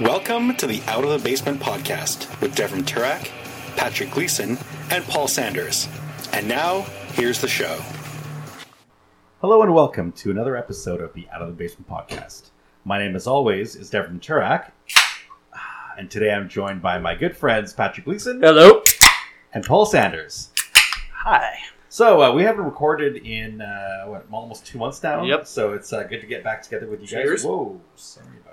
Welcome 0.00 0.56
to 0.56 0.66
the 0.66 0.80
Out 0.86 1.04
of 1.04 1.10
the 1.10 1.18
Basement 1.18 1.60
podcast 1.60 2.40
with 2.40 2.54
Devin 2.54 2.84
Turak, 2.84 3.30
Patrick 3.76 4.10
Gleason, 4.10 4.56
and 4.90 5.04
Paul 5.04 5.28
Sanders. 5.28 5.88
And 6.32 6.48
now, 6.48 6.82
here's 7.12 7.40
the 7.40 7.48
show. 7.48 7.78
Hello 9.42 9.62
and 9.62 9.74
welcome 9.74 10.12
to 10.12 10.30
another 10.30 10.56
episode 10.56 11.02
of 11.02 11.12
the 11.12 11.28
Out 11.30 11.42
of 11.42 11.48
the 11.48 11.54
Basement 11.54 11.88
podcast. 11.88 12.50
My 12.84 12.98
name, 12.98 13.14
as 13.14 13.26
always, 13.26 13.76
is 13.76 13.90
Devin 13.90 14.20
Turak, 14.20 14.70
and 15.98 16.10
today 16.10 16.32
I'm 16.32 16.48
joined 16.48 16.80
by 16.80 16.98
my 16.98 17.14
good 17.14 17.36
friends 17.36 17.74
Patrick 17.74 18.06
Gleason 18.06 18.40
Hello. 18.40 18.82
and 19.52 19.64
Paul 19.64 19.84
Sanders. 19.84 20.50
Hi. 21.12 21.58
So 21.90 22.22
uh, 22.22 22.32
we 22.32 22.44
haven't 22.44 22.64
recorded 22.64 23.16
in 23.18 23.60
uh, 23.60 24.04
what 24.04 24.24
almost 24.32 24.64
two 24.64 24.78
months 24.78 25.02
now. 25.02 25.24
Yep. 25.24 25.46
So 25.46 25.74
it's 25.74 25.92
uh, 25.92 26.04
good 26.04 26.20
to 26.22 26.26
get 26.26 26.42
back 26.42 26.62
together 26.62 26.86
with 26.86 27.00
you 27.02 27.06
Cheers. 27.06 27.42
guys. 27.42 27.44
Whoa, 27.44 27.80
sorry 27.96 28.28
about 28.28 28.36
hitting 28.36 28.46
the 28.46 28.49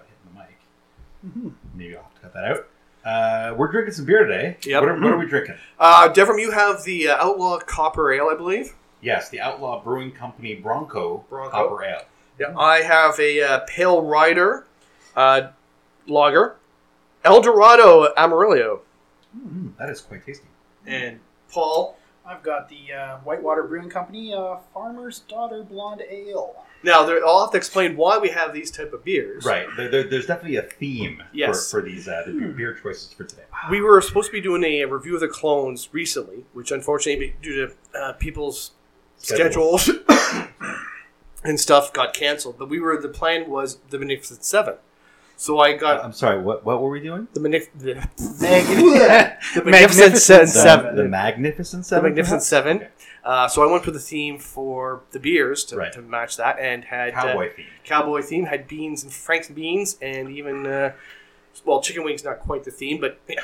mic. 1.23 1.53
Maybe 1.75 1.95
I'll 1.95 2.03
have 2.03 2.13
to 2.15 2.19
cut 2.21 2.33
that 2.33 2.43
out. 2.45 2.67
Uh, 3.05 3.55
we're 3.55 3.71
drinking 3.71 3.93
some 3.93 4.05
beer 4.05 4.25
today. 4.25 4.57
Yep. 4.65 4.81
What 4.81 4.89
are, 4.89 4.99
what 4.99 5.13
are 5.13 5.17
we 5.17 5.27
drinking? 5.27 5.55
Uh, 5.79 6.09
Devram, 6.13 6.41
you 6.41 6.51
have 6.51 6.83
the 6.83 7.09
uh, 7.09 7.23
Outlaw 7.25 7.59
Copper 7.59 8.11
Ale, 8.11 8.27
I 8.29 8.35
believe. 8.35 8.73
Yes, 9.01 9.29
the 9.29 9.39
Outlaw 9.39 9.81
Brewing 9.81 10.11
Company 10.11 10.55
Bronco, 10.55 11.23
Bronco. 11.29 11.51
Copper 11.51 11.83
Ale. 11.85 12.01
Yeah. 12.39 12.57
I 12.57 12.81
have 12.81 13.17
a 13.19 13.41
uh, 13.41 13.59
Pale 13.67 14.01
Rider 14.03 14.65
uh, 15.15 15.49
Lager, 16.07 16.57
El 17.23 17.41
Dorado 17.41 18.13
Amarillo, 18.17 18.81
Mm, 19.37 19.75
that 19.77 19.89
is 19.89 20.01
quite 20.01 20.25
tasty. 20.25 20.47
and 20.85 21.19
Paul. 21.51 21.97
I've 22.25 22.41
got 22.43 22.67
the 22.69 22.91
uh, 22.93 23.17
Whitewater 23.19 23.63
Brewing 23.63 23.89
Company 23.89 24.33
uh, 24.33 24.57
Farmer's 24.73 25.19
Daughter 25.19 25.63
Blonde 25.63 26.01
Ale. 26.09 26.55
Now, 26.83 27.03
there, 27.03 27.25
I'll 27.25 27.41
have 27.41 27.51
to 27.51 27.57
explain 27.57 27.97
why 27.97 28.17
we 28.19 28.29
have 28.29 28.53
these 28.53 28.69
type 28.71 28.93
of 28.93 29.03
beers. 29.03 29.43
Right. 29.45 29.67
There, 29.75 29.89
there, 29.89 30.03
there's 30.03 30.27
definitely 30.27 30.57
a 30.57 30.61
theme 30.61 31.23
Yes. 31.33 31.71
for, 31.71 31.81
for 31.81 31.87
these 31.89 32.07
uh, 32.07 32.23
the 32.25 32.33
beer 32.55 32.73
choices 32.75 33.11
for 33.13 33.23
today. 33.23 33.43
We 33.69 33.81
were 33.81 33.99
supposed 34.01 34.27
to 34.27 34.31
be 34.33 34.41
doing 34.41 34.63
a 34.63 34.85
review 34.85 35.15
of 35.15 35.21
the 35.21 35.27
clones 35.27 35.89
recently, 35.91 36.45
which 36.53 36.71
unfortunately, 36.71 37.35
due 37.41 37.67
to 37.67 37.99
uh, 37.99 38.13
people's 38.13 38.71
Schedules. 39.17 39.83
schedules 39.85 40.03
and 41.43 41.59
stuff, 41.59 41.91
got 41.93 42.13
canceled. 42.13 42.57
But 42.59 42.69
we 42.69 42.79
were 42.79 43.01
the 43.01 43.09
plan 43.09 43.49
was 43.49 43.77
the 43.89 43.97
Magnificent 43.99 44.43
Seven. 44.45 44.75
So 45.35 45.59
I 45.59 45.73
Uh, 45.73 45.77
got 45.77 46.03
I'm 46.05 46.13
sorry. 46.13 46.39
What 46.41 46.63
what 46.65 46.81
were 46.81 46.89
we 46.89 46.99
doing? 46.99 47.27
the, 47.33 47.39
magnif- 47.39 47.69
the, 47.77 47.95
Meg- 47.95 48.65
the 48.67 49.63
Magnificent 49.63 49.65
Magnificent 49.65 50.49
Seven. 50.49 50.95
The, 50.95 51.03
the 51.03 51.09
Magnificent 51.09 51.83
the 51.83 51.87
Seven. 51.87 52.03
Magnificent 52.09 52.39
perhaps? 52.39 52.47
Seven. 52.47 52.77
Okay. 52.77 52.87
Uh, 53.27 53.45
so 53.47 53.61
I 53.67 53.69
went 53.69 53.83
for 53.83 53.91
the 53.91 53.99
theme 53.99 54.37
for 54.39 55.01
the 55.11 55.19
beers 55.19 55.65
to, 55.65 55.75
Right. 55.75 55.91
to 55.91 56.01
match 56.01 56.37
that, 56.37 56.57
and 56.59 56.85
had 56.85 57.09
uh, 57.13 57.21
Cowboy 57.23 57.49
theme. 57.53 57.65
cowboy 57.83 58.21
theme. 58.21 58.45
Had 58.45 58.67
beans 58.69 59.03
and 59.03 59.11
Frank's 59.11 59.49
beans, 59.49 59.97
and 60.01 60.29
even 60.29 60.65
uh, 60.65 60.93
well, 61.65 61.81
chicken 61.81 62.05
wings 62.05 62.23
not 62.23 62.39
quite 62.39 62.63
the 62.63 62.71
theme, 62.71 63.01
but 63.01 63.19
yeah, 63.27 63.41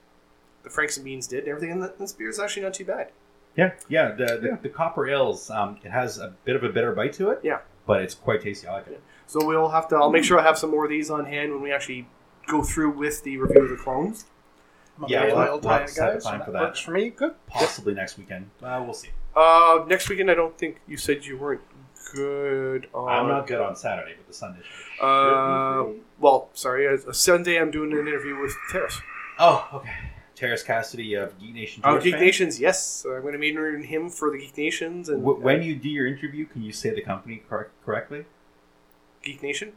the 0.62 0.70
Franks 0.70 0.96
and 0.96 1.04
beans 1.04 1.26
did. 1.26 1.46
Everything 1.46 1.70
in 1.72 1.80
the, 1.80 1.92
this 1.98 2.12
beer 2.12 2.30
is 2.30 2.38
actually 2.40 2.62
not 2.62 2.72
too 2.72 2.86
bad. 2.86 3.12
Yeah, 3.54 3.72
yeah. 3.88 4.12
The, 4.12 4.38
the, 4.40 4.48
Yeah. 4.48 4.56
the 4.62 4.68
copper 4.70 5.06
ales. 5.08 5.50
Um, 5.50 5.78
it 5.84 5.90
has 5.90 6.18
a 6.18 6.32
bit 6.44 6.56
of 6.56 6.64
a 6.64 6.70
bitter 6.70 6.92
bite 6.92 7.12
to 7.14 7.28
it. 7.30 7.40
Yeah. 7.42 7.58
But 7.86 8.00
it's 8.02 8.14
quite 8.14 8.40
tasty. 8.40 8.66
I 8.66 8.74
like 8.74 8.86
it. 8.88 9.02
So 9.26 9.44
we'll 9.46 9.68
have 9.68 9.88
to. 9.88 9.96
I'll 9.96 10.10
make 10.10 10.24
sure 10.24 10.38
I 10.40 10.42
have 10.42 10.56
some 10.56 10.70
more 10.70 10.84
of 10.84 10.90
these 10.90 11.10
on 11.10 11.26
hand 11.26 11.52
when 11.52 11.60
we 11.60 11.70
actually 11.70 12.06
go 12.46 12.62
through 12.62 12.92
with 12.92 13.22
the 13.24 13.36
review 13.36 13.64
of 13.64 13.68
the 13.70 13.76
clones. 13.76 14.24
I'm 14.98 15.04
Yeah, 15.08 15.24
available 15.24 15.42
we'll- 15.52 15.60
we'll 15.60 15.72
have 15.72 15.86
to 15.86 15.92
set 15.92 16.16
a 16.16 16.20
time 16.20 16.40
for 16.40 16.50
that 16.52 16.58
that. 16.60 16.62
Works 16.68 16.80
for 16.80 16.90
me. 16.92 17.10
Good. 17.10 17.34
Possibly 17.46 17.92
next 17.94 18.16
weekend. 18.16 18.50
Uh, 18.62 18.80
we'll 18.84 18.94
see. 18.94 19.10
Uh, 19.38 19.84
next 19.86 20.08
weekend, 20.08 20.30
I 20.30 20.34
don't 20.34 20.56
think 20.58 20.80
you 20.88 20.96
said 20.96 21.24
you 21.24 21.38
weren't 21.38 21.60
good 22.12 22.88
on. 22.92 23.08
I'm 23.08 23.28
not 23.28 23.46
good 23.46 23.60
on 23.60 23.76
Saturday, 23.76 24.14
but 24.16 24.26
the 24.26 24.32
Sunday. 24.32 24.60
Uh, 25.00 25.84
well, 26.18 26.48
sorry. 26.54 26.86
A 26.92 27.14
Sunday, 27.14 27.56
I'm 27.60 27.70
doing 27.70 27.92
an 27.92 27.98
interview 28.08 28.36
with 28.40 28.52
Terrace. 28.72 29.00
Oh, 29.38 29.68
okay. 29.74 29.92
Terrace 30.34 30.62
Cassidy 30.64 31.14
of 31.14 31.38
Geek 31.38 31.54
Nation. 31.54 31.82
Oh, 31.84 32.00
Geek. 32.00 32.18
Nations, 32.18 32.58
yes. 32.58 32.84
So 32.84 33.14
I'm 33.14 33.22
going 33.22 33.34
to 33.34 33.38
be 33.38 33.50
interviewing 33.50 33.84
him 33.84 34.08
for 34.10 34.30
the 34.30 34.38
Geek 34.38 34.56
Nations 34.56 35.08
and 35.08 35.22
W- 35.22 35.40
when 35.40 35.62
you 35.62 35.76
do 35.76 35.88
your 35.88 36.06
interview, 36.08 36.46
can 36.46 36.62
you 36.62 36.72
say 36.72 36.90
the 36.90 37.02
company 37.02 37.42
cor- 37.48 37.70
correctly? 37.84 38.24
Geek 39.22 39.42
Nation 39.42 39.72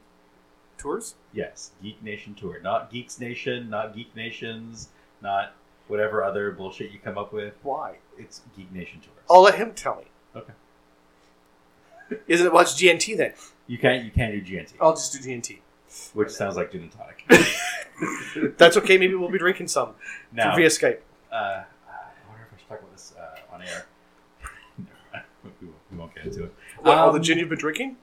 tours. 0.78 1.16
Yes, 1.34 1.72
Geek 1.84 2.02
Nation 2.04 2.34
Tour, 2.36 2.60
not 2.62 2.92
Geeks 2.92 3.20
Nation, 3.20 3.70
not 3.70 3.96
Geek 3.96 4.16
Nations, 4.16 4.90
not 5.22 5.54
whatever 5.92 6.24
other 6.24 6.52
bullshit 6.52 6.90
you 6.92 7.00
come 7.00 7.18
up 7.18 7.34
with. 7.34 7.54
Why? 7.64 7.98
It's 8.18 8.42
Geek 8.56 8.72
Nation 8.72 9.02
Tours. 9.02 9.26
I'll 9.30 9.42
let 9.42 9.56
him 9.56 9.74
tell 9.74 9.98
me. 9.98 10.06
Okay. 10.34 10.54
Isn't 12.28 12.48
it? 12.48 12.54
What's 12.54 12.82
GNT 12.82 13.18
then? 13.18 13.34
You 13.68 13.78
can't 13.78 14.04
you 14.06 14.12
can't 14.12 14.34
do 14.34 14.42
GNT, 14.42 14.74
I'll 14.82 14.94
just 14.94 15.14
do 15.14 15.20
GNT. 15.20 15.60
which 16.14 16.30
sounds 16.30 16.56
like 16.56 16.72
gin 16.72 16.82
and 16.84 16.92
tonic. 16.92 17.26
That's 18.58 18.78
okay. 18.78 18.98
Maybe 18.98 19.16
we'll 19.16 19.30
be 19.30 19.38
drinking 19.38 19.68
some 19.68 19.94
now, 20.32 20.56
via 20.56 20.68
Skype. 20.68 21.00
uh, 21.32 21.36
I 21.36 21.64
wonder 22.30 22.48
if 22.48 22.54
I 22.54 22.58
should 22.58 22.68
talk 22.70 22.80
about 22.80 22.92
this 22.94 23.14
uh, 23.20 23.54
on 23.54 23.62
air. 23.62 23.86
we, 25.44 25.50
won't, 25.68 25.76
we 25.92 25.98
won't 25.98 26.16
get 26.16 26.26
into 26.26 26.46
it. 26.46 26.54
What, 26.80 26.98
all 26.98 27.12
the 27.12 27.18
Um, 27.18 27.24
gin 27.24 27.38
you've 27.38 27.50
been 27.50 27.60
drinking? 27.60 27.98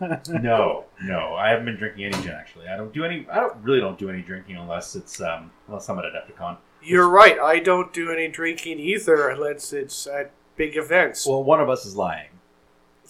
No, 0.00 0.84
no, 1.02 1.34
I 1.34 1.48
haven't 1.48 1.64
been 1.64 1.76
drinking 1.76 2.04
any 2.04 2.22
gin 2.22 2.32
actually. 2.32 2.68
I 2.68 2.76
don't 2.76 2.92
do 2.92 3.04
any. 3.04 3.26
I 3.30 3.36
don't 3.40 3.56
really 3.62 3.80
don't 3.80 3.98
do 3.98 4.10
any 4.10 4.20
drinking 4.20 4.56
unless 4.56 4.94
it's 4.94 5.20
um 5.22 5.50
unless 5.68 5.88
I'm 5.88 5.98
at 5.98 6.04
Adepticon. 6.04 6.58
You're 6.86 7.08
right. 7.08 7.38
I 7.38 7.58
don't 7.58 7.92
do 7.92 8.10
any 8.10 8.28
drinking 8.28 8.78
either 8.78 9.28
unless 9.28 9.72
it's 9.72 10.06
at 10.06 10.30
big 10.56 10.76
events. 10.76 11.26
Well, 11.26 11.42
one 11.42 11.60
of 11.60 11.68
us 11.68 11.84
is 11.84 11.96
lying. 11.96 12.28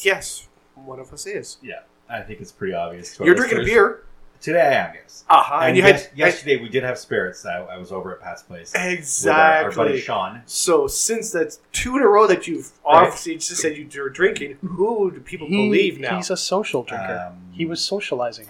yes, 0.00 0.48
one 0.74 0.98
of 0.98 1.12
us 1.12 1.26
is. 1.26 1.58
Yeah, 1.62 1.80
I 2.08 2.20
think 2.22 2.40
it's 2.40 2.52
pretty 2.52 2.74
obvious. 2.74 3.16
to 3.16 3.24
You're 3.24 3.34
drinking 3.34 3.58
a 3.58 3.60
listeners. 3.62 3.74
beer. 3.74 4.02
today. 4.40 4.60
I 4.66 4.88
am 4.88 4.94
yes. 4.94 5.24
Aha. 5.28 5.58
and 5.60 5.68
and 5.68 5.76
you 5.76 5.82
yes- 5.82 6.06
had 6.06 6.18
yesterday 6.18 6.56
we 6.62 6.68
did 6.68 6.82
have 6.84 6.98
spirits. 6.98 7.44
I, 7.46 7.58
I 7.60 7.76
was 7.78 7.90
over 7.92 8.12
at 8.14 8.20
Pat's 8.20 8.42
place 8.42 8.72
with 8.72 8.80
our, 8.82 8.86
our 8.88 8.92
exactly. 8.92 9.76
buddy 9.76 10.00
Sean. 10.00 10.42
So 10.46 10.86
since 10.86 11.32
that's 11.32 11.60
two 11.72 11.96
in 11.96 12.02
a 12.02 12.08
row 12.08 12.26
that 12.26 12.46
you've 12.46 12.72
Right. 12.84 13.04
obviously 13.06 13.34
just 13.36 13.56
said 13.60 13.76
you 13.76 13.88
were 14.02 14.10
drinking, 14.10 14.58
who 14.62 15.10
do 15.10 15.20
people 15.20 15.46
He- 15.48 15.56
believe 15.68 15.98
now? 15.98 16.16
He's 16.16 16.30
a 16.30 16.36
social 16.36 16.82
drinker. 16.82 17.28
Um, 17.30 17.38
he 17.52 17.64
was 17.64 17.82
socializing. 17.84 18.48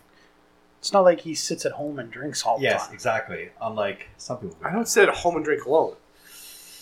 It's 0.86 0.92
not 0.92 1.00
like 1.00 1.22
he 1.22 1.34
sits 1.34 1.66
at 1.66 1.72
home 1.72 1.98
and 1.98 2.12
drinks 2.12 2.44
all 2.46 2.58
the 2.58 2.62
Yes, 2.62 2.86
time. 2.86 2.94
exactly. 2.94 3.50
Unlike 3.60 4.06
some 4.18 4.36
people. 4.38 4.56
I 4.62 4.70
don't 4.70 4.86
sit 4.86 5.08
at 5.08 5.16
home 5.16 5.34
and 5.34 5.44
drink 5.44 5.64
alone. 5.64 5.96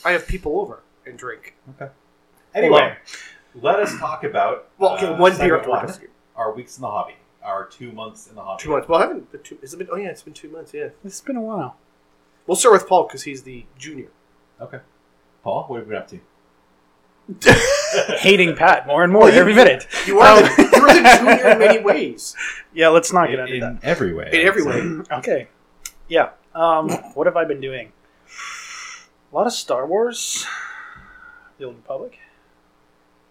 I 0.05 0.11
have 0.11 0.29
people 0.29 0.61
over 0.61 0.83
and 1.07 1.17
drink. 1.17 1.55
Okay. 1.71 1.91
Anyway, 2.55 2.99
let 3.55 3.81
us 3.81 3.97
talk 3.99 4.23
about 4.23 4.69
Well, 4.77 4.97
okay, 4.97 5.07
uh, 5.07 5.17
one 5.17 5.33
beer 5.39 5.59
segment 5.59 5.89
after 5.89 6.01
one, 6.03 6.09
our 6.37 6.53
weeks 6.53 6.77
in 6.77 6.83
the 6.83 6.91
hobby, 6.91 7.15
our 7.43 7.65
two 7.65 7.93
months 7.93 8.27
in 8.29 8.35
the 8.35 8.43
hobby. 8.43 8.63
Two 8.63 8.69
months. 8.73 8.89
Well, 8.89 8.99
I 8.99 9.07
haven't. 9.07 9.33
Been 9.33 9.43
two, 9.43 9.57
has 9.63 9.73
it 9.73 9.79
been? 9.79 9.89
Oh 9.91 9.97
yeah, 9.97 10.09
it's 10.11 10.21
been 10.21 10.35
two 10.35 10.51
months. 10.51 10.75
Yeah. 10.75 10.89
It's 11.03 11.23
been 11.23 11.37
a 11.37 11.41
while. 11.41 11.79
We'll 12.47 12.57
start 12.59 12.75
with 12.75 12.87
Paul 12.87 13.05
because 13.05 13.23
he's 13.23 13.45
the 13.45 13.65
junior. 13.79 14.09
Okay. 14.61 14.81
Paul, 15.43 15.65
what 15.69 15.79
have 15.79 15.87
you 15.87 15.93
been 15.95 16.03
up 16.03 16.09
to? 16.09 16.21
Hating 18.19 18.55
Pat 18.57 18.87
more 18.87 19.03
and 19.05 19.13
more 19.13 19.23
Well, 19.23 19.35
you- 19.35 19.41
every 19.41 19.55
minute. 19.55 19.87
You 20.07 20.21
are 20.21 20.41
the, 20.43 20.49
you're 20.73 20.87
the 21.03 21.19
junior 21.19 21.51
in 21.53 21.59
many 21.59 21.79
ways. 21.85 22.37
Yeah, 22.75 22.89
let's 22.89 23.13
not 23.13 23.29
get 23.31 23.39
In, 23.41 23.49
into 23.49 23.67
in 23.69 23.79
every 23.83 24.13
way. 24.13 24.31
In 24.33 24.47
every 24.47 24.63
way. 24.65 25.03
Okay. 25.19 25.49
Yeah. 26.09 26.31
Um, 26.55 26.91
what 27.15 27.27
have 27.27 27.37
I 27.37 27.45
been 27.45 27.61
doing? 27.61 27.93
A 29.33 29.35
lot 29.35 29.47
of 29.47 29.53
Star 29.53 29.87
Wars. 29.87 30.47
The 31.59 31.65
Old 31.65 31.77
Republic. 31.77 32.19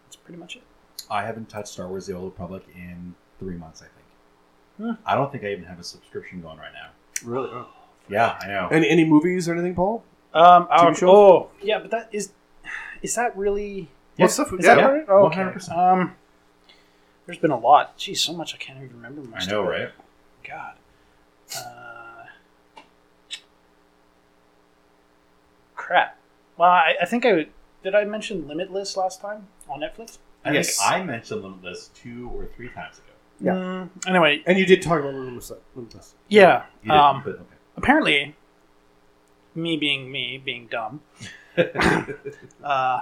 That's 0.06 0.16
pretty 0.16 0.40
much 0.40 0.56
it. 0.56 0.64
I 1.10 1.24
haven't 1.24 1.50
touched 1.50 1.68
Star 1.70 1.88
Wars: 1.88 2.06
The 2.08 2.14
Old 2.16 2.26
Republic 2.26 2.64
in 2.76 3.14
three 3.40 3.56
months. 3.58 3.82
I 3.82 3.86
think. 3.86 4.98
Hmm. 4.98 5.04
I 5.06 5.16
don't 5.16 5.32
think 5.32 5.44
I 5.44 5.52
even 5.52 5.66
have 5.66 5.80
a 5.80 5.84
subscription 5.84 6.42
going 6.42 6.58
right 6.58 6.72
now. 6.74 6.90
Really? 7.24 7.50
Yeah, 8.10 8.38
I 8.42 8.48
know. 8.48 8.70
Any 8.72 8.90
any 8.90 9.06
movies 9.06 9.48
or 9.48 9.54
anything, 9.54 9.76
Paul? 9.76 10.04
Um, 10.34 10.68
our- 10.72 10.96
shows? 10.96 11.10
oh, 11.10 11.50
yeah, 11.62 11.80
but 11.80 11.92
that 11.92 12.10
is 12.12 12.32
is 13.04 13.14
that 13.16 13.38
really 13.38 13.90
Yeah. 14.18 14.26
What 14.26 14.32
stuff? 14.32 14.52
is 14.54 14.66
yeah. 14.66 14.76
that 14.76 14.84
right? 14.84 15.06
Oh, 15.08 15.28
okay. 15.28 15.42
100%. 15.42 15.78
Um, 15.78 16.16
there's 17.26 17.38
been 17.38 17.52
a 17.52 17.60
lot. 17.60 17.96
Geez, 17.98 18.20
so 18.22 18.34
much 18.34 18.54
I 18.56 18.58
can't 18.58 18.78
even 18.84 18.96
remember. 18.96 19.22
I 19.22 19.26
Most 19.36 19.50
know, 19.50 19.62
of 19.64 19.68
it. 19.68 19.70
right? 19.70 19.90
God. 20.48 20.74
Uh, 21.56 22.82
crap. 25.76 26.18
Well, 26.58 26.70
I, 26.70 26.96
I 27.02 27.06
think 27.06 27.26
I 27.26 27.34
would- 27.34 27.50
did. 27.84 27.96
I 27.96 28.04
mention 28.06 28.48
Limitless 28.48 28.96
last 28.96 29.22
time 29.22 29.48
on 29.70 29.82
Netflix. 29.82 30.18
I 30.46 30.54
Yes. 30.54 30.80
I 30.82 31.04
mentioned 31.04 31.42
Limitless 31.44 31.90
two 31.96 32.30
or 32.34 32.46
three 32.46 32.70
times 32.70 32.98
ago. 33.00 33.08
Yeah. 33.42 33.54
Mm, 33.54 33.90
anyway, 34.08 34.42
And 34.46 34.58
you 34.58 34.66
did 34.66 34.82
talk 34.82 35.00
about 35.00 35.14
Limitless. 35.14 35.52
Limitless. 35.76 36.16
yeah. 36.30 36.64
You 36.84 36.92
did, 36.92 36.98
Um, 36.98 37.22
but 37.26 37.34
okay. 37.36 37.44
apparently, 37.78 38.36
me 39.56 39.78
being 39.78 40.12
me, 40.12 40.38
being 40.44 40.68
dumb, 40.68 41.02
uh, 42.64 43.02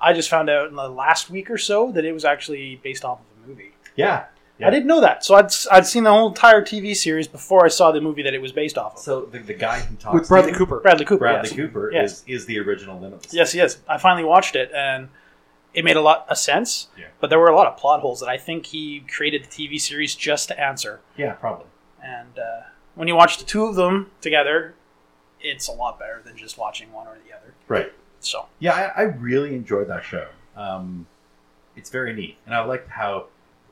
I 0.00 0.12
just 0.12 0.30
found 0.30 0.48
out 0.50 0.68
in 0.68 0.76
the 0.76 0.88
last 0.88 1.30
week 1.30 1.50
or 1.50 1.58
so 1.58 1.92
that 1.92 2.04
it 2.04 2.12
was 2.12 2.24
actually 2.24 2.76
based 2.82 3.04
off 3.04 3.20
of 3.20 3.44
a 3.44 3.48
movie. 3.48 3.72
Yeah. 3.96 4.24
Yeah. 4.58 4.66
I 4.66 4.70
didn't 4.70 4.88
know 4.88 5.00
that, 5.00 5.24
so 5.24 5.36
I'd 5.36 5.50
I'd 5.72 5.86
seen 5.86 6.04
the 6.04 6.10
whole 6.10 6.28
entire 6.28 6.60
TV 6.60 6.94
series 6.94 7.26
before 7.26 7.64
I 7.64 7.68
saw 7.68 7.92
the 7.92 8.00
movie 8.02 8.22
that 8.24 8.34
it 8.34 8.42
was 8.42 8.52
based 8.52 8.76
off 8.76 8.96
of. 8.96 8.98
So 9.00 9.22
the, 9.22 9.38
the 9.38 9.54
guy 9.54 9.80
who 9.80 9.96
talks 9.96 10.12
With 10.20 10.28
Bradley 10.28 10.52
to 10.52 10.58
Cooper. 10.58 10.80
Bradley 10.80 11.06
Cooper. 11.06 11.18
Bradley 11.18 11.48
yes. 11.48 11.56
Cooper 11.56 11.90
Yes. 11.90 12.12
is 12.12 12.24
is 12.26 12.46
the 12.46 12.58
original 12.58 13.00
Limitless. 13.00 13.32
Yes, 13.32 13.54
yes. 13.54 13.78
I 13.88 13.96
finally 13.96 14.24
watched 14.24 14.56
it, 14.56 14.70
and 14.74 15.08
it 15.72 15.82
made 15.82 15.96
a 15.96 16.02
lot 16.02 16.26
of 16.28 16.36
sense. 16.36 16.88
Yeah. 16.98 17.06
But 17.20 17.30
there 17.30 17.38
were 17.38 17.48
a 17.48 17.56
lot 17.56 17.68
of 17.68 17.78
plot 17.78 18.00
holes 18.00 18.20
that 18.20 18.28
I 18.28 18.36
think 18.36 18.66
he 18.66 19.00
created 19.10 19.44
the 19.44 19.48
TV 19.48 19.80
series 19.80 20.14
just 20.14 20.48
to 20.48 20.60
answer. 20.60 21.00
Yeah, 21.16 21.32
probably. 21.32 21.64
And 22.04 22.38
uh, 22.38 22.66
when 22.96 23.08
you 23.08 23.16
watch 23.16 23.38
the 23.38 23.44
two 23.44 23.64
of 23.64 23.76
them 23.76 24.10
together, 24.20 24.74
it's 25.42 25.68
a 25.68 25.72
lot 25.72 25.98
better 25.98 26.20
than 26.24 26.36
just 26.36 26.58
watching 26.58 26.92
one 26.92 27.06
or 27.06 27.16
the 27.26 27.34
other. 27.36 27.54
Right. 27.68 27.92
So 28.20 28.46
Yeah, 28.58 28.92
I, 28.96 29.00
I 29.00 29.02
really 29.04 29.54
enjoyed 29.54 29.88
that 29.88 30.04
show. 30.04 30.28
Um, 30.56 31.06
it's 31.76 31.90
very 31.90 32.12
neat, 32.12 32.36
and 32.46 32.54
I 32.54 32.62
liked 32.64 32.88
how 32.90 33.26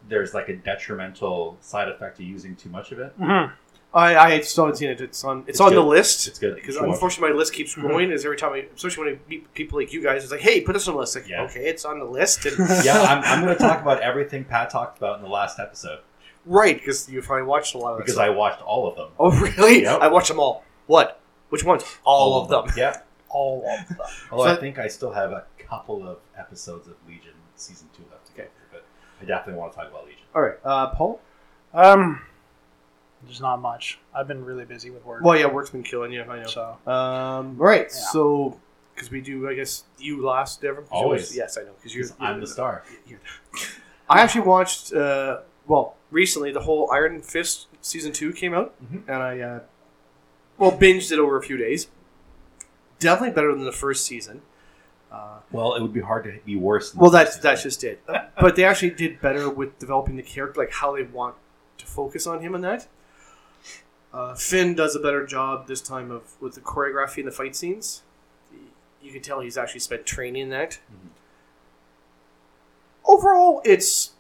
there's 0.09 0.33
like 0.33 0.49
a 0.49 0.57
detrimental 0.57 1.59
side 1.61 1.89
effect 1.89 2.17
to 2.19 2.25
using 2.25 2.57
too 2.57 2.71
much 2.71 2.93
of 2.93 2.99
it. 2.99 3.19
mhm. 3.19 3.53
I, 3.93 4.17
I 4.17 4.41
still 4.41 4.65
haven't 4.67 4.77
seen 4.77 4.91
it. 4.91 5.01
It's 5.01 5.25
on. 5.25 5.41
It's, 5.41 5.49
It's 5.51 5.61
on 5.63 5.75
the 5.75 5.81
list. 5.81 6.29
It's 6.29 6.39
good. 6.39 6.55
because 6.57 6.75
You 6.75 6.81
should 6.81 6.87
watch 6.89 6.95
unfortunately 6.97 7.31
my 7.33 7.39
list 7.39 7.55
keeps 7.55 7.75
growing. 7.75 8.11
Is 8.11 8.23
every 8.23 8.37
time 8.37 8.53
I, 8.53 8.67
especially 8.77 9.05
when 9.07 9.15
I 9.15 9.19
meet 9.31 9.55
people 9.55 9.79
like 9.79 9.95
you 9.95 10.03
guys, 10.03 10.23
it's 10.23 10.31
like, 10.31 10.43
hey, 10.43 10.61
put 10.61 10.75
this 10.75 10.87
on 10.89 10.95
the 10.95 11.01
list. 11.01 11.17
Like, 11.17 11.27
Yeah. 11.27 11.43
okay, 11.45 11.67
it's 11.67 11.87
on 11.87 11.99
the 11.99 12.05
list. 12.05 12.45
And. 12.45 12.57
Yeah, 12.85 13.01
I'm, 13.01 13.25
I'm 13.25 13.43
going 13.45 13.57
to 13.57 13.63
talk 13.63 13.81
about 13.81 14.03
everything 14.03 14.45
Pat 14.45 14.69
talked 14.69 14.99
about 14.99 15.17
in 15.17 15.23
the 15.23 15.31
last 15.31 15.59
episode 15.59 16.01
right, 16.45 16.77
because 16.79 17.09
you 17.09 17.21
probably 17.23 17.45
watched 17.45 17.75
a 17.75 17.79
lot 17.79 17.93
of 17.93 17.97
that. 17.99 18.03
because 18.05 18.15
stuff. 18.17 18.27
I 18.27 18.31
watched 18.31 18.61
all 18.63 18.89
of 18.89 18.97
them. 18.97 19.09
Oh, 19.19 19.31
really? 19.41 19.83
Yep. 19.83 20.01
I 20.01 20.09
watched 20.09 20.29
them 20.29 20.39
all. 20.39 20.65
What? 20.87 21.18
Which 21.51 21.65
ones? 21.65 21.83
All, 22.05 22.43
of 22.43 22.49
them. 22.49 22.75
Yeah. 22.77 23.01
all 23.29 23.65
of 23.69 23.89
them. 23.89 23.99
Although 24.33 24.45
So- 24.45 24.53
I 24.53 24.57
think 24.61 24.79
I 24.79 24.89
still 24.89 25.13
have 25.13 25.33
a 25.33 25.45
couple 25.59 26.07
of 26.07 26.19
episodes 26.37 26.89
of 26.89 26.95
Legion 27.07 27.33
season 27.57 27.89
two 27.97 28.03
left 28.11 28.27
to 28.27 28.33
go 28.33 28.43
through, 28.43 28.69
but 28.73 28.85
I 29.21 29.25
definitely 29.25 29.59
want 29.61 29.73
to 29.73 29.79
talk 29.79 29.89
about 29.89 30.05
Legion. 30.07 30.23
All 30.35 30.43
right, 30.43 30.57
uh, 30.65 30.89
Paul. 30.91 31.21
Um, 31.75 32.23
there's 33.25 33.41
not 33.41 33.61
much. 33.61 33.99
I've 34.15 34.29
been 34.29 34.45
really 34.45 34.65
busy 34.65 34.91
with 34.91 35.05
work. 35.05 35.23
Well, 35.25 35.37
yeah, 35.37 35.47
work's 35.47 35.71
been 35.71 35.83
killing 35.83 36.13
you. 36.13 36.23
I 36.23 36.41
know. 36.43 36.47
So 36.47 36.63
Um, 36.87 37.57
all 37.59 37.67
right, 37.67 37.89
Yeah. 37.91 38.07
so 38.13 38.61
because 38.95 39.11
we 39.11 39.21
do, 39.21 39.49
I 39.49 39.55
guess 39.55 39.85
you 39.99 40.25
last, 40.25 40.61
Devin. 40.61 40.85
'Cause 40.85 40.91
you 40.93 40.97
Always. 41.05 41.37
Yes, 41.37 41.57
I 41.59 41.63
know. 41.63 41.73
Because 41.77 41.95
you're 41.95 42.07
I'm 42.21 42.41
the 42.41 42.47
star. 42.47 42.85
you're- 43.07 43.21
I 44.09 44.21
actually 44.23 44.43
watched. 44.43 44.93
Uh, 44.93 45.41
well, 45.67 45.97
recently 46.11 46.51
the 46.53 46.61
whole 46.61 46.91
Iron 46.93 47.21
Fist 47.21 47.67
season 47.83 48.13
two 48.13 48.33
came 48.33 48.55
out, 48.55 48.73
Mhm. 48.85 49.03
and 49.09 49.23
I 49.23 49.41
uh, 49.41 49.61
well 50.59 50.73
binged 50.73 51.11
it 51.13 51.19
over 51.19 51.37
a 51.39 51.43
few 51.43 51.57
days. 51.57 51.89
Definitely 52.99 53.35
better 53.35 53.55
than 53.55 53.65
the 53.65 53.73
first 53.73 54.05
season. 54.07 54.43
Uh, 55.11 55.39
Well, 55.53 55.75
it 55.75 55.81
would 55.83 55.93
be 55.93 56.01
hard 56.01 56.25
to 56.25 56.39
be 56.45 56.57
worse. 56.57 56.91
Than 56.91 57.01
well, 57.01 57.11
that's 57.11 57.39
that's 57.39 57.63
just 57.63 57.83
it. 57.85 58.03
But 58.41 58.57
they 58.57 58.65
actually 58.65 58.91
did 58.91 59.21
better 59.21 59.49
with 59.49 59.79
developing 59.79 60.17
the 60.17 60.23
character, 60.23 60.61
like 60.61 60.73
how 60.73 60.95
they 60.97 61.03
want 61.05 61.37
to 61.79 61.87
focus 61.87 62.27
on 62.27 62.41
him 62.41 62.55
and 62.55 62.63
that. 62.65 62.89
Uh, 64.13 64.35
Finn 64.35 64.75
does 64.75 64.97
a 64.97 65.01
better 65.01 65.25
job 65.27 65.67
this 65.69 65.81
time 65.81 66.11
of 66.11 66.35
with 66.41 66.55
the 66.55 66.61
choreography 66.61 67.19
and 67.19 67.27
the 67.29 67.33
fight 67.33 67.55
scenes. 67.55 68.03
You 69.01 69.13
can 69.13 69.23
tell 69.23 69.41
he's 69.41 69.57
actually 69.57 69.81
spent 69.81 70.05
training 70.07 70.43
in 70.43 70.49
that. 70.51 70.79
Mhm. 70.93 71.11
Overall, 73.05 73.63
it's. 73.65 74.13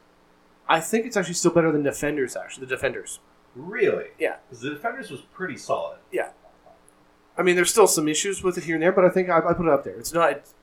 I 0.69 0.81
think 0.81 1.07
it's 1.07 1.17
actually 1.17 1.35
still 1.35 1.51
better 1.51 1.73
than 1.73 1.83
Defenders. 1.83 2.37
Actually, 2.37 2.67
the 2.67 2.75
Defenders. 2.75 3.19
Really. 3.59 4.07
Yeah. 4.19 4.37
Because 4.49 4.63
the 4.63 4.71
Defenders 4.71 5.11
was 5.11 5.21
pretty 5.21 5.57
solid. 5.57 5.99
Yeah. 6.13 6.31
I 7.37 7.43
mean, 7.43 7.55
there's 7.57 7.71
still 7.71 7.87
some 7.87 8.09
issues 8.09 8.43
with 8.43 8.59
it 8.59 8.65
here 8.65 8.75
and 8.75 8.83
there, 8.83 8.93
but 8.93 9.05
I 9.05 9.11
think 9.11 9.29
I, 9.29 9.39
I 9.39 9.53
put 9.53 9.67
it 9.67 9.73
up 9.73 9.85
there. 9.85 9.95
It's 9.95 10.13
not. 10.13 10.33
It's 10.33 10.55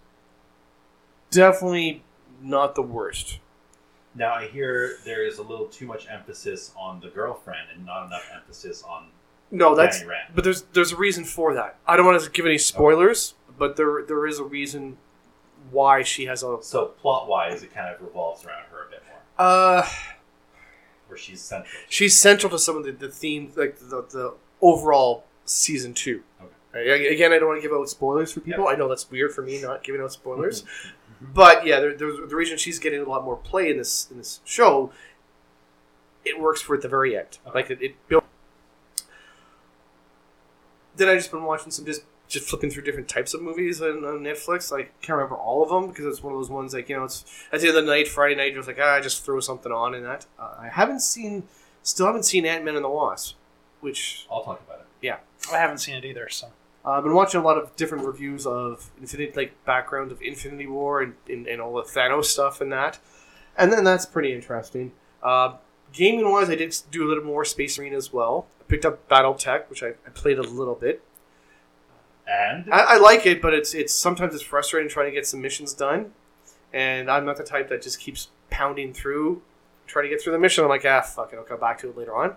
definitely 1.31 2.03
not 2.42 2.75
the 2.75 2.81
worst. 2.81 3.39
Now 4.13 4.33
I 4.33 4.47
hear 4.47 4.97
there 5.03 5.25
is 5.25 5.38
a 5.39 5.44
little 5.44 5.65
too 5.68 5.86
much 5.86 6.07
emphasis 6.09 6.71
on 6.77 7.01
the 7.01 7.09
girlfriend 7.09 7.68
and 7.74 7.86
not 7.86 8.07
enough 8.07 8.30
emphasis 8.33 8.83
on 8.83 9.07
No, 9.51 9.75
that's 9.75 9.97
Danny 10.00 10.09
Rand. 10.09 10.33
But 10.33 10.44
there's 10.44 10.62
there's 10.74 10.92
a 10.92 10.95
reason 10.95 11.25
for 11.25 11.53
that. 11.53 11.77
I 11.86 11.97
don't 11.97 12.06
want 12.06 12.21
to 12.21 12.30
give 12.30 12.45
any 12.45 12.57
spoilers, 12.57 13.36
but 13.57 13.75
there 13.75 14.03
there 14.07 14.25
is 14.25 14.39
a 14.39 14.44
reason 14.44 14.97
why 15.71 16.03
she 16.03 16.25
has 16.25 16.44
a 16.44 16.57
So 16.62 16.86
plot 16.86 17.27
wise, 17.27 17.63
it 17.63 17.74
kind 17.74 17.94
of 17.94 18.01
revolves 18.01 18.45
around 18.45 18.63
her 18.71 18.86
a 18.88 18.89
bit 18.89 19.03
more, 19.09 19.19
uh 19.38 19.88
where 21.15 21.21
she's 21.21 21.41
central. 21.41 21.71
she's 21.88 22.17
central 22.19 22.50
to 22.51 22.59
some 22.59 22.75
of 22.77 22.83
the, 22.83 22.91
the 22.91 23.09
themes 23.09 23.56
like 23.56 23.79
the, 23.79 24.06
the 24.12 24.33
overall 24.62 25.23
season 25.45 25.94
two. 25.94 26.21
Okay. 26.41 26.89
Right, 26.89 27.12
Again, 27.12 27.31
I 27.31 27.39
don't 27.39 27.47
want 27.47 27.62
to 27.62 27.67
give 27.67 27.75
out 27.75 27.88
spoilers 27.89 28.33
for 28.33 28.41
people. 28.41 28.67
I 28.67 28.75
know 28.75 28.89
that's 28.89 29.09
weird 29.09 29.33
for 29.33 29.41
me 29.41 29.62
not 29.62 29.83
giving 29.83 30.01
out 30.01 30.12
spoilers, 30.12 30.63
mm-hmm. 30.63 31.27
but 31.33 31.65
yeah, 31.65 31.79
there, 31.79 31.95
there's 31.95 32.17
the 32.29 32.35
reason 32.35 32.57
she's 32.57 32.79
getting 32.79 33.01
a 33.01 33.06
lot 33.06 33.23
more 33.23 33.38
play 33.38 33.71
in 33.71 33.77
this 33.77 34.09
in 34.12 34.17
this 34.17 34.41
show. 34.44 34.91
It 36.25 36.39
works 36.39 36.62
for 36.62 36.75
at 36.75 36.81
the 36.81 36.89
very 36.89 37.15
end, 37.15 37.38
Okay. 37.47 37.53
like 37.59 37.69
it, 37.69 37.81
it 37.81 38.07
built. 38.09 38.25
Then 40.97 41.07
I 41.07 41.15
just 41.15 41.31
been 41.31 41.44
watching 41.44 41.71
some 41.71 41.85
just 41.85 42.01
just 42.27 42.48
flipping 42.50 42.69
through 42.69 42.83
different 42.83 43.07
types 43.07 43.33
of 43.33 43.42
movies 43.42 43.81
on, 43.81 44.04
on 44.04 44.19
Netflix. 44.19 44.75
I 44.75 44.83
can't 45.01 45.18
remember 45.18 45.36
all 45.36 45.63
of 45.63 45.69
them 45.69 45.89
because 45.89 46.06
it's 46.06 46.24
one 46.24 46.33
of 46.33 46.39
those 46.39 46.50
ones 46.50 46.74
like 46.74 46.89
you 46.89 46.95
know 46.95 47.04
it's 47.04 47.25
at 47.51 47.62
the 47.62 47.68
end 47.68 47.77
of 47.77 47.86
the 47.86 47.92
night, 47.92 48.07
Friday 48.07 48.36
night, 48.36 48.54
you're 48.54 48.57
just 48.57 48.68
like 48.68 48.80
ah, 48.81 48.95
I 48.95 49.01
just 49.01 49.24
throw 49.24 49.39
something 49.39 49.72
on 49.72 49.94
and 49.95 50.06
that. 50.06 50.25
Uh, 50.39 50.56
I 50.60 50.69
haven't 50.69 51.01
seen, 51.01 51.44
still 51.83 52.06
haven't 52.07 52.24
seen 52.24 52.45
Ant 52.45 52.66
Man 52.66 52.75
and 52.75 52.86
the 52.86 52.89
Wasp, 52.89 53.36
which 53.81 54.25
I'll 54.31 54.44
talk 54.44 54.62
about 54.66 54.80
it. 54.80 54.86
Yeah, 55.01 55.18
I 55.51 55.57
haven't 55.57 55.80
seen 55.80 55.95
it 55.95 56.06
either. 56.06 56.30
So 56.30 56.48
uh, 56.86 56.92
I've 56.92 57.04
been 57.04 57.13
watching 57.13 57.42
a 57.42 57.44
lot 57.44 57.57
of 57.57 57.75
different 57.75 58.06
reviews 58.06 58.45
of 58.45 58.92
Infinity, 59.00 59.33
like 59.36 59.66
background 59.66 60.12
of 60.12 60.21
Infinity 60.21 60.68
War 60.68 61.01
and, 61.01 61.16
and, 61.30 61.48
and 61.48 61.62
all 61.62 61.74
the 61.75 61.83
Thanos 61.83 62.25
stuff 62.25 62.62
and 62.62 62.71
that, 62.71 63.00
and 63.57 63.71
then 63.71 63.83
that's 63.83 64.06
pretty 64.06 64.33
interesting. 64.33 64.92
Uh, 65.21 65.56
gaming 65.92 66.30
wise, 66.30 66.50
I 66.50 66.56
did 66.56 66.75
do 66.92 67.06
a 67.06 67.07
little 67.07 67.24
more 67.24 67.45
Space 67.45 67.78
Marine 67.80 67.94
as 67.94 68.12
well. 68.12 68.48
I 68.60 68.63
picked 68.66 68.86
up 68.86 69.07
BattleTech, 69.10 69.69
which 69.69 69.81
I, 69.83 69.89
I 70.06 70.10
played 70.13 70.38
a 70.38 70.44
little 70.44 70.75
bit. 70.75 71.01
And 72.27 72.74
I, 72.74 72.80
I 72.80 72.98
like 72.98 73.25
it, 73.25 73.42
but 73.42 73.54
it's 73.54 73.74
it's 73.74 73.94
sometimes 73.94 74.33
it's 74.33 74.44
frustrating 74.44 74.89
trying 74.89 75.07
to 75.07 75.12
get 75.12 75.27
some 75.27 75.42
missions 75.42 75.74
done, 75.74 76.12
and 76.74 77.10
I'm 77.10 77.25
not 77.25 77.38
the 77.38 77.44
type 77.44 77.69
that 77.69 77.81
just 77.81 78.00
keeps 78.00 78.30
pounding 78.50 78.94
through, 78.94 79.44
trying 79.86 80.06
to 80.06 80.10
get 80.10 80.22
through 80.22 80.33
the 80.33 80.39
mission. 80.39 80.63
I'm 80.63 80.69
like, 80.69 80.86
ah, 80.86 81.01
fuck 81.01 81.33
it, 81.33 81.36
I'll 81.36 81.44
come 81.44 81.60
back 81.60 81.77
to 81.80 81.89
it 81.89 81.98
later 81.98 82.16
on. 82.16 82.36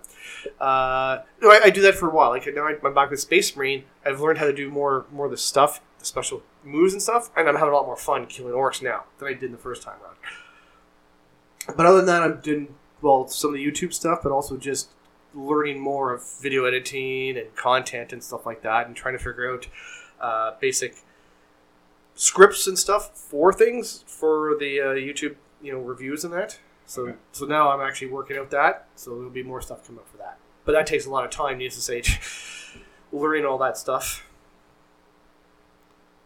Uh, 0.61 1.23
no, 1.41 1.51
I, 1.51 1.61
I 1.65 1.71
do 1.71 1.81
that 1.83 1.95
for 1.95 2.09
a 2.09 2.13
while. 2.13 2.31
Like 2.31 2.47
now 2.55 2.67
I'm 2.67 2.95
back 2.95 3.11
with 3.11 3.21
Space 3.21 3.57
Marine. 3.57 3.85
I've 4.05 4.21
learned 4.21 4.39
how 4.39 4.47
to 4.47 4.53
do 4.53 4.71
more 4.71 5.07
more 5.11 5.25
of 5.25 5.31
the 5.31 5.39
stuff, 5.39 5.81
the 5.99 6.05
special 6.05 6.43
moves 6.63 6.93
and 6.93 7.03
stuff, 7.03 7.31
and 7.35 7.49
I'm 7.49 7.55
having 7.55 7.73
a 7.73 7.77
lot 7.77 7.87
more 7.87 7.97
fun 7.97 8.27
killing 8.27 8.53
orcs 8.53 8.83
now 8.83 9.05
than 9.19 9.29
I 9.29 9.33
did 9.33 9.53
the 9.53 9.59
first 9.59 9.83
time 9.83 9.97
around. 10.05 10.17
But 11.77 11.87
other 11.87 11.99
than 11.99 12.07
that, 12.07 12.23
I'm 12.23 12.41
doing 12.41 12.75
well 13.01 13.27
some 13.29 13.51
of 13.51 13.55
the 13.55 13.65
YouTube 13.65 13.93
stuff, 13.95 14.21
but 14.23 14.33
also 14.33 14.57
just 14.57 14.91
learning 15.39 15.79
more 15.81 16.13
of 16.13 16.23
video 16.41 16.65
editing 16.65 17.37
and 17.39 17.55
content 17.57 18.13
and 18.13 18.23
stuff 18.23 18.45
like 18.47 18.63
that, 18.63 18.87
and 18.87 18.97
trying 18.97 19.17
to 19.17 19.23
figure 19.23 19.53
out 19.53 19.69
uh, 20.21 20.53
basic 20.61 20.97
scripts 22.15 22.67
and 22.67 22.79
stuff 22.79 23.17
for 23.17 23.53
things 23.53 24.05
for 24.07 24.57
the 24.59 24.81
uh, 24.81 24.85
YouTube, 24.95 25.37
you 25.63 25.73
know, 25.73 25.79
reviews 25.79 26.25
and 26.25 26.33
that. 26.35 26.59
So, 26.87 27.03
Okay. 27.03 27.15
so 27.33 27.45
now 27.47 27.71
I'm 27.71 27.87
actually 27.87 28.09
working 28.09 28.37
out 28.37 28.51
that. 28.51 28.87
So 28.97 29.15
there'll 29.15 29.31
be 29.31 29.43
more 29.43 29.61
stuff 29.61 29.87
coming 29.87 30.01
up 30.01 30.09
for 30.09 30.17
that. 30.19 30.39
But 30.65 30.73
that 30.73 30.87
takes 30.87 31.07
a 31.07 31.11
lot 31.11 31.25
of 31.25 31.31
time, 31.31 31.59
needless 31.59 31.77
to 31.77 31.81
say, 31.81 32.03
learning 33.13 33.45
all 33.47 33.59
that 33.59 33.77
stuff. 33.79 34.25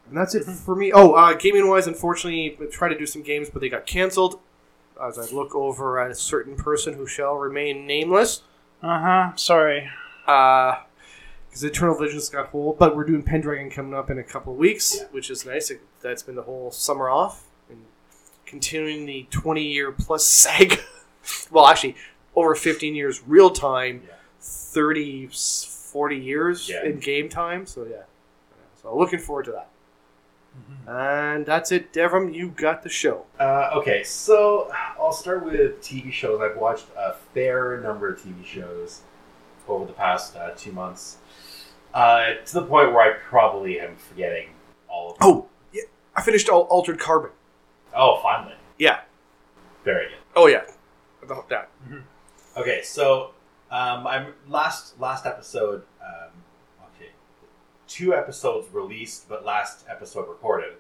And 0.08 0.16
that's 0.16 0.34
it 0.34 0.44
for 0.44 0.74
me. 0.74 0.92
Oh, 0.92 1.12
uh, 1.12 1.34
gaming 1.34 1.68
wise, 1.68 1.86
unfortunately, 1.86 2.56
I 2.60 2.66
tried 2.70 2.90
to 2.90 2.98
do 2.98 3.06
some 3.06 3.22
games, 3.22 3.50
but 3.50 3.60
they 3.60 3.68
got 3.68 3.86
canceled. 3.86 4.40
As 5.02 5.18
I 5.18 5.24
look 5.34 5.54
over 5.54 5.98
at 5.98 6.10
a 6.10 6.14
certain 6.14 6.54
person 6.54 6.94
who 6.94 7.06
shall 7.06 7.34
remain 7.36 7.86
nameless, 7.86 8.42
uh 8.82 8.98
huh. 9.00 9.36
Sorry. 9.36 9.88
Uh, 10.26 10.76
because 11.48 11.64
Eternal 11.64 11.98
Visions 11.98 12.28
got 12.30 12.46
hold. 12.48 12.78
But 12.78 12.96
we're 12.96 13.04
doing 13.04 13.22
Pendragon 13.22 13.70
coming 13.70 13.94
up 13.94 14.10
in 14.10 14.18
a 14.18 14.22
couple 14.22 14.52
of 14.52 14.58
weeks, 14.58 14.96
Yeah. 14.98 15.06
which 15.10 15.30
is 15.30 15.44
nice. 15.44 15.70
It, 15.70 15.80
that's 16.00 16.22
been 16.22 16.34
the 16.34 16.42
whole 16.42 16.70
summer 16.70 17.08
off 17.10 17.44
and 17.70 17.84
continuing 18.46 19.04
the 19.06 19.26
twenty 19.30 19.64
year 19.64 19.92
plus 19.92 20.24
saga. 20.24 20.76
well, 21.50 21.66
actually, 21.66 21.96
over 22.34 22.54
fifteen 22.54 22.94
years 22.94 23.22
real 23.26 23.50
time, 23.50 24.02
Yeah. 24.06 24.14
30, 24.40 25.28
40 25.28 26.16
years 26.16 26.68
Yeah. 26.68 26.84
in 26.84 26.98
game 26.98 27.28
time. 27.28 27.66
So 27.66 27.84
yeah, 27.84 28.02
so 28.82 28.96
looking 28.96 29.18
forward 29.18 29.44
to 29.44 29.52
that. 29.52 29.68
Mm-hmm. 30.56 30.90
And 30.90 31.46
that's 31.46 31.72
it, 31.72 31.92
Devram. 31.92 32.34
You 32.34 32.48
got 32.48 32.82
the 32.82 32.88
show. 32.88 33.24
Uh, 33.38 33.70
okay, 33.74 34.02
so 34.02 34.70
I'll 34.98 35.12
start 35.12 35.44
with 35.44 35.80
TV 35.80 36.12
shows. 36.12 36.40
I've 36.40 36.56
watched 36.56 36.86
a 36.96 37.14
fair 37.34 37.80
number 37.80 38.08
of 38.12 38.20
TV 38.20 38.44
shows 38.44 39.00
over 39.68 39.86
the 39.86 39.92
past 39.92 40.36
uh, 40.36 40.50
two 40.56 40.72
months, 40.72 41.18
uh, 41.94 42.34
to 42.44 42.54
the 42.54 42.62
point 42.62 42.92
where 42.92 43.00
I 43.12 43.16
probably 43.18 43.78
am 43.80 43.96
forgetting 43.96 44.48
all 44.88 45.12
of 45.12 45.18
them. 45.18 45.28
Oh, 45.28 45.48
yeah, 45.72 45.82
I 46.16 46.22
finished 46.22 46.48
Al- 46.48 46.62
Altered 46.62 46.98
Carbon. 46.98 47.30
Oh, 47.94 48.18
finally. 48.22 48.54
Yeah. 48.78 49.00
Very 49.84 50.08
good. 50.08 50.18
Oh 50.36 50.46
yeah, 50.46 50.62
about 51.22 51.48
that. 51.50 51.68
Okay, 52.56 52.82
so 52.82 53.32
um, 53.70 54.06
I'm 54.06 54.32
last 54.48 54.98
last 55.00 55.26
episode. 55.26 55.82
Um, 56.00 56.30
two 57.92 58.14
episodes 58.14 58.68
released, 58.72 59.28
but 59.28 59.44
last 59.44 59.84
episode 59.88 60.28
recorded. 60.28 60.74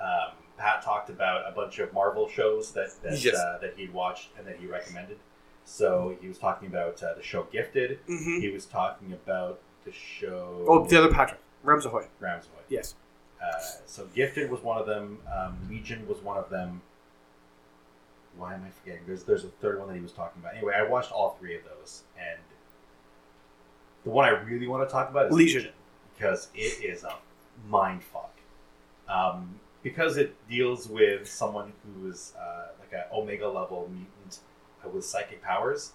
Um, 0.00 0.32
Pat 0.56 0.82
talked 0.82 1.10
about 1.10 1.50
a 1.50 1.54
bunch 1.54 1.78
of 1.78 1.92
Marvel 1.92 2.28
shows 2.28 2.72
that 2.72 2.88
that, 3.02 3.22
Yes. 3.22 3.34
uh, 3.36 3.58
that 3.60 3.74
he'd 3.76 3.92
watched 3.92 4.30
and 4.38 4.46
that 4.46 4.56
he 4.58 4.66
recommended. 4.66 5.18
So 5.64 6.16
he 6.20 6.28
was 6.28 6.38
talking 6.38 6.68
about 6.68 7.02
uh, 7.02 7.14
the 7.14 7.22
show 7.22 7.42
Gifted. 7.52 7.98
hmm 8.06 8.40
He 8.40 8.48
was 8.50 8.64
talking 8.66 9.12
about 9.12 9.60
the 9.84 9.92
show. 9.92 10.64
Oh, 10.68 10.86
the 10.86 10.98
other 10.98 11.12
Patrick 11.12 11.40
Ramsahoy. 11.64 12.06
Ramsaway. 12.20 12.62
Yes. 12.68 12.94
Uh, 13.42 13.52
so 13.84 14.06
Gifted 14.14 14.50
was 14.50 14.62
one 14.62 14.78
of 14.78 14.86
them. 14.86 15.18
Um, 15.34 15.58
Legion 15.68 16.06
was 16.08 16.18
one 16.22 16.38
of 16.38 16.48
them. 16.48 16.80
Why 18.36 18.54
am 18.54 18.64
I 18.66 18.70
forgetting? 18.70 19.02
There's 19.06 19.24
there's 19.24 19.44
a 19.44 19.48
third 19.48 19.78
one 19.78 19.88
that 19.88 19.94
he 19.94 20.00
was 20.00 20.12
talking 20.12 20.40
about. 20.40 20.54
Anyway, 20.54 20.74
I 20.76 20.82
watched 20.84 21.10
all 21.12 21.36
three 21.40 21.56
of 21.56 21.62
those, 21.64 22.02
and 22.18 22.38
the 24.04 24.10
one 24.10 24.24
I 24.26 24.30
really 24.42 24.68
want 24.68 24.86
to 24.88 24.92
talk 24.92 25.10
about 25.10 25.26
is 25.26 25.32
Legion. 25.32 25.72
Because 26.16 26.48
it 26.54 26.84
is 26.84 27.04
a 27.04 27.14
mind 27.68 28.02
fuck. 28.02 28.32
Um, 29.08 29.60
because 29.82 30.16
it 30.16 30.34
deals 30.48 30.88
with 30.88 31.28
someone 31.28 31.72
who 31.84 32.10
is 32.10 32.32
uh, 32.38 32.68
like 32.80 32.92
an 32.92 33.04
omega 33.12 33.48
level 33.48 33.88
mutant 33.92 34.38
with 34.92 35.04
psychic 35.04 35.42
powers. 35.42 35.92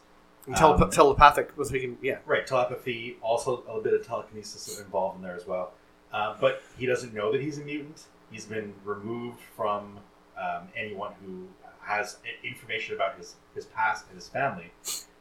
And 0.48 0.56
tele- 0.56 0.82
Um, 0.82 0.90
telepathic 0.90 1.56
was 1.58 1.72
making 1.72 1.98
yeah. 2.02 2.18
Right, 2.26 2.46
telepathy, 2.48 3.18
also 3.22 3.58
a 3.58 3.68
little 3.68 3.82
bit 3.82 3.94
of 3.94 4.06
telekinesis 4.06 4.80
involved 4.80 5.18
in 5.18 5.24
there 5.24 5.36
as 5.36 5.46
well. 5.46 5.74
Uh, 6.14 6.36
but 6.40 6.62
he 6.78 6.86
doesn't 6.86 7.14
know 7.14 7.32
that 7.32 7.42
he's 7.42 7.58
a 7.58 7.64
mutant. 7.64 8.04
He's 8.32 8.46
been 8.46 8.74
removed 8.86 9.40
from 9.56 10.00
um, 10.38 10.68
anyone 10.76 11.14
who 11.26 11.48
has 11.82 12.18
information 12.44 12.96
about 12.96 13.18
his, 13.18 13.36
his 13.56 13.66
past 13.66 14.06
and 14.08 14.16
his 14.16 14.28
family. 14.30 14.72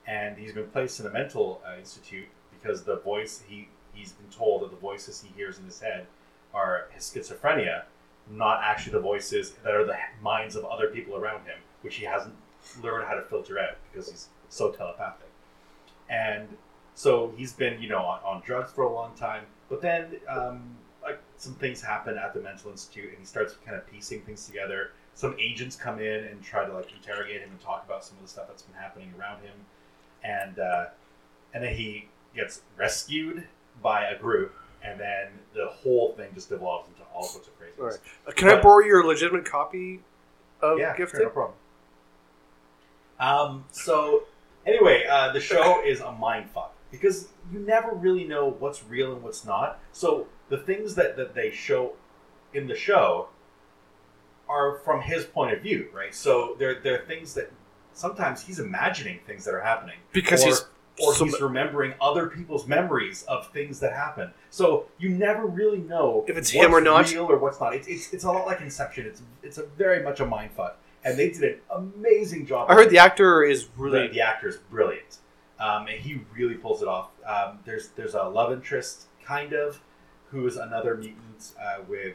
And 0.06 0.36
he's 0.36 0.52
been 0.52 0.68
placed 0.68 1.00
in 1.00 1.06
a 1.06 1.10
mental 1.10 1.60
uh, 1.66 1.78
institute 1.78 2.28
because 2.52 2.82
the 2.84 2.96
voice, 2.96 3.42
he, 3.48 3.68
he's 3.94 4.12
been 4.12 4.30
told 4.30 4.62
that 4.62 4.70
the 4.70 4.76
voices 4.76 5.22
he 5.22 5.32
hears 5.36 5.58
in 5.58 5.64
his 5.64 5.80
head 5.80 6.06
are 6.52 6.86
his 6.92 7.04
schizophrenia, 7.04 7.82
not 8.30 8.60
actually 8.62 8.92
the 8.92 9.00
voices 9.00 9.52
that 9.64 9.74
are 9.74 9.84
the 9.84 9.96
minds 10.22 10.56
of 10.56 10.64
other 10.64 10.88
people 10.88 11.16
around 11.16 11.44
him, 11.46 11.58
which 11.82 11.96
he 11.96 12.04
hasn't 12.04 12.34
learned 12.82 13.06
how 13.06 13.14
to 13.14 13.22
filter 13.22 13.58
out 13.58 13.76
because 13.90 14.10
he's 14.10 14.28
so 14.48 14.70
telepathic. 14.70 15.28
And 16.08 16.48
so 16.94 17.32
he's 17.36 17.52
been, 17.52 17.80
you 17.80 17.88
know, 17.88 18.02
on, 18.02 18.20
on 18.24 18.42
drugs 18.44 18.72
for 18.72 18.82
a 18.84 18.92
long 18.92 19.14
time. 19.14 19.44
But 19.68 19.80
then, 19.80 20.16
um, 20.28 20.76
like 21.02 21.20
some 21.36 21.54
things 21.54 21.80
happen 21.80 22.18
at 22.18 22.34
the 22.34 22.40
mental 22.40 22.70
institute, 22.70 23.10
and 23.10 23.18
he 23.18 23.24
starts 23.24 23.54
kind 23.64 23.76
of 23.76 23.90
piecing 23.90 24.22
things 24.22 24.46
together. 24.46 24.90
Some 25.14 25.36
agents 25.38 25.76
come 25.76 25.98
in 25.98 26.24
and 26.24 26.42
try 26.42 26.66
to 26.66 26.72
like 26.72 26.92
interrogate 26.92 27.40
him 27.40 27.50
and 27.50 27.60
talk 27.60 27.84
about 27.86 28.04
some 28.04 28.16
of 28.18 28.22
the 28.22 28.28
stuff 28.28 28.48
that's 28.48 28.62
been 28.62 28.74
happening 28.74 29.12
around 29.18 29.40
him, 29.40 29.54
and 30.22 30.58
uh, 30.58 30.86
and 31.54 31.64
then 31.64 31.74
he 31.74 32.08
gets 32.34 32.62
rescued 32.76 33.46
by 33.82 34.06
a 34.06 34.18
group, 34.18 34.54
and 34.82 34.98
then 34.98 35.28
the 35.54 35.66
whole 35.66 36.12
thing 36.12 36.30
just 36.34 36.48
devolves 36.48 36.88
into 36.88 37.02
all 37.14 37.22
sorts 37.22 37.48
of 37.48 37.58
craziness. 37.58 37.98
Right. 38.26 38.28
Uh, 38.28 38.32
Can 38.32 38.48
I 38.48 38.60
borrow 38.60 38.84
your 38.84 39.04
legitimate 39.06 39.44
copy 39.44 40.00
of 40.60 40.78
yeah, 40.78 40.96
Gifted? 40.96 41.18
sure, 41.18 41.26
no 41.26 41.30
problem. 41.30 41.56
Um, 43.18 43.64
so 43.70 44.24
anyway, 44.66 45.04
uh, 45.08 45.32
the 45.32 45.40
show 45.40 45.82
is 45.86 46.00
a 46.00 46.12
mind 46.12 46.50
fuck 46.50 46.74
because 46.90 47.28
you 47.52 47.58
never 47.60 47.92
really 47.92 48.24
know 48.24 48.48
what's 48.58 48.84
real 48.84 49.12
and 49.12 49.22
what's 49.22 49.44
not. 49.44 49.78
So 49.92 50.26
the 50.48 50.58
things 50.58 50.94
that, 50.94 51.16
that 51.16 51.34
they 51.34 51.50
show 51.50 51.92
in 52.54 52.66
the 52.66 52.76
show 52.76 53.28
are 54.48 54.78
from 54.78 55.00
his 55.00 55.24
point 55.24 55.52
of 55.52 55.62
view, 55.62 55.88
right? 55.94 56.14
So 56.14 56.56
they're 56.58 56.80
they're 56.80 57.04
things 57.06 57.34
that 57.34 57.52
sometimes 57.92 58.42
he's 58.42 58.58
imagining 58.58 59.20
things 59.26 59.44
that 59.44 59.54
are 59.54 59.60
happening 59.60 59.96
Because 60.12 60.42
he's 60.42 60.64
or 61.02 61.14
some- 61.14 61.28
he's 61.28 61.40
remembering 61.40 61.94
other 62.00 62.28
people's 62.28 62.66
memories 62.66 63.22
of 63.24 63.48
things 63.48 63.80
that 63.80 63.92
happen. 63.92 64.32
So 64.50 64.86
you 64.98 65.08
never 65.10 65.46
really 65.46 65.78
know 65.78 66.24
If 66.28 66.36
it's 66.36 66.52
what's 66.54 66.66
him 66.66 66.74
or 66.74 66.80
not. 66.80 67.10
real 67.12 67.30
or 67.30 67.38
what's 67.38 67.60
not. 67.60 67.74
It's, 67.74 67.88
it's, 67.88 68.12
it's 68.12 68.24
a 68.24 68.28
lot 68.32 68.46
like 68.46 68.60
Inception. 68.60 69.06
It's 69.06 69.22
it's 69.42 69.58
a 69.58 69.64
very 69.66 70.02
much 70.02 70.20
a 70.20 70.26
mind 70.26 70.52
fuck, 70.52 70.76
and 71.04 71.18
they 71.18 71.30
did 71.30 71.42
an 71.44 71.92
amazing 71.96 72.46
job. 72.46 72.70
I 72.70 72.74
heard 72.74 72.90
the 72.90 72.98
actor 72.98 73.42
is 73.42 73.68
really 73.76 74.08
the, 74.08 74.14
the 74.14 74.20
actor 74.20 74.48
is 74.48 74.56
brilliant, 74.56 75.18
um, 75.58 75.86
and 75.86 75.98
he 76.00 76.20
really 76.34 76.54
pulls 76.54 76.82
it 76.82 76.88
off. 76.88 77.10
Um, 77.26 77.58
there's 77.64 77.88
there's 77.88 78.14
a 78.14 78.24
love 78.24 78.52
interest 78.52 79.06
kind 79.24 79.52
of, 79.52 79.80
who 80.30 80.46
is 80.46 80.56
another 80.56 80.96
mutant 80.96 81.54
uh, 81.60 81.78
with. 81.88 82.14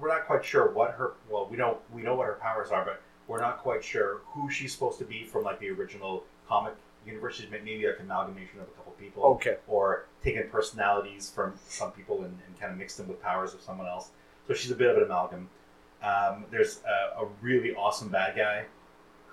We're 0.00 0.08
not 0.08 0.26
quite 0.26 0.44
sure 0.44 0.70
what 0.72 0.92
her. 0.92 1.12
Well, 1.30 1.46
we 1.50 1.56
know 1.56 1.78
we 1.92 2.02
know 2.02 2.14
what 2.16 2.26
her 2.26 2.38
powers 2.40 2.70
are, 2.70 2.84
but 2.84 3.00
we're 3.28 3.40
not 3.40 3.58
quite 3.58 3.82
sure 3.84 4.20
who 4.26 4.50
she's 4.50 4.72
supposed 4.72 4.98
to 4.98 5.04
be 5.04 5.24
from 5.24 5.44
like 5.44 5.58
the 5.60 5.70
original 5.70 6.24
comic 6.48 6.74
universe. 7.06 7.36
She's 7.36 7.50
maybe 7.50 7.86
like 7.86 7.98
an 7.98 8.06
amalgamation 8.06 8.60
of 8.60 8.68
a 8.68 8.70
couple 8.72 8.92
people 8.92 9.22
okay. 9.24 9.56
or 9.66 10.06
taking 10.22 10.48
personalities 10.48 11.30
from 11.30 11.54
some 11.68 11.92
people 11.92 12.24
and, 12.24 12.38
and 12.46 12.60
kind 12.60 12.72
of 12.72 12.78
mixed 12.78 12.96
them 12.96 13.08
with 13.08 13.22
powers 13.22 13.54
of 13.54 13.60
someone 13.60 13.86
else. 13.86 14.10
So 14.46 14.54
she's 14.54 14.70
a 14.70 14.76
bit 14.76 14.90
of 14.90 14.96
an 14.96 15.04
amalgam. 15.04 15.48
Um, 16.02 16.44
there's 16.50 16.80
a, 16.86 17.22
a 17.22 17.28
really 17.40 17.74
awesome 17.74 18.08
bad 18.10 18.36
guy 18.36 18.64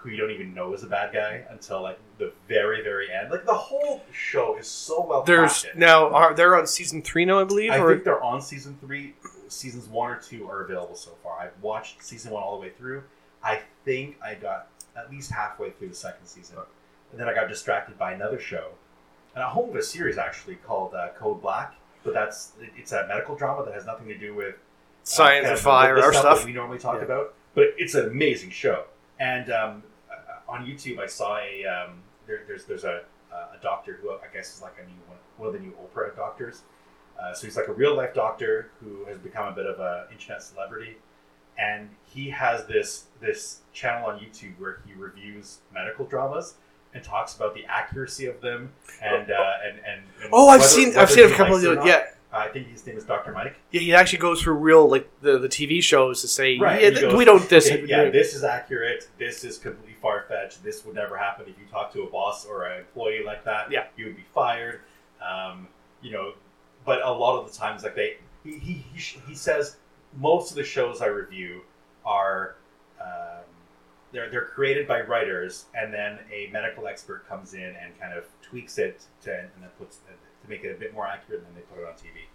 who 0.01 0.09
you 0.09 0.17
don't 0.17 0.31
even 0.31 0.53
know 0.53 0.73
is 0.73 0.83
a 0.83 0.87
bad 0.87 1.13
guy 1.13 1.43
until 1.51 1.81
like 1.81 1.99
the 2.17 2.31
very 2.47 2.81
very 2.81 3.11
end. 3.11 3.29
Like 3.29 3.45
the 3.45 3.53
whole 3.53 4.03
show 4.11 4.57
is 4.57 4.67
so 4.67 5.05
well 5.05 5.21
There's 5.23 5.51
crafted. 5.51 5.75
now 5.75 6.09
are 6.09 6.33
they're 6.33 6.55
on 6.55 6.65
season 6.65 7.01
three 7.01 7.23
now, 7.23 7.39
I 7.39 7.43
believe. 7.43 7.71
I 7.71 7.77
or 7.77 7.93
think 7.93 8.03
they're 8.03 8.23
on 8.23 8.41
season 8.41 8.77
three. 8.81 9.13
Seasons 9.47 9.87
one 9.87 10.09
or 10.11 10.15
two 10.15 10.49
are 10.49 10.63
available 10.63 10.95
so 10.95 11.11
far. 11.21 11.39
I've 11.39 11.61
watched 11.61 12.03
season 12.03 12.31
one 12.31 12.41
all 12.41 12.55
the 12.55 12.61
way 12.61 12.71
through. 12.71 13.03
I 13.43 13.61
think 13.85 14.17
I 14.23 14.35
got 14.35 14.69
at 14.95 15.11
least 15.11 15.31
halfway 15.31 15.71
through 15.71 15.89
the 15.89 15.95
second 15.95 16.25
season, 16.25 16.57
and 17.11 17.19
then 17.19 17.27
I 17.27 17.33
got 17.33 17.47
distracted 17.49 17.97
by 17.97 18.13
another 18.13 18.39
show, 18.39 18.69
and 19.35 19.43
a 19.43 19.47
home 19.49 19.69
of 19.69 19.75
a 19.75 19.81
series 19.83 20.17
actually 20.17 20.55
called 20.55 20.93
uh, 20.93 21.09
Code 21.17 21.41
Black. 21.41 21.75
But 22.03 22.13
that's 22.13 22.53
it's 22.75 22.91
a 22.93 23.05
medical 23.07 23.35
drama 23.35 23.63
that 23.65 23.73
has 23.73 23.85
nothing 23.85 24.07
to 24.07 24.17
do 24.17 24.33
with 24.33 24.55
uh, 24.55 24.57
science 25.03 25.45
and 25.45 25.53
of 25.53 25.59
fire 25.59 25.97
or 25.97 26.11
that 26.11 26.19
stuff. 26.19 26.45
we 26.45 26.53
normally 26.53 26.79
talk 26.79 26.97
Yeah. 26.97 27.05
about. 27.05 27.33
But 27.53 27.65
it's 27.77 27.93
an 27.95 28.07
amazing 28.07 28.49
show. 28.49 28.85
And 29.19 29.51
um, 29.51 29.83
uh, 30.11 30.51
on 30.51 30.65
YouTube, 30.65 30.99
I 30.99 31.05
saw 31.05 31.37
a 31.37 31.65
um, 31.65 32.01
there, 32.25 32.41
there's 32.47 32.65
there's 32.65 32.85
a, 32.85 33.01
a 33.31 33.61
doctor 33.61 33.99
who 34.01 34.11
I 34.11 34.33
guess 34.33 34.55
is 34.55 34.61
like 34.61 34.75
a 34.81 34.85
new 34.85 34.97
one, 35.07 35.17
one 35.37 35.47
of 35.47 35.53
the 35.53 35.59
new 35.59 35.73
Oprah 35.73 36.15
doctors. 36.15 36.61
Uh, 37.21 37.33
so 37.33 37.45
he's 37.45 37.55
like 37.55 37.67
a 37.67 37.73
real 37.73 37.95
life 37.95 38.15
doctor 38.15 38.71
who 38.79 39.05
has 39.05 39.17
become 39.19 39.47
a 39.47 39.51
bit 39.55 39.67
of 39.67 39.79
a 39.79 40.07
internet 40.11 40.41
celebrity, 40.41 40.97
and 41.59 41.87
he 42.03 42.31
has 42.31 42.65
this 42.65 43.05
this 43.19 43.59
channel 43.73 44.09
on 44.09 44.17
YouTube 44.17 44.57
where 44.57 44.81
he 44.87 44.93
reviews 44.93 45.59
medical 45.71 46.05
dramas 46.05 46.55
and 46.93 47.03
talks 47.03 47.35
about 47.35 47.53
the 47.53 47.65
accuracy 47.65 48.25
of 48.25 48.41
them 48.41 48.71
and 49.01 49.31
uh, 49.31 49.51
and, 49.65 49.77
and, 49.79 50.01
and 50.23 50.29
Oh, 50.33 50.49
I've 50.49 50.63
seen 50.63 50.97
I've 50.97 51.09
seen 51.09 51.25
a 51.25 51.35
couple 51.35 51.55
of 51.55 51.63
likes 51.63 51.63
it 51.63 51.69
or 51.71 51.75
those. 51.75 51.85
Yeah, 51.85 52.03
I 52.33 52.47
think 52.49 52.67
his 52.67 52.85
name 52.85 52.97
is 52.97 53.03
Dr. 53.03 53.31
Mike. 53.31 53.55
yeah. 53.71 53.81
He 53.81 53.93
actually 53.93 54.19
goes 54.19 54.41
through 54.41 54.55
real 54.55 54.89
like 54.89 55.09
the, 55.21 55.37
the 55.37 55.47
TV 55.49 55.81
shows 55.83 56.21
to 56.21 56.27
say, 56.27 56.57
Right, 56.59 56.81
yeah, 56.81 56.89
goes, 56.91 57.13
we 57.13 57.25
don't 57.25 57.47
this. 57.49 57.69
Yeah, 57.69 58.09
this 58.09 58.33
is 58.33 58.43
accurate. 58.43 59.09
This 59.17 59.43
is 59.43 59.57
completely 59.57 59.95
far 60.01 60.25
fetched. 60.27 60.63
This 60.63 60.85
would 60.85 60.95
never 60.95 61.17
happen 61.17 61.45
if 61.47 61.57
you 61.59 61.65
talk 61.71 61.91
to 61.93 62.03
a 62.03 62.09
boss 62.09 62.45
or 62.45 62.65
an 62.65 62.79
employee 62.79 63.23
like 63.25 63.43
that. 63.45 63.71
Yeah. 63.71 63.85
you 63.97 64.05
would 64.05 64.15
be 64.15 64.25
fired. 64.33 64.81
Um, 65.21 65.67
you 66.01 66.11
know, 66.11 66.33
but 66.85 67.01
a 67.05 67.11
lot 67.11 67.39
of 67.39 67.51
the 67.51 67.57
times, 67.57 67.83
like 67.83 67.95
they, 67.95 68.17
he 68.43 68.57
he 68.57 68.73
he, 68.95 69.19
he 69.27 69.35
says 69.35 69.77
most 70.17 70.49
of 70.51 70.57
the 70.57 70.63
shows 70.63 71.01
I 71.01 71.07
review 71.07 71.61
are. 72.05 72.55
Um, 72.99 73.43
they're, 74.11 74.29
they're 74.29 74.45
created 74.45 74.87
by 74.87 75.01
writers, 75.01 75.65
and 75.73 75.93
then 75.93 76.19
a 76.31 76.49
medical 76.51 76.87
expert 76.87 77.27
comes 77.27 77.53
in 77.53 77.61
and 77.63 77.99
kind 77.99 78.13
of 78.13 78.25
tweaks 78.41 78.77
it 78.77 79.03
to, 79.23 79.31
and 79.31 79.49
then 79.59 79.69
puts 79.77 79.97
to 79.97 80.49
make 80.49 80.63
it 80.63 80.75
a 80.75 80.79
bit 80.79 80.93
more 80.93 81.07
accurate, 81.07 81.41
and 81.41 81.47
then 81.47 81.55
they 81.55 81.75
put 81.75 81.81
it 81.81 81.87
on 81.87 81.93
TV. 81.93 82.25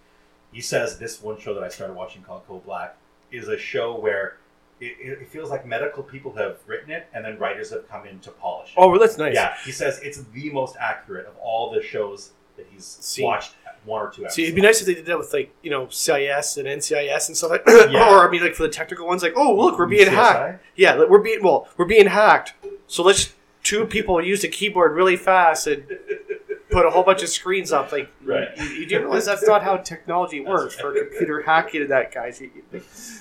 He 0.53 0.61
says 0.61 0.99
this 0.99 1.23
one 1.23 1.39
show 1.39 1.55
that 1.55 1.63
I 1.63 1.69
started 1.69 1.95
watching 1.95 2.23
called 2.23 2.47
Code 2.47 2.65
Black 2.65 2.97
is 3.31 3.49
a 3.49 3.59
show 3.59 3.99
where 3.99 4.39
it, 4.81 4.97
it 5.01 5.29
feels 5.29 5.51
like 5.51 5.67
medical 5.67 6.03
people 6.03 6.33
have 6.35 6.59
written 6.67 6.91
it 6.91 7.09
and 7.13 7.25
then 7.25 7.39
writers 7.39 7.71
have 7.71 7.89
come 7.89 8.07
in 8.07 8.21
to 8.21 8.31
polish 8.31 8.69
it. 8.71 8.75
Oh, 8.77 8.89
well, 8.89 9.01
that's 9.01 9.19
nice. 9.19 9.35
Yeah, 9.35 9.55
he 9.65 9.73
says 9.73 9.99
it's 10.03 10.23
the 10.33 10.51
most 10.51 10.77
accurate 10.81 11.27
of 11.27 11.37
all 11.39 11.73
the 11.73 11.83
shows 11.83 12.31
that 12.57 12.67
he's 12.71 12.85
See. 12.85 13.23
watched 13.23 13.55
one 13.87 14.03
or 14.03 14.11
two 14.11 14.23
episodes. 14.23 14.35
See, 14.35 14.43
it'd 14.45 14.55
be 14.55 14.61
nice 14.63 14.81
if 14.81 14.87
they 14.87 14.95
did 14.95 15.07
that 15.07 15.17
with 15.19 15.33
like 15.33 15.55
you 15.63 15.71
know 15.71 15.89
CIS 15.89 16.57
and 16.59 16.67
NCIS 16.69 17.29
and 17.29 17.37
stuff 17.37 17.51
like. 17.51 17.63
Yeah. 17.67 18.11
or 18.11 18.27
I 18.27 18.31
mean, 18.31 18.43
like 18.43 18.55
for 18.55 18.65
the 18.65 18.69
technical 18.69 19.07
ones, 19.07 19.23
like 19.23 19.35
oh 19.37 19.55
look, 19.55 19.79
we're 19.79 19.87
being 19.87 20.09
CSI? 20.09 20.13
hacked. 20.13 20.65
Yeah, 20.77 21.05
we're 21.09 21.21
being 21.23 21.43
well, 21.43 21.69
we're 21.77 21.85
being 21.87 22.07
hacked. 22.07 22.55
So 22.87 23.03
let's 23.03 23.35
two 23.63 23.87
people 23.87 24.23
use 24.23 24.45
a 24.45 24.49
keyboard 24.49 24.93
really 24.93 25.17
fast 25.17 25.67
and 25.67 25.85
put 26.71 26.85
a 26.87 26.91
whole 26.91 27.03
bunch 27.03 27.23
of 27.23 27.29
screens 27.29 27.73
up. 27.73 27.91
Like, 27.93 28.11
Right. 28.25 28.49
you, 28.59 28.65
you 28.65 28.87
do 28.87 29.01
realize 29.01 29.25
that's 29.27 29.47
not 29.47 29.63
how 29.63 29.77
technology 29.93 30.41
works 30.41 30.75
for 30.75 30.93
computer 30.93 31.43
hacking 31.43 31.81
and 31.83 31.91
that, 31.91 32.13
guys. 32.13 32.41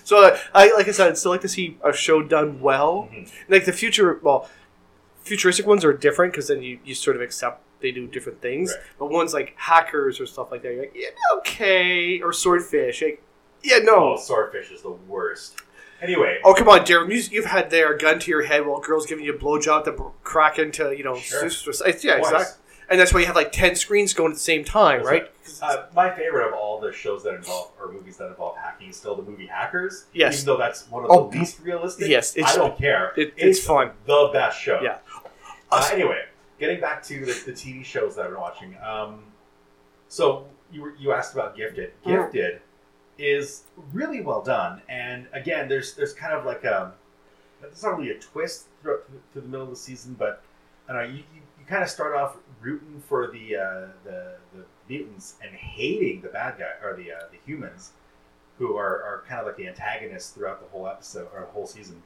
So, 0.04 0.24
uh, 0.24 0.38
I 0.54 0.72
like 0.74 0.88
I 0.88 0.92
said, 0.92 1.08
I'd 1.08 1.18
still 1.18 1.32
like 1.32 1.42
to 1.42 1.48
see 1.48 1.78
a 1.84 1.94
show 1.94 2.22
done 2.22 2.60
well. 2.62 3.10
Mhm. 3.12 3.32
Like 3.50 3.66
the 3.66 3.74
future, 3.74 4.20
well, 4.22 4.50
futuristic 5.24 5.66
ones 5.66 5.84
are 5.84 5.94
different 5.94 6.34
because 6.34 6.48
then 6.48 6.62
you, 6.62 6.80
you 6.86 6.94
sort 6.96 7.16
of 7.16 7.22
accept 7.22 7.62
they 7.82 7.92
do 7.92 8.08
different 8.08 8.42
things. 8.42 8.72
Right. 8.72 8.84
But 9.00 9.12
ones 9.12 9.34
like 9.34 9.54
hackers 9.58 10.20
or 10.20 10.26
stuff 10.26 10.52
like 10.52 10.62
that, 10.64 10.72
you're 10.74 10.82
like, 10.82 10.94
yeah, 10.96 11.10
okay, 11.38 12.22
or 12.22 12.34
swordfish, 12.34 13.02
like, 13.02 13.22
yeah, 13.64 13.78
Oh, 13.82 14.16
no. 14.16 14.18
Swordfish 14.18 14.72
is 14.72 14.82
the 14.82 14.92
worst. 14.92 15.56
Anyway, 16.02 16.40
Oh 16.44 16.54
come 16.54 16.68
on, 16.70 16.82
Darren! 16.82 17.10
You, 17.10 17.22
you've 17.32 17.46
had 17.46 17.70
their 17.70 17.98
gun 17.98 18.20
to 18.20 18.30
your 18.30 18.44
head 18.44 18.66
while 18.66 18.80
girls 18.82 19.06
giving 19.06 19.24
you 19.26 19.34
a 19.34 19.38
blowjob 19.38 19.86
to 19.86 20.12
crack 20.24 20.60
into 20.60 20.92
you 20.96 21.04
know. 21.04 21.16
Sure. 21.18 21.44
yeah, 21.44 21.48
Twice. 21.48 21.92
exactly. 22.02 22.62
And 22.88 23.00
that's 23.00 23.12
why 23.14 23.22
you 23.22 23.26
have 23.26 23.36
like 23.36 23.52
ten 23.52 23.76
screens 23.76 24.14
going 24.14 24.32
at 24.32 24.36
the 24.36 24.40
same 24.42 24.64
time, 24.64 25.00
That's 25.04 25.10
right? 25.10 25.32
Uh, 25.64 25.86
my 25.96 26.14
favorite 26.14 26.48
of 26.50 26.54
all 26.54 26.80
the 26.80 26.92
shows 26.92 27.24
that 27.24 27.34
involve 27.34 27.72
or 27.80 27.92
movies 27.92 28.18
that 28.18 28.28
involve 28.28 28.58
hacking 28.58 28.90
is 28.90 28.98
still 28.98 29.16
the 29.16 29.24
movie 29.24 29.48
Hackers. 29.48 30.06
Yes. 30.14 30.36
Even 30.36 30.46
though 30.48 30.58
that's 30.58 30.88
one 30.92 31.06
of 31.06 31.10
Oh, 31.10 31.30
the 31.32 31.40
least 31.40 31.60
realistic. 31.62 32.08
yes, 32.10 32.36
it's- 32.38 32.54
I 32.54 32.58
don't 32.58 32.78
care. 32.78 33.12
it- 33.18 33.34
it's 33.38 33.66
fun. 33.66 33.92
The 34.06 34.30
best 34.34 34.62
show. 34.62 34.82
Yeah. 34.84 34.98
Uh, 35.72 35.90
anyway, 35.94 36.26
getting 36.60 36.80
back 36.80 37.04
to 37.04 37.20
the, 37.26 37.44
the 37.46 37.52
TV 37.52 37.84
shows 37.84 38.16
that 38.16 38.26
I've 38.26 38.32
been 38.32 38.40
watching. 38.40 38.76
Um, 38.86 39.24
so 40.08 40.48
you 40.72 40.82
were, 40.82 40.96
you 40.98 41.12
asked 41.12 41.34
about 41.34 41.56
Gifted. 41.56 41.92
Mm. 42.06 42.32
Gifted 42.32 42.62
is 43.18 43.64
really 43.94 44.22
well 44.22 44.42
done, 44.42 44.82
and 44.90 45.28
again, 45.34 45.70
there's 45.70 45.94
there's 45.94 46.14
kind 46.14 46.34
of 46.34 46.46
like 46.46 46.64
a 46.64 46.94
there's 47.62 47.84
not 47.84 47.98
really 47.98 48.12
a 48.12 48.20
twist 48.20 48.66
throughout 48.82 49.06
through 49.32 49.42
the 49.42 49.48
middle 49.48 49.64
of 49.64 49.70
the 49.70 49.76
season, 49.76 50.16
but 50.18 50.42
I 50.90 50.94
don't 50.94 51.02
know 51.04 51.10
you, 51.10 51.24
you, 51.34 51.42
you 51.60 51.66
kind 51.66 51.84
of 51.84 51.90
start 51.90 52.16
off 52.16 52.38
rooting 52.62 53.02
for 53.08 53.28
the 53.28 53.56
uh, 53.56 53.88
the 54.04 54.36
the 54.54 54.66
mutants 54.90 55.36
and 55.42 55.52
hating 55.56 56.22
the 56.22 56.30
bad 56.30 56.58
guy 56.60 56.72
or 56.84 56.96
the 56.96 57.12
uh, 57.12 57.28
the 57.32 57.38
humans, 57.46 57.92
who 58.58 58.76
are, 58.76 59.04
are 59.04 59.24
kind 59.28 59.40
of 59.40 59.48
like 59.48 59.58
the 59.58 59.68
antagonists 59.68 60.32
throughout 60.32 60.62
the 60.62 60.68
whole 60.70 60.88
episode 60.88 61.28
or 61.34 61.42
the 61.42 61.48
whole 61.48 61.68
season. 61.68 62.02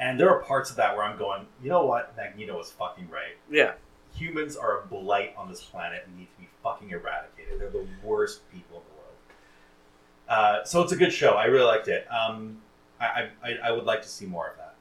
And 0.00 0.18
there 0.18 0.28
are 0.30 0.40
parts 0.42 0.70
of 0.70 0.76
that 0.76 0.96
where 0.96 1.04
I'm 1.04 1.16
going, 1.18 1.46
you 1.62 1.68
know 1.70 1.84
what, 1.86 2.16
Magneto 2.16 2.58
is 2.60 2.70
fucking 2.70 3.08
right. 3.10 3.36
Yeah. 3.50 3.72
Humans 4.16 4.56
are 4.56 4.80
a 4.82 4.86
blight 4.86 5.34
on 5.36 5.48
this 5.48 5.62
planet 5.62 6.02
and 6.06 6.16
need 6.16 6.28
to 6.36 6.40
be 6.40 6.48
fucking 6.62 6.90
eradicated. 6.90 7.60
They're 7.60 7.70
the 7.70 7.86
worst 8.02 8.48
people 8.52 8.78
in 8.78 8.82
the 8.88 8.94
world. 8.96 10.60
Uh, 10.62 10.64
so 10.64 10.82
it's 10.82 10.92
a 10.92 10.96
good 10.96 11.12
show. 11.12 11.32
I 11.34 11.44
really 11.46 11.64
liked 11.66 11.88
it. 11.88 12.06
Um, 12.12 12.58
I, 13.00 13.28
I, 13.42 13.54
I 13.64 13.72
would 13.72 13.84
like 13.84 14.02
to 14.02 14.08
see 14.08 14.26
more 14.26 14.48
of 14.48 14.56
that. 14.56 14.74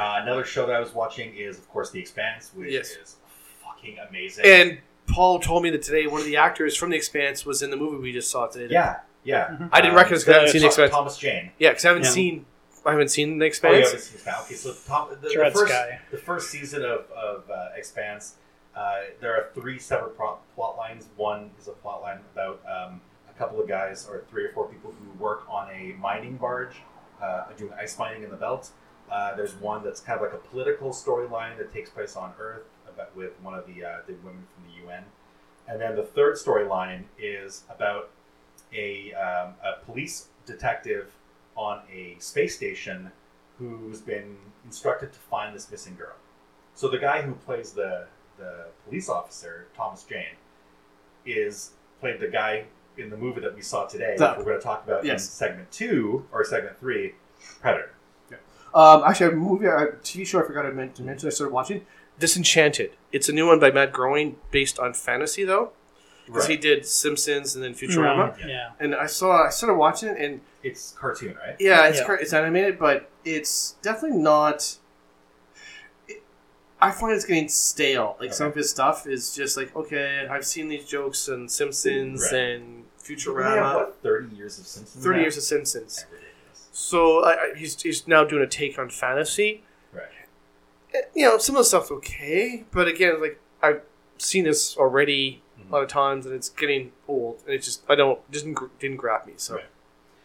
Uh, 0.00 0.22
another 0.22 0.44
show 0.44 0.66
that 0.66 0.74
I 0.74 0.80
was 0.80 0.92
watching 0.94 1.34
is, 1.36 1.58
of 1.58 1.68
course, 1.68 1.90
The 1.90 2.00
Expanse, 2.00 2.50
which 2.54 2.72
Yes. 2.72 2.90
is 2.90 3.16
fucking 3.62 3.96
amazing. 4.08 4.44
And 4.44 4.78
Paul 5.06 5.38
told 5.38 5.62
me 5.62 5.70
that 5.70 5.82
today 5.82 6.06
one 6.08 6.20
of 6.20 6.26
the 6.26 6.36
actors 6.36 6.76
from 6.76 6.90
The 6.90 6.96
Expanse 6.96 7.46
was 7.46 7.62
in 7.62 7.70
the 7.70 7.76
movie 7.76 7.98
we 7.98 8.12
just 8.12 8.30
saw 8.30 8.46
today. 8.48 8.72
yeah, 8.72 9.00
yeah. 9.22 9.68
I 9.70 9.80
didn't 9.80 9.94
Uh, 9.94 9.98
recognize 9.98 10.24
because 10.24 10.28
I 10.28 10.32
haven't 10.38 10.48
seen 10.50 10.60
The 10.62 10.64
Tho- 10.64 10.66
Expanse. 10.68 10.90
Thomas 10.90 11.18
Jane. 11.18 11.50
Yeah, 11.58 11.70
because 11.70 11.84
I 11.84 11.88
haven't 11.88 12.02
Yeah. 12.04 12.10
seen 12.10 12.46
I 12.86 12.92
haven't 12.92 13.08
seen 13.08 13.38
The 13.38 13.44
Oh, 13.44 13.46
yeah, 13.46 13.48
Expanse. 13.48 13.92
this 13.92 14.14
is 14.14 14.26
Okay, 14.26 14.54
so 14.54 14.74
Tom, 14.86 15.08
the, 15.20 15.28
the 15.28 15.50
first, 15.52 15.72
Sky. 15.72 16.00
the 16.10 16.18
first 16.18 16.50
season 16.50 16.82
of, 16.84 17.10
of 17.10 17.50
uh, 17.50 17.68
Expanse, 17.76 18.36
uh, 18.76 18.96
there 19.20 19.34
are 19.34 19.50
three 19.54 19.78
separate 19.78 20.16
pro- 20.16 20.38
plot 20.54 20.76
lines. 20.76 21.08
One 21.16 21.50
is 21.60 21.66
a 21.68 21.72
plot 21.72 22.02
line 22.02 22.20
about 22.32 22.60
um, 22.66 23.00
a 23.28 23.32
couple 23.38 23.60
of 23.60 23.66
guys, 23.68 24.06
or 24.08 24.24
three 24.30 24.44
or 24.44 24.52
four 24.52 24.68
people 24.68 24.92
who 24.92 25.18
work 25.22 25.44
on 25.48 25.68
a 25.70 25.94
mining 26.00 26.36
barge, 26.36 26.76
uh, 27.22 27.44
doing 27.56 27.72
ice 27.78 27.98
mining 27.98 28.22
in 28.22 28.30
the 28.30 28.36
belt. 28.36 28.70
Uh, 29.10 29.34
there's 29.34 29.54
one 29.54 29.82
that's 29.84 30.00
kind 30.00 30.18
of 30.20 30.22
like 30.24 30.34
a 30.34 30.48
political 30.48 30.90
storyline 30.90 31.56
that 31.58 31.72
takes 31.72 31.90
place 31.90 32.16
on 32.16 32.32
Earth 32.38 32.62
about, 32.88 33.14
with 33.16 33.32
one 33.42 33.54
of 33.54 33.64
the 33.66 33.84
uh, 33.84 33.96
the 34.06 34.14
women 34.24 34.44
from 34.54 34.64
the 34.66 34.86
UN, 34.86 35.04
and 35.68 35.80
then 35.80 35.96
the 35.96 36.02
third 36.02 36.34
storyline 36.36 37.02
is 37.18 37.64
about 37.70 38.10
a, 38.74 39.12
um, 39.14 39.54
a 39.64 39.84
police 39.84 40.26
detective 40.44 41.12
on 41.56 41.80
a 41.92 42.16
space 42.18 42.56
station 42.56 43.10
who's 43.58 44.00
been 44.00 44.36
instructed 44.64 45.12
to 45.12 45.18
find 45.18 45.54
this 45.54 45.70
missing 45.70 45.96
girl. 45.96 46.14
So 46.74 46.88
the 46.88 46.98
guy 46.98 47.22
who 47.22 47.34
plays 47.34 47.72
the 47.72 48.06
the 48.38 48.66
police 48.84 49.08
officer, 49.08 49.66
Thomas 49.74 50.02
Jane, 50.04 50.36
is 51.24 51.70
played 52.00 52.20
the 52.20 52.28
guy 52.28 52.64
in 52.98 53.08
the 53.10 53.16
movie 53.16 53.40
that 53.40 53.54
we 53.54 53.62
saw 53.62 53.86
today, 53.86 54.14
which 54.36 54.38
we're 54.38 54.44
going 54.44 54.58
to 54.58 54.62
talk 54.64 54.84
about 54.84 55.04
in 55.14 55.18
segment 55.18 55.70
two 55.72 56.26
or 56.32 56.44
segment 56.44 56.78
three, 56.78 57.14
Predator. 57.60 57.90
Um, 58.74 59.02
actually, 59.06 59.28
a 59.32 59.36
movie, 59.36 59.66
a 59.66 59.86
TV 60.02 60.26
show 60.26 60.40
I 60.40 60.46
forgot 60.46 60.62
to 60.62 60.72
men- 60.72 60.92
to 60.92 61.02
mention. 61.02 61.26
I 61.26 61.30
started 61.30 61.52
watching 61.54 61.86
Disenchanted. 62.18 62.90
It's 63.12 63.28
a 63.28 63.32
new 63.32 63.46
one 63.46 63.58
by 63.58 63.70
Matt 63.70 63.92
Groening, 63.92 64.36
based 64.50 64.78
on 64.78 64.92
fantasy 64.92 65.44
though, 65.44 65.72
because 66.26 66.46
he 66.46 66.56
did 66.56 66.84
Simpsons 66.84 67.54
and 67.54 67.64
then 67.64 67.72
Futurama. 67.74 68.38
Yeah. 68.40 68.46
yeah. 68.46 68.70
And 68.80 68.94
I 68.94 69.06
saw, 69.06 69.46
I 69.46 69.50
started 69.50 69.76
watching 69.76 70.08
it, 70.10 70.18
and 70.20 70.40
It's 70.62 70.92
cartoon, 70.98 71.36
right? 71.36 71.56
yeah, 71.58 71.86
it's 71.86 71.98
Yeah. 72.00 72.04
cra- 72.04 72.20
it's 72.20 72.32
animated, 72.32 72.78
but 72.78 73.08
it's 73.24 73.76
definitely 73.82 74.18
not. 74.18 74.76
it- 76.08 76.22
I 76.80 76.90
find 76.90 77.12
it's 77.14 77.24
getting 77.24 77.48
stale. 77.48 78.16
Like 78.20 78.34
some 78.34 78.48
of 78.48 78.54
his 78.54 78.68
stuff 78.70 79.06
is 79.06 79.34
just 79.34 79.56
like, 79.56 79.74
okay, 79.76 80.26
I've 80.30 80.44
seen 80.44 80.68
these 80.68 80.84
jokes 80.84 81.28
and 81.28 81.50
Simpsons 81.50 82.28
Right. 82.32 82.40
and 82.40 82.84
We 83.08 83.14
have, 83.14 83.18
Futurama. 83.22 83.74
what, 83.74 84.02
30 84.02 84.36
years 84.36 84.58
of 84.58 84.66
Simpsons? 84.66 85.02
Thirty 85.04 85.16
now? 85.18 85.22
years 85.22 85.36
of 85.36 85.42
Simpsons. 85.44 86.04
So 86.72 87.24
I, 87.24 87.30
I, 87.32 87.54
he's 87.56 87.80
he's 87.80 88.06
now 88.06 88.24
doing 88.24 88.42
a 88.42 88.46
take 88.46 88.78
on 88.78 88.90
fantasy. 88.90 89.62
Right. 89.92 90.04
Eh, 90.92 91.00
You 91.14 91.24
know, 91.26 91.38
some 91.38 91.54
of 91.56 91.60
the 91.60 91.64
stuff's 91.64 91.90
okay, 91.90 92.64
but 92.72 92.86
again, 92.88 93.20
like 93.20 93.40
I've 93.62 93.80
seen 94.18 94.44
this 94.44 94.76
already 94.76 95.42
a 95.68 95.72
lot 95.72 95.82
of 95.82 95.88
times, 95.88 96.26
and 96.26 96.34
it's 96.34 96.48
getting 96.48 96.92
old, 97.08 97.40
and 97.46 97.54
it 97.54 97.62
just 97.62 97.82
I 97.88 97.94
don't 97.94 98.18
just 98.30 98.44
didn't, 98.44 98.78
didn't 98.78 98.96
grab 98.98 99.26
me. 99.26 99.32
So 99.36 99.56
Right. 99.56 99.64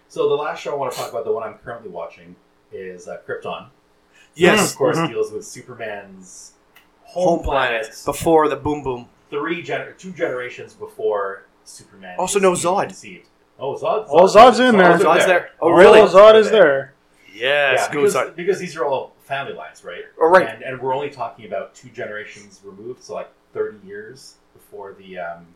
So 0.08 0.28
the 0.28 0.36
last 0.36 0.62
show 0.62 0.72
I 0.74 0.76
want 0.76 0.92
to 0.92 0.98
talk 0.98 1.10
about, 1.10 1.24
the 1.24 1.32
one 1.32 1.44
I'm 1.44 1.56
currently 1.60 1.90
watching, 1.90 2.36
is 2.72 3.08
uh, 3.08 3.18
Krypton. 3.28 3.68
yes, 4.36 4.72
Of 4.72 4.78
course, 4.78 4.98
Mhm. 4.98 5.10
deals 5.10 5.32
with 5.32 5.46
Superman's 5.46 6.54
home 7.04 7.38
home, 7.38 7.44
planet 7.46 7.82
planet 7.84 8.02
before 8.06 8.48
the 8.50 8.56
boom 8.56 8.84
boom. 8.84 9.10
three 9.30 9.64
gener- 9.64 9.98
two 9.98 10.12
generations 10.12 10.74
before 10.74 11.44
Superman. 11.64 12.16
Also 12.20 12.40
is 12.40 12.44
no 12.44 12.52
Zod. 12.54 12.88
Conceived. 12.88 13.28
Oh, 13.60 13.76
Zod. 13.76 14.08
Oh, 14.10 14.26
Zod's 14.26 14.60
in 14.60 14.76
there. 14.78 14.94
Zod's 14.94 15.04
Zod's 15.04 15.26
there. 15.26 15.52
Oh, 15.62 15.68
Oh, 15.70 15.72
really? 15.72 16.00
Zod 16.02 16.36
is 16.36 16.50
there. 16.52 16.94
Yes, 17.34 17.88
Yeah, 17.88 17.90
because, 17.90 18.32
because 18.36 18.60
these 18.60 18.76
are 18.76 18.84
all 18.86 19.14
family 19.24 19.54
lines, 19.54 19.84
right? 19.86 20.04
Oh, 20.20 20.28
right. 20.28 20.48
And, 20.48 20.62
and 20.64 20.82
we're 20.82 20.94
only 20.94 21.10
talking 21.10 21.46
about 21.46 21.74
two 21.76 21.90
generations 21.90 22.60
removed, 22.64 23.04
so 23.04 23.14
like 23.14 23.30
30 23.54 23.86
years 23.88 24.36
before 24.54 24.94
the 24.98 25.18
um, 25.20 25.48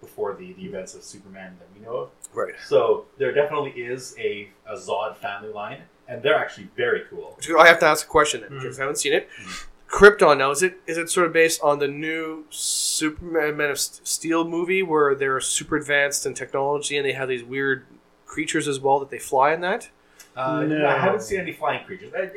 before 0.00 0.34
the, 0.34 0.52
the 0.54 0.64
events 0.64 0.94
of 0.94 1.02
Superman 1.02 1.56
that 1.60 1.68
we 1.78 1.84
know 1.84 1.96
of. 1.96 2.10
Right. 2.34 2.54
So 2.66 3.06
there 3.18 3.32
definitely 3.32 3.70
is 3.70 4.16
a, 4.18 4.48
a 4.68 4.74
Zod 4.74 5.16
family 5.16 5.50
line, 5.52 5.82
and 6.08 6.22
they're 6.22 6.34
actually 6.38 6.68
very 6.76 7.02
cool. 7.08 7.36
So 7.40 7.58
I 7.60 7.68
have 7.68 7.78
to 7.80 7.86
ask 7.86 8.06
a 8.06 8.08
question 8.10 8.40
then 8.40 8.50
Mm-hmm. 8.50 8.58
because 8.60 8.78
I 8.78 8.82
haven't 8.82 8.96
seen 8.96 9.12
it. 9.12 9.28
Krypton 9.88 10.38
now 10.38 10.50
is 10.50 10.62
it 10.62 10.80
is 10.86 10.96
it 10.96 11.10
sort 11.10 11.26
of 11.26 11.32
based 11.34 11.60
on 11.62 11.78
the 11.78 11.86
new 11.86 12.46
Superman 12.50 13.56
Man 13.58 13.70
of 13.70 13.78
Steel 13.78 14.48
movie 14.48 14.82
where 14.82 15.14
they're 15.14 15.38
super 15.40 15.76
advanced 15.76 16.24
in 16.26 16.32
technology 16.34 16.96
and 16.96 17.06
they 17.06 17.12
have 17.12 17.28
these 17.28 17.44
weird 17.44 17.84
creatures 18.24 18.66
as 18.66 18.80
well 18.80 18.98
that 19.00 19.10
they 19.10 19.18
fly 19.18 19.52
in 19.52 19.60
that? 19.60 19.90
Uh, 20.34 20.62
No. 20.62 20.86
I 20.86 20.96
haven't 20.98 21.20
seen 21.20 21.40
any 21.40 21.52
flying 21.52 21.84
creatures. 21.84 22.12
I- 22.14 22.30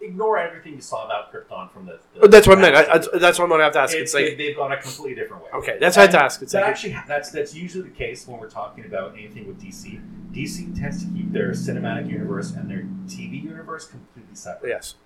ignore 0.00 0.38
everything 0.38 0.74
you 0.74 0.80
saw 0.80 1.04
about 1.04 1.32
Krypton 1.32 1.70
from 1.70 1.86
the. 1.86 1.98
the 2.20 2.28
that's 2.28 2.46
what 2.46 2.58
I 2.58 2.60
meant. 2.60 2.76
I, 2.76 2.94
I, 2.94 3.18
that's 3.18 3.38
what 3.38 3.44
I'm 3.44 3.50
gonna 3.50 3.64
have 3.64 3.72
to 3.74 3.80
ask. 3.80 3.94
It's, 3.94 4.14
It's, 4.14 4.14
like 4.14 4.36
they've 4.36 4.56
gone 4.56 4.72
a 4.72 4.80
completely 4.80 5.14
different 5.14 5.44
way. 5.44 5.50
okay, 5.54 5.76
that's 5.80 5.96
what 5.96 6.02
I 6.02 6.12
have 6.12 6.20
to 6.20 6.24
ask. 6.24 6.42
It's 6.42 6.52
that 6.52 6.62
like 6.62 6.70
actually 6.70 6.96
that's 7.06 7.30
that's 7.30 7.54
usually 7.54 7.84
the 7.84 7.94
case 7.94 8.26
when 8.26 8.38
we're 8.38 8.50
talking 8.50 8.84
about 8.84 9.14
anything 9.14 9.46
with 9.46 9.60
DC. 9.60 10.00
DC 10.32 10.78
tends 10.78 11.04
to 11.04 11.12
keep 11.12 11.32
their 11.32 11.50
cinematic 11.50 12.10
universe 12.10 12.52
and 12.52 12.68
their 12.68 12.86
TV 13.06 13.42
universe 13.42 13.86
completely 13.86 14.34
separate. 14.34 14.70
yes, 14.70 14.96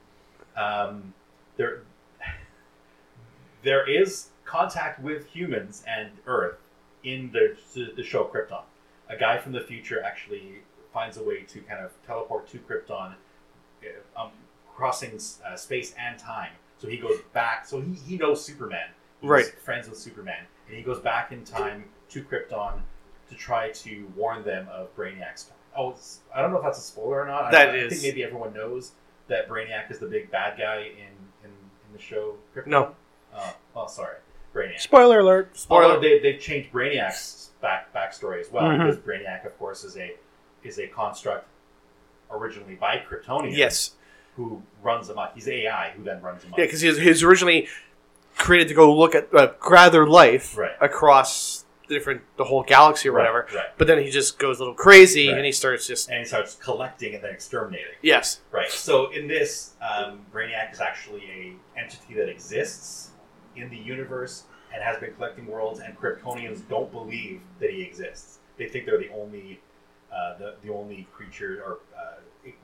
Um, 0.57 1.13
there, 1.57 1.83
there 3.63 3.89
is 3.89 4.29
contact 4.45 5.01
with 5.01 5.27
humans 5.27 5.85
and 5.87 6.11
Earth 6.27 6.59
in 7.05 7.31
the 7.33 7.57
the 7.95 8.03
show 8.03 8.25
Krypton. 8.25 8.63
A 9.11 9.17
guy 9.17 9.39
from 9.39 9.53
the 9.53 9.61
future 9.61 10.03
actually 10.03 10.61
finds 10.93 11.17
a 11.17 11.23
way 11.23 11.43
to 11.43 11.61
kind 11.61 11.85
of 11.85 11.93
teleport 12.07 12.49
to 12.49 12.59
Krypton, 12.59 13.15
uh, 13.83 14.21
um, 14.21 14.31
crossing 14.83 15.19
uh, 15.45 15.57
space 15.57 15.93
and 15.99 16.17
time. 16.19 16.53
So 16.79 16.87
he 16.87 16.97
goes 16.99 17.19
back. 17.33 17.67
So 17.67 17.81
he, 17.81 17.95
he 17.95 18.17
knows 18.17 18.43
Superman. 18.45 18.87
He's 19.21 19.29
Right. 19.29 19.45
Friends 19.47 19.89
with 19.89 19.99
Superman, 19.99 20.45
and 20.69 20.77
he 20.77 20.83
goes 20.85 21.01
back 21.01 21.33
in 21.33 21.43
time 21.45 21.87
to 22.11 22.23
Krypton 22.23 22.75
to 23.29 23.35
try 23.35 23.71
to 23.73 24.07
warn 24.17 24.45
them 24.45 24.69
of 24.73 24.95
Brainiac's. 24.97 25.51
Oh, 25.77 25.97
I 26.35 26.41
don't 26.41 26.53
know 26.53 26.59
if 26.59 26.63
that's 26.63 26.79
a 26.79 26.83
spoiler 26.83 27.23
or 27.23 27.27
not. 27.27 27.47
I- 27.47 27.51
That 27.51 27.69
I, 27.71 27.79
is. 27.79 27.91
think 27.91 28.03
maybe 28.05 28.23
everyone 28.23 28.55
knows 28.55 28.93
that 29.27 29.49
Brainiac 29.49 29.91
is 29.91 29.99
the 29.99 30.07
big 30.07 30.31
bad 30.31 30.57
guy 30.57 30.83
in 30.97 31.13
in, 31.45 31.51
in 31.51 31.93
the 31.93 31.99
show. 32.01 32.37
Krypton. 32.55 32.69
No. 32.69 32.95
Oh, 33.35 33.57
oh, 33.75 33.87
sorry, 33.89 34.17
Brainiac. 34.55 34.81
Spoiler 34.81 35.19
alert. 35.19 35.67
Although 35.69 35.99
they 36.01 36.21
they've 36.21 36.41
changed 36.41 36.73
Brainiac's 36.73 37.51
back 37.61 37.93
backstory 37.93 38.41
as 38.41 38.53
well 38.53 38.63
Mhm. 38.65 38.79
because 38.87 38.99
Brainiac, 38.99 39.45
of 39.45 39.59
course, 39.59 39.83
is 39.83 39.97
a 39.97 40.15
is 40.63 40.79
a 40.79 40.87
construct 40.87 41.47
originally 42.31 42.75
by 42.77 43.03
Kryptonians. 43.09 43.57
yes, 43.57 43.97
Who 44.39 44.63
runs 44.83 45.09
amok? 45.11 45.35
He's 45.35 45.49
AI 45.49 45.93
who 45.97 46.03
then 46.05 46.23
runs 46.23 46.45
amok. 46.45 46.59
yeah, 46.59 46.65
because 46.65 46.81
he's, 46.81 46.97
he's 46.97 47.23
originally 47.23 47.69
created 48.37 48.69
to 48.69 48.75
go 48.75 48.97
look 48.97 49.15
at 49.17 49.35
uh, 49.35 49.49
gather 49.69 50.07
life 50.07 50.57
Right. 50.57 50.71
across 50.81 51.65
the 51.89 51.95
different 51.95 52.21
the 52.37 52.45
whole 52.45 52.63
galaxy 52.63 53.09
or 53.09 53.13
Right, 53.13 53.23
whatever. 53.23 53.49
Right. 53.53 53.77
But 53.77 53.89
then 53.89 53.99
he 54.01 54.11
just 54.11 54.39
goes 54.39 54.59
a 54.59 54.61
little 54.61 54.75
crazy 54.77 55.29
and 55.31 55.45
he 55.45 55.51
starts 55.53 55.89
just 55.89 56.09
And 56.09 56.21
he 56.21 56.25
starts 56.25 56.55
collecting 56.55 57.15
and 57.17 57.25
then 57.25 57.33
exterminating. 57.33 57.95
yes, 58.01 58.41
Right. 58.53 58.71
So 58.71 59.11
in 59.11 59.27
this, 59.27 59.73
um, 59.83 60.21
Brainiac 60.33 60.73
is 60.73 60.81
actually 60.81 61.23
a 61.77 61.81
entity 61.81 62.15
that 62.15 62.29
exists 62.29 63.11
in 63.57 63.69
the 63.71 63.77
universe 63.77 64.45
and 64.73 64.81
has 64.85 64.99
been 65.01 65.13
collecting 65.15 65.47
worlds, 65.47 65.81
and 65.81 65.99
Kryptonians 65.99 66.61
don't 66.69 66.93
believe 66.93 67.41
that 67.59 67.71
he 67.71 67.83
exists. 67.83 68.39
They 68.59 68.69
think 68.69 68.85
they're 68.87 68.99
the 68.99 69.11
only, 69.11 69.61
uh, 70.13 70.37
the, 70.39 70.55
the 70.63 70.71
only 70.73 71.09
creature, 71.13 71.63
or 71.67 71.79
uh, 71.99 72.17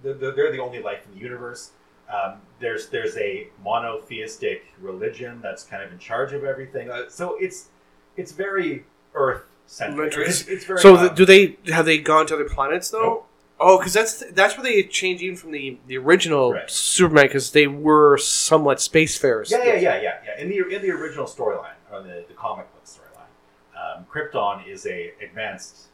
they're, 0.02 0.14
they're 0.14 0.52
the 0.52 0.60
only 0.60 0.80
life 0.82 1.04
in 1.06 1.14
the 1.14 1.20
universe. 1.20 1.72
Um, 2.12 2.34
there's 2.60 2.88
there's 2.88 3.16
a 3.16 3.48
monotheistic 3.62 4.64
religion 4.80 5.40
that's 5.42 5.64
kind 5.64 5.82
of 5.82 5.90
in 5.92 5.98
charge 5.98 6.32
of 6.32 6.44
everything. 6.44 6.90
Uh, 6.90 7.08
so 7.08 7.36
it's 7.40 7.68
it's 8.16 8.32
very 8.32 8.84
Earth 9.14 9.42
centric. 9.66 10.12
Centric. 10.12 10.28
It's, 10.28 10.48
it's 10.48 10.64
very 10.66 10.80
So 10.80 10.96
the, 10.96 11.08
do 11.08 11.24
they 11.24 11.56
have 11.66 11.86
they 11.86 11.98
gone 11.98 12.26
to 12.26 12.34
other 12.34 12.48
planets 12.48 12.90
though? 12.90 13.02
Nope. 13.02 13.28
Oh, 13.60 13.78
because 13.78 13.92
that's 13.92 14.22
that's 14.32 14.56
where 14.56 14.64
they 14.64 14.82
changed 14.82 15.22
even 15.22 15.36
from 15.36 15.52
the 15.52 15.78
the 15.86 15.96
original 15.96 16.52
Right. 16.52 16.70
Superman 16.70 17.26
because 17.26 17.52
they 17.52 17.66
were 17.66 18.18
somewhat 18.18 18.78
spacefarers. 18.78 19.50
Yeah, 19.50 19.64
yeah, 19.64 19.74
yeah, 19.76 20.02
yeah, 20.02 20.18
yeah. 20.26 20.40
In 20.42 20.48
the 20.50 20.68
in 20.68 20.82
the 20.82 20.90
original 20.90 21.26
storyline 21.26 21.76
or 21.90 22.02
the, 22.02 22.24
the 22.28 22.34
comic 22.34 22.66
book 22.74 22.84
storyline, 22.84 23.96
um, 23.98 24.04
Krypton 24.12 24.66
is 24.68 24.84
a 24.86 25.12
advanced, 25.22 25.86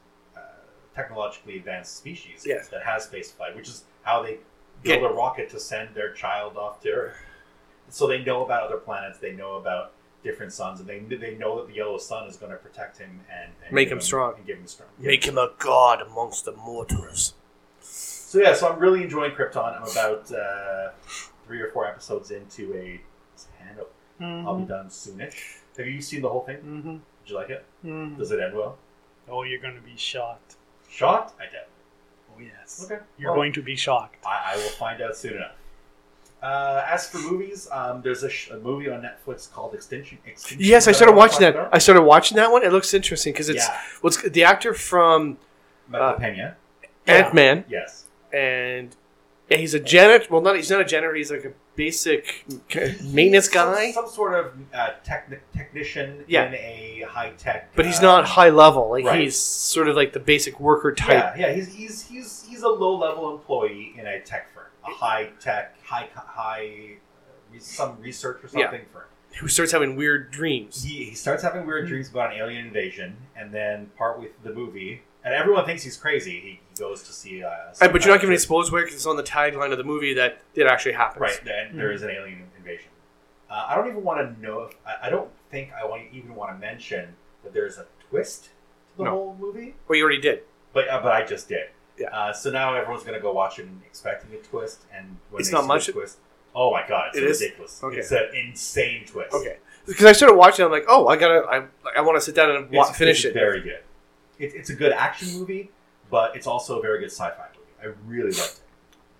technologically 0.95 1.57
advanced 1.57 1.97
species 1.97 2.43
Yes. 2.45 2.67
that 2.69 2.83
has 2.83 3.05
space 3.05 3.31
flight, 3.31 3.55
which 3.55 3.67
is 3.69 3.83
how 4.03 4.21
they 4.21 4.39
build 4.83 5.01
Yeah. 5.01 5.09
a 5.09 5.13
rocket 5.13 5.49
to 5.51 5.59
send 5.59 5.95
their 5.95 6.11
child 6.13 6.57
off 6.57 6.81
to 6.81 6.91
Earth. 6.91 7.17
So 7.89 8.07
they 8.07 8.23
know 8.23 8.43
about 8.45 8.63
other 8.63 8.77
planets. 8.77 9.17
They 9.19 9.31
know 9.33 9.55
about 9.55 9.91
different 10.23 10.53
suns, 10.53 10.79
and 10.79 10.87
they 10.87 10.99
they 10.99 11.35
know 11.35 11.57
that 11.57 11.67
the 11.67 11.73
yellow 11.73 11.97
sun 11.97 12.27
is 12.27 12.37
going 12.37 12.51
to 12.51 12.57
protect 12.57 12.97
him 12.99 13.21
and, 13.31 13.51
and 13.65 13.73
Make 13.73 13.89
give 13.89 13.97
him 13.97 14.01
strong. 14.01 14.35
and 14.35 14.45
give 14.45 14.57
him 14.57 14.67
strong. 14.67 14.89
Make 14.99 15.25
him 15.25 15.37
a 15.37 15.51
god 15.57 16.01
amongst 16.01 16.45
the 16.45 16.51
mortals. 16.53 17.33
So 17.81 18.39
yeah, 18.39 18.53
so 18.53 18.69
I'm 18.71 18.79
really 18.79 19.03
enjoying 19.03 19.31
Krypton. 19.31 19.75
I'm 19.75 19.83
about 19.83 20.31
uh, 20.31 20.91
three 21.47 21.59
or 21.61 21.69
four 21.69 21.85
episodes 21.87 22.31
into 22.31 22.73
a 22.75 23.01
ten. 23.57 23.77
I'll 24.45 24.57
be 24.59 24.65
done 24.65 24.87
soonish. 24.87 25.57
Have 25.77 25.87
you 25.87 26.01
seen 26.01 26.21
the 26.21 26.29
whole 26.29 26.43
thing? 26.45 26.57
Mm-hmm. 26.57 26.91
Did 26.91 27.01
you 27.25 27.35
like 27.35 27.49
it? 27.49 27.65
Mm-hmm. 27.83 28.17
Does 28.19 28.31
it 28.31 28.39
end 28.39 28.55
well? 28.55 28.77
Oh, 29.27 29.43
you're 29.43 29.59
going 29.59 29.75
to 29.75 29.81
be 29.81 29.97
shocked. 29.97 30.55
Shot? 30.91 31.33
I 31.39 31.43
did. 31.45 31.61
Oh 32.35 32.39
yes. 32.41 32.85
Okay. 32.85 33.01
You're 33.17 33.31
Well, 33.31 33.39
going 33.39 33.53
to 33.53 33.61
be 33.61 33.75
shocked. 33.75 34.17
I, 34.25 34.53
I 34.53 34.55
will 34.57 34.69
find 34.69 35.01
out 35.01 35.15
soon 35.15 35.35
enough. 35.35 35.53
Uh, 36.41 36.83
as 36.89 37.07
for 37.07 37.19
movies, 37.19 37.67
um, 37.71 38.01
there's 38.01 38.23
a, 38.23 38.29
sh- 38.29 38.49
a 38.49 38.57
movie 38.57 38.89
on 38.89 39.01
Netflix 39.01 39.51
called 39.51 39.75
Extinction. 39.75 40.17
Extinction 40.25 40.57
Yes, 40.67 40.87
I 40.87 40.91
started 40.91 41.11
wanna 41.15 41.29
watching 41.29 41.39
that. 41.41 41.55
about. 41.55 41.69
I 41.75 41.77
started 41.77 42.01
watching 42.01 42.35
that 42.37 42.51
one. 42.51 42.63
It 42.63 42.71
looks 42.71 42.93
interesting 42.95 43.31
because 43.31 43.47
it's 43.49 43.67
Yeah. 43.67 43.79
what's 44.01 44.21
the 44.21 44.43
actor 44.43 44.73
from 44.73 45.37
Michael 45.87 46.07
uh, 46.07 46.13
Pena. 46.19 46.57
Ant 47.07 47.33
Man, 47.33 47.63
Yes. 47.69 48.05
and 48.33 48.95
yeah, 49.49 49.57
he's 49.57 49.73
a 49.75 49.79
janitor. 49.79 50.25
Well, 50.31 50.41
not 50.41 50.55
he's 50.55 50.69
not 50.71 50.81
a 50.81 50.85
janitor. 50.85 51.13
He's 51.13 51.31
like 51.31 51.45
a 51.45 51.53
basic 51.75 52.45
maintenance 53.03 53.47
guy, 53.47 53.91
Some, 53.91 54.07
sort 54.07 54.33
of 54.33 54.53
uh, 54.73 54.89
techni- 55.05 55.39
technician 55.55 56.23
Yeah. 56.27 56.47
in 56.47 56.53
a 56.55 57.05
high 57.09 57.31
tech. 57.37 57.75
but 57.75 57.85
he's 57.85 58.01
not 58.01 58.25
high 58.25 58.49
level. 58.49 58.89
Like 58.89 59.05
right. 59.05 59.21
he's 59.21 59.37
sort 59.39 59.87
of 59.87 59.95
like 59.95 60.13
the 60.13 60.19
basic 60.19 60.59
worker 60.59 60.93
type. 60.93 61.35
Yeah, 61.37 61.47
yeah. 61.47 61.53
He's 61.53 61.73
he's 61.73 62.07
he's 62.07 62.45
he's 62.49 62.61
a 62.63 62.69
low 62.69 62.97
level 62.97 63.31
employee 63.33 63.93
in 63.97 64.05
a 64.07 64.19
tech 64.21 64.53
firm, 64.53 64.65
a 64.85 64.89
high 64.91 65.29
tech, 65.39 65.75
high 65.83 66.09
high, 66.13 66.97
uh, 67.55 67.59
some 67.59 67.99
research 68.01 68.43
or 68.43 68.49
Yeah. 68.57 68.65
something 68.65 68.85
firm. 68.91 69.03
Who 69.39 69.47
starts 69.47 69.71
having 69.71 69.95
weird 69.95 70.29
dreams. 70.31 70.83
He, 70.83 71.05
he 71.05 71.15
starts 71.15 71.41
having 71.41 71.65
weird 71.65 71.87
dreams 71.87 72.09
about 72.09 72.33
an 72.33 72.39
alien 72.39 72.65
invasion, 72.67 73.15
and 73.35 73.53
then 73.53 73.89
part 73.97 74.19
with 74.19 74.31
the 74.43 74.51
movie, 74.53 75.03
and 75.23 75.33
everyone 75.33 75.65
thinks 75.65 75.83
he's 75.83 75.97
crazy. 75.97 76.31
He, 76.39 76.49
he 76.49 76.59
goes 76.79 77.03
to 77.03 77.13
see. 77.13 77.43
Uh, 77.43 77.49
Uh, 77.81 77.87
but 77.89 78.03
you're 78.03 78.13
not 78.13 78.21
giving 78.21 78.33
any 78.33 78.37
spoilers 78.39 78.69
away 78.69 78.81
because 78.81 78.95
it's 78.95 79.05
on 79.05 79.15
the 79.17 79.23
tagline 79.23 79.71
of 79.71 79.77
the 79.77 79.83
movie 79.83 80.13
that 80.15 80.41
it 80.55 80.67
actually 80.67 80.93
happens. 80.93 81.21
Right, 81.21 81.39
and 81.47 81.77
there 81.79 81.91
is 81.91 82.01
an 82.03 82.09
alien 82.09 82.43
invasion. 82.57 82.89
Uh, 83.49 83.65
I 83.69 83.75
don't 83.75 83.87
even 83.89 84.03
want 84.03 84.19
to 84.35 84.41
know 84.41 84.63
if 84.63 84.75
I, 84.85 85.07
I 85.07 85.09
don't 85.09 85.29
think 85.49 85.71
I 85.73 85.85
want 85.85 86.09
to 86.09 86.17
even 86.17 86.35
want 86.35 86.51
to 86.53 86.57
mention 86.57 87.15
that 87.43 87.53
there's 87.53 87.77
a 87.77 87.85
twist 88.09 88.45
to 88.45 88.49
the 88.97 89.03
No. 89.03 89.09
whole 89.11 89.37
movie, 89.39 89.75
Well, 89.87 89.97
you 89.97 90.03
already 90.03 90.21
did. 90.21 90.43
but 90.73 90.87
uh, 90.87 91.01
but 91.01 91.11
I 91.11 91.25
just 91.25 91.49
did. 91.49 91.67
Yeah. 91.97 92.07
Uh, 92.09 92.33
so 92.33 92.49
now 92.49 92.73
everyone's 92.73 93.03
gonna 93.03 93.19
go 93.19 93.31
watch 93.33 93.59
it 93.59 93.65
and 93.65 93.81
expecting 93.85 94.33
a 94.33 94.37
twist, 94.41 94.81
and 94.95 95.17
when 95.29 95.41
It's 95.41 95.51
not 95.51 95.65
much- 95.65 95.87
the 95.87 95.91
twist, 95.91 96.17
oh 96.55 96.71
my 96.71 96.87
god, 96.87 97.09
it's 97.09 97.17
It 97.17 97.23
is? 97.25 97.41
ridiculous! 97.41 97.83
Okay. 97.83 97.97
It's 97.97 98.11
an 98.11 98.29
insane 98.33 99.05
twist. 99.05 99.33
Okay. 99.33 99.57
Because 99.85 100.05
I 100.05 100.11
started 100.13 100.35
watching, 100.35 100.63
it, 100.63 100.67
I'm 100.67 100.71
like, 100.71 100.85
oh, 100.87 101.07
I 101.07 101.17
gotta, 101.17 101.45
I, 101.49 101.65
I 101.97 102.01
want 102.01 102.15
to 102.17 102.21
sit 102.21 102.35
down 102.35 102.51
and 102.51 102.69
wa- 102.71 102.87
It's, 102.87 102.97
finish 102.97 103.25
it's 103.25 103.31
it. 103.31 103.33
Very 103.33 103.61
good. 103.61 103.79
It, 104.41 104.53
it's 104.55 104.69
a 104.69 104.75
good 104.75 104.91
action 104.91 105.37
movie, 105.39 105.69
but 106.09 106.35
it's 106.35 106.47
also 106.47 106.79
a 106.79 106.81
very 106.81 106.99
good 106.99 107.11
sci-fi 107.11 107.45
movie. 107.55 107.67
I 107.81 107.95
really 108.07 108.31
liked 108.31 108.59
it. 108.59 108.59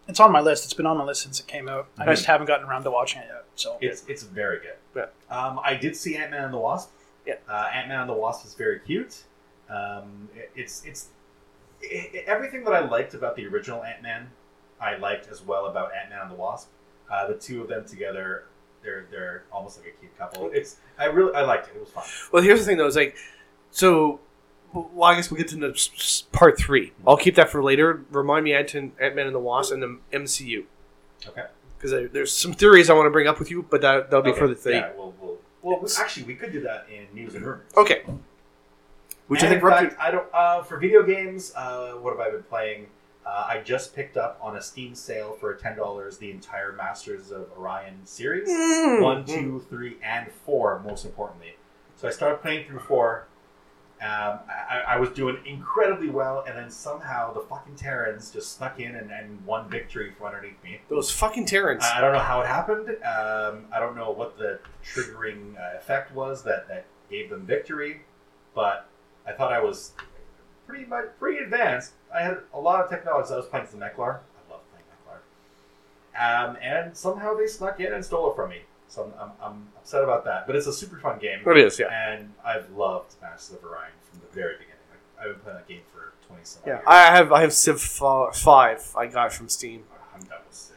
It's 0.07 0.19
on 0.19 0.31
my 0.31 0.41
list. 0.41 0.65
It's 0.65 0.73
been 0.73 0.87
on 0.87 0.97
my 0.97 1.03
list 1.03 1.21
since 1.21 1.39
it 1.39 1.47
came 1.47 1.69
out. 1.69 1.87
I 1.97 2.05
Mhm. 2.05 2.09
just 2.09 2.25
haven't 2.25 2.47
gotten 2.47 2.67
around 2.67 2.83
to 2.83 2.91
watching 2.91 3.21
it 3.21 3.27
yet. 3.29 3.45
So 3.55 3.77
It's 3.81 4.03
it's 4.07 4.23
very 4.23 4.59
good. 4.59 4.75
Yeah. 4.95 5.05
Um, 5.35 5.59
I 5.63 5.75
did 5.75 5.95
see 5.95 6.17
Ant 6.17 6.31
Man 6.31 6.43
and 6.45 6.53
the 6.53 6.57
Wasp. 6.57 6.91
Yeah. 7.25 7.35
Uh, 7.47 7.69
Ant 7.73 7.87
Man 7.87 8.01
and 8.01 8.09
the 8.09 8.13
Wasp 8.13 8.45
is 8.45 8.55
very 8.55 8.79
cute. 8.79 9.23
Um, 9.69 10.29
it- 10.35 10.51
it's 10.55 10.83
it's 10.85 11.07
i 11.83 12.09
i 12.13 12.17
everything 12.27 12.63
that 12.65 12.73
I 12.73 12.79
liked 12.79 13.13
about 13.13 13.35
the 13.35 13.45
original 13.47 13.83
Ant 13.83 14.01
Man, 14.01 14.31
I 14.79 14.95
liked 14.97 15.27
as 15.29 15.41
well 15.43 15.67
about 15.67 15.91
Ant 15.95 16.09
Man 16.09 16.21
and 16.23 16.31
the 16.31 16.35
Wasp. 16.35 16.69
Uh, 17.09 17.27
the 17.27 17.35
two 17.35 17.61
of 17.61 17.67
them 17.69 17.85
together, 17.85 18.45
they're 18.83 19.05
they're 19.11 19.43
almost 19.51 19.79
like 19.79 19.87
a 19.89 19.99
cute 19.99 20.17
couple. 20.17 20.49
It's 20.51 20.77
I 20.97 21.05
really 21.05 21.33
I 21.35 21.41
liked 21.43 21.67
it. 21.69 21.75
It 21.75 21.79
was 21.79 21.89
fun. 21.89 22.03
Well, 22.31 22.41
here's 22.43 22.59
the 22.59 22.65
thing, 22.65 22.77
though. 22.77 22.87
Is 22.87 22.95
like, 22.95 23.15
so, 23.69 24.19
well, 24.73 25.03
I 25.03 25.15
guess 25.15 25.29
we'll 25.31 25.37
get 25.37 25.47
to 25.49 25.55
the 25.57 25.89
part 26.31 26.57
three. 26.59 26.93
I'll 27.05 27.17
keep 27.17 27.35
that 27.35 27.49
for 27.49 27.63
later. 27.63 28.03
Remind 28.11 28.43
me, 28.45 28.53
Ant 28.53 28.73
Man 28.73 28.91
and 29.19 29.35
the 29.35 29.39
Wasp 29.39 29.73
and 29.73 29.81
the 29.83 29.99
MCU. 30.13 30.63
Okay. 31.27 31.45
Because 31.77 32.11
there's 32.11 32.31
some 32.31 32.53
theories 32.53 32.89
I 32.89 32.93
want 32.93 33.07
to 33.07 33.11
bring 33.11 33.27
up 33.27 33.39
with 33.39 33.49
you, 33.49 33.63
but 33.69 33.81
that, 33.81 34.09
that'll 34.11 34.23
be 34.23 34.29
Okay, 34.31 34.39
for 34.39 34.47
the 34.47 34.55
thing. 34.55 34.73
Yeah, 34.75 34.91
we'll, 34.95 35.13
we'll, 35.19 35.37
well, 35.61 35.89
actually, 35.99 36.25
we 36.25 36.35
could 36.35 36.51
do 36.51 36.61
that 36.61 36.87
in 36.91 37.13
news 37.15 37.33
and 37.35 37.43
rumors. 37.45 37.71
Okay. 37.75 38.03
Which 39.27 39.41
I 39.43 39.47
think 39.47 39.59
in 39.59 39.63
we're 39.63 39.71
up 39.71 39.79
to- 39.81 39.89
fact, 39.89 40.01
I 40.01 40.11
don't. 40.11 40.27
Uh, 40.33 40.61
for 40.63 40.77
video 40.77 41.03
games, 41.03 41.53
uh, 41.55 41.93
what 41.93 42.11
have 42.11 42.19
I 42.19 42.29
been 42.31 42.43
playing? 42.43 42.87
Uh, 43.25 43.45
I 43.49 43.61
just 43.63 43.95
picked 43.95 44.17
up 44.17 44.39
on 44.41 44.57
a 44.57 44.61
Steam 44.61 44.93
sale 44.95 45.37
for 45.39 45.53
ten 45.55 45.77
dollars 45.77 46.17
the 46.17 46.31
entire 46.31 46.71
Masters 46.73 47.31
of 47.31 47.47
Orion 47.57 47.95
series, 48.05 48.49
Mm. 48.49 49.01
one, 49.01 49.25
two, 49.25 49.63
three, 49.69 49.97
and 50.03 50.27
four. 50.45 50.81
Most 50.85 51.05
importantly, 51.05 51.53
so 51.97 52.07
I 52.07 52.11
started 52.11 52.41
playing 52.41 52.67
through 52.67 52.79
four. 52.79 53.25
Um, 54.01 54.39
I, 54.49 54.83
I 54.87 54.99
was 54.99 55.09
doing 55.09 55.37
incredibly 55.45 56.09
well, 56.09 56.43
and 56.47 56.57
then 56.57 56.71
somehow 56.71 57.33
the 57.33 57.41
fucking 57.41 57.75
Terrans 57.75 58.31
just 58.31 58.57
snuck 58.57 58.79
in 58.79 58.95
and, 58.95 59.11
and 59.11 59.45
won 59.45 59.69
victory 59.69 60.11
from 60.17 60.25
underneath 60.27 60.61
me. 60.63 60.81
Those 60.89 61.11
fucking 61.11 61.45
Terrans. 61.45 61.83
I 61.83 61.99
I 61.99 62.01
don't 62.01 62.13
know 62.13 62.19
how 62.19 62.41
it 62.41 62.47
happened. 62.47 62.89
Um, 62.89 63.65
I 63.71 63.79
don't 63.79 63.95
know 63.95 64.09
what 64.09 64.39
the 64.39 64.59
triggering 64.83 65.55
uh, 65.55 65.77
effect 65.77 66.15
was 66.15 66.41
that, 66.43 66.67
that 66.67 66.85
gave 67.11 67.29
them 67.29 67.45
victory, 67.45 68.01
but 68.55 68.87
I 69.27 69.33
thought 69.33 69.53
I 69.53 69.61
was 69.61 69.91
pretty 70.65 70.85
much 70.85 71.05
pretty 71.19 71.43
advanced. 71.43 71.91
I 72.13 72.21
had 72.23 72.37
a 72.55 72.59
lot 72.59 72.83
of 72.83 72.89
technology. 72.89 73.31
I 73.33 73.37
was 73.37 73.45
playing 73.45 73.67
some 73.67 73.81
Meklar. 73.81 74.19
I 74.19 74.51
love 74.51 74.61
playing 74.71 74.87
Meklar. 76.15 76.49
Um, 76.49 76.57
and 76.59 76.97
somehow 76.97 77.35
they 77.35 77.45
snuck 77.45 77.79
in 77.79 77.93
and 77.93 78.03
stole 78.03 78.31
it 78.31 78.35
from 78.35 78.49
me. 78.49 78.61
So 78.91 79.03
I'm, 79.03 79.13
I'm, 79.21 79.31
I'm 79.41 79.67
upset 79.77 80.03
about 80.03 80.25
that. 80.25 80.45
But 80.47 80.57
it's 80.57 80.67
a 80.67 80.73
super 80.73 80.99
fun 80.99 81.17
game, 81.17 81.39
it 81.45 81.57
is, 81.57 81.79
yeah. 81.79 81.87
and 82.11 82.33
I've 82.45 82.69
loved 82.71 83.15
Masters 83.21 83.55
of 83.57 83.63
Orion 83.63 83.91
from 84.09 84.19
the 84.19 84.35
very 84.35 84.55
beginning. 84.57 84.75
Like, 84.91 84.99
I've 85.25 85.33
been 85.35 85.41
playing 85.43 85.57
that 85.59 85.67
game 85.69 85.81
for 85.93 86.11
twenty 86.27 86.43
some 86.43 86.61
Yeah, 86.67 86.73
years. 86.73 86.83
I 86.87 87.05
have 87.15 87.31
I 87.31 87.39
have 87.41 87.53
Civ 87.53 87.79
five. 87.79 88.93
I 88.97 89.07
got 89.07 89.31
from 89.31 89.47
Steam. 89.47 89.83
I'm 90.13 90.19
done 90.23 90.39
with 90.45 90.53
Civ. 90.57 90.75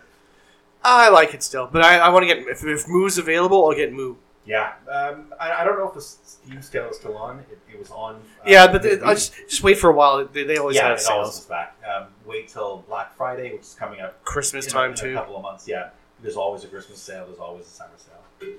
I 0.85 1.09
like 1.09 1.35
it 1.35 1.43
still, 1.43 1.69
but 1.71 1.83
I, 1.83 1.99
I 1.99 2.09
want 2.11 2.23
to 2.23 2.27
get 2.33 2.39
if, 2.47 2.65
if 2.65 2.87
Moo's 2.89 3.19
available, 3.19 3.67
I'll 3.67 3.75
get 3.75 3.93
Moo. 3.93 4.15
Yeah, 4.47 4.75
um, 4.93 5.33
I, 5.41 5.53
I 5.53 5.65
don't 5.65 5.79
know 5.79 5.89
if 5.89 5.95
the 5.95 6.03
Steam 6.03 6.61
sale 6.61 6.91
is 6.91 6.99
still 6.99 7.17
on. 7.17 7.39
It, 7.51 7.59
it 7.73 7.79
was 7.79 7.91
on. 7.91 8.17
Uh, 8.17 8.19
Yeah, 8.47 8.71
but 8.71 8.83
the- 8.83 9.01
I 9.05 9.15
just 9.15 9.35
just 9.49 9.63
wait 9.65 9.79
for 9.79 9.89
a 9.91 9.95
while. 9.95 10.25
They, 10.27 10.45
they 10.45 10.59
always 10.59 10.77
yeah, 10.77 10.89
have 10.91 10.99
it 10.99 11.07
always 11.11 11.33
sales. 11.33 11.37
comes 11.37 11.47
back. 11.47 11.77
Um, 11.91 12.09
wait 12.27 12.49
till 12.49 12.85
Black 12.87 13.17
Friday, 13.17 13.53
which 13.53 13.63
is 13.63 13.75
coming 13.79 14.01
up 14.03 14.23
Christmas 14.25 14.67
in, 14.67 14.73
time 14.73 14.91
in 14.93 14.99
a 14.99 15.01
too. 15.01 15.15
couple 15.15 15.37
of 15.37 15.43
months. 15.43 15.67
Yeah, 15.67 15.89
there's 16.25 16.37
always 16.37 16.65
a 16.65 16.69
Christmas 16.69 16.99
sale. 16.99 17.27
There's 17.27 17.39
always 17.39 17.67
a 17.67 17.69
summer 17.69 17.91
sale. 17.99 18.51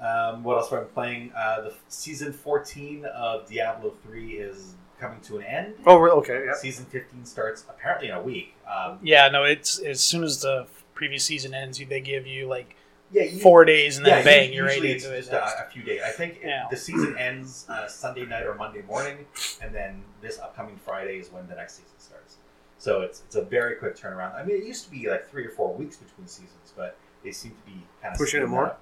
Um, 0.00 0.42
what 0.42 0.58
else 0.58 0.70
have 0.70 0.80
I 0.80 0.82
been 0.82 0.92
playing? 0.92 1.32
Uh, 1.34 1.60
the 1.62 1.74
season 1.88 2.32
14 2.32 3.04
of 3.06 3.48
Diablo 3.48 3.94
3 4.02 4.32
is 4.32 4.74
coming 5.00 5.20
to 5.20 5.38
an 5.38 5.44
end. 5.44 5.74
Oh, 5.86 5.96
re- 5.98 6.10
okay. 6.10 6.44
Yeah. 6.46 6.54
Season 6.54 6.84
15 6.86 7.24
starts 7.24 7.64
apparently 7.68 8.08
in 8.08 8.14
a 8.14 8.20
week. 8.22 8.54
Um, 8.68 8.98
yeah, 9.02 9.28
no, 9.28 9.44
it's 9.44 9.78
as 9.78 10.00
soon 10.00 10.24
as 10.24 10.42
the 10.42 10.66
previous 10.94 11.24
season 11.24 11.54
ends, 11.54 11.80
they 11.88 12.00
give 12.00 12.26
you 12.26 12.46
like 12.48 12.74
yeah, 13.12 13.22
you- 13.22 13.38
four 13.38 13.64
days 13.64 13.96
and 13.96 14.04
then 14.04 14.18
yeah, 14.18 14.24
bang, 14.24 14.52
usually 14.52 14.56
you're 14.56 14.66
right 14.66 14.84
it's 14.96 15.04
into 15.04 15.16
it. 15.16 15.20
just 15.20 15.32
a, 15.32 15.66
a 15.66 15.70
few 15.70 15.84
days. 15.84 16.00
I 16.04 16.10
think 16.10 16.40
Yeah. 16.42 16.66
the 16.68 16.76
season 16.76 17.16
ends 17.16 17.64
uh, 17.68 17.86
Sunday 17.86 18.26
night 18.26 18.44
or 18.46 18.56
Monday 18.56 18.82
morning, 18.82 19.18
and 19.62 19.72
then 19.72 20.02
this 20.20 20.40
upcoming 20.40 20.76
Friday 20.84 21.18
is 21.20 21.30
when 21.30 21.46
the 21.46 21.54
next 21.54 21.74
season 21.76 21.92
starts. 21.98 22.36
So 22.78 23.02
it's 23.02 23.22
it's 23.26 23.36
a 23.36 23.42
very 23.42 23.76
quick 23.76 23.96
turnaround. 23.96 24.34
I 24.34 24.44
mean, 24.44 24.56
it 24.56 24.64
used 24.64 24.84
to 24.86 24.90
be 24.90 25.08
like 25.08 25.30
three 25.30 25.46
or 25.46 25.50
four 25.50 25.72
weeks 25.72 25.96
between 25.96 26.26
seasons, 26.26 26.72
but 26.76 26.96
they 27.24 27.32
seem 27.32 27.52
to 27.52 27.62
be 27.66 27.82
kind 28.02 28.12
of 28.14 28.18
Pushing 28.18 28.42
it 28.42 28.46
more? 28.48 28.76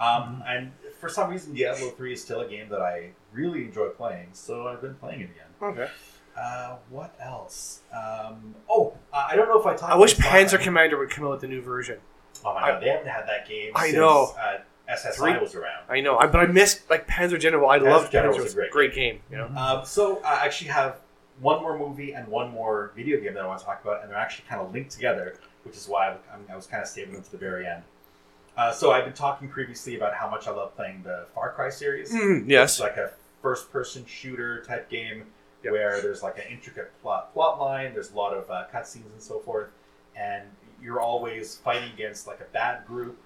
Um, 0.00 0.42
and 0.46 0.72
for 0.98 1.08
some 1.08 1.30
reason, 1.30 1.54
Diablo 1.54 1.90
three 1.90 2.14
is 2.14 2.22
still 2.22 2.40
a 2.40 2.48
game 2.48 2.68
that 2.70 2.80
I 2.80 3.10
really 3.32 3.64
enjoy 3.64 3.88
playing, 3.88 4.28
so 4.32 4.66
I've 4.66 4.80
been 4.80 4.94
playing 4.94 5.20
it 5.20 5.24
again. 5.30 5.46
Okay. 5.62 5.88
Uh, 6.40 6.76
what 6.88 7.14
else? 7.20 7.80
Um, 7.92 8.54
oh, 8.68 8.94
uh, 9.12 9.26
I 9.30 9.36
don't 9.36 9.48
know 9.48 9.60
if 9.60 9.66
I 9.66 9.76
talked. 9.76 9.92
I 9.92 9.96
wish 9.96 10.14
about 10.14 10.22
this 10.24 10.32
last 10.32 10.52
Panzer 10.54 10.56
time. 10.56 10.64
Commander 10.64 10.98
would 10.98 11.10
come 11.10 11.24
out 11.26 11.32
with 11.32 11.40
the 11.42 11.48
new 11.48 11.60
version. 11.60 11.98
Oh 12.44 12.54
my 12.54 12.60
I- 12.62 12.70
god, 12.72 12.82
they 12.82 12.88
haven't 12.88 13.08
had 13.08 13.26
that 13.28 13.46
game. 13.48 13.72
I 13.74 13.86
since, 13.86 13.96
know. 13.96 14.34
Uh, 14.40 14.58
SSI 14.90 15.14
Three? 15.14 15.38
was 15.38 15.54
around. 15.54 15.84
I 15.88 16.00
know, 16.00 16.18
I, 16.18 16.26
but 16.26 16.40
I 16.40 16.46
miss 16.46 16.80
like 16.90 17.06
Panzer 17.06 17.38
General. 17.38 17.68
I 17.70 17.78
Panzer 17.78 17.90
love 17.90 18.10
General 18.10 18.34
Panzer. 18.34 18.42
was 18.42 18.54
a 18.54 18.58
was 18.58 18.68
great 18.72 18.94
game. 18.94 19.20
You 19.30 19.36
know. 19.36 19.46
Um, 19.56 19.84
so 19.84 20.20
I 20.24 20.44
actually 20.44 20.70
have 20.70 20.96
one 21.40 21.62
more 21.62 21.78
movie 21.78 22.12
and 22.12 22.26
one 22.26 22.50
more 22.50 22.92
video 22.96 23.20
game 23.20 23.34
that 23.34 23.42
I 23.44 23.46
want 23.46 23.60
to 23.60 23.64
talk 23.64 23.82
about, 23.84 24.02
and 24.02 24.10
they're 24.10 24.18
actually 24.18 24.46
kind 24.48 24.60
of 24.60 24.72
linked 24.72 24.90
together, 24.90 25.36
which 25.64 25.76
is 25.76 25.88
why 25.88 26.08
I'm, 26.32 26.40
I 26.50 26.56
was 26.56 26.66
kind 26.66 26.82
of 26.82 26.88
saving 26.88 27.14
them 27.14 27.22
to 27.22 27.30
the 27.30 27.38
very 27.38 27.66
end. 27.66 27.82
Uh, 28.56 28.72
so 28.72 28.90
I've 28.92 29.04
been 29.04 29.14
talking 29.14 29.48
previously 29.48 29.96
about 29.96 30.14
how 30.14 30.28
much 30.28 30.46
I 30.48 30.50
love 30.50 30.74
playing 30.76 31.02
the 31.02 31.26
Far 31.34 31.52
Cry 31.52 31.70
series. 31.70 32.12
Mm, 32.12 32.48
yes. 32.48 32.72
It's 32.72 32.80
like 32.80 32.96
a 32.96 33.12
first-person 33.42 34.04
shooter 34.06 34.62
type 34.64 34.90
game 34.90 35.24
Yep. 35.62 35.72
where 35.74 36.00
there's 36.00 36.22
like 36.22 36.38
an 36.38 36.44
intricate 36.50 36.90
plot 37.02 37.34
plot 37.34 37.60
line. 37.60 37.92
There's 37.92 38.12
a 38.12 38.16
lot 38.16 38.32
of 38.32 38.50
uh, 38.50 38.64
cutscenes 38.72 39.12
and 39.12 39.20
so 39.20 39.38
forth, 39.40 39.70
and 40.16 40.44
you're 40.82 41.00
always 41.00 41.56
fighting 41.56 41.90
against 41.92 42.26
like 42.26 42.40
a 42.40 42.50
bad 42.52 42.86
group 42.86 43.18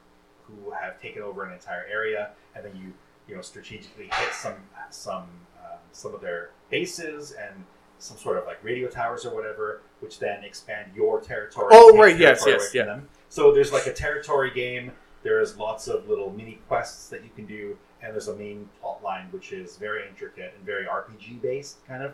who 0.47 0.73
have 0.73 1.01
taken 1.01 1.23
over 1.23 1.45
an 1.45 1.53
entire 1.53 1.87
area, 1.89 2.31
and 2.57 2.65
then 2.65 2.73
you 2.77 2.93
you 3.29 3.37
know 3.37 3.41
strategically 3.41 4.07
hit 4.13 4.33
some 4.33 4.55
some 4.91 5.23
um, 5.63 5.79
some 5.93 6.13
of 6.13 6.21
their 6.21 6.51
bases 6.71 7.31
and 7.33 7.55
some 8.05 8.19
sort 8.19 8.37
of 8.37 8.45
like 8.45 8.63
radio 8.63 8.87
towers 8.87 9.25
or 9.25 9.35
whatever, 9.35 9.81
which 10.01 10.19
then 10.19 10.45
expand 10.45 10.93
your 10.95 11.21
territory. 11.21 11.69
Oh, 11.73 11.97
right, 11.97 12.19
yes, 12.19 12.45
territory 12.45 12.69
yes, 12.75 12.85
from 12.85 12.87
them. 12.87 13.09
So 13.31 13.53
there's 13.53 13.73
like 13.73 13.87
a 13.87 13.93
territory 13.95 14.51
game. 14.55 14.93
There's 15.23 15.57
lots 15.57 15.89
of 15.89 16.07
little 16.07 16.31
mini 16.31 16.61
quests 16.69 17.09
that 17.09 17.25
you 17.25 17.31
can 17.35 17.47
do, 17.47 17.79
and 18.03 18.13
there's 18.13 18.29
a 18.29 18.37
main 18.37 18.69
plot 18.81 19.03
line 19.03 19.29
which 19.31 19.53
is 19.53 19.79
very 19.79 20.07
intricate 20.07 20.53
and 20.55 20.67
very 20.67 20.85
RPG 20.85 21.41
based, 21.41 21.79
kind 21.89 22.03
of. 22.03 22.13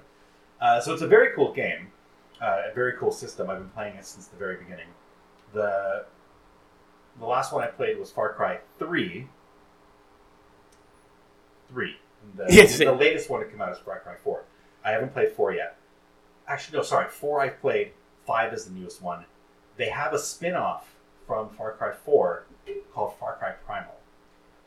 Uh, 0.60 0.80
so 0.80 0.92
it's 0.92 1.02
a 1.02 1.08
very 1.08 1.34
cool 1.34 1.52
game, 1.52 1.88
uh, 2.40 2.62
a 2.70 2.74
very 2.74 2.92
cool 2.96 3.10
system. 3.10 3.50
I've 3.50 3.58
been 3.58 3.68
playing 3.70 3.96
it 3.96 4.06
since 4.06 4.28
the 4.28 4.36
very 4.36 4.58
beginning. 4.58 4.86
The 5.52 6.04
the 7.18 7.26
last 7.26 7.52
one 7.52 7.64
I 7.64 7.66
played 7.66 7.98
was 7.98 8.12
Far 8.12 8.32
Cry 8.34 8.60
Three. 8.78 9.26
Three. 11.68 11.96
The, 12.36 12.46
Yes. 12.50 12.78
the 12.78 12.92
latest 12.92 13.28
one 13.28 13.40
to 13.40 13.46
come 13.46 13.60
out 13.60 13.72
is 13.72 13.78
Far 13.78 13.98
Cry 14.00 14.14
Four. 14.22 14.44
I 14.84 14.92
haven't 14.92 15.12
played 15.12 15.32
four 15.32 15.52
yet. 15.52 15.76
Actually, 16.50 16.78
no, 16.78 16.82
sorry. 16.82 17.08
Four 17.08 17.40
I've 17.40 17.60
played. 17.60 17.92
Five 18.26 18.52
is 18.52 18.64
the 18.64 18.72
newest 18.72 19.00
one. 19.00 19.24
They 19.76 19.88
have 19.88 20.12
a 20.12 20.18
spin-off 20.18 20.92
from 21.26 21.48
Far 21.50 21.72
Cry 21.74 21.92
Four 21.92 22.44
called 22.92 23.14
Far 23.20 23.36
Cry 23.36 23.52
Primal, 23.64 23.94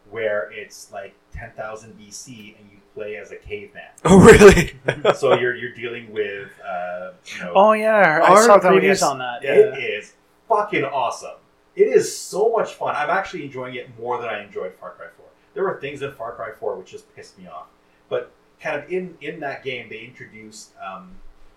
where 0.09 0.49
it's 0.53 0.91
like 0.93 1.13
10,000 1.33 1.99
BC 1.99 2.57
and 2.57 2.71
you 2.71 2.77
play 2.93 3.17
as 3.17 3.31
a 3.31 3.35
caveman. 3.35 3.83
Oh, 4.05 4.17
really? 4.17 4.75
so 5.15 5.37
you're 5.37 5.55
you're 5.55 5.73
dealing 5.73 6.11
with 6.13 6.49
uh, 6.65 7.11
you 7.25 7.43
know 7.43 7.53
Oh 7.53 7.73
yeah, 7.73 8.21
I 8.23 8.29
Art 8.29 8.45
saw 8.45 8.55
of 8.55 8.61
that 8.63 8.71
one, 8.71 8.81
previews 8.81 8.87
yes. 8.87 9.03
on 9.03 9.17
that. 9.19 9.43
Yeah. 9.43 9.51
it 9.51 9.83
is 9.83 10.13
fucking 10.47 10.85
awesome. 10.85 11.35
It 11.75 11.87
is 11.87 12.17
so 12.17 12.49
much 12.49 12.75
fun. 12.75 12.95
I'm 12.95 13.09
actually 13.09 13.43
enjoying 13.43 13.75
it 13.75 13.89
more 13.99 14.21
than 14.21 14.29
I 14.29 14.43
enjoyed 14.43 14.73
Far 14.75 14.91
Cry 14.91 15.07
4. 15.17 15.25
There 15.53 15.63
were 15.63 15.79
things 15.81 16.01
in 16.01 16.13
Far 16.13 16.33
Cry 16.33 16.51
4 16.57 16.77
which 16.77 16.91
just 16.91 17.13
pissed 17.13 17.37
me 17.37 17.47
off, 17.47 17.67
but 18.07 18.31
kind 18.61 18.81
of 18.81 18.89
in 18.89 19.17
in 19.19 19.41
that 19.41 19.63
game 19.65 19.89
they 19.89 19.99
introduced 19.99 20.71
um, 20.81 21.11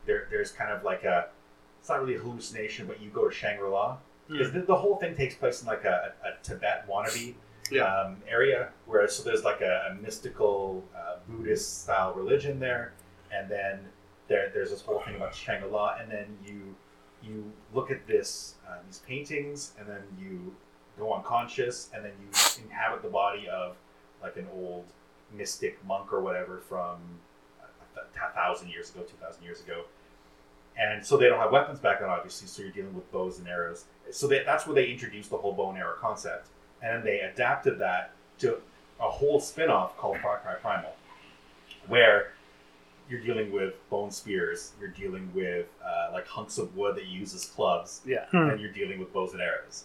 there 0.07 0.27
there's 0.31 0.53
kind 0.53 0.71
of 0.71 0.83
like 0.85 1.05
a 1.05 1.29
it's 1.81 1.89
not 1.89 2.01
really 2.01 2.17
a 2.17 2.19
hallucination, 2.19 2.87
but 2.87 3.01
you 3.01 3.11
go 3.11 3.29
to 3.29 3.35
Shangri 3.35 3.69
La 3.69 3.97
because 4.29 4.53
the, 4.53 4.61
the 4.63 4.75
whole 4.75 4.97
thing 4.97 5.15
takes 5.15 5.35
place 5.37 5.61
in 5.63 5.69
like 5.69 5.85
a, 5.85 6.13
a 6.25 6.43
Tibet 6.43 6.89
wannabe 6.89 7.35
Yeah. 7.71 7.85
um, 7.85 8.17
area 8.29 8.71
where 8.87 9.07
so 9.09 9.23
there's 9.23 9.45
like 9.45 9.61
a, 9.61 9.89
a 9.91 9.95
mystical 10.03 10.83
uh, 10.97 11.17
Buddhist 11.29 11.83
style 11.85 12.13
religion 12.15 12.59
there, 12.59 12.93
and 13.33 13.49
then 13.49 13.81
there 14.29 14.51
there's 14.53 14.71
this 14.71 14.83
whole 14.83 15.01
thing 15.01 15.15
about 15.17 15.35
Shangri 15.35 15.71
La, 15.71 15.97
and 16.01 16.11
then 16.11 16.27
you 16.45 16.75
you 17.23 17.53
look 17.73 17.91
at 17.91 18.07
this 18.07 18.55
uh, 18.69 18.79
these 18.87 18.99
paintings, 19.07 19.73
and 19.79 19.89
then 19.89 20.03
you 20.21 20.55
go 20.99 21.13
unconscious, 21.15 21.91
and 21.95 22.05
then 22.05 22.13
you 22.21 22.29
inhabit 22.65 23.03
the 23.03 23.09
body 23.09 23.47
of 23.49 23.77
like 24.23 24.37
an 24.37 24.47
old 24.53 24.87
mystic 25.33 25.79
monk 25.87 26.13
or 26.13 26.21
whatever 26.21 26.59
from 26.59 26.97
a, 27.97 28.01
a 28.01 28.33
thousand 28.35 28.71
years 28.71 28.91
ago, 28.91 29.03
two 29.03 29.17
thousand 29.23 29.45
years 29.45 29.61
ago. 29.61 29.85
And 30.79 31.05
so 31.05 31.17
they 31.17 31.29
don't 31.29 31.39
have 31.39 31.53
weapons 31.53 31.79
back 31.79 32.01
then, 32.01 32.11
obviously. 32.11 32.49
So 32.49 32.63
you're 32.63 32.73
dealing 32.73 32.95
with 32.95 33.11
bows 33.11 33.39
and 33.39 33.49
arrows. 33.49 33.85
So 34.11 34.27
they, 34.27 34.43
that's 34.45 34.67
where 34.67 34.75
they 34.75 34.91
introduced 34.91 35.31
the 35.31 35.37
whole 35.39 35.53
bow 35.53 35.71
and 35.71 35.79
arrow 35.79 35.97
concept 35.99 36.49
and 36.83 36.99
then 36.99 37.05
they 37.05 37.21
adapted 37.21 37.79
that 37.79 38.13
to 38.39 38.59
a 39.01 39.11
whole 39.11 39.41
spin-off 39.41 39.97
called 39.97 40.19
Far 40.19 40.39
Cry 40.39 40.55
Primal, 40.55 40.95
where 41.87 42.33
you're 43.09 43.21
dealing 43.21 43.53
with 43.53 43.75
bone 43.91 44.11
spears, 44.11 44.73
you're 44.81 44.91
dealing 44.91 45.31
with 45.35 45.67
uh, 45.85 46.11
like 46.13 46.27
hunks 46.27 46.59
of 46.59 46.77
wood 46.77 46.97
that 46.97 47.07
you 47.07 47.21
use 47.21 47.35
as 47.35 47.45
clubs, 47.45 48.01
yeah. 48.05 48.27
Hmm. 48.31 48.51
and 48.51 48.61
you're 48.61 48.73
dealing 48.73 48.99
with 48.99 49.13
bows 49.13 49.33
and 49.33 49.41
arrows. 49.41 49.85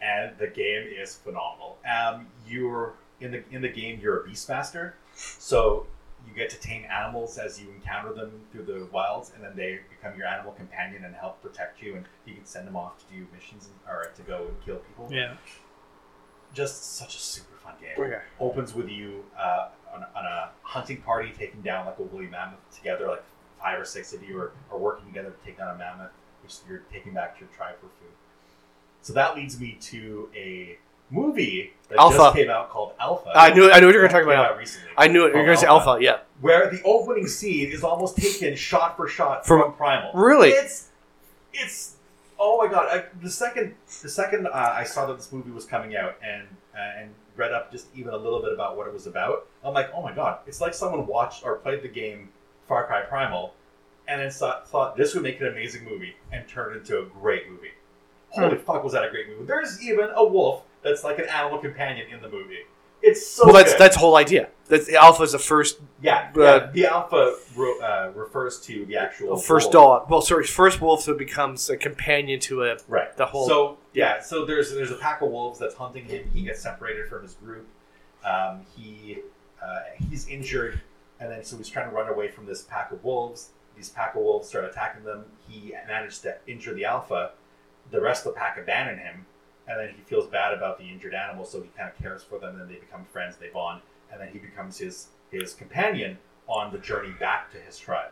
And 0.00 0.36
the 0.38 0.48
game 0.48 0.88
is 0.88 1.14
phenomenal. 1.14 1.78
Um, 1.88 2.26
you're 2.46 2.94
in 3.20 3.30
the 3.30 3.44
in 3.52 3.62
the 3.62 3.68
game. 3.68 4.00
You're 4.02 4.24
a 4.24 4.28
beastmaster, 4.28 4.92
so 5.14 5.86
you 6.26 6.34
get 6.34 6.50
to 6.50 6.58
tame 6.60 6.84
animals 6.90 7.36
as 7.38 7.60
you 7.60 7.68
encounter 7.70 8.12
them 8.12 8.30
through 8.52 8.64
the 8.64 8.86
wilds, 8.92 9.32
and 9.34 9.42
then 9.44 9.52
they 9.56 9.80
become 9.90 10.16
your 10.16 10.26
animal 10.26 10.52
companion 10.52 11.04
and 11.04 11.14
help 11.14 11.42
protect 11.42 11.82
you. 11.82 11.96
And 11.96 12.04
you 12.26 12.34
can 12.34 12.44
send 12.46 12.66
them 12.66 12.76
off 12.76 12.98
to 13.06 13.14
do 13.14 13.26
missions 13.34 13.68
or 13.88 14.10
to 14.16 14.22
go 14.22 14.46
and 14.48 14.64
kill 14.64 14.76
people 14.76 15.08
Yeah. 15.10 15.34
just 16.54 16.96
such 16.96 17.16
a 17.16 17.18
super 17.18 17.56
fun 17.58 17.74
game. 17.80 17.92
Okay. 17.98 18.20
Opens 18.40 18.74
with 18.74 18.88
you 18.88 19.24
uh, 19.38 19.68
on, 19.94 20.04
on 20.14 20.24
a 20.24 20.50
hunting 20.62 20.98
party 21.02 21.32
taking 21.36 21.60
down 21.62 21.86
like 21.86 21.98
a 21.98 22.02
woolly 22.02 22.26
mammoth 22.26 22.58
together, 22.74 23.06
like 23.08 23.24
five 23.60 23.80
or 23.80 23.84
six 23.84 24.12
of 24.12 24.22
you 24.22 24.38
are, 24.38 24.52
are 24.70 24.78
working 24.78 25.06
together 25.06 25.30
to 25.30 25.44
take 25.46 25.58
down 25.58 25.74
a 25.74 25.78
mammoth, 25.78 26.10
which 26.42 26.56
you're 26.68 26.82
taking 26.92 27.12
back 27.14 27.34
to 27.34 27.40
your 27.44 27.48
tribe 27.54 27.76
for 27.76 27.86
food. 27.86 28.12
So 29.02 29.12
that 29.14 29.34
leads 29.36 29.58
me 29.60 29.78
to 29.82 30.28
a 30.34 30.78
movie 31.12 31.72
that 31.88 31.98
Alpha. 31.98 32.16
just 32.16 32.36
came 32.36 32.50
out 32.50 32.70
called 32.70 32.92
Alpha. 32.98 33.30
I 33.34 33.52
knew 33.52 33.70
I 33.70 33.78
knew 33.80 33.86
what 33.86 33.94
you 33.94 34.00
were 34.00 34.08
going 34.08 34.08
to 34.08 34.14
talk 34.14 34.22
about. 34.24 34.52
out 34.52 34.58
recently. 34.58 34.88
I 34.96 35.08
knew 35.08 35.24
it. 35.26 35.34
You're 35.34 35.44
going 35.44 35.56
to 35.56 35.60
say 35.60 35.66
Alpha, 35.66 35.98
yeah. 36.00 36.18
Where 36.40 36.70
the 36.70 36.82
opening 36.82 37.26
scene 37.26 37.70
is 37.70 37.84
almost 37.84 38.16
taken 38.16 38.56
shot 38.56 38.96
for 38.96 39.06
shot 39.06 39.46
From- 39.46 39.60
from, 39.62 39.72
Primal. 39.74 40.10
Really? 40.14 40.50
It's 40.50 40.88
it's 41.52 41.96
oh 42.40 42.58
my 42.58 42.72
god! 42.72 42.88
I, 42.90 43.04
the 43.22 43.30
second 43.30 43.74
the 44.02 44.08
second 44.08 44.46
uh, 44.46 44.50
I 44.76 44.84
saw 44.84 45.06
that 45.06 45.16
this 45.16 45.30
movie 45.30 45.50
was 45.50 45.64
coming 45.66 45.94
out 45.96 46.16
and 46.22 46.48
uh, 46.74 47.00
and 47.00 47.10
read 47.36 47.52
up 47.52 47.70
just 47.70 47.86
even 47.94 48.12
a 48.12 48.16
little 48.16 48.40
bit 48.40 48.52
about 48.52 48.76
what 48.76 48.86
it 48.86 48.92
was 48.92 49.06
about, 49.06 49.46
I'm 49.64 49.74
like, 49.74 49.90
oh 49.94 50.02
my 50.02 50.12
god! 50.12 50.40
It's 50.46 50.60
like 50.60 50.74
someone 50.74 51.06
watched 51.06 51.44
or 51.44 51.56
played 51.56 51.82
the 51.82 51.88
game 51.88 52.30
Far 52.66 52.86
Cry 52.86 53.02
Primal, 53.02 53.54
and 54.08 54.20
then 54.20 54.30
thought, 54.30 54.68
thought 54.68 54.96
this 54.96 55.14
would 55.14 55.22
make 55.22 55.40
an 55.40 55.46
amazing 55.48 55.84
movie 55.84 56.16
and 56.32 56.46
turned 56.48 56.76
into 56.76 56.98
a 56.98 57.04
great 57.04 57.50
movie. 57.50 57.72
Holy 58.30 58.56
fuck, 58.56 58.82
was 58.82 58.94
that 58.94 59.04
a 59.04 59.10
great 59.10 59.28
movie? 59.28 59.44
There's 59.44 59.82
even 59.82 60.08
a 60.14 60.24
wolf 60.24 60.62
that's 60.82 61.04
like 61.04 61.18
an 61.18 61.26
animal 61.28 61.58
companion 61.58 62.08
in 62.12 62.20
the 62.22 62.28
movie. 62.28 62.60
It's 63.02 63.26
so 63.26 63.44
well, 63.46 63.54
that's 63.54 63.72
good. 63.72 63.80
that's 63.80 63.96
the 63.96 64.00
whole 64.00 64.16
idea. 64.16 64.48
That's 64.68 64.88
Alpha 64.92 65.24
is 65.24 65.32
the 65.32 65.38
first 65.40 65.80
Yeah, 66.00 66.30
Uh, 66.36 66.40
yeah. 66.40 66.70
The 66.72 66.86
alpha 66.86 67.34
uh, 67.82 68.10
refers 68.14 68.60
to 68.62 68.84
the 68.86 68.96
actual 68.96 69.36
first 69.36 69.72
wolf. 69.74 70.02
dog. 70.02 70.10
Well, 70.10 70.20
sorry, 70.22 70.44
first 70.46 70.80
wolf 70.80 71.02
so 71.02 71.14
becomes 71.14 71.68
a 71.68 71.76
companion 71.76 72.38
to 72.40 72.62
a. 72.64 72.76
Right. 72.88 73.14
The 73.16 73.26
whole- 73.26 73.48
So 73.48 73.78
yeah. 73.92 74.20
So 74.20 74.44
there's 74.44 74.72
there's 74.72 74.92
a 74.92 74.96
pack 74.96 75.20
of 75.20 75.30
wolves 75.30 75.58
that's 75.58 75.74
hunting 75.74 76.04
him. 76.04 76.30
He 76.32 76.42
gets 76.42 76.62
separated 76.62 77.08
from 77.08 77.22
his 77.22 77.34
group. 77.34 77.66
Um, 78.24 78.60
he 78.76 79.18
uh, 79.60 79.80
he's 80.08 80.28
injured, 80.28 80.80
and 81.18 81.28
then 81.30 81.42
so 81.42 81.56
he's 81.56 81.68
trying 81.68 81.88
to 81.90 81.94
run 81.94 82.08
away 82.08 82.28
from 82.28 82.46
this 82.46 82.62
pack 82.62 82.92
of 82.92 83.02
wolves. 83.02 83.50
These 83.76 83.88
pack 83.88 84.14
of 84.14 84.22
wolves 84.22 84.48
start 84.48 84.64
attacking 84.64 85.02
them. 85.04 85.24
He 85.48 85.72
managed 85.88 86.22
to 86.22 86.36
injure 86.46 86.72
the 86.74 86.84
alpha. 86.84 87.32
The 87.90 88.00
rest 88.00 88.24
of 88.26 88.34
the 88.34 88.38
pack 88.38 88.58
abandon 88.58 88.98
him, 88.98 89.26
and 89.68 89.78
then 89.78 89.94
he 89.96 90.02
feels 90.02 90.26
bad 90.26 90.54
about 90.54 90.78
the 90.78 90.84
injured 90.84 91.14
animal, 91.14 91.44
so 91.44 91.62
he 91.62 91.68
kind 91.76 91.90
of 91.90 91.96
cares 92.02 92.22
for 92.22 92.38
them. 92.38 92.50
And 92.50 92.60
then 92.60 92.68
they 92.68 92.80
become 92.80 93.04
friends. 93.12 93.36
They 93.36 93.48
bond, 93.48 93.82
and 94.10 94.20
then 94.20 94.28
he 94.32 94.38
becomes 94.38 94.78
his 94.78 95.08
his 95.30 95.54
companion 95.54 96.18
on 96.48 96.72
the 96.72 96.78
journey 96.78 97.12
back 97.18 97.50
to 97.52 97.58
his 97.58 97.78
tribe. 97.78 98.10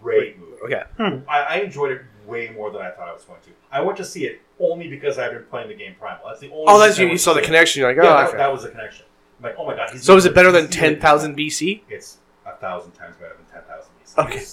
Great 0.00 0.38
movie. 0.38 0.56
Okay. 0.64 0.82
Hmm. 0.96 1.28
I, 1.28 1.40
I 1.40 1.56
enjoyed 1.56 1.90
it 1.90 2.02
way 2.24 2.50
more 2.50 2.70
than 2.70 2.82
I 2.82 2.90
thought 2.90 3.08
I 3.08 3.12
was 3.12 3.24
going 3.24 3.40
to. 3.42 3.50
I 3.72 3.80
went 3.80 3.96
to 3.98 4.04
see 4.04 4.24
it 4.24 4.40
only 4.60 4.88
because 4.88 5.18
I've 5.18 5.32
been 5.32 5.44
playing 5.44 5.68
the 5.68 5.74
game 5.74 5.96
Primal. 5.98 6.20
That's 6.26 6.40
the 6.40 6.50
only. 6.50 6.64
Oh, 6.68 6.78
that's 6.78 6.98
you. 6.98 7.08
You 7.08 7.18
saw 7.18 7.34
the 7.34 7.42
connection. 7.42 7.80
You're 7.80 7.90
like, 7.90 7.96
Yeah, 7.96 8.12
oh, 8.12 8.30
that, 8.30 8.36
that 8.36 8.52
was 8.52 8.62
the 8.62 8.68
connection. 8.68 9.06
I'm 9.38 9.44
like, 9.44 9.56
oh 9.58 9.66
my 9.66 9.74
god. 9.74 9.90
He's 9.90 10.04
So 10.04 10.16
is 10.16 10.24
it 10.24 10.34
better 10.34 10.52
than 10.52 10.68
ten 10.68 11.00
thousand 11.00 11.36
BC? 11.36 11.82
It's 11.88 12.18
a 12.46 12.52
thousand 12.56 12.92
times 12.92 13.16
better 13.16 13.34
than 13.36 13.46
ten 13.46 13.62
thousand 13.68 13.92
BC. 14.04 14.24
Okay. 14.24 14.44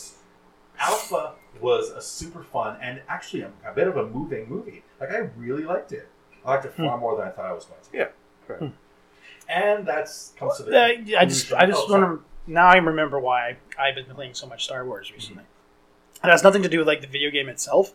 Alpha 0.80 1.34
was 1.62 1.92
a 1.92 2.02
super 2.02 2.44
fun 2.44 2.78
and 2.82 3.02
actually 3.08 3.44
a, 3.44 3.52
a 3.66 3.74
bit 3.74 3.88
of 3.88 3.98
a 3.98 4.08
moving 4.08 4.50
movie. 4.50 4.84
Like 5.04 5.12
I 5.14 5.30
really 5.38 5.64
liked 5.64 5.92
it. 5.92 6.08
I 6.46 6.52
liked 6.56 6.66
it 6.66 6.74
far 6.74 6.98
more 6.98 7.18
than 7.18 7.28
I 7.28 7.32
thought 7.32 7.46
I 7.46 7.54
was 7.54 7.66
going 7.66 7.80
to. 7.82 7.90
Hmm. 7.90 8.52
Yeah. 8.52 8.58
Hmm. 8.58 8.76
And 9.50 9.86
that's 9.88 10.34
comes 10.38 10.58
to 10.58 10.64
the. 10.64 10.78
Uh, 10.78 11.20
I 11.20 11.26
just, 11.26 11.54
I 11.54 11.66
just 11.66 11.90
want 11.90 12.04
to. 12.04 12.24
Now 12.52 12.68
I 12.68 12.78
remember 12.78 13.20
why 13.20 13.58
I've 13.80 13.96
been 13.96 14.06
playing 14.06 14.34
so 14.34 14.48
much 14.48 14.64
Star 14.66 14.86
Wars 14.86 15.12
recently. 15.12 15.44
It 16.24 16.30
has 16.30 16.44
nothing 16.44 16.64
to 16.64 16.70
do 16.70 16.80
with 16.80 16.88
like 16.88 17.02
the 17.02 17.08
video 17.08 17.30
game 17.32 17.50
itself. 17.50 17.94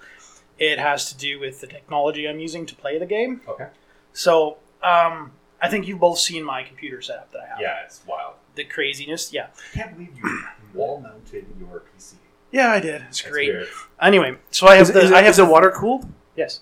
It 0.58 0.78
has 0.78 1.10
to 1.12 1.16
do 1.16 1.38
with 1.38 1.60
the 1.60 1.66
technology 1.66 2.28
I'm 2.28 2.40
using 2.40 2.66
to 2.66 2.74
play 2.74 2.98
the 2.98 3.06
game. 3.06 3.40
Okay. 3.48 3.68
So, 4.12 4.56
um, 4.82 5.32
I 5.62 5.68
think 5.68 5.86
you've 5.86 6.00
both 6.00 6.18
seen 6.18 6.42
my 6.44 6.62
computer 6.64 7.00
setup 7.00 7.30
that 7.32 7.40
I 7.40 7.46
have. 7.46 7.60
Yeah, 7.60 7.76
it's 7.84 8.02
wild. 8.06 8.34
The 8.56 8.64
craziness. 8.64 9.32
Yeah. 9.32 9.46
I 9.72 9.76
can't 9.76 9.94
believe 9.94 10.16
you 10.16 10.42
wall 10.74 11.00
mounted 11.00 11.46
your 11.60 11.82
PC. 11.96 12.14
Yeah, 12.50 12.70
I 12.70 12.80
did. 12.80 13.02
It's 13.02 13.22
That's 13.22 13.30
great. 13.32 13.48
weird. 13.48 13.68
Anyway, 14.00 14.36
so 14.50 14.66
I 14.66 14.76
have 14.76 14.88
Is, 14.88 14.92
the. 14.94 15.00
is, 15.02 15.12
I 15.12 15.18
have 15.22 15.30
is 15.30 15.36
the- 15.36 15.44
water 15.44 15.70
cooled? 15.70 16.10
Yes. 16.36 16.60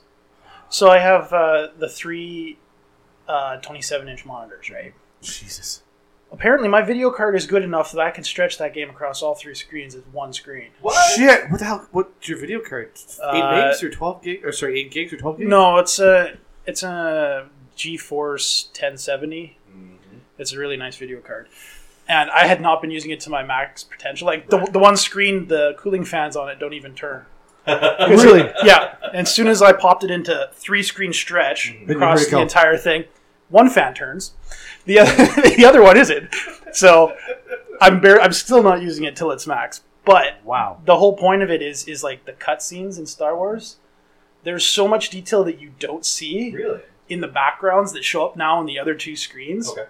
So 0.68 0.90
I 0.90 0.98
have 0.98 1.33
uh, 1.33 1.68
the 1.79 1.88
three 1.88 2.59
uh, 3.29 3.57
27 3.59 4.09
inch 4.09 4.24
monitors, 4.26 4.70
right? 4.70 4.94
Jesus. 5.22 5.83
Apparently, 6.33 6.68
my 6.68 6.83
video 6.83 7.11
card 7.11 7.37
is 7.37 7.46
good 7.46 7.62
enough 7.62 7.92
that 7.92 8.00
I 8.00 8.11
can 8.11 8.24
stretch 8.24 8.59
that 8.59 8.74
game 8.74 8.90
across 8.90 9.22
all 9.22 9.35
three 9.37 9.55
screens 9.55 9.94
as 9.94 10.02
one 10.12 10.33
screen. 10.33 10.68
What? 10.81 11.16
Shit! 11.16 11.48
What 11.50 11.61
the 11.61 11.64
hell? 11.66 11.87
What's 11.92 12.29
your 12.29 12.38
video 12.38 12.61
card? 12.61 12.90
Eight 12.96 13.20
Uh, 13.22 13.68
gigs 13.70 13.83
or 13.83 13.90
twelve 13.90 14.22
gig? 14.22 14.44
Or 14.44 14.50
sorry, 14.52 14.81
eight 14.81 14.90
gigs 14.90 15.12
or 15.12 15.16
twelve 15.18 15.38
gigs? 15.38 15.48
No, 15.48 15.79
it's 15.79 15.98
a 16.00 16.37
it's 16.66 16.83
a 16.83 17.48
GeForce 17.76 18.66
1070. 18.72 19.57
Mhm. 19.72 19.96
It's 20.38 20.52
a 20.52 20.59
really 20.59 20.76
nice 20.76 20.96
video 20.96 21.20
card, 21.20 21.48
and 22.09 22.29
I 22.31 22.46
had 22.48 22.61
not 22.61 22.83
been 22.83 22.90
using 22.90 23.12
it 23.12 23.20
to 23.20 23.31
my 23.31 23.44
max 23.44 23.85
potential. 23.85 24.26
Like 24.26 24.50
the, 24.50 24.59
the 24.72 24.79
one 24.81 24.96
screen, 24.96 25.46
the 25.46 25.74
cooling 25.79 26.05
fans 26.05 26.37
on 26.37 26.48
it 26.48 26.59
don't 26.59 26.74
even 26.74 26.94
turn. 26.94 27.24
Really? 28.09 28.50
Yeah. 28.64 28.94
And 29.12 29.26
as 29.26 29.35
soon 29.35 29.46
as 29.48 29.62
I 29.62 29.72
popped 29.72 30.05
it 30.05 30.11
into 30.11 30.48
three 30.55 30.83
screen 30.83 31.12
stretch 31.12 31.72
Mhm. 31.72 31.90
Across 31.90 32.26
the 32.26 32.31
go. 32.33 32.40
entire 32.42 32.76
thing, 32.76 33.05
one 33.48 33.70
fan 33.70 33.94
turns, 33.94 34.33
the 34.85 34.98
other 35.00 35.12
the 35.57 35.64
other 35.64 35.83
one 35.83 35.96
isn't. 35.96 36.35
So 36.72 37.14
I'm 37.81 38.00
bar- 38.00 38.20
I'm 38.20 38.33
still 38.33 38.62
not 38.62 38.83
using 38.83 39.05
it 39.05 39.16
till 39.16 39.31
it's 39.31 39.46
max. 39.46 39.83
But 40.05 40.38
Wow. 40.44 40.79
the 40.85 40.96
whole 40.96 41.16
point 41.16 41.42
of 41.42 41.50
it 41.50 41.62
is 41.62 41.87
is 41.88 42.05
like 42.05 42.24
the 42.24 42.33
cutscenes 42.33 42.98
in 42.98 43.07
Star 43.07 43.37
Wars. 43.37 43.76
There's 44.44 44.64
so 44.64 44.87
much 44.87 45.11
detail 45.11 45.42
that 45.44 45.59
you 45.61 45.72
don't 45.81 46.07
see 46.07 46.52
Really? 46.55 46.81
in 47.09 47.20
the 47.20 47.26
backgrounds 47.29 47.92
that 47.92 48.05
show 48.05 48.24
up 48.26 48.37
now 48.37 48.59
on 48.59 48.66
the 48.66 48.79
other 48.79 48.94
two 48.94 49.16
screens. 49.16 49.70
Okay. 49.70 49.87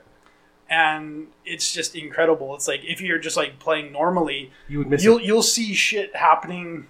and 0.68 1.28
it's 1.44 1.72
just 1.72 1.94
incredible. 1.94 2.52
It's 2.56 2.66
like 2.66 2.80
if 2.84 3.00
you're 3.00 3.18
just 3.20 3.36
like 3.36 3.58
playing 3.60 3.92
normally, 3.92 4.50
You 4.68 4.78
would 4.78 4.90
miss 4.90 5.04
you'll 5.04 5.18
it. 5.18 5.24
you'll 5.24 5.42
see 5.44 5.74
shit 5.74 6.16
happening 6.16 6.88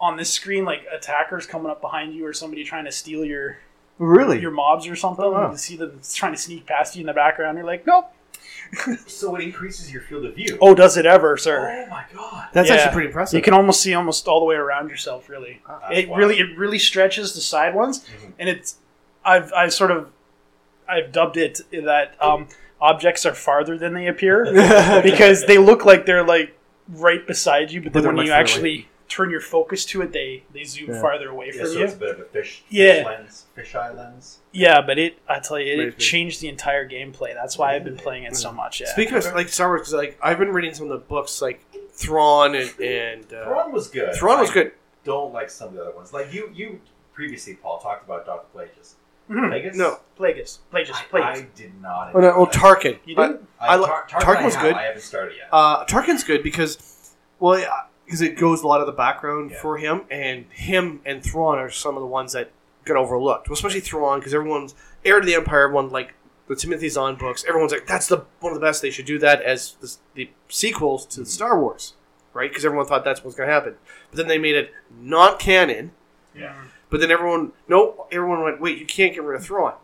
on 0.00 0.16
this 0.16 0.30
screen, 0.32 0.64
like 0.64 0.84
attackers 0.92 1.46
coming 1.46 1.70
up 1.70 1.80
behind 1.80 2.14
you 2.14 2.26
or 2.26 2.32
somebody 2.32 2.64
trying 2.64 2.84
to 2.84 2.92
steal 2.92 3.24
your 3.24 3.58
Really? 3.98 4.40
your 4.40 4.50
mobs 4.50 4.86
or 4.86 4.94
something. 4.96 5.24
Oh, 5.24 5.30
wow. 5.32 5.50
You 5.50 5.56
see 5.56 5.76
them 5.76 6.00
trying 6.14 6.32
to 6.32 6.38
sneak 6.38 6.66
past 6.66 6.96
you 6.96 7.00
in 7.00 7.06
the 7.06 7.14
background. 7.14 7.56
You're 7.56 7.66
like, 7.66 7.86
nope. 7.86 8.12
So 9.06 9.36
it 9.36 9.42
increases 9.42 9.92
your 9.92 10.02
field 10.02 10.24
of 10.26 10.34
view. 10.34 10.58
Oh, 10.60 10.74
does 10.74 10.96
it 10.96 11.06
ever, 11.06 11.36
sir? 11.36 11.84
Oh 11.86 11.90
my 11.90 12.04
god. 12.14 12.48
That's 12.52 12.68
Yeah. 12.68 12.76
actually 12.76 12.92
pretty 12.92 13.06
impressive. 13.08 13.36
You 13.38 13.42
can 13.42 13.54
almost 13.54 13.80
see 13.80 13.94
almost 13.94 14.26
all 14.28 14.40
the 14.40 14.44
way 14.46 14.56
around 14.56 14.90
yourself. 14.90 15.28
Really, 15.28 15.62
That's 15.68 15.98
it 15.98 16.08
wild. 16.08 16.18
really 16.18 16.38
it 16.40 16.58
really 16.58 16.78
stretches 16.78 17.32
the 17.34 17.40
side 17.40 17.74
ones, 17.74 18.00
Mhm. 18.04 18.32
and 18.40 18.48
it's 18.48 18.76
I've 19.24 19.52
I 19.52 19.68
sort 19.68 19.92
of 19.92 20.10
I've 20.88 21.12
dubbed 21.12 21.36
it 21.36 21.60
that 21.72 22.16
um, 22.20 22.48
objects 22.80 23.24
are 23.24 23.34
farther 23.34 23.78
than 23.78 23.94
they 23.94 24.08
appear 24.08 24.44
because 25.02 25.46
they 25.46 25.58
look 25.58 25.84
like 25.84 26.04
they're 26.06 26.24
like 26.26 26.56
right 26.88 27.24
beside 27.26 27.70
you, 27.72 27.80
but 27.80 27.92
But 27.92 28.02
then 28.02 28.16
when 28.16 28.26
you 28.26 28.32
further 28.32 28.40
actually 28.40 28.88
turn 29.08 29.30
your 29.30 29.40
focus 29.40 29.84
to 29.86 30.02
it, 30.02 30.12
they 30.12 30.42
they 30.52 30.64
zoom 30.64 30.90
Yeah. 30.90 31.00
farther 31.00 31.28
away 31.30 31.46
Yeah, 31.54 31.60
from 31.62 31.66
so 31.72 31.78
you. 31.78 31.84
it's 31.84 31.94
a 31.94 31.96
bit 31.98 32.10
of 32.10 32.20
a 32.20 32.24
fish, 32.24 32.62
Yeah. 32.68 32.94
fish 32.94 33.04
lens, 33.06 33.44
fisheye 33.56 33.96
lens. 33.96 34.38
Yeah, 34.52 34.80
but 34.82 34.98
it 34.98 35.18
I 35.28 35.38
tell 35.40 35.58
you, 35.58 35.72
it, 35.72 35.76
Right, 35.78 35.84
right. 35.86 35.98
changed 35.98 36.40
the 36.40 36.48
entire 36.48 36.88
gameplay. 36.88 37.34
That's 37.34 37.56
why 37.58 37.74
I've 37.74 37.84
been 37.84 37.96
playing 37.96 38.24
it 38.24 38.36
so 38.36 38.50
much. 38.52 38.80
Yeah. 38.80 38.88
Speaking 38.88 39.16
of 39.16 39.24
like 39.34 39.48
Star 39.48 39.68
Wars, 39.68 39.82
'cause, 39.82 39.94
like 39.94 40.18
I've 40.22 40.38
been 40.38 40.52
reading 40.52 40.74
some 40.74 40.84
of 40.86 40.90
the 40.90 41.04
books, 41.06 41.40
like 41.42 41.60
Thrawn 41.92 42.54
and, 42.54 42.80
and 42.80 43.32
uh, 43.32 43.44
Thrawn 43.44 43.72
was 43.72 43.88
good. 43.88 44.14
Thrawn 44.14 44.40
was 44.40 44.50
I 44.50 44.54
good. 44.54 44.72
Don't 45.04 45.32
like 45.32 45.50
some 45.50 45.68
of 45.68 45.74
the 45.74 45.82
other 45.82 45.92
ones. 45.92 46.12
Like 46.12 46.32
you, 46.32 46.50
you 46.54 46.80
previously, 47.14 47.54
Paul 47.54 47.78
talked 47.78 48.04
about 48.04 48.26
Doctor 48.26 48.46
Plagueis. 48.58 48.94
Mhm. 49.30 49.48
Plagueis? 49.50 49.74
No. 49.74 49.98
Plagueis, 50.18 50.58
Plagueis, 50.72 50.92
I, 50.94 51.02
Plagueis. 51.10 51.36
I 51.36 51.46
did 51.54 51.80
not. 51.80 52.12
Oh, 52.14 52.20
no, 52.20 52.28
well, 52.36 52.46
Tarkin. 52.46 52.98
You 53.04 53.16
didn't? 53.16 53.48
I, 53.60 53.66
I 53.68 53.76
li- 53.76 53.86
Tar- 53.86 54.06
Tarkin, 54.08 54.20
Tarkin 54.20 54.44
was 54.44 54.54
have. 54.54 54.62
good. 54.62 54.74
I 54.74 54.82
haven't 54.84 55.02
started 55.02 55.36
yet. 55.36 55.48
Uh, 55.50 55.84
Tarkin's 55.86 56.22
good 56.24 56.42
because, 56.42 57.12
well, 57.40 57.64
because 58.06 58.22
it 58.22 58.38
goes 58.38 58.62
a 58.62 58.66
lot 58.66 58.80
of 58.80 58.86
the 58.86 58.92
background 58.92 59.50
Yeah. 59.50 59.60
for 59.60 59.76
him, 59.76 60.02
and 60.10 60.46
him 60.50 61.00
and 61.04 61.22
Thrawn 61.22 61.58
are 61.58 61.70
some 61.70 61.96
of 61.96 62.00
the 62.00 62.06
ones 62.06 62.32
that 62.32 62.50
get 62.86 62.96
overlooked. 62.96 63.48
Well, 63.48 63.54
especially 63.54 63.80
Thrawn, 63.80 64.20
because 64.20 64.32
everyone's 64.32 64.74
heir 65.04 65.20
to 65.20 65.26
the 65.26 65.34
Empire. 65.34 65.64
Everyone 65.64 65.90
like 65.90 66.14
the 66.48 66.56
Timothy 66.56 66.88
Zahn 66.88 67.16
books. 67.16 67.44
Everyone's 67.46 67.72
like, 67.72 67.86
that's 67.86 68.06
the 68.06 68.24
one 68.40 68.52
of 68.52 68.60
the 68.60 68.64
best. 68.64 68.80
They 68.80 68.90
should 68.90 69.06
do 69.06 69.18
that 69.18 69.42
as 69.42 69.72
the, 69.80 69.96
the 70.14 70.30
sequels 70.48 71.04
to 71.06 71.20
mm-hmm. 71.20 71.28
Star 71.28 71.60
Wars, 71.60 71.94
right? 72.32 72.48
Because 72.48 72.64
everyone 72.64 72.86
thought 72.86 73.04
that's 73.04 73.24
what's 73.24 73.36
going 73.36 73.48
to 73.48 73.52
happen. 73.52 73.74
But 74.10 74.18
then 74.18 74.28
they 74.28 74.38
made 74.38 74.54
it 74.54 74.72
not 75.00 75.38
canon. 75.38 75.92
yeah. 76.34 76.54
But 76.88 77.00
then 77.00 77.10
everyone, 77.10 77.50
no, 77.66 78.06
everyone 78.12 78.44
went, 78.44 78.60
wait, 78.60 78.78
you 78.78 78.86
can't 78.86 79.12
get 79.12 79.24
rid 79.24 79.40
of 79.40 79.44
Thrawn 79.44 79.74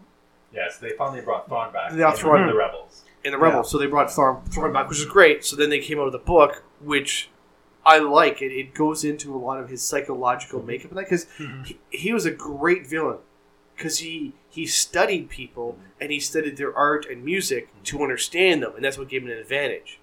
Yes, 0.55 0.79
they 0.79 0.91
finally 0.91 1.21
brought 1.21 1.49
Thrawn 1.49 1.73
back. 1.73 1.91
They 1.91 1.99
brought 1.99 2.15
in 2.15 2.21
Thrawn- 2.21 2.47
the 2.47 2.55
Rebels. 2.55 3.03
in 3.25 3.33
the 3.33 3.39
Rebels. 3.39 3.71
So 3.71 3.79
they 3.79 3.87
brought 3.87 4.13
Thrawn, 4.13 4.45
Thrawn 4.51 4.73
back, 4.73 4.89
which 4.89 4.99
is 4.99 5.07
great. 5.07 5.45
So 5.45 5.57
then 5.57 5.71
they 5.71 5.81
came 5.81 5.99
out 5.99 6.05
with 6.05 6.13
the 6.13 6.19
book, 6.19 6.63
which 6.81 7.29
I 7.85 7.99
like. 7.99 8.41
It, 8.43 8.53
it 8.53 8.75
goes 8.75 9.05
into 9.05 9.35
a 9.35 9.39
lot 9.39 9.59
of 9.59 9.69
his 9.69 9.83
psychological 9.83 10.63
makeup 10.63 10.91
and 10.91 10.99
that 10.99 11.05
because 11.07 11.27
Mhm. 11.39 11.67
he, 11.67 11.79
he 11.91 12.13
was 12.13 12.25
a 12.27 12.31
great 12.31 12.87
villain 12.87 13.19
because 13.77 13.99
he 13.99 14.35
he 14.49 14.67
studied 14.67 15.29
people 15.31 15.79
and 16.01 16.13
he 16.13 16.21
studied 16.21 16.57
their 16.59 16.77
art 16.77 17.07
and 17.11 17.25
music 17.25 17.69
to 17.85 18.03
understand 18.03 18.63
them, 18.63 18.73
and 18.77 18.85
that's 18.85 18.99
what 18.99 19.09
gave 19.09 19.23
him 19.23 19.31
an 19.31 19.39
advantage, 19.39 19.99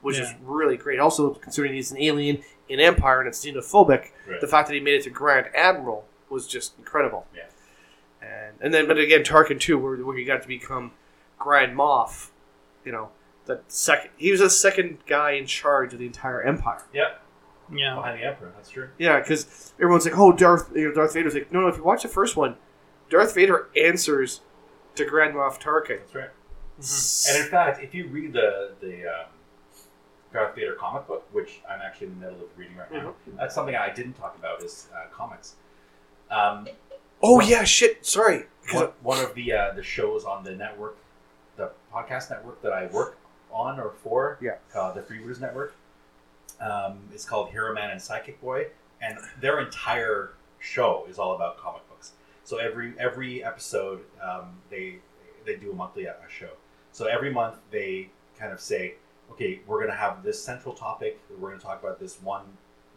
which 0.00 0.18
is 0.18 0.28
really 0.44 0.76
great. 0.76 0.98
Also, 0.98 1.30
considering 1.34 1.72
he's 1.74 1.92
an 1.92 1.98
alien 1.98 2.42
in 2.68 2.80
Empire 2.80 3.20
and 3.20 3.28
it's 3.28 3.44
xenophobic, 3.44 4.08
Right. 4.26 4.40
the 4.40 4.46
fact 4.48 4.68
that 4.68 4.74
he 4.74 4.80
made 4.80 4.94
it 4.94 5.02
to 5.04 5.10
Grand 5.10 5.46
Admiral 5.54 6.04
was 6.28 6.46
just 6.48 6.76
incredible. 6.78 7.26
Yeah. 7.34 7.42
And 8.20 8.56
and 8.60 8.74
then, 8.74 8.86
but 8.88 8.98
again, 8.98 9.22
Tarkin 9.22 9.58
too, 9.60 9.78
where, 9.78 9.96
where 9.96 10.16
he 10.16 10.24
got 10.24 10.42
to 10.42 10.48
become 10.48 10.92
Grand 11.38 11.76
Moff, 11.76 12.30
you 12.84 12.92
know, 12.92 13.10
the 13.46 13.60
second 13.68 14.10
he 14.16 14.30
was 14.30 14.40
the 14.40 14.50
second 14.50 14.98
guy 15.06 15.32
in 15.32 15.46
charge 15.46 15.92
of 15.92 15.98
the 15.98 16.06
entire 16.06 16.42
Empire. 16.42 16.82
Yeah, 16.92 17.14
Yeah. 17.72 17.94
behind 17.96 18.20
the 18.20 18.24
Emperor. 18.26 18.52
That's 18.56 18.70
true. 18.70 18.88
Yeah, 18.98 19.18
because 19.20 19.72
everyone's 19.78 20.04
like, 20.04 20.16
"Oh, 20.18 20.32
Darth, 20.32 20.70
you 20.74 20.88
know, 20.88 20.94
Darth 20.94 21.14
Vader's 21.14 21.34
like." 21.34 21.50
No, 21.52 21.60
no. 21.60 21.68
If 21.68 21.76
you 21.76 21.82
watch 21.84 22.02
the 22.02 22.08
first 22.08 22.36
one, 22.36 22.56
Darth 23.10 23.34
Vader 23.34 23.68
answers 23.76 24.40
to 24.94 25.04
Grand 25.04 25.34
Moff 25.34 25.60
Tarkin. 25.60 25.98
That's 26.00 26.14
right. 26.14 26.30
Mm-hmm. 26.80 27.34
And 27.36 27.44
in 27.44 27.50
fact, 27.50 27.82
if 27.82 27.94
you 27.94 28.06
read 28.08 28.32
the 28.32 28.72
the 28.80 29.06
um, 29.06 29.26
Darth 30.32 30.54
Vader 30.54 30.74
comic 30.74 31.06
book, 31.06 31.26
which 31.32 31.60
I'm 31.68 31.80
actually 31.80 32.08
in 32.08 32.20
the 32.20 32.26
middle 32.26 32.42
of 32.44 32.48
reading 32.58 32.76
right 32.76 32.90
now, 32.92 32.98
Mm-hmm. 33.28 33.36
that's 33.36 33.54
something 33.54 33.74
I 33.76 33.92
didn't 33.92 34.14
talk 34.14 34.36
about 34.38 34.62
is 34.62 34.88
uh, 34.94 35.06
comics. 35.14 35.56
Um, 36.30 36.68
Oh 37.24 37.40
yeah, 37.40 37.62
shit. 37.64 38.04
Sorry. 38.04 38.46
'Cause 38.66 38.74
one, 38.80 39.16
one 39.16 39.24
of 39.24 39.34
the 39.34 39.52
uh, 39.52 39.72
the 39.74 39.82
shows 39.82 40.24
on 40.24 40.42
the 40.44 40.52
network, 40.52 40.96
the 41.56 41.70
podcast 41.92 42.30
network 42.30 42.60
that 42.62 42.72
I 42.72 42.86
work 42.86 43.16
on 43.52 43.78
or 43.78 43.90
for, 44.02 44.38
Yeah. 44.40 44.56
uh, 44.74 44.92
the 44.92 45.00
Freebooters 45.02 45.40
Network. 45.40 45.74
Um, 46.60 47.08
it's 47.12 47.24
called 47.24 47.50
Hero 47.50 47.74
Man 47.74 47.90
and 47.90 48.00
Psychic 48.00 48.40
Boy, 48.40 48.68
and 49.00 49.18
their 49.40 49.58
entire 49.60 50.32
show 50.60 51.04
is 51.08 51.18
all 51.18 51.34
about 51.34 51.58
comic 51.58 51.86
books. 51.88 52.12
So 52.44 52.58
every 52.58 52.94
every 52.98 53.42
episode, 53.44 54.04
um, 54.22 54.60
they 54.70 54.98
they 55.44 55.56
do 55.56 55.72
a 55.72 55.74
monthly 55.74 56.06
uh, 56.08 56.12
show. 56.28 56.50
So 56.92 57.06
every 57.06 57.32
month 57.32 57.56
they 57.70 58.10
kind 58.38 58.52
of 58.52 58.60
say, 58.60 58.94
okay, 59.32 59.60
we're 59.66 59.78
going 59.78 59.90
to 59.90 59.96
have 59.96 60.22
this 60.22 60.42
central 60.42 60.74
topic. 60.74 61.18
We're 61.30 61.48
going 61.48 61.58
to 61.58 61.64
talk 61.64 61.82
about 61.82 61.98
this 61.98 62.20
one 62.22 62.44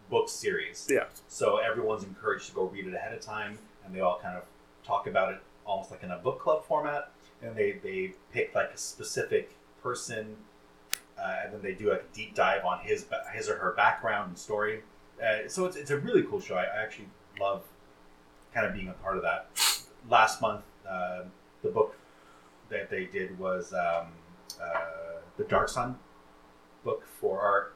book 0.10 0.30
series. 0.30 0.88
Yeah. 0.90 1.06
So 1.28 1.58
everyone's 1.58 2.04
encouraged 2.04 2.48
to 2.50 2.54
go 2.54 2.66
read 2.66 2.86
it 2.86 2.94
ahead 2.94 3.14
of 3.14 3.22
time, 3.22 3.58
and 3.86 3.96
they 3.96 4.02
all 4.02 4.20
kind 4.20 4.38
of 4.38 4.44
talk 4.86 5.08
about 5.08 5.34
it 5.34 5.40
almost 5.66 5.90
like 5.90 6.04
in 6.04 6.12
a 6.12 6.18
book 6.18 6.40
club 6.40 6.64
format. 6.66 7.10
And 7.42 7.56
they 7.56 7.74
they 7.84 8.14
pick 8.32 8.54
like 8.54 8.72
a 8.72 8.78
specific 8.78 9.56
person, 9.96 10.36
uh, 11.20 11.36
and 11.44 11.54
then 11.54 11.62
they 11.62 11.74
do 11.74 11.92
a 11.92 12.00
deep 12.12 12.34
dive 12.34 12.66
on 12.66 12.80
his 12.80 13.06
his 13.34 13.48
or 13.48 13.58
her 13.58 13.74
background 13.78 14.30
and 14.30 14.38
story. 14.38 14.82
Uh, 15.24 15.48
so 15.48 15.66
it's, 15.66 15.78
it's 15.78 15.92
a 15.92 15.98
really 15.98 16.24
cool 16.24 16.42
show. 16.42 16.56
I, 16.56 16.64
I 16.64 16.82
actually 16.84 17.08
love 17.40 17.62
kind 18.54 18.66
of 18.66 18.74
being 18.74 18.90
a 18.90 18.94
part 18.94 19.16
of 19.16 19.22
that. 19.24 19.48
Last 20.10 20.42
month, 20.42 20.64
uh, 20.90 21.22
the 21.62 21.70
book 21.70 21.96
that 22.70 22.90
they 22.90 23.06
did 23.06 23.38
was 23.38 23.74
um, 23.74 24.08
uh, 24.62 25.22
the 25.38 25.44
Dark 25.44 25.70
Sun 25.70 25.98
book 26.84 27.06
for 27.22 27.40
our 27.40 27.72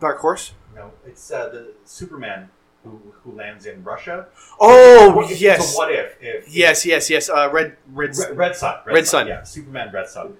Dark 0.00 0.18
Horse. 0.20 0.52
no, 0.74 0.92
it's 1.04 1.30
uh, 1.32 1.48
the 1.48 1.72
Superman 1.84 2.48
who 2.84 3.00
who 3.24 3.32
lands 3.32 3.66
in 3.66 3.82
Russia. 3.82 4.28
Oh 4.60 5.10
What 5.16 5.30
if- 5.32 5.40
yes, 5.40 5.72
So 5.72 5.78
what 5.78 5.92
if 5.92 6.16
if 6.22 6.48
yes, 6.48 6.86
yes, 6.86 7.10
yes. 7.10 7.28
Uh, 7.28 7.50
Red, 7.52 7.76
Red. 7.92 8.16
Red, 8.16 8.36
Red 8.36 8.56
Sun? 8.56 8.76
Red 8.86 9.06
Sun. 9.08 9.26
Yeah, 9.26 9.42
Superman 9.42 9.90
Red 9.92 10.08
Sun. 10.08 10.36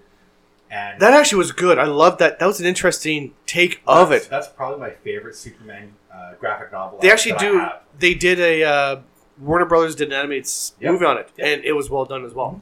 And 0.71 1.01
That 1.01 1.13
actually 1.13 1.39
was 1.39 1.53
good. 1.53 1.79
I 1.79 1.85
love 1.85 2.19
that. 2.19 2.39
That 2.39 2.47
was 2.47 2.59
an 2.61 2.67
interesting 2.67 3.35
take 3.47 3.81
of 3.87 4.11
it. 4.13 4.27
That's 4.31 4.49
probably 4.49 4.81
my 4.81 4.91
favorite 4.91 5.37
Superman 5.37 5.95
uh, 6.13 6.35
graphic 6.41 6.73
novel. 6.73 6.99
They 7.01 7.11
actually 7.11 7.37
do. 7.39 7.67
They 7.99 8.15
did 8.15 8.41
a 8.41 8.65
uh, 8.65 9.01
Warner 9.39 9.65
Brothers 9.67 9.95
did 9.95 10.09
an 10.09 10.15
animated 10.15 10.51
Yep. 10.81 10.93
movie 10.93 11.05
on 11.05 11.19
it, 11.19 11.31
Yep. 11.37 11.47
and 11.47 11.65
it 11.65 11.73
was 11.73 11.89
well 11.91 12.05
done 12.05 12.25
as 12.25 12.35
well. 12.35 12.61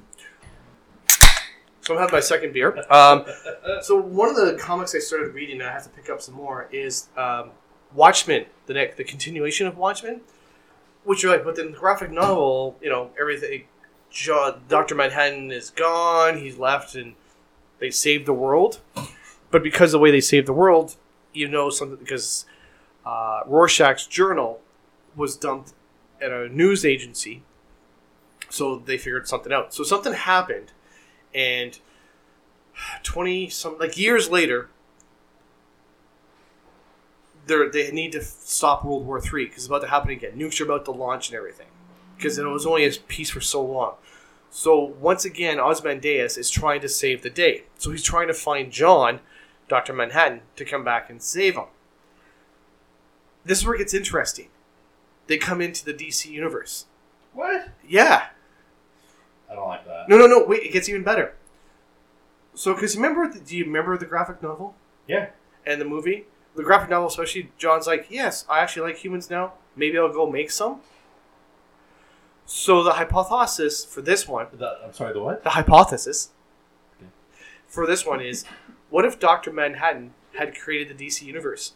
So 1.82 1.94
I'm 1.94 2.00
having 2.00 2.14
my 2.14 2.20
second 2.20 2.52
beer. 2.52 2.84
Um, 2.90 3.24
so 3.82 4.00
one 4.00 4.28
of 4.30 4.36
the 4.36 4.56
comics 4.60 4.94
I 4.94 4.98
started 4.98 5.34
reading, 5.34 5.60
and 5.60 5.68
I 5.68 5.72
have 5.72 5.82
to 5.84 5.90
pick 5.90 6.08
up 6.10 6.20
some 6.22 6.34
more, 6.34 6.68
is 6.72 7.08
um, 7.16 7.50
Watchmen, 7.94 8.46
the 8.66 8.74
next, 8.74 8.96
the 8.96 9.04
continuation 9.04 9.66
of 9.66 9.76
Watchmen, 9.76 10.20
which 11.04 11.22
you're 11.22 11.32
like, 11.32 11.44
but 11.44 11.56
then 11.56 11.72
the 11.72 11.78
graphic 11.78 12.10
novel, 12.10 12.76
you 12.80 12.88
know, 12.90 13.10
everything. 13.20 13.64
Doctor 14.68 14.94
Manhattan 14.94 15.50
is 15.50 15.70
gone. 15.70 16.38
He's 16.38 16.56
left, 16.56 16.94
and 16.94 17.14
they 17.84 17.90
saved 17.90 18.24
the 18.24 18.32
world. 18.32 18.80
But 19.50 19.62
because 19.62 19.92
the 19.92 19.98
way 19.98 20.10
they 20.10 20.22
saved 20.22 20.48
the 20.48 20.54
world, 20.54 20.96
you 21.34 21.46
know 21.46 21.68
something 21.68 21.98
because 21.98 22.46
uh, 23.04 23.40
Rorschach's 23.46 24.06
journal 24.06 24.60
was 25.14 25.36
dumped 25.36 25.74
at 26.18 26.32
a 26.32 26.48
news 26.48 26.84
agency, 26.86 27.42
so 28.48 28.78
they 28.78 28.96
figured 28.96 29.28
something 29.28 29.52
out. 29.52 29.74
So 29.74 29.84
something 29.84 30.14
happened, 30.14 30.72
and 31.34 31.78
twenty 33.02 33.50
some 33.50 33.78
like 33.78 33.98
years 33.98 34.30
later, 34.30 34.70
they 37.46 37.68
they 37.68 37.92
need 37.92 38.12
to 38.12 38.22
stop 38.22 38.82
World 38.82 39.06
War 39.06 39.20
Three 39.20 39.44
because 39.44 39.58
it's 39.58 39.66
about 39.66 39.82
to 39.82 39.88
happen 39.88 40.10
again. 40.10 40.32
Nukes 40.38 40.58
are 40.60 40.64
about 40.64 40.86
to 40.86 40.90
launch 40.90 41.28
and 41.28 41.36
everything 41.36 41.68
because 42.16 42.38
it 42.38 42.46
was 42.46 42.64
only 42.64 42.86
a 42.86 42.92
peace 43.08 43.28
for 43.28 43.42
so 43.42 43.62
long. 43.62 43.94
So 44.56 44.78
once 45.00 45.24
again, 45.24 45.58
Ozymandias 45.58 46.38
is 46.38 46.48
trying 46.48 46.80
to 46.82 46.88
save 46.88 47.22
the 47.22 47.28
day. 47.28 47.64
So 47.76 47.90
he's 47.90 48.04
trying 48.04 48.28
to 48.28 48.34
find 48.34 48.70
John, 48.70 49.18
Doctor 49.68 49.92
Manhattan, 49.92 50.42
to 50.54 50.64
come 50.64 50.84
back 50.84 51.10
and 51.10 51.20
save 51.20 51.56
him. 51.56 51.64
This 53.44 53.58
is 53.58 53.66
where 53.66 53.74
it 53.74 53.78
gets 53.78 53.92
interesting. 53.94 54.50
They 55.26 55.38
come 55.38 55.60
into 55.60 55.84
the 55.84 55.92
DC 55.92 56.30
universe. 56.30 56.86
What? 57.32 57.70
Yeah. 57.84 58.26
I 59.50 59.56
don't 59.56 59.66
like 59.66 59.84
that. 59.86 60.08
No, 60.08 60.16
no, 60.18 60.26
no. 60.28 60.44
Wait, 60.44 60.62
it 60.62 60.72
gets 60.72 60.88
even 60.88 61.02
better. 61.02 61.34
So, 62.54 62.74
because 62.74 62.94
remember, 62.94 63.26
the, 63.26 63.40
do 63.40 63.56
you 63.56 63.64
remember 63.64 63.98
the 63.98 64.06
graphic 64.06 64.40
novel 64.40 64.76
Yeah. 65.08 65.30
and 65.66 65.80
the 65.80 65.84
movie? 65.84 66.26
The 66.54 66.62
graphic 66.62 66.90
novel, 66.90 67.08
especially, 67.08 67.50
John's 67.58 67.88
like, 67.88 68.06
yes, 68.08 68.46
I 68.48 68.60
actually 68.60 68.92
like 68.92 68.98
humans 69.04 69.28
now. 69.28 69.54
Maybe 69.74 69.98
I'll 69.98 70.12
go 70.12 70.30
make 70.30 70.52
some. 70.52 70.80
So 72.46 72.82
the 72.82 72.92
hypothesis 72.92 73.84
for 73.84 74.02
this 74.02 74.28
one 74.28 74.46
The, 74.52 74.78
I'm 74.84 74.92
sorry. 74.92 75.12
The 75.12 75.22
what? 75.22 75.42
the 75.44 75.50
hypothesis 75.50 76.30
Okay. 76.96 77.10
for 77.66 77.86
this 77.86 78.04
one 78.04 78.20
is, 78.20 78.44
what 78.90 79.04
if 79.04 79.18
Doctor 79.18 79.52
Manhattan 79.52 80.14
had 80.36 80.58
created 80.58 80.96
the 80.96 81.06
DC 81.06 81.22
universe? 81.22 81.74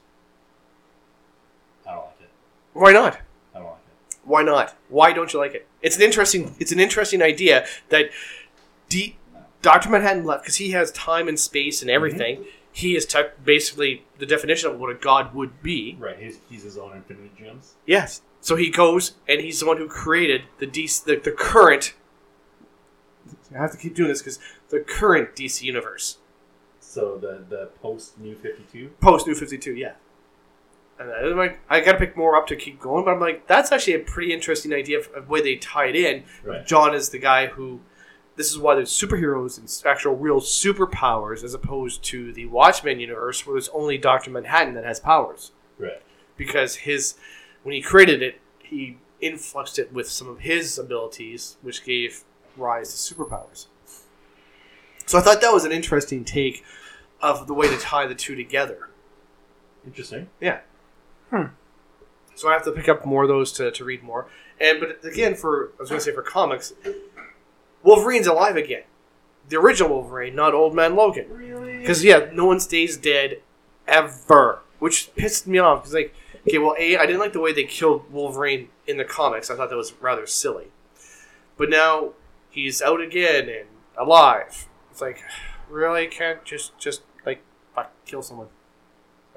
I 1.86 1.92
don't 1.92 2.04
like 2.04 2.20
it. 2.20 2.30
Why 2.74 2.92
not? 2.92 3.18
I 3.54 3.58
don't 3.58 3.68
like 3.68 3.76
it. 3.76 4.18
Why 4.24 4.42
not? 4.42 4.76
Why 4.88 5.12
don't 5.12 5.32
you 5.32 5.38
like 5.38 5.54
it? 5.54 5.66
It's 5.80 5.96
an 5.96 6.02
interesting. 6.02 6.54
It's 6.58 6.72
an 6.72 6.80
interesting 6.80 7.22
idea 7.22 7.66
that 7.88 8.10
D, 8.88 9.16
Doctor 9.62 9.88
Manhattan 9.88 10.24
left 10.24 10.42
because 10.42 10.56
he 10.56 10.72
has 10.72 10.92
time 10.92 11.28
and 11.28 11.38
space 11.38 11.82
and 11.82 11.88
mm-hmm. 11.88 11.96
everything. 11.96 12.44
He 12.70 12.94
is 12.94 13.06
te- 13.06 13.22
basically 13.44 14.04
the 14.18 14.26
definition 14.26 14.70
of 14.70 14.78
what 14.78 14.90
a 14.90 14.94
god 14.94 15.34
would 15.34 15.62
be. 15.62 15.96
Right. 15.98 16.18
He's, 16.18 16.38
he's 16.48 16.62
his 16.62 16.78
own 16.78 16.94
infinite 16.94 17.36
gems. 17.36 17.74
Yes. 17.86 18.22
So 18.41 18.57
he 18.57 18.70
goes 18.70 19.12
and 19.28 19.41
he's 19.41 19.61
the 19.61 19.66
one 19.66 19.76
who 19.78 19.89
created 19.89 20.43
the 20.59 20.66
DC, 20.66 21.05
the, 21.05 21.16
the 21.16 21.32
current. 21.32 21.95
I 23.55 23.59
have 23.59 23.72
to 23.72 23.78
keep 23.78 23.95
doing 23.95 24.09
this 24.09 24.20
because 24.22 24.39
the 24.70 24.80
current 24.80 25.34
DC 25.34 25.62
universe 25.62 26.18
So 26.80 27.18
the 27.18 27.45
the 27.49 27.66
post 27.82 28.18
New 28.18 28.34
Fifty 28.34 28.64
Two. 28.72 28.91
post 29.01 29.26
New 29.26 29.34
Fifty 29.34 29.59
Two, 29.59 29.74
yeah. 29.74 29.95
And 31.01 31.11
I'm 31.12 31.36
like, 31.36 31.61
I 31.70 31.80
got 31.80 31.93
to 31.93 31.99
pick 31.99 32.16
more 32.16 32.34
up 32.34 32.49
to 32.49 32.57
keep 32.57 32.80
going, 32.80 33.05
but 33.05 33.12
I'm 33.12 33.20
like, 33.20 33.47
that's 33.47 33.70
actually 33.70 33.95
a 33.95 34.01
pretty 34.01 34.32
interesting 34.32 34.72
idea 34.72 34.99
of, 34.99 35.07
of 35.14 35.28
way 35.28 35.41
they 35.41 35.55
tie 35.55 35.86
it 35.86 35.95
in. 35.95 36.24
Right. 36.43 36.66
John 36.66 36.95
is 36.95 37.11
the 37.11 37.18
guy 37.20 37.47
who. 37.47 37.80
This 38.34 38.51
is 38.53 38.59
why 38.59 38.76
there's 38.76 38.93
superheroes 38.93 39.59
and 39.59 39.68
actual 39.91 40.14
real 40.14 40.41
superpowers, 40.41 41.43
as 41.43 41.55
opposed 41.55 42.05
to 42.05 42.32
the 42.32 42.47
Watchmen 42.47 43.01
universe, 43.01 43.45
where 43.45 43.55
there's 43.55 43.68
only 43.70 43.99
Doctor 43.99 44.30
Manhattan 44.30 44.74
that 44.74 44.84
has 44.84 45.01
powers. 45.01 45.51
Right. 45.76 46.01
because 46.36 46.76
his 46.76 47.14
when 47.62 47.74
he 47.74 47.82
created 47.82 48.22
it, 48.22 48.40
he 48.62 48.98
influxed 49.20 49.78
it 49.78 49.92
with 49.92 50.09
some 50.09 50.28
of 50.28 50.40
his 50.40 50.78
abilities, 50.78 51.56
which 51.62 51.84
gave 51.84 52.24
rise 52.56 52.92
to 52.92 53.14
superpowers. 53.14 53.66
So 55.06 55.18
I 55.18 55.22
thought 55.22 55.40
that 55.40 55.52
was 55.52 55.64
an 55.64 55.72
interesting 55.72 56.24
take 56.24 56.64
of 57.20 57.46
the 57.46 57.54
way 57.54 57.68
to 57.68 57.78
tie 57.78 58.06
the 58.06 58.14
two 58.14 58.34
together. 58.34 58.90
Interesting. 59.86 60.28
Yeah. 60.40 60.61
Hmm. 61.30 61.46
So 62.34 62.48
I 62.48 62.52
have 62.52 62.64
to 62.64 62.72
pick 62.72 62.88
up 62.88 63.04
more 63.04 63.22
of 63.22 63.28
those 63.28 63.50
to, 63.52 63.70
to 63.70 63.84
read 63.84 64.02
more. 64.02 64.28
And 64.61 64.80
but 64.80 65.04
again, 65.04 65.34
for 65.34 65.72
I 65.78 65.80
was 65.82 65.88
going 65.88 65.98
to 65.98 66.04
say 66.04 66.12
for 66.12 66.22
comics, 66.22 66.72
Wolverine's 67.82 68.26
alive 68.26 68.56
again. 68.56 68.82
The 69.48 69.56
original 69.56 69.90
Wolverine, 69.90 70.34
not 70.34 70.54
Old 70.54 70.74
Man 70.74 70.94
Logan. 70.94 71.26
Really? 71.30 71.78
Because 71.78 72.04
yeah, 72.04 72.28
no 72.32 72.44
one 72.44 72.61
stays 72.61 72.96
dead 72.96 73.40
ever, 73.86 74.61
which 74.78 75.14
pissed 75.16 75.46
me 75.46 75.59
off. 75.59 75.82
Because 75.82 75.94
like, 75.94 76.14
okay, 76.47 76.59
well, 76.59 76.74
a 76.78 76.97
I 76.97 77.07
didn't 77.07 77.20
like 77.20 77.32
the 77.32 77.41
way 77.41 77.53
they 77.53 77.64
killed 77.64 78.11
Wolverine 78.11 78.68
in 78.86 78.97
the 78.97 79.05
comics. 79.05 79.51
I 79.51 79.57
thought 79.57 79.70
that 79.70 79.76
was 79.76 79.93
rather 80.01 80.26
silly. 80.26 80.68
But 81.57 81.70
now 81.70 82.12
he's 82.51 82.80
out 82.80 83.01
again 83.01 83.49
and 83.49 83.68
alive. 83.97 84.68
It's 84.91 85.01
like, 85.01 85.22
really 85.68 86.07
can't 86.07 86.45
just 86.45 86.78
just 86.78 87.03
like 87.26 87.43
fuck, 87.74 87.93
kill 88.05 88.22
someone. 88.22 88.49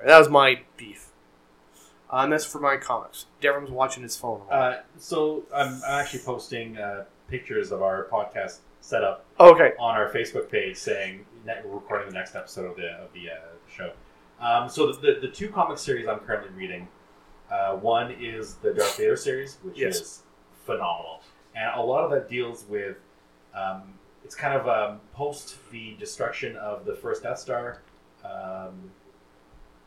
That 0.05 0.17
was 0.17 0.29
my 0.29 0.61
beef. 0.77 1.09
Uh, 2.11 2.23
and 2.23 2.33
that's 2.33 2.45
for 2.45 2.59
my 2.59 2.77
comics. 2.77 3.27
Devon's 3.39 3.69
watching 3.69 4.03
his 4.03 4.17
phone. 4.17 4.41
Uh, 4.49 4.81
so 4.97 5.43
I'm, 5.55 5.81
I'm 5.87 6.01
actually 6.01 6.19
posting 6.19 6.77
uh, 6.77 7.05
pictures 7.27 7.71
of 7.71 7.81
our 7.81 8.07
podcast 8.11 8.57
setup 8.81 9.25
okay. 9.39 9.71
on 9.79 9.95
our 9.95 10.11
Facebook 10.11 10.49
page 10.51 10.75
saying 10.75 11.25
we're 11.45 11.75
recording 11.75 12.07
the 12.07 12.13
next 12.13 12.35
episode 12.35 12.69
of 12.69 12.75
the 12.75 12.87
of 12.87 13.13
the 13.13 13.29
uh. 13.29 13.50
Um, 14.41 14.67
so 14.69 14.91
the, 14.91 14.99
the 14.99 15.19
the 15.21 15.27
two 15.27 15.49
comic 15.49 15.77
series 15.77 16.07
I'm 16.07 16.19
currently 16.19 16.49
reading, 16.55 16.87
uh, 17.51 17.75
one 17.75 18.11
is 18.11 18.55
the 18.55 18.73
Darth 18.73 18.97
Vader 18.97 19.15
series, 19.15 19.57
which 19.63 19.77
Yes. 19.77 19.95
is 19.99 20.23
phenomenal, 20.65 21.21
and 21.55 21.71
a 21.79 21.81
lot 21.81 22.03
of 22.03 22.11
that 22.11 22.29
deals 22.29 22.65
with. 22.67 22.97
Um, 23.53 23.93
it's 24.23 24.35
kind 24.35 24.53
of 24.59 24.67
um, 24.67 24.99
post 25.13 25.57
the 25.71 25.95
destruction 25.99 26.55
of 26.57 26.85
the 26.85 26.95
first 26.95 27.23
Death 27.23 27.39
Star, 27.39 27.81
um, 28.23 28.89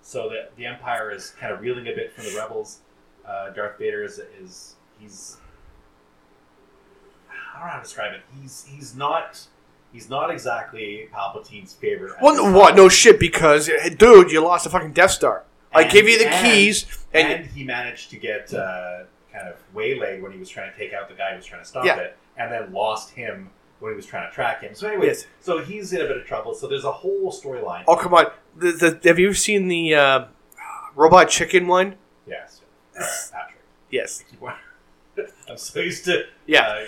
so 0.02 0.28
that 0.28 0.54
the 0.56 0.66
Empire 0.66 1.10
is 1.10 1.30
kind 1.30 1.52
of 1.52 1.60
reeling 1.60 1.86
a 1.88 1.94
bit 1.94 2.12
from 2.12 2.24
the 2.24 2.36
rebels. 2.36 2.80
Uh, 3.26 3.50
Darth 3.50 3.78
Vader 3.78 4.04
is, 4.04 4.20
is 4.40 4.74
he's 5.00 5.38
I 7.30 7.58
don't 7.58 7.66
know 7.66 7.72
how 7.72 7.76
to 7.78 7.82
describe 7.84 8.12
it. 8.12 8.20
He's 8.40 8.66
he's 8.68 8.94
not 8.94 9.46
he's 9.94 10.10
not 10.10 10.30
exactly 10.30 11.08
Palpatine's 11.10 11.72
favorite. 11.72 12.12
Well, 12.20 12.34
no, 12.36 12.58
what? 12.58 12.76
No 12.76 12.90
shit. 12.90 13.18
Because 13.18 13.70
dude, 13.96 14.30
you 14.30 14.42
lost 14.42 14.66
a 14.66 14.70
fucking 14.70 14.92
Death 14.92 15.12
Star. 15.12 15.44
I 15.72 15.84
gave 15.84 16.06
you 16.08 16.18
the 16.18 16.28
and- 16.28 16.46
keys, 16.46 16.84
and, 17.14 17.32
and 17.32 17.46
he 17.46 17.64
managed 17.64 18.10
to 18.10 18.16
get 18.16 18.52
uh, 18.52 19.04
kind 19.32 19.48
of 19.48 19.56
waylaid 19.72 20.22
when 20.22 20.30
he 20.32 20.38
was 20.38 20.48
trying 20.50 20.70
to 20.70 20.78
take 20.78 20.92
out 20.92 21.08
the 21.08 21.14
guy 21.14 21.30
who 21.30 21.36
was 21.36 21.46
trying 21.46 21.62
to 21.62 21.68
stop 21.68 21.84
Yeah. 21.86 21.96
it, 21.98 22.16
and 22.36 22.52
then 22.52 22.72
lost 22.72 23.10
him 23.10 23.50
when 23.80 23.90
he 23.92 23.96
was 23.96 24.06
trying 24.06 24.28
to 24.28 24.34
track 24.34 24.60
him. 24.62 24.74
So, 24.74 24.86
anyways, 24.86 25.06
Yes. 25.22 25.26
so 25.40 25.58
he's 25.64 25.92
in 25.92 26.00
a 26.00 26.04
bit 26.04 26.16
of 26.16 26.24
trouble. 26.26 26.54
So 26.54 26.68
there's 26.68 26.84
a 26.84 26.92
whole 26.92 27.32
storyline. 27.32 27.84
oh 27.88 27.96
come 27.96 28.14
on. 28.14 28.26
The, 28.56 28.70
the, 29.02 29.08
have 29.08 29.18
you 29.18 29.34
seen 29.34 29.66
the 29.66 29.94
uh, 29.96 30.24
Robot 30.94 31.28
Chicken 31.28 31.66
one? 31.66 31.96
Yes, 32.26 32.60
Patrick. 32.94 33.60
Yes. 33.90 34.22
I'm 35.48 35.56
so 35.56 35.80
used 35.80 36.04
to 36.06 36.22
Yeah. 36.46 36.62
uh, 36.68 36.84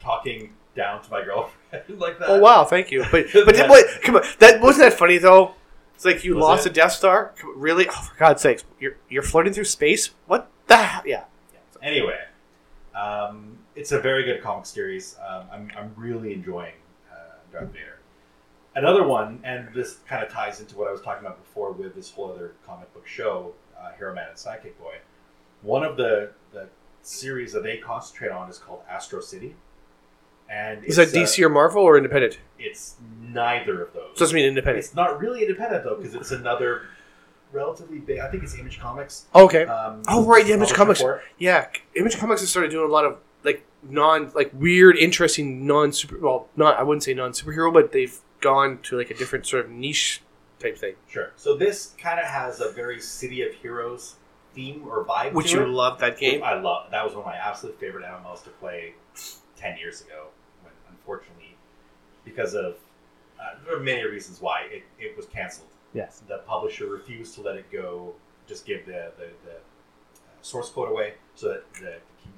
talking 0.00 0.52
down 0.74 1.02
to 1.02 1.10
my 1.10 1.24
girlfriend 1.24 1.84
like 2.00 2.18
that. 2.18 2.28
Oh 2.28 2.38
wow, 2.40 2.64
thank 2.64 2.90
you. 2.90 3.04
But 3.10 3.26
but 3.32 3.56
Yeah. 3.56 3.68
what? 3.68 3.86
Come 4.02 4.16
on, 4.16 4.22
that 4.40 4.60
wasn't 4.60 4.90
that 4.90 4.98
funny 4.98 5.18
though. 5.18 5.54
It's 5.94 6.04
like 6.04 6.24
you 6.24 6.34
Was 6.34 6.42
lost 6.42 6.66
it? 6.66 6.70
a 6.70 6.72
Death 6.74 6.92
Star. 6.92 7.32
Really? 7.54 7.86
Oh, 7.88 7.92
for 7.92 8.16
God's 8.18 8.42
sakes, 8.42 8.64
you're 8.80 8.96
you're 9.08 9.22
floating 9.22 9.52
through 9.52 9.64
space. 9.64 10.10
What 10.26 10.50
the? 10.66 10.76
hell? 10.76 11.02
Yeah. 11.06 11.24
Anyway, 11.82 12.18
um, 12.94 13.58
it's 13.76 13.92
a 13.92 14.00
very 14.00 14.24
good 14.24 14.42
comic 14.42 14.66
series. 14.66 15.16
Um, 15.26 15.44
I'm, 15.52 15.70
I'm 15.76 15.92
really 15.96 16.32
enjoying 16.32 16.72
uh, 17.12 17.16
Darth 17.52 17.68
Vader. 17.72 17.98
Another 18.74 19.06
one, 19.06 19.40
and 19.44 19.68
this 19.74 19.98
kind 20.08 20.24
of 20.24 20.32
ties 20.32 20.60
into 20.60 20.76
what 20.76 20.88
I 20.88 20.92
was 20.92 21.00
talking 21.02 21.24
about 21.26 21.38
before 21.44 21.72
with 21.72 21.94
this 21.94 22.10
whole 22.10 22.32
other 22.32 22.52
comic 22.66 22.92
book 22.94 23.06
show, 23.06 23.52
uh, 23.78 23.92
Hero 23.98 24.14
Man 24.14 24.28
and 24.30 24.38
Psychic 24.38 24.78
Boy. 24.80 24.94
One 25.62 25.84
of 25.84 25.96
the, 25.96 26.30
the 26.52 26.68
series 27.02 27.52
that 27.52 27.62
they 27.62 27.76
concentrate 27.76 28.30
on 28.30 28.48
is 28.50 28.58
called 28.58 28.80
Astro 28.90 29.20
City. 29.20 29.54
And 30.48 30.84
Is 30.84 30.96
that 30.96 31.08
it's, 31.08 31.16
uh, 31.16 31.20
DC 31.20 31.44
or 31.44 31.48
Marvel 31.48 31.82
or 31.82 31.96
independent? 31.96 32.38
it's 32.58 32.96
neither 33.20 33.82
of 33.82 33.92
those. 33.92 34.10
So 34.14 34.20
doesn't 34.20 34.34
mean 34.34 34.46
independent. 34.46 34.84
It's 34.84 34.94
not 34.94 35.20
really 35.20 35.42
independent 35.42 35.84
though, 35.84 35.96
because 35.96 36.14
it's 36.14 36.30
another 36.30 36.82
relatively 37.52 37.98
big. 37.98 38.20
I 38.20 38.30
think 38.30 38.42
it's 38.42 38.56
Image 38.58 38.78
Comics. 38.80 39.26
Okay. 39.34 39.64
Um, 39.64 40.02
Oh, 40.08 40.24
right, 40.24 40.48
Image 40.48 40.72
Comics. 40.72 41.02
Yeah, 41.38 41.66
Image 41.94 42.16
Comics 42.18 42.40
has 42.40 42.50
started 42.50 42.70
doing 42.70 42.88
a 42.88 42.92
lot 42.92 43.04
of 43.04 43.18
like 43.42 43.64
non 43.82 44.30
like 44.34 44.50
weird, 44.54 44.96
interesting 44.96 45.66
non 45.66 45.92
super. 45.92 46.18
Well, 46.18 46.48
not 46.56 46.78
I 46.78 46.82
wouldn't 46.82 47.02
say 47.02 47.14
non 47.14 47.32
superhero, 47.32 47.72
but 47.72 47.92
they've 47.92 48.18
gone 48.40 48.78
to 48.84 48.96
like 48.96 49.10
a 49.10 49.14
different 49.14 49.46
sort 49.46 49.64
of 49.64 49.70
niche 49.70 50.22
type 50.58 50.78
thing, 50.78 50.94
Sure. 51.08 51.32
So 51.36 51.56
this 51.56 51.94
kind 51.98 52.18
of 52.20 52.26
has 52.26 52.60
a 52.60 52.70
very 52.70 53.00
City 53.00 53.42
of 53.42 53.52
Heroes 53.54 54.14
theme 54.54 54.84
or 54.88 55.04
vibe 55.04 55.32
which 55.32 55.50
to 55.50 55.56
you 55.58 55.62
it. 55.64 55.68
love 55.68 55.98
that 55.98 56.16
game. 56.18 56.42
I 56.42 56.54
love. 56.54 56.90
That 56.92 57.04
was 57.04 57.12
one 57.14 57.20
of 57.22 57.26
my 57.26 57.36
absolute 57.36 57.78
favorite 57.80 58.04
MMOs 58.04 58.44
to 58.44 58.50
play 58.50 58.94
ten 59.56 59.76
years 59.78 60.00
ago. 60.00 60.28
When 61.06 61.18
unfortunately, 61.18 61.56
because 62.24 62.54
of 62.54 62.76
uh, 63.40 63.56
there 63.66 63.76
are 63.76 63.80
many 63.80 64.02
reasons 64.04 64.40
why 64.40 64.62
it, 64.70 64.82
it 64.98 65.16
was 65.16 65.26
canceled. 65.26 65.68
Yes. 65.92 66.22
The 66.28 66.38
publisher 66.46 66.86
refused 66.86 67.34
to 67.36 67.42
let 67.42 67.56
it 67.56 67.70
go. 67.70 68.14
Just 68.46 68.66
give 68.66 68.86
the 68.86 69.12
the, 69.18 69.26
the 69.44 69.52
uh, 69.56 70.32
source 70.42 70.70
code 70.70 70.90
away 70.90 71.14
so 71.34 71.48
that 71.48 71.72
the 71.74 71.94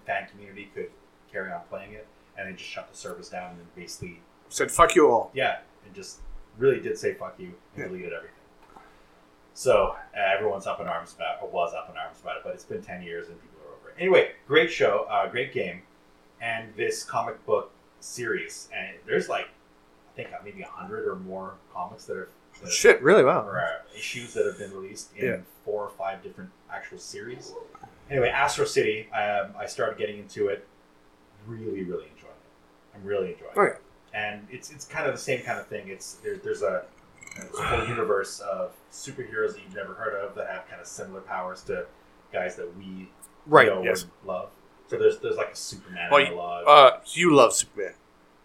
fan 0.06 0.26
community 0.30 0.70
could 0.74 0.90
carry 1.32 1.50
on 1.52 1.60
playing 1.68 1.92
it, 1.92 2.06
and 2.38 2.48
they 2.48 2.52
just 2.56 2.68
shut 2.70 2.90
the 2.90 2.96
service 2.96 3.28
down 3.28 3.50
and 3.52 3.74
basically 3.74 4.20
Said 4.48 4.70
fuck 4.70 4.94
you 4.94 5.08
all. 5.10 5.30
yeah, 5.34 5.58
and 5.84 5.94
just 5.94 6.18
really 6.58 6.80
did 6.80 6.96
say 6.98 7.14
fuck 7.14 7.34
you 7.38 7.46
and 7.74 7.78
Yeah. 7.78 7.86
deleted 7.88 8.12
everything. 8.12 8.32
So 9.54 9.96
uh, 10.16 10.20
everyone's 10.34 10.66
up 10.66 10.80
in 10.80 10.86
arms 10.86 11.14
about, 11.14 11.42
or 11.42 11.48
was 11.48 11.72
up 11.74 11.88
in 11.90 11.96
arms 11.96 12.18
about 12.22 12.36
it, 12.38 12.42
but 12.44 12.52
it's 12.54 12.64
been 12.64 12.82
ten 12.82 13.02
years 13.02 13.28
and 13.28 13.40
people 13.40 13.58
are 13.66 13.74
over 13.74 13.88
it. 13.90 13.96
Anyway, 13.98 14.32
great 14.46 14.70
show, 14.70 15.06
uh, 15.10 15.28
great 15.28 15.52
game, 15.52 15.82
and 16.40 16.72
this 16.76 17.02
comic 17.04 17.44
book 17.46 17.72
series, 18.00 18.68
and 18.74 18.96
there's 19.06 19.28
like 19.28 19.46
I 20.12 20.16
think 20.16 20.32
uh, 20.32 20.36
maybe 20.44 20.62
a 20.62 20.66
hundred 20.66 21.06
or 21.08 21.16
more 21.16 21.54
comics 21.72 22.04
that 22.06 22.16
are 22.16 22.28
that 22.62 22.70
Shit, 22.72 23.02
really? 23.02 23.22
Wow. 23.22 23.42
or 23.46 23.58
uh, 23.58 23.68
issues 23.96 24.32
that 24.34 24.46
have 24.46 24.58
been 24.58 24.72
released 24.72 25.14
in 25.16 25.26
Yeah. 25.26 25.36
four 25.64 25.82
or 25.84 25.90
five 25.90 26.22
different 26.22 26.50
actual 26.72 26.98
series. 26.98 27.52
Anyway, 28.10 28.28
Astro 28.30 28.64
City, 28.64 29.10
um, 29.12 29.50
I 29.58 29.66
started 29.66 29.98
getting 29.98 30.18
into 30.18 30.48
it. 30.48 30.66
Really, 31.46 31.82
really 31.84 32.04
enjoying 32.14 32.32
it. 32.32 32.96
I'm 32.96 33.04
really 33.04 33.32
enjoying 33.32 33.50
it 33.52 33.58
Oh, 33.58 33.62
yeah. 33.64 33.76
and 34.14 34.46
it's 34.50 34.70
it's 34.70 34.84
kind 34.86 35.06
of 35.06 35.12
the 35.14 35.20
same 35.20 35.42
kind 35.42 35.58
of 35.60 35.66
thing. 35.66 35.88
It's 35.88 36.14
there, 36.14 36.36
there's 36.38 36.62
a 36.62 36.84
there's 37.36 37.58
a 37.58 37.62
whole 37.62 37.86
universe 37.88 38.40
of 38.40 38.72
superheroes 38.90 39.52
that 39.52 39.60
you've 39.62 39.74
never 39.76 39.92
heard 39.94 40.14
of 40.14 40.34
that 40.36 40.48
have 40.48 40.66
kind 40.68 40.80
of 40.80 40.86
similar 40.86 41.20
powers 41.20 41.62
to 41.64 41.84
guys 42.32 42.56
that 42.56 42.74
we 42.78 43.10
Right. 43.44 43.68
know 43.68 43.82
Yes. 43.82 44.02
and 44.04 44.10
love. 44.24 44.48
So 44.88 44.98
there's 44.98 45.18
there's 45.18 45.36
like 45.36 45.52
a 45.52 45.56
Superman 45.56 46.08
Oh, 46.12 46.16
you- 46.18 46.26
analog. 46.26 46.64
Uh, 46.66 46.98
you 47.12 47.34
love 47.34 47.52
Superman. 47.52 47.92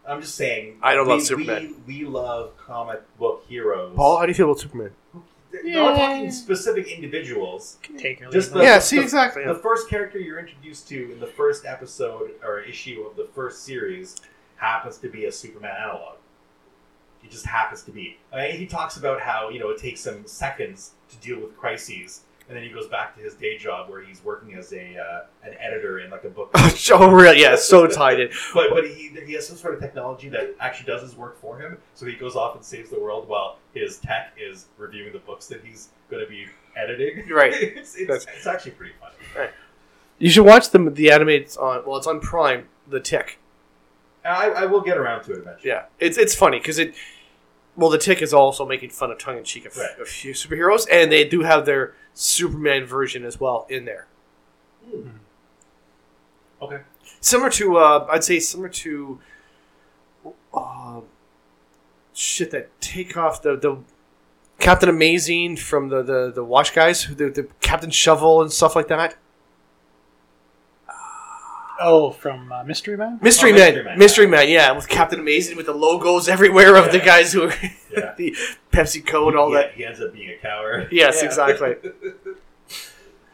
I'm 0.07 0.19
just 0.21 0.35
saying. 0.35 0.79
I 0.81 0.95
don't 0.95 1.05
we, 1.07 1.13
love 1.13 1.21
Superman. 1.21 1.75
We, 1.85 1.99
we 2.03 2.05
love 2.05 2.57
comic 2.57 3.01
book 3.17 3.45
heroes. 3.47 3.95
Paul, 3.95 4.17
how 4.17 4.25
do 4.25 4.29
you 4.31 4.33
feel 4.35 4.47
about 4.47 4.59
Superman? 4.59 4.91
They're 5.51 5.75
not 5.83 5.95
talking 5.97 6.31
specific 6.31 6.87
individuals. 6.87 7.77
Take 7.97 8.21
Just 8.31 8.53
the- 8.53 8.61
it. 8.61 8.63
yeah. 8.63 8.79
See, 8.79 8.95
the- 8.97 9.03
exactly. 9.03 9.45
The 9.45 9.53
first 9.55 9.89
character 9.89 10.17
you're 10.17 10.39
introduced 10.39 10.87
to 10.89 11.11
in 11.11 11.19
the 11.19 11.27
first 11.27 11.65
episode 11.65 12.31
or 12.43 12.61
issue 12.61 13.01
of 13.07 13.15
the 13.17 13.25
first 13.35 13.63
series 13.63 14.15
happens 14.55 14.97
to 14.99 15.09
be 15.09 15.25
a 15.25 15.31
Superman 15.31 15.75
analog. 15.79 16.15
it 17.23 17.29
just 17.29 17.45
happens 17.45 17.83
to 17.83 17.91
be. 17.91 18.17
Uh, 18.33 18.39
he 18.45 18.65
talks 18.65 18.97
about 18.97 19.21
how 19.21 19.49
you 19.49 19.59
know 19.59 19.69
it 19.69 19.77
takes 19.77 20.05
him 20.07 20.25
seconds 20.25 20.91
to 21.09 21.15
deal 21.17 21.39
with 21.39 21.55
crises, 21.57 22.21
and 22.51 22.57
then 22.57 22.67
he 22.67 22.69
goes 22.69 22.87
back 22.87 23.15
to 23.15 23.21
his 23.21 23.33
day 23.35 23.57
job 23.57 23.89
where 23.89 24.01
he's 24.01 24.21
working 24.25 24.55
as 24.55 24.73
a 24.73 24.97
uh, 24.97 25.47
an 25.47 25.55
editor 25.57 25.99
in 25.99 26.11
like 26.11 26.25
a 26.25 26.29
book. 26.29 26.51
oh, 26.91 27.09
really? 27.09 27.39
Yeah, 27.39 27.55
so 27.55 27.87
tied 27.87 28.19
in. 28.19 28.29
but 28.53 28.71
but 28.71 28.85
he 28.85 29.09
he 29.25 29.33
has 29.33 29.47
some 29.47 29.55
sort 29.55 29.73
of 29.73 29.79
technology 29.79 30.27
that 30.27 30.53
actually 30.59 30.87
does 30.87 31.01
his 31.01 31.15
work 31.15 31.39
for 31.39 31.57
him. 31.57 31.77
So 31.95 32.05
he 32.05 32.15
goes 32.15 32.35
off 32.35 32.57
and 32.57 32.65
saves 32.65 32.89
the 32.89 32.99
world 32.99 33.29
while 33.29 33.57
his 33.73 33.99
tech 33.99 34.33
is 34.37 34.65
reviewing 34.77 35.13
the 35.13 35.19
books 35.19 35.47
that 35.47 35.63
he's 35.63 35.91
going 36.09 36.21
to 36.21 36.29
be 36.29 36.45
editing. 36.75 37.23
Right. 37.31 37.53
it's, 37.53 37.95
it's, 37.95 38.25
it's 38.35 38.47
actually 38.47 38.71
pretty 38.71 38.95
funny. 38.99 39.15
Right. 39.33 39.51
You 40.19 40.29
should 40.29 40.45
watch 40.45 40.71
the 40.71 40.89
the 40.89 41.09
animated 41.09 41.55
on. 41.55 41.85
Well, 41.85 41.95
it's 41.95 42.07
on 42.07 42.19
Prime. 42.19 42.67
The 42.89 42.99
Tick. 42.99 43.39
I, 44.25 44.49
I 44.49 44.65
will 44.65 44.81
get 44.81 44.97
around 44.97 45.23
to 45.23 45.31
it 45.31 45.37
eventually. 45.37 45.69
Yeah, 45.69 45.85
it's 45.99 46.17
it's 46.17 46.35
funny 46.35 46.59
because 46.59 46.79
it. 46.79 46.95
Well, 47.75 47.89
the 47.89 47.97
Tick 47.97 48.21
is 48.21 48.33
also 48.33 48.65
making 48.65 48.89
fun 48.89 49.11
of 49.11 49.17
tongue 49.17 49.37
in 49.37 49.43
cheek 49.43 49.65
of 49.65 49.75
Right. 49.77 49.89
a 49.99 50.05
few 50.05 50.33
superheroes, 50.33 50.85
and 50.91 51.11
they 51.11 51.23
do 51.23 51.41
have 51.41 51.65
their 51.65 51.95
Superman 52.13 52.85
version 52.85 53.23
as 53.23 53.39
well 53.39 53.65
in 53.69 53.85
there. 53.85 54.07
Okay. 56.61 56.81
Similar 57.21 57.49
to, 57.51 57.77
uh, 57.77 58.07
I'd 58.09 58.23
say, 58.23 58.39
similar 58.39 58.69
to, 58.69 59.19
uh, 60.53 61.01
shit 62.13 62.51
that 62.51 62.69
take 62.81 63.15
off 63.15 63.41
the 63.41 63.55
the 63.55 63.77
Captain 64.59 64.89
Amazing 64.89 65.57
from 65.57 65.89
the 65.89 66.03
the 66.03 66.31
the 66.31 66.43
Watch 66.43 66.73
guys, 66.75 67.07
the, 67.07 67.29
the 67.29 67.47
Captain 67.61 67.89
Shovel 67.89 68.41
and 68.41 68.51
stuff 68.51 68.75
like 68.75 68.87
that. 68.89 69.15
Oh, 71.83 72.11
from 72.11 72.51
uh, 72.51 72.63
Mystery 72.63 72.95
Man. 72.97 73.19
Mystery 73.21 73.51
Oh, 73.51 73.55
Man, 73.55 73.73
Mystery 73.75 73.97
Mystery 73.97 74.27
Man, 74.27 74.39
Man, 74.41 74.49
yeah, 74.49 74.71
with 74.71 74.87
Captain 74.87 75.19
Amazing 75.19 75.57
with 75.57 75.65
the 75.65 75.73
logos 75.73 76.27
everywhere 76.29 76.75
of 76.75 76.91
the 76.91 76.99
guys 76.99 77.33
who 77.33 77.43
are 77.49 77.53
Yeah. 77.91 78.13
the 78.17 78.35
Pepsi 78.71 79.05
Co 79.05 79.27
and 79.29 79.37
all 79.37 79.49
He- 79.49 79.55
that. 79.55 79.73
He 79.73 79.85
ends 79.85 79.99
up 80.01 80.13
being 80.13 80.29
a 80.29 80.37
coward. 80.37 80.89
Yes, 80.91 81.19
Yeah. 81.21 81.25
exactly. 81.27 81.75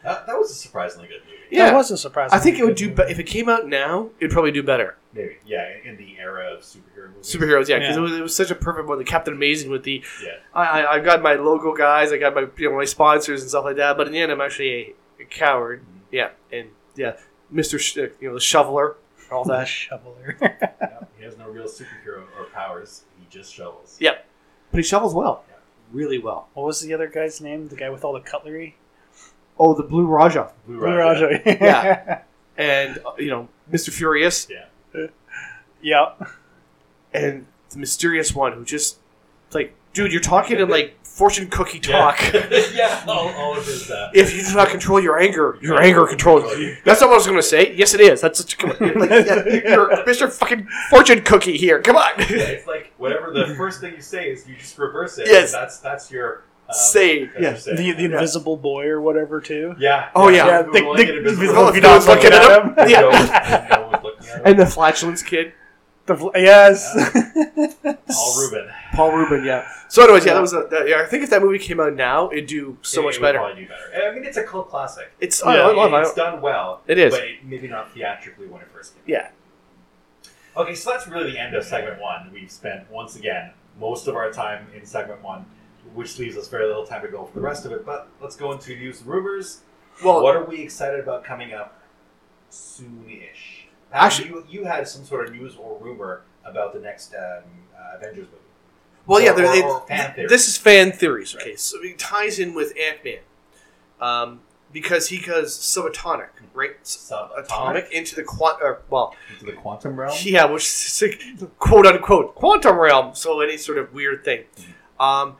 That, 0.04 0.26
that 0.28 0.38
was 0.38 0.50
a 0.52 0.54
surprisingly 0.54 1.08
good 1.08 1.20
movie. 1.26 1.36
Yeah. 1.50 1.66
that 1.66 1.74
was 1.74 1.90
a 1.90 1.98
surprise. 1.98 2.30
I 2.32 2.38
think 2.38 2.58
it 2.58 2.64
would 2.64 2.76
do. 2.76 2.90
Be- 2.94 3.02
if 3.10 3.18
it 3.18 3.24
came 3.24 3.48
out 3.48 3.66
now, 3.68 4.10
it'd 4.20 4.30
probably 4.30 4.52
do 4.52 4.62
better. 4.62 4.96
Maybe. 5.12 5.36
Yeah, 5.44 5.66
in 5.84 5.96
the 5.96 6.16
era 6.18 6.54
of 6.54 6.60
superhero 6.60 7.08
movies. 7.10 7.26
Superheroes, 7.34 7.68
yeah, 7.68 7.78
because 7.80 7.96
Yeah. 7.96 7.98
it, 7.98 8.00
was, 8.02 8.12
it 8.12 8.22
was 8.22 8.34
such 8.36 8.50
a 8.50 8.54
perfect 8.54 8.86
one. 8.88 8.98
The 8.98 9.04
Captain 9.04 9.34
Amazing 9.34 9.70
with 9.70 9.82
the 9.82 10.02
Yeah. 10.22 10.30
I, 10.54 10.82
I 10.82 10.92
I've 10.94 11.04
got 11.04 11.20
my 11.20 11.34
logo 11.34 11.74
guys, 11.74 12.12
I 12.12 12.18
got 12.18 12.34
my 12.34 12.46
you 12.56 12.70
know 12.70 12.76
my 12.76 12.84
sponsors 12.84 13.40
and 13.40 13.50
stuff 13.50 13.64
like 13.64 13.76
that. 13.76 13.96
But 13.96 14.06
in 14.06 14.12
the 14.12 14.20
end, 14.20 14.30
I'm 14.30 14.40
actually 14.40 14.94
a, 15.18 15.22
a 15.22 15.24
coward. 15.24 15.82
Yeah, 16.12 16.30
and 16.52 16.68
yeah, 16.94 17.16
Mister 17.50 17.78
Sh- 17.78 17.96
you 17.96 18.10
know 18.22 18.34
the 18.34 18.40
shoveler, 18.40 18.96
all 19.32 19.44
the 19.44 19.52
that. 19.58 19.64
shoveler. 19.68 20.36
Yeah, 20.40 21.04
He 21.18 21.24
has 21.24 21.36
no 21.38 21.48
real 21.48 21.66
superhero 21.66 22.22
or 22.38 22.44
powers. 22.54 23.02
He 23.18 23.26
just 23.30 23.52
shovels. 23.54 23.96
Yep, 24.00 24.24
but 24.70 24.76
he 24.78 24.82
shovels 24.84 25.14
well, 25.14 25.44
Yeah. 25.48 25.56
really 25.92 26.18
well. 26.18 26.48
what 26.54 26.66
was 26.66 26.80
the 26.80 26.92
other 26.94 27.06
guy's 27.08 27.40
name? 27.40 27.68
The 27.68 27.76
guy 27.76 27.90
with 27.90 28.04
all 28.04 28.12
the 28.12 28.20
cutlery. 28.20 28.76
Oh, 29.58 29.74
the 29.74 29.82
Blue 29.82 30.06
Raja, 30.06 30.52
Blue 30.66 30.78
Blue 30.78 30.86
Raja. 30.86 31.26
Raja. 31.26 31.42
Yeah. 31.44 32.22
and 32.56 32.98
uh, 33.04 33.12
you 33.18 33.28
know 33.30 33.48
Mister 33.70 33.90
Furious 33.90 34.46
Yeah. 34.50 35.06
yeah. 35.82 36.12
and 37.12 37.46
the 37.70 37.78
mysterious 37.78 38.34
one 38.34 38.52
who 38.52 38.64
just 38.64 38.98
like, 39.52 39.74
dude, 39.92 40.12
you're 40.12 40.20
talking 40.20 40.58
in 40.58 40.68
like 40.68 40.96
fortune 41.18 41.48
cookie 41.50 41.80
talk. 41.80 42.16
Yeah. 42.32 42.70
yeah. 42.74 43.04
All, 43.08 43.28
all 43.30 43.58
of 43.58 43.66
his. 43.66 43.90
Uh, 43.90 44.10
If 44.14 44.34
you 44.34 44.42
do 44.44 44.54
not 44.54 44.68
control 44.68 45.00
your 45.00 45.18
anger, 45.18 45.58
your 45.60 45.80
anger 45.82 46.06
controls 46.06 46.56
you. 46.58 46.76
That's 46.84 47.00
not 47.00 47.08
what 47.08 47.14
I 47.14 47.18
was 47.18 47.26
going 47.26 47.38
to 47.38 47.42
say. 47.42 47.74
Yes, 47.74 47.92
it 47.94 48.00
is. 48.00 48.20
That's 48.20 48.38
such 48.38 48.62
a, 48.62 48.66
like, 48.66 48.80
yeah, 48.80 48.88
you're 49.74 49.88
Mr. 50.06 50.30
Fucking 50.32 50.68
Fortune 50.90 51.22
Cookie 51.22 51.56
here. 51.56 51.82
Come 51.82 51.96
on. 51.96 52.12
yeah, 52.18 52.26
it's 52.54 52.66
like 52.66 52.92
whatever 52.98 53.32
the 53.32 53.54
first 53.56 53.80
thing 53.80 53.94
you 53.94 54.00
say 54.02 54.30
is, 54.30 54.46
you 54.48 54.54
just 54.56 54.78
reverse 54.78 55.18
it. 55.18 55.26
Yes. 55.26 55.52
That's 55.52 55.78
that's 55.80 56.10
your 56.10 56.44
um, 56.68 56.74
Say, 56.74 57.26
that's 57.26 57.66
yeah. 57.66 57.74
your. 57.74 57.76
The, 57.76 57.92
the 57.92 58.04
invisible 58.04 58.56
boy 58.56 58.86
or 58.86 59.00
whatever 59.00 59.40
too. 59.40 59.74
Yeah. 59.78 60.10
Oh, 60.14 60.28
yeah. 60.28 60.46
Yeah, 60.46 60.62
Who 60.62 60.72
the- 60.72 60.84
will 60.84 60.94
the 60.96 61.16
invisible. 61.16 61.28
invisible- 61.32 61.68
if 61.68 61.74
you're 61.74 61.82
not 61.82 62.06
looking 62.06 62.32
at 62.32 62.62
him. 62.62 62.74
And 62.78 62.90
Yeah. 62.90 63.00
no- 63.00 63.10
and 63.10 63.70
no 63.70 63.88
one's 63.88 64.04
looking 64.04 64.26
him. 64.28 64.42
And 64.44 64.58
the 64.58 64.66
flatulence 64.66 65.22
kid, 65.22 65.52
The 66.06 66.16
fl- 66.16 66.28
yes. 66.36 66.92
Paul 67.82 68.40
Reubens. 68.40 68.70
Paul 68.98 69.12
Reubens. 69.16 69.46
Yeah. 69.46 69.66
So, 69.88 70.02
anyways, 70.02 70.26
yeah, 70.26 70.34
that 70.34 70.40
was. 70.40 70.52
A, 70.52 70.66
that, 70.70 70.88
yeah, 70.88 71.00
I 71.00 71.06
think 71.06 71.22
if 71.22 71.30
that 71.30 71.40
movie 71.40 71.58
came 71.58 71.78
out 71.80 71.94
now, 71.94 72.30
it'd 72.30 72.46
do 72.46 72.76
so 72.82 73.00
It- 73.00 73.04
much 73.04 73.14
it 73.14 73.20
would 73.20 73.26
better. 73.28 73.38
probably 73.38 73.62
do 73.62 73.68
better. 73.68 74.08
I 74.08 74.12
mean, 74.14 74.24
it's 74.24 74.36
a 74.36 74.42
cult 74.44 74.68
classic. 74.70 75.10
It's. 75.20 75.40
Yeah, 75.44 75.50
I 75.52 75.72
love 75.72 75.92
it's 76.02 76.10
it. 76.10 76.16
done 76.16 76.40
well. 76.42 76.82
It 76.88 76.98
is. 76.98 77.14
but 77.14 77.22
maybe 77.44 77.68
not 77.68 77.92
theatrically 77.94 78.46
when 78.48 78.60
it 78.60 78.68
first 78.74 78.94
came. 78.94 79.02
out. 79.02 79.08
Yeah. 79.08 79.30
Okay, 80.60 80.74
so 80.74 80.90
that's 80.90 81.06
really 81.06 81.30
the 81.30 81.38
end 81.38 81.54
of 81.54 81.62
segment 81.64 82.00
one. 82.00 82.30
We've 82.32 82.50
spent 82.50 82.90
once 82.90 83.14
again 83.16 83.52
most 83.78 84.08
of 84.08 84.16
our 84.16 84.32
time 84.32 84.66
in 84.74 84.84
segment 84.84 85.22
one, 85.22 85.46
which 85.94 86.18
leaves 86.18 86.36
us 86.36 86.48
very 86.48 86.66
little 86.66 86.84
time 86.84 87.00
to 87.02 87.08
go 87.08 87.24
for 87.24 87.34
the 87.34 87.40
rest 87.40 87.64
of 87.64 87.70
it. 87.70 87.86
But 87.86 88.08
let's 88.20 88.34
go 88.34 88.50
into 88.50 88.70
news 88.76 89.00
and 89.00 89.08
rumors. 89.08 89.60
Well, 90.04 90.20
what 90.22 90.34
are 90.36 90.44
we 90.44 90.60
excited 90.60 90.98
about 91.00 91.22
coming 91.24 91.54
up 91.54 91.80
soonish? 92.50 93.66
Pat, 93.90 94.02
Actually- 94.02 94.28
you, 94.30 94.44
you 94.48 94.64
had 94.64 94.86
some 94.88 95.04
sort 95.04 95.26
of 95.28 95.32
news 95.34 95.56
or 95.56 95.78
rumor 95.80 96.22
about 96.44 96.72
the 96.72 96.80
next 96.80 97.14
um, 97.14 97.44
uh, 97.76 97.96
Avengers 97.96 98.26
movie. 98.26 98.42
Well, 99.08 99.20
yeah. 99.20 99.30
or- 99.32 99.44
or- 99.44 99.84
they- 99.88 100.22
or 100.24 100.28
this 100.28 100.46
is 100.46 100.56
fan 100.56 100.92
theories. 100.92 101.34
Okay, 101.34 101.50
Right. 101.50 101.60
so 101.60 101.78
it 101.82 101.98
ties 101.98 102.38
in 102.38 102.54
with 102.54 102.72
Ant 102.78 103.04
Man, 103.04 103.18
um, 104.00 104.40
because 104.72 105.08
he 105.08 105.18
goes 105.18 105.56
subatomic, 105.58 106.28
right? 106.54 106.80
Subatomic 106.84 107.44
Atomic 107.44 107.88
into 107.92 108.14
the 108.14 108.22
quant. 108.22 108.58
Or, 108.62 108.82
well, 108.90 109.14
into 109.32 109.46
the 109.46 109.52
quantum 109.52 109.98
realm. 109.98 110.16
Yeah, 110.22 110.44
which 110.44 110.62
is 110.64 111.02
like, 111.02 111.20
quote 111.58 111.86
unquote 111.86 112.34
quantum 112.36 112.76
realm. 112.78 113.14
So 113.14 113.40
any 113.40 113.56
sort 113.56 113.78
of 113.78 113.92
weird 113.92 114.24
thing. 114.24 114.44
Um, 115.00 115.36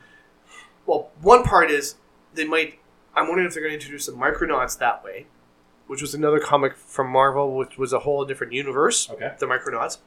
well, 0.85 1.11
one 1.21 1.43
part 1.43 1.69
is 1.71 1.95
they 2.33 2.45
might. 2.45 2.79
I'm 3.15 3.27
wondering 3.27 3.47
if 3.47 3.53
they're 3.53 3.61
going 3.63 3.71
to 3.71 3.75
introduce 3.77 4.05
the 4.05 4.13
Micronauts 4.13 4.77
that 4.79 5.03
way, 5.03 5.27
which 5.87 6.01
was 6.01 6.13
another 6.15 6.39
comic 6.39 6.75
from 6.77 7.09
Marvel, 7.09 7.55
which 7.55 7.77
was 7.77 7.91
a 7.93 7.99
whole 7.99 8.23
different 8.25 8.53
universe. 8.53 9.09
Okay. 9.11 9.33
The 9.37 9.45
Micronauts, 9.45 9.97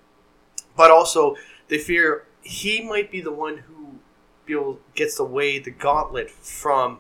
but 0.77 0.91
also 0.91 1.37
they 1.69 1.79
fear 1.79 2.27
he 2.43 2.83
might 2.83 3.11
be 3.11 3.21
the 3.21 3.33
one 3.33 3.59
who 3.59 4.79
gets 4.95 5.19
away 5.19 5.59
the 5.59 5.71
gauntlet 5.71 6.31
from 6.31 6.99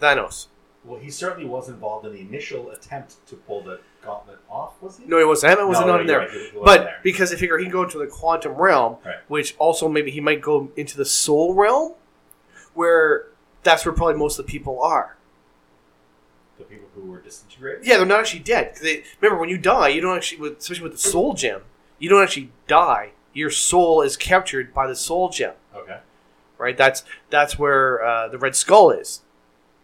Thanos. 0.00 0.46
Well, 0.84 1.00
he 1.00 1.10
certainly 1.10 1.48
was 1.48 1.68
involved 1.68 2.06
in 2.06 2.12
the 2.12 2.20
initial 2.20 2.70
attempt 2.70 3.26
to 3.26 3.34
pull 3.36 3.62
the 3.62 3.80
gauntlet 4.04 4.38
off, 4.48 4.74
was 4.80 4.98
he? 4.98 5.04
No, 5.04 5.18
he 5.18 5.24
wasn't. 5.24 5.50
Ant-Man 5.50 5.68
wasn't 5.68 5.86
No, 5.88 5.98
on 5.98 6.06
there. 6.06 6.20
right, 6.20 6.30
he 6.30 6.36
wasn't 6.38 6.64
But 6.64 6.80
there. 6.84 7.00
because 7.02 7.32
I 7.32 7.36
figure 7.36 7.58
he 7.58 7.64
can 7.64 7.72
go 7.72 7.82
into 7.82 7.98
the 7.98 8.06
quantum 8.06 8.52
realm, 8.52 8.98
Right. 9.04 9.16
which 9.28 9.56
also 9.58 9.88
maybe 9.88 10.10
he 10.12 10.20
might 10.20 10.40
go 10.40 10.70
into 10.76 10.96
the 10.96 11.04
soul 11.04 11.54
realm, 11.54 11.94
where 12.74 13.26
that's 13.64 13.84
where 13.84 13.92
probably 13.94 14.14
most 14.14 14.38
of 14.38 14.46
the 14.46 14.50
people 14.52 14.80
are. 14.82 15.16
the 16.58 16.64
people 16.64 16.88
who 16.94 17.02
were 17.10 17.18
disintegrated. 17.20 17.84
Yeah, 17.84 17.98
they're 17.98 18.06
not 18.06 18.20
actually 18.20 18.40
dead. 18.40 18.76
They, 18.80 19.02
remember, 19.20 19.38
when 19.38 19.50
you 19.50 19.58
die, 19.58 19.88
you 19.88 20.00
don't 20.00 20.16
actually, 20.16 20.54
especially 20.56 20.84
with 20.84 20.92
the 20.92 20.98
soul 20.98 21.34
gem, 21.34 21.60
you 21.98 22.08
don't 22.08 22.22
actually 22.22 22.50
die. 22.66 23.10
Your 23.36 23.50
soul 23.50 24.00
is 24.00 24.16
captured 24.16 24.72
by 24.72 24.86
the 24.86 24.96
soul 24.96 25.28
gem, 25.28 25.52
Okay. 25.74 25.98
right? 26.56 26.74
That's 26.76 27.04
that's 27.28 27.58
where 27.58 28.02
uh, 28.02 28.28
the 28.28 28.38
Red 28.38 28.56
Skull 28.56 28.90
is. 28.90 29.20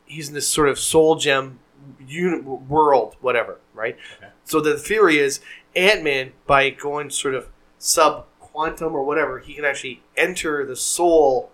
He's 0.06 0.28
in 0.28 0.34
this 0.34 0.48
sort 0.48 0.70
of 0.70 0.78
soul 0.78 1.16
gem 1.16 1.58
uni- 2.06 2.40
world, 2.40 3.16
whatever, 3.20 3.58
right? 3.74 3.98
Okay. 4.16 4.32
So 4.44 4.60
the 4.62 4.78
theory 4.78 5.18
is 5.18 5.40
Ant 5.76 6.02
Man, 6.02 6.32
by 6.46 6.70
going 6.70 7.10
sort 7.10 7.34
of 7.34 7.48
sub 7.78 8.24
quantum 8.40 8.94
or 8.94 9.04
whatever, 9.04 9.38
he 9.38 9.52
can 9.52 9.66
actually 9.66 10.02
enter 10.16 10.64
the 10.64 10.76
soul 10.76 11.50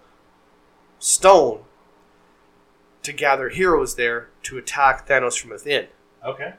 stone 1.00 1.62
to 3.02 3.12
gather 3.12 3.48
heroes 3.48 3.96
there 3.96 4.28
to 4.44 4.56
attack 4.58 5.08
Thanos 5.08 5.38
from 5.40 5.50
within. 5.50 5.88
Okay. 6.24 6.54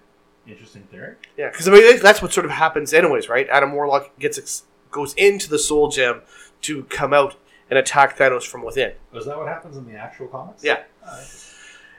Interesting 0.47 0.83
theory. 0.91 1.15
Yeah, 1.37 1.49
because 1.49 1.67
I 1.67 1.71
mean 1.71 1.99
that's 2.01 2.21
what 2.21 2.33
sort 2.33 2.45
of 2.45 2.51
happens, 2.51 2.93
anyways, 2.93 3.29
right? 3.29 3.47
Adam 3.49 3.71
Warlock 3.73 4.17
gets 4.19 4.37
ex- 4.37 4.63
goes 4.91 5.13
into 5.15 5.49
the 5.49 5.59
soul 5.59 5.89
gem 5.89 6.21
to 6.61 6.83
come 6.85 7.13
out 7.13 7.35
and 7.69 7.77
attack 7.77 8.17
Thanos 8.17 8.45
from 8.47 8.63
within. 8.63 8.93
Is 9.13 9.25
that 9.25 9.37
what 9.37 9.47
happens 9.47 9.77
in 9.77 9.85
the 9.85 9.95
actual 9.97 10.27
comics? 10.27 10.63
Yeah. 10.63 10.83
Alright. 11.05 11.45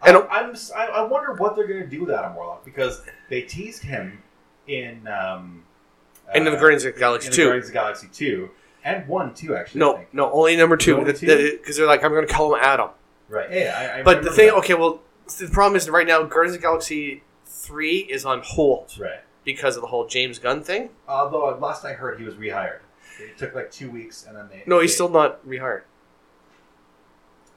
And- 0.04 0.16
I'm, 0.16 0.26
I'm 0.30 0.50
s- 0.52 0.72
I, 0.72 0.86
I 0.86 1.02
wonder 1.02 1.34
what 1.34 1.54
they're 1.56 1.66
going 1.68 1.80
to 1.82 1.86
do 1.86 2.00
with 2.04 2.10
Adam 2.10 2.34
Warlock 2.34 2.64
because 2.64 3.02
they 3.28 3.42
teased 3.42 3.82
him 3.82 4.22
in 4.66 5.06
um, 5.08 5.62
In 6.34 6.44
the 6.44 6.52
uh, 6.52 6.60
Guardians 6.60 6.84
of 6.84 6.94
the 6.94 7.00
Galaxy 7.00 7.26
in 7.26 7.30
the 7.32 7.36
2. 7.36 7.44
Guardians 7.44 7.66
of 7.66 7.72
the 7.72 7.78
Galaxy 7.78 8.08
two 8.12 8.50
and 8.84 9.06
one 9.06 9.34
too 9.34 9.54
actually. 9.54 9.80
No, 9.80 10.04
no, 10.12 10.32
only 10.32 10.56
number 10.56 10.76
two, 10.76 10.96
because 11.04 11.20
two? 11.20 11.60
they're 11.76 11.86
like, 11.86 12.02
I'm 12.02 12.12
going 12.12 12.26
to 12.26 12.32
call 12.32 12.54
him 12.54 12.60
Adam. 12.62 12.90
right. 13.28 13.50
Yeah, 13.52 13.92
I, 13.96 14.00
I 14.00 14.02
But 14.02 14.22
the 14.22 14.30
thing, 14.30 14.46
that. 14.48 14.54
okay, 14.56 14.72
well, 14.74 15.02
the 15.38 15.48
problem 15.48 15.76
is 15.76 15.88
right 15.90 16.06
now, 16.06 16.22
Guardians 16.22 16.56
of 16.56 16.62
the 16.62 16.66
Galaxy 16.66 17.22
three 17.44 17.98
is 17.98 18.24
on 18.24 18.40
hold 18.42 18.96
Right. 18.98 19.20
Because 19.44 19.76
of 19.76 19.82
the 19.82 19.88
whole 19.88 20.06
James 20.06 20.38
Gunn 20.38 20.62
thing. 20.62 20.90
Although 21.08 21.56
last 21.58 21.84
I 21.84 21.92
heard, 21.94 22.18
he 22.18 22.24
was 22.24 22.34
rehired. 22.34 22.80
It 23.18 23.36
took 23.38 23.54
like 23.54 23.70
two 23.70 23.90
weeks, 23.90 24.24
and 24.26 24.36
then 24.36 24.48
they. 24.50 24.62
No, 24.66 24.80
he's 24.80 24.90
they- 24.90 24.94
still 24.94 25.08
not 25.08 25.44
rehired. 25.46 25.82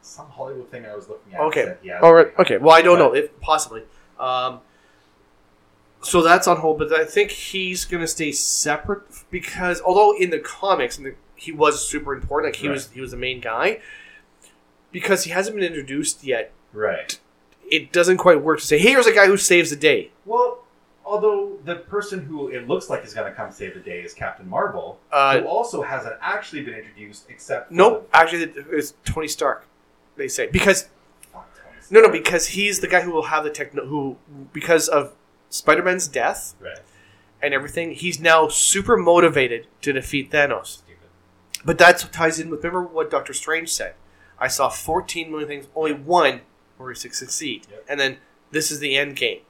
some 0.02 0.28
Hollywood 0.30 0.70
thing 0.70 0.86
I 0.86 0.96
was 0.96 1.08
looking 1.08 1.34
at. 1.34 1.40
Okay. 1.42 1.64
said 1.84 2.00
All 2.02 2.14
right. 2.14 2.28
rehired. 2.36 2.40
Okay. 2.40 2.58
Well, 2.58 2.76
I 2.76 2.82
don't 2.82 2.98
But- 3.00 3.06
know 3.14 3.16
if 3.16 3.40
possibly. 3.40 3.84
Um, 4.20 4.60
so 6.02 6.22
that's 6.22 6.48
on 6.48 6.58
hold, 6.58 6.78
but 6.80 6.92
I 6.92 7.06
think 7.06 7.32
he's 7.32 7.86
going 7.86 8.02
to 8.02 8.08
stay 8.08 8.32
separate 8.34 9.04
because 9.32 9.82
although 9.82 10.14
in 10.18 10.30
the 10.30 10.40
comics, 10.40 10.98
in 10.98 11.06
the, 11.06 11.16
he 11.36 11.52
was 11.54 11.88
super 11.88 12.14
important. 12.14 12.54
Like 12.54 12.60
he 12.62 12.68
Right. 12.68 12.74
was 12.74 12.90
he 12.92 13.00
was 13.00 13.12
the 13.12 13.18
main 13.18 13.40
guy 13.40 13.80
because 14.92 15.24
he 15.24 15.32
hasn't 15.32 15.56
been 15.56 15.66
introduced 15.66 16.24
yet. 16.24 16.52
Right. 16.74 17.18
It 17.72 17.94
doesn't 17.94 18.18
quite 18.18 18.42
work 18.42 18.60
to 18.60 18.66
say, 18.66 18.78
"Hey, 18.78 18.90
here's 18.90 19.08
a 19.08 19.14
guy 19.14 19.28
who 19.28 19.38
saves 19.38 19.70
the 19.70 19.76
day." 19.78 20.12
Well, 20.26 20.62
although 21.06 21.58
the 21.66 21.76
person 21.76 22.20
who 22.26 22.47
it 22.49 22.68
looks 22.68 22.89
like 22.89 23.04
is 23.04 23.14
going 23.14 23.30
to 23.30 23.36
come 23.36 23.51
save 23.51 23.74
the 23.74 23.80
day 23.80 24.01
is 24.01 24.14
Captain 24.14 24.47
Marvel, 24.49 24.99
Uh, 25.12 25.39
who 25.39 25.45
also 25.47 25.82
hasn't 25.82 26.16
actually 26.22 26.62
been 26.64 26.74
introduced 26.76 27.26
except 27.30 27.72
nope, 27.72 28.10
actually, 28.14 28.43
it's 28.72 28.93
Tony 29.06 29.28
Stark. 29.28 29.66
They 30.16 30.28
say 30.28 30.47
because 30.47 30.84
the- 30.84 30.89
no, 31.89 32.01
no, 32.01 32.10
because 32.10 32.47
he's 32.47 32.80
the 32.80 32.88
guy 32.88 33.01
who 33.01 33.12
will 33.12 33.24
have 33.24 33.43
the 33.43 33.49
techno 33.49 33.86
who 33.86 34.18
because 34.54 34.88
of 34.88 35.14
Spider 35.49 35.84
Man's 35.84 36.08
death 36.08 36.56
Right. 36.60 36.80
and 37.41 37.54
everything. 37.54 37.91
He's 37.91 38.20
now 38.20 38.47
super 38.47 38.95
motivated 38.97 39.68
to 39.82 39.93
defeat 39.93 40.32
Thanos. 40.32 40.68
Stupid. 40.68 41.10
But 41.66 41.78
that 41.80 41.99
ties 42.12 42.39
in 42.39 42.49
with 42.49 42.64
remember 42.64 42.82
what 42.88 43.10
Doctor 43.12 43.34
Strange 43.34 43.72
said. 43.72 43.93
I 44.39 44.47
saw 44.47 44.70
14 44.70 45.30
million 45.30 45.47
things, 45.47 45.68
only 45.76 45.93
one 45.93 46.41
where 46.78 46.91
he 46.91 46.95
succeed, 46.95 47.68
Yep. 47.70 47.86
and 47.88 47.99
then 47.99 48.18
this 48.51 48.72
is 48.72 48.80
the 48.80 48.97
end 48.97 49.16
game. 49.16 49.41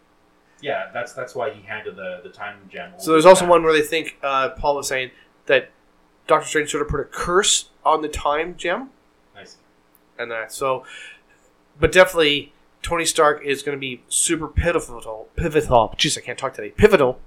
Yeah, 0.63 0.89
that's 0.93 1.11
that's 1.11 1.35
why 1.35 1.49
he 1.51 1.61
handed 1.61 1.97
the 1.97 2.21
the 2.23 2.29
time 2.29 2.55
gem. 2.71 2.93
So 2.97 3.11
there's 3.11 3.25
also 3.25 3.45
one 3.45 3.63
where 3.63 3.73
they 3.73 3.81
think 3.81 4.17
uh, 4.23 4.49
Paul 4.51 4.77
was 4.77 4.87
saying 4.87 5.11
that 5.47 5.69
Doctor 6.25 6.47
Strange 6.47 6.71
sort 6.71 6.81
of 6.81 6.87
put 6.87 7.01
a 7.01 7.03
curse 7.03 7.69
on 7.85 8.01
the 8.01 8.07
time 8.07 8.55
gem, 8.55 8.89
Nice. 9.35 9.57
and 10.17 10.31
that 10.31 10.53
so. 10.53 10.85
But 11.77 11.91
definitely, 11.91 12.53
Tony 12.81 13.03
Stark 13.03 13.43
is 13.43 13.61
going 13.61 13.75
to 13.77 13.79
be 13.79 14.03
super 14.07 14.47
pivotal. 14.47 15.27
Pivotal. 15.35 15.93
Jeez, 15.97 16.17
I 16.17 16.21
can't 16.21 16.39
talk 16.39 16.53
today. 16.53 16.69
Pivotal 16.69 17.19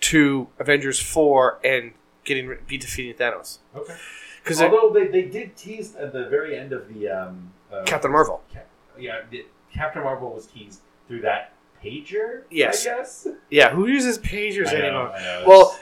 to 0.00 0.48
Avengers 0.58 1.00
four 1.00 1.60
and 1.64 1.92
getting 2.24 2.56
be 2.66 2.76
defeating 2.76 3.14
Thanos 3.14 3.58
Okay. 3.74 3.94
because 4.44 4.60
Although 4.60 4.92
they, 4.92 5.06
they 5.06 5.22
did 5.22 5.56
tease 5.56 5.96
at 5.96 6.12
the 6.12 6.28
very 6.28 6.58
end 6.58 6.72
of 6.74 6.92
the 6.92 7.08
um, 7.08 7.52
uh, 7.72 7.84
Captain 7.84 8.12
Marvel. 8.12 8.42
Cap- 8.52 8.68
yeah, 8.98 9.22
the, 9.30 9.46
Captain 9.72 10.02
Marvel 10.02 10.30
was 10.34 10.46
teased 10.46 10.80
through 11.08 11.22
that 11.22 11.52
pager. 11.84 12.42
Yes. 12.50 12.86
I 12.86 12.90
guess. 12.96 13.26
Yeah, 13.50 13.70
who 13.70 13.86
uses 13.86 14.18
pagers 14.18 14.68
I 14.68 14.72
know, 14.72 14.84
anymore? 14.84 15.12
I 15.12 15.22
know, 15.22 15.44
Well, 15.46 15.80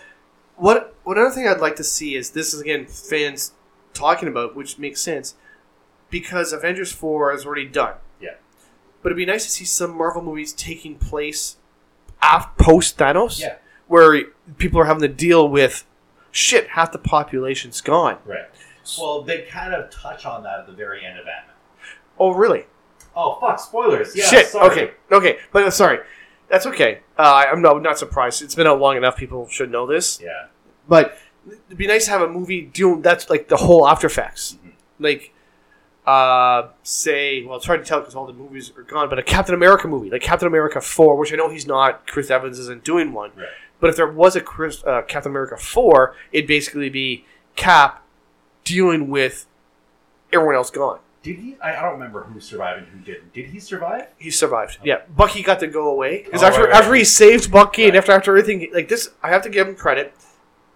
What 0.57 0.95
what 1.05 1.17
other 1.19 1.31
thing 1.31 1.49
I'd 1.49 1.61
like 1.61 1.77
to 1.77 1.85
see 1.85 2.15
is 2.17 2.31
this 2.31 2.53
is 2.55 2.61
again 2.61 2.87
fans 2.87 3.53
talking 3.95 4.29
about, 4.29 4.55
which 4.55 4.79
makes 4.79 5.01
sense 5.01 5.35
because 6.11 6.53
Avengers 6.53 6.93
four 6.93 7.33
is 7.33 7.47
already 7.47 7.67
done. 7.67 7.95
Yeah. 8.21 8.35
But 9.03 9.09
it'd 9.11 9.17
be 9.17 9.25
nice 9.27 9.45
to 9.45 9.51
see 9.51 9.65
some 9.65 9.97
Marvel 9.97 10.23
movies 10.23 10.53
taking 10.53 10.97
place 10.97 11.57
af- 12.23 12.57
post 12.59 12.99
Thanos, 12.99 13.41
yeah, 13.41 13.57
where 13.89 14.25
people 14.59 14.79
are 14.81 14.85
having 14.85 15.01
to 15.03 15.09
deal 15.09 15.49
with 15.49 15.87
shit. 16.31 16.69
Half 16.69 16.93
the 16.93 16.99
population's 16.99 17.81
gone. 17.81 18.19
right. 18.27 18.49
Well, 18.99 19.23
they 19.23 19.43
kind 19.43 19.73
of 19.75 19.91
touch 19.91 20.25
on 20.27 20.43
that 20.43 20.61
at 20.61 20.67
the 20.67 20.73
very 20.73 21.05
end 21.05 21.19
of 21.19 21.27
Ant 21.27 21.47
Man. 21.47 21.57
Oh, 22.19 22.33
really? 22.35 22.67
Oh 23.17 23.39
fuck! 23.41 23.59
Spoilers. 23.59 24.15
Yeah. 24.17 24.25
shit. 24.27 24.47
Sorry. 24.47 24.71
Okay. 24.71 24.91
Okay. 25.11 25.39
But 25.53 25.65
uh, 25.65 25.71
sorry, 25.71 25.99
that's 26.49 26.67
okay. 26.67 27.01
Uh, 27.19 27.45
I'm 27.51 27.63
no, 27.63 27.79
not 27.79 27.99
surprised. 27.99 28.43
It's 28.43 28.55
been 28.55 28.67
out 28.67 28.81
long 28.81 28.97
enough. 28.97 29.17
People 29.17 29.49
should 29.49 29.71
know 29.71 29.87
this. 29.87 30.21
Yeah. 30.23 30.47
But 30.89 31.19
it'd 31.47 31.79
be 31.79 31.87
nice 31.87 32.05
to 32.07 32.11
have 32.13 32.23
a 32.23 32.29
movie 32.29 32.63
deal. 32.63 32.97
That's 32.97 33.29
like 33.31 33.49
the 33.49 33.57
whole 33.57 33.87
after 33.87 34.07
effects. 34.07 34.59
Mhm. 34.65 34.73
Like, 34.99 35.33
uh, 36.07 36.69
say, 36.83 37.45
well, 37.45 37.57
it's 37.57 37.67
hard 37.67 37.83
to 37.85 37.89
tell 37.89 38.01
because 38.01 38.15
all 38.15 38.27
the 38.27 38.33
movies 38.33 38.73
are 38.77 38.83
gone. 38.83 39.09
But 39.09 39.19
a 39.19 39.23
Captain 39.23 39.55
America 39.55 39.89
movie, 39.89 40.11
like 40.11 40.23
Captain 40.23 40.49
America 40.49 40.81
Four, 40.81 41.17
which 41.17 41.33
I 41.33 41.37
know 41.37 41.49
he's 41.51 41.67
not. 41.67 42.07
Chris 42.07 42.31
Evans 42.31 42.59
isn't 42.59 42.85
doing 42.85 43.13
one. 43.13 43.31
Right. 43.37 43.47
But 43.81 43.91
if 43.91 43.97
there 43.97 44.11
was 44.11 44.37
a 44.37 44.41
Chris, 44.41 44.85
uh, 44.85 45.03
Captain 45.03 45.33
America 45.33 45.57
Four, 45.57 46.15
it'd 46.33 46.47
basically 46.47 46.91
be 46.91 47.25
Cap 47.57 48.05
dealing 48.65 49.09
with 49.09 49.47
everyone 50.33 50.55
else 50.55 50.71
gone. 50.71 50.99
Did 51.23 51.37
he? 51.37 51.57
I, 51.63 51.77
I 51.77 51.83
don't 51.83 51.93
remember 51.95 52.23
who 52.25 52.41
survived 52.41 52.79
and 52.79 52.89
who 52.89 52.99
didn't. 53.01 53.33
Did 53.35 53.47
he 53.51 53.61
survive? 53.61 54.07
He 54.17 54.31
survived. 54.31 54.79
Yeah, 54.83 55.03
Bucky 55.15 55.43
got 55.43 55.61
to 55.61 55.67
go 55.67 55.89
away 55.91 56.23
because 56.25 56.43
Oh, 56.43 56.47
after 56.47 56.61
right, 56.63 56.71
right. 56.71 56.79
after 56.83 56.95
he 56.95 57.05
saved 57.05 57.51
Bucky 57.53 57.85
and 57.85 57.97
after 57.97 58.13
after 58.13 58.31
everything 58.37 58.71
like 58.73 58.89
this, 58.89 59.11
I 59.23 59.29
have 59.29 59.43
to 59.43 59.51
give 59.51 59.69
him 59.69 59.75
credit. 59.77 60.15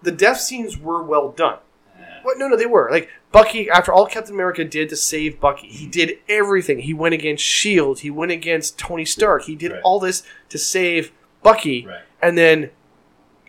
The 0.03 0.11
death 0.11 0.39
scenes 0.39 0.77
were 0.77 1.01
well 1.01 1.31
done. 1.31 1.57
Eh. 1.97 2.01
What? 2.21 2.37
No, 2.37 2.47
no, 2.47 2.55
they 2.55 2.67
were. 2.67 2.89
Like 2.91 3.09
Bucky, 3.31 3.69
after 3.71 3.91
all 3.91 4.05
Captain 4.05 4.35
America 4.35 4.63
did 4.63 4.89
to 4.89 4.95
save 4.95 5.39
Bucky, 5.39 5.67
he 5.67 5.87
did 5.87 6.19
everything. 6.29 6.79
He 6.79 6.93
went 6.93 7.15
against 7.15 7.43
Shield. 7.43 7.99
He 8.01 8.11
went 8.11 8.31
against 8.31 8.77
Tony 8.77 9.05
Stark. 9.05 9.43
He 9.45 9.55
did 9.55 9.71
all 9.83 9.99
this 9.99 10.21
to 10.49 10.59
save 10.59 11.11
Bucky, 11.41 11.87
Right. 11.87 12.01
and 12.21 12.37
then 12.37 12.69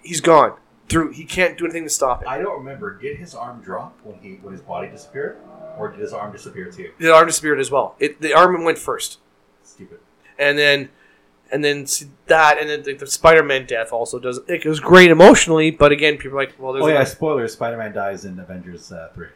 he's 0.02 0.22
gone. 0.22 0.54
Through 0.88 1.12
he 1.12 1.24
can't 1.24 1.58
do 1.58 1.64
anything 1.64 1.82
to 1.82 1.90
stop 1.90 2.22
it. 2.22 2.28
I 2.28 2.38
don't 2.38 2.58
remember. 2.58 2.94
Did 2.96 3.16
his 3.16 3.34
arm 3.34 3.60
drop 3.60 3.98
when 4.04 4.18
he 4.20 4.34
when 4.36 4.52
his 4.52 4.62
body 4.62 4.88
disappeared, 4.88 5.36
or 5.78 5.88
did 5.90 6.00
his 6.00 6.12
arm 6.12 6.32
disappear 6.32 6.70
too? 6.70 6.90
The 6.98 7.12
arm 7.14 7.26
disappeared 7.26 7.60
as 7.60 7.70
well. 7.70 7.94
It, 7.98 8.20
the 8.20 8.34
arm 8.34 8.64
went 8.64 8.78
first, 8.78 9.18
Stupid. 9.64 10.00
and 10.38 10.58
then 10.58 10.88
and 11.52 11.62
then 11.64 11.86
that, 12.26 12.58
and 12.58 12.68
then 12.68 12.82
the, 12.82 12.94
the 12.94 13.06
Spider-Man 13.06 13.66
death 13.66 13.92
also 13.92 14.18
does. 14.18 14.40
It 14.48 14.64
was 14.66 14.80
great 14.80 15.10
emotionally, 15.10 15.70
but 15.70 15.92
again, 15.92 16.16
people 16.18 16.36
are 16.38 16.42
like, 16.42 16.54
well, 16.58 16.72
there's 16.72 16.84
Oh 16.84 16.88
yeah, 16.88 17.04
spoilers. 17.04 17.52
Spider-Man 17.52 17.92
dies 17.94 18.24
in 18.24 18.38
Avengers 18.40 18.90
uh, 18.90 19.10
three. 19.14 19.28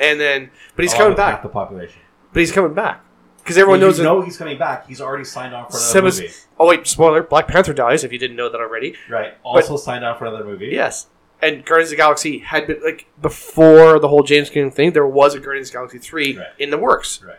and 0.00 0.20
then 0.20 0.50
but 0.76 0.82
he's 0.84 0.92
Along 0.92 1.02
coming 1.04 1.16
back. 1.16 1.42
the 1.42 1.48
population. 1.48 2.00
But 2.32 2.40
he's 2.40 2.52
coming 2.52 2.74
back 2.74 3.02
because 3.38 3.56
everyone 3.56 3.80
Well, 3.80 3.88
knows 3.88 3.98
you 3.98 4.04
know 4.04 4.20
he's 4.20 4.36
coming 4.36 4.58
back. 4.58 4.86
He's 4.86 5.00
already 5.00 5.24
signed 5.24 5.54
on 5.54 5.64
for 5.70 5.76
another 5.78 6.10
Seven- 6.10 6.10
movie. 6.24 6.34
Oh 6.60 6.68
wait, 6.68 6.86
spoiler! 6.86 7.22
Black 7.22 7.48
Panther 7.48 7.72
dies. 7.72 8.04
If 8.04 8.12
you 8.12 8.18
didn't 8.18 8.36
know 8.36 8.50
that 8.50 8.60
already, 8.60 8.94
Right. 9.08 9.34
Also 9.42 9.76
signed 9.76 10.04
on 10.04 10.18
for 10.18 10.26
another 10.26 10.44
movie. 10.44 10.68
yes. 10.72 11.06
And 11.40 11.64
Guardians 11.64 11.88
of 11.88 11.96
the 11.96 11.96
Galaxy 12.02 12.38
had 12.38 12.66
been 12.66 12.80
like 12.82 13.06
before 13.22 14.00
the 14.00 14.08
whole 14.08 14.22
James 14.24 14.50
Gunn 14.50 14.70
thing. 14.70 14.92
There 14.92 15.06
was 15.06 15.34
a 15.34 15.40
Guardians 15.40 15.68
of 15.68 15.72
the 15.72 15.78
Galaxy 15.78 15.98
three 15.98 16.36
Right. 16.36 16.46
in 16.58 16.70
the 16.70 16.78
works. 16.78 17.22
Right. 17.22 17.36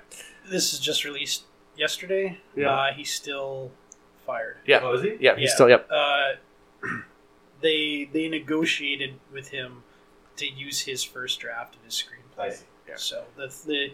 This 0.49 0.73
is 0.73 0.79
just 0.79 1.03
released 1.03 1.43
yesterday. 1.75 2.37
Yeah. 2.55 2.69
Uh, 2.73 2.93
he's 2.93 3.11
still 3.11 3.71
fired. 4.25 4.57
Yeah. 4.65 4.79
Oh, 4.83 4.93
is 4.93 5.03
he? 5.03 5.17
Yeah, 5.19 5.35
he's 5.35 5.49
Yeah. 5.49 5.55
still 5.55 5.69
yep. 5.69 5.87
Uh, 5.91 6.31
they 7.61 8.09
they 8.13 8.27
negotiated 8.29 9.15
with 9.31 9.49
him 9.49 9.83
to 10.37 10.47
use 10.47 10.81
his 10.81 11.03
first 11.03 11.39
draft 11.39 11.75
of 11.75 11.83
his 11.83 11.93
screenplay. 11.93 12.43
I 12.45 12.49
see. 12.51 12.65
Yeah. 12.87 12.95
So 12.97 13.25
the 13.35 13.47
the 13.67 13.91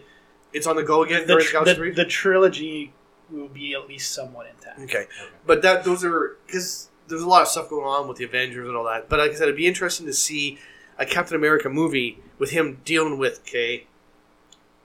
It's 0.52 0.66
on 0.66 0.76
the 0.76 0.82
go 0.84 1.02
again. 1.02 1.22
the, 1.26 1.34
Guardians 1.34 1.50
tr- 1.50 1.58
the 1.58 1.64
Galaxy 1.64 1.72
the, 1.72 1.76
three. 1.76 1.90
the 1.92 2.04
trilogy 2.04 2.92
will 3.30 3.48
be 3.48 3.74
at 3.74 3.88
least 3.88 4.12
somewhat 4.12 4.46
intact. 4.46 4.78
Okay, 4.80 5.06
but 5.44 5.62
that 5.62 5.82
those 5.84 6.04
are 6.04 6.36
because 6.46 6.90
there's 7.08 7.22
a 7.22 7.28
lot 7.28 7.42
of 7.42 7.48
stuff 7.48 7.68
going 7.68 7.86
on 7.86 8.08
with 8.08 8.18
the 8.18 8.24
Avengers 8.24 8.66
and 8.68 8.76
all 8.76 8.84
that. 8.84 9.08
But 9.08 9.18
like 9.18 9.30
I 9.30 9.34
said, 9.34 9.44
it'd 9.44 9.56
be 9.56 9.66
interesting 9.66 10.06
to 10.06 10.12
see 10.12 10.58
a 10.98 11.06
Captain 11.06 11.36
America 11.36 11.68
movie 11.68 12.18
with 12.38 12.50
him 12.50 12.80
dealing 12.84 13.18
with 13.18 13.40
okay, 13.40 13.86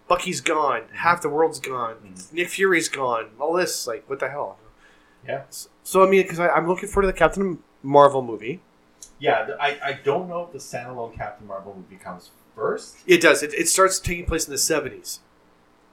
Bucky's 0.08 0.42
gone, 0.42 0.84
half 0.94 1.22
the 1.22 1.30
world's 1.30 1.60
gone, 1.60 1.96
Mhm. 2.06 2.34
Nick 2.34 2.50
Fury's 2.50 2.90
gone, 2.90 3.30
all 3.40 3.54
this 3.54 3.88
like 3.88 4.10
what 4.10 4.20
the 4.20 4.30
hell? 4.30 4.58
Yeah. 5.28 5.44
So 5.84 6.04
I 6.06 6.10
mean, 6.10 6.24
because 6.24 6.40
I'm 6.40 6.68
looking 6.68 6.90
forward 6.90 7.08
to 7.08 7.14
the 7.14 7.18
Captain 7.18 7.60
Marvel 7.84 8.22
movie. 8.22 8.62
Yeah. 9.20 9.50
I, 9.60 9.80
I 9.84 9.94
don't 10.04 10.28
know 10.28 10.44
if 10.46 10.52
the 10.52 10.58
standalone 10.58 11.16
Captain 11.16 11.48
Marvel 11.48 11.76
movie 11.76 12.02
comes 12.04 12.32
first. 12.56 12.98
It 13.06 13.22
does. 13.22 13.44
It, 13.44 13.54
it 13.54 13.70
starts 13.70 14.00
taking 14.00 14.26
place 14.26 14.46
in 14.48 14.52
the 14.52 14.58
70s. 14.58 15.20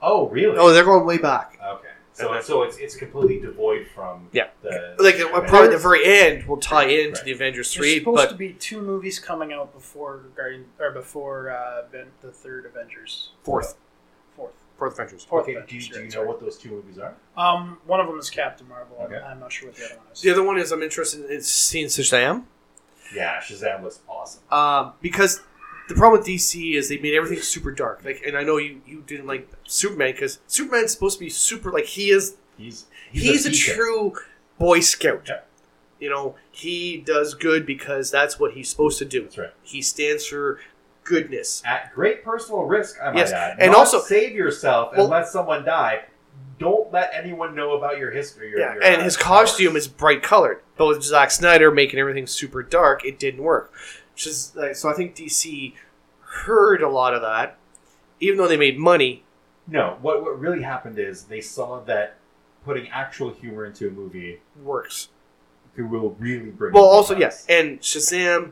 Oh, 0.01 0.27
really? 0.29 0.57
Oh, 0.57 0.73
they're 0.73 0.83
going 0.83 1.05
way 1.05 1.17
back. 1.19 1.59
Okay. 1.63 1.88
So, 2.19 2.41
so 2.41 2.63
it's, 2.63 2.77
it's 2.77 2.95
completely 2.95 3.39
devoid 3.39 3.87
from 3.95 4.27
Yeah. 4.33 4.49
the 4.61 4.95
Like 4.99 5.17
the 5.17 5.29
uh, 5.29 5.47
probably 5.47 5.69
the 5.69 5.77
very 5.77 6.03
end 6.05 6.45
will 6.47 6.57
tie 6.57 6.85
into 6.85 7.15
Right. 7.15 7.23
the 7.25 7.31
Avengers 7.31 7.73
three. 7.73 7.81
There's 7.81 7.93
three, 7.93 7.99
supposed 7.99 8.17
but 8.17 8.29
to 8.31 8.35
be 8.35 8.53
two 8.53 8.81
movies 8.81 9.19
coming 9.19 9.53
out 9.53 9.73
before 9.73 10.23
Guardian 10.35 10.65
or 10.79 10.91
before 10.91 11.51
uh, 11.51 11.83
the 12.21 12.31
third 12.31 12.65
Avengers. 12.65 13.29
fourth, 13.43 13.75
Fourth. 14.35 14.51
fourth 14.77 14.93
Avengers. 14.93 15.23
Fourth 15.23 15.43
Okay. 15.43 15.53
Do, 15.53 15.59
Avengers. 15.59 15.87
you- 15.89 15.95
do 15.95 16.03
you 16.03 16.09
know 16.09 16.23
what 16.27 16.41
those 16.41 16.57
two 16.57 16.71
movies 16.71 16.97
are? 16.97 17.15
Um, 17.37 17.77
one 17.85 18.01
of 18.01 18.07
them 18.07 18.19
is 18.19 18.29
Captain 18.29 18.67
Marvel. 18.67 18.97
Okay. 19.01 19.15
I'm 19.15 19.39
not 19.39 19.51
sure 19.53 19.69
what 19.69 19.77
the 19.77 19.85
other 19.85 19.95
one 19.97 20.05
is. 20.11 20.21
The 20.21 20.31
other 20.31 20.43
one 20.43 20.57
is 20.57 20.71
I'm 20.73 20.83
interested 20.83 21.29
in 21.29 21.41
seeing 21.41 21.87
Shazam. 21.87 22.43
Yeah, 23.15 23.39
Shazam 23.39 23.81
was 23.81 24.01
awesome. 24.09 24.43
Um, 24.51 24.93
because 25.01 25.41
the 25.89 25.95
problem 25.95 26.19
with 26.21 26.27
DC 26.27 26.75
is 26.75 26.87
they 26.87 26.97
made 26.99 27.15
everything 27.15 27.41
super 27.43 27.71
dark. 27.71 28.01
Like, 28.05 28.21
and 28.25 28.37
I 28.37 28.43
know 28.43 28.55
you, 28.57 28.81
you 28.85 29.03
didn't 29.05 29.27
like 29.27 29.49
Superman 29.65 30.13
because 30.13 30.39
Superman's 30.47 30.91
supposed 30.91 31.17
to 31.17 31.25
be 31.25 31.29
super. 31.29 31.71
Like 31.71 31.85
he 31.85 32.11
is. 32.11 32.37
He's 32.57 32.85
He's, 33.11 33.45
a, 33.45 33.49
beacon. 33.49 33.73
true 33.75 34.13
Boy 34.59 34.79
Scout. 34.81 35.23
Yeah. 35.27 35.39
You 35.99 36.09
know, 36.09 36.35
he 36.51 36.97
does 36.97 37.33
good 37.33 37.65
because 37.65 38.11
that's 38.11 38.39
what 38.39 38.53
he's 38.53 38.69
supposed 38.69 38.99
to 38.99 39.05
do. 39.05 39.23
That's 39.23 39.37
right. 39.37 39.53
He 39.63 39.81
stands 39.81 40.25
for 40.27 40.59
goodness. 41.03 41.61
At 41.65 41.93
great 41.93 42.23
personal 42.23 42.63
risk, 42.63 42.97
I 43.01 43.07
might 43.11 43.17
Yes, 43.17 43.31
add. 43.31 43.57
and 43.59 43.71
Not 43.71 43.79
also- 43.79 43.99
save 43.99 44.33
yourself 44.35 44.89
and 44.93 44.99
Well- 44.99 45.07
let 45.09 45.27
someone 45.27 45.65
die. 45.65 46.03
Don't 46.59 46.91
let 46.91 47.11
anyone 47.13 47.55
know 47.55 47.71
about 47.77 47.97
your 47.97 48.11
history. 48.11 48.49
Your, 48.49 48.59
Yeah, 48.59 48.73
your, 48.73 48.83
and 48.83 49.01
his 49.01 49.15
costume 49.17 49.71
powers. 49.71 49.83
is 49.83 49.87
bright 49.87 50.21
colored. 50.21 50.61
But 50.77 50.87
with 50.87 51.01
Zack 51.03 51.31
Snyder 51.31 51.71
making 51.71 51.99
everything 51.99 52.27
super 52.27 52.61
dark, 52.63 53.03
it 53.05 53.17
didn't 53.17 53.41
work. 53.41 53.71
Which 54.19 54.27
is 54.27 54.51
like, 54.53 54.75
so 54.75 54.89
I 54.89 54.93
think 54.95 55.15
DC 55.15 55.71
heard 56.43 56.81
a 56.81 56.89
lot 56.89 57.13
of 57.13 57.21
that, 57.21 57.55
even 58.19 58.37
though 58.37 58.49
they 58.49 58.57
made 58.57 58.77
money. 58.77 59.23
no. 59.65 59.97
What 60.01 60.21
what 60.23 60.37
really 60.37 60.61
happened 60.61 60.99
is 60.99 61.23
they 61.23 61.39
saw 61.39 61.79
that 61.85 62.17
putting 62.65 62.89
actual 62.89 63.29
humor 63.31 63.65
into 63.65 63.87
a 63.87 63.91
movie 63.91 64.41
Works 64.61 65.07
It 65.77 65.83
will 65.83 66.17
really 66.19 66.49
bring. 66.49 66.73
well. 66.73 66.83
Also, 66.83 67.15
yes, 67.17 67.45
class. 67.45 67.57
and 67.59 67.79
Shazam 67.79 68.51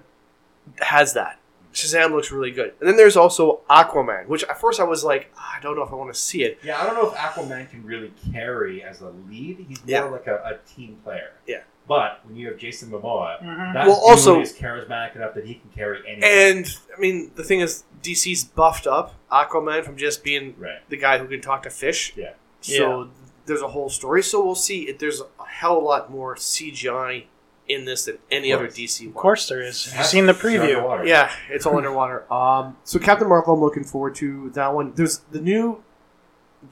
has 0.79 1.11
that. 1.15 1.37
Shazam 1.73 2.11
looks 2.11 2.31
really 2.31 2.51
good. 2.51 2.71
And 2.79 2.87
then 2.87 2.95
there's 2.95 3.17
also 3.17 3.59
Aquaman, 3.69 4.27
which 4.27 4.45
at 4.45 4.61
first 4.61 4.79
I 4.79 4.85
was 4.85 5.03
like, 5.03 5.33
"Ah, 5.35 5.55
I 5.57 5.61
don't 5.61 5.75
know 5.75 5.83
if 5.83 5.91
I 5.91 5.95
want 5.95 6.13
to 6.13 6.19
see 6.19 6.43
it. 6.43 6.59
Yeah, 6.63 6.81
I 6.81 6.85
don't 6.85 6.95
know 6.95 7.11
if 7.11 7.17
Aquaman 7.17 7.69
can 7.69 7.83
really 7.83 8.13
carry 8.31 8.81
as 8.83 9.01
a 9.01 9.09
lead. 9.29 9.65
He's 9.67 9.79
more 9.79 9.85
Yeah. 9.85 10.03
like 10.05 10.27
a, 10.27 10.35
a 10.45 10.57
team 10.73 10.97
player. 11.03 11.33
Yeah. 11.45 11.63
But 11.87 12.19
when 12.25 12.35
you 12.35 12.47
have 12.49 12.57
Jason 12.57 12.89
Momoa, 12.91 13.41
Mhm. 13.41 13.73
that 13.73 13.87
Well, 13.87 13.95
dude 13.95 14.09
also- 14.09 14.41
is 14.41 14.53
charismatic 14.53 15.15
enough 15.15 15.33
that 15.35 15.45
he 15.45 15.55
can 15.55 15.69
carry 15.73 15.99
anything. 16.07 16.23
And 16.23 16.67
I 16.95 16.99
mean, 16.99 17.31
the 17.35 17.43
thing 17.43 17.61
is, 17.61 17.83
DC's 18.01 18.43
buffed 18.43 18.85
up 18.87 19.15
Aquaman 19.31 19.83
from 19.85 19.95
just 19.97 20.23
being 20.23 20.55
right. 20.57 20.79
the 20.89 20.97
guy 20.97 21.17
who 21.17 21.27
can 21.27 21.39
talk 21.41 21.63
to 21.63 21.69
fish. 21.69 22.13
Yeah. 22.15 22.31
So 22.61 23.09
there's 23.45 23.61
a 23.61 23.69
whole 23.69 23.89
story. 23.89 24.21
So 24.23 24.43
we'll 24.43 24.55
see. 24.55 24.89
If 24.89 24.99
there's 24.99 25.21
a 25.21 25.45
hell 25.45 25.77
of 25.77 25.83
a 25.83 25.85
lot 25.85 26.11
more 26.11 26.35
CGI 26.35 27.27
in 27.67 27.85
this 27.85 28.05
than 28.05 28.17
any 28.31 28.51
other. 28.53 28.67
DC 28.67 29.05
one. 29.07 29.09
Of 29.09 29.15
course, 29.15 29.47
there 29.49 29.61
is. 29.61 29.93
You've 29.95 30.05
seen 30.05 30.25
the 30.25 30.33
preview? 30.33 30.61
underwater. 30.75 31.05
Yeah, 31.05 31.31
it's 31.49 31.65
all 31.65 31.77
underwater. 31.77 32.25
Um, 32.31 32.77
so 32.83 32.97
Captain 32.99 33.27
Marvel, 33.27 33.53
I'm 33.53 33.59
looking 33.61 33.83
forward 33.83 34.15
to 34.15 34.49
that 34.51 34.73
one. 34.73 34.93
There's 34.95 35.19
the 35.31 35.39
new. 35.41 35.83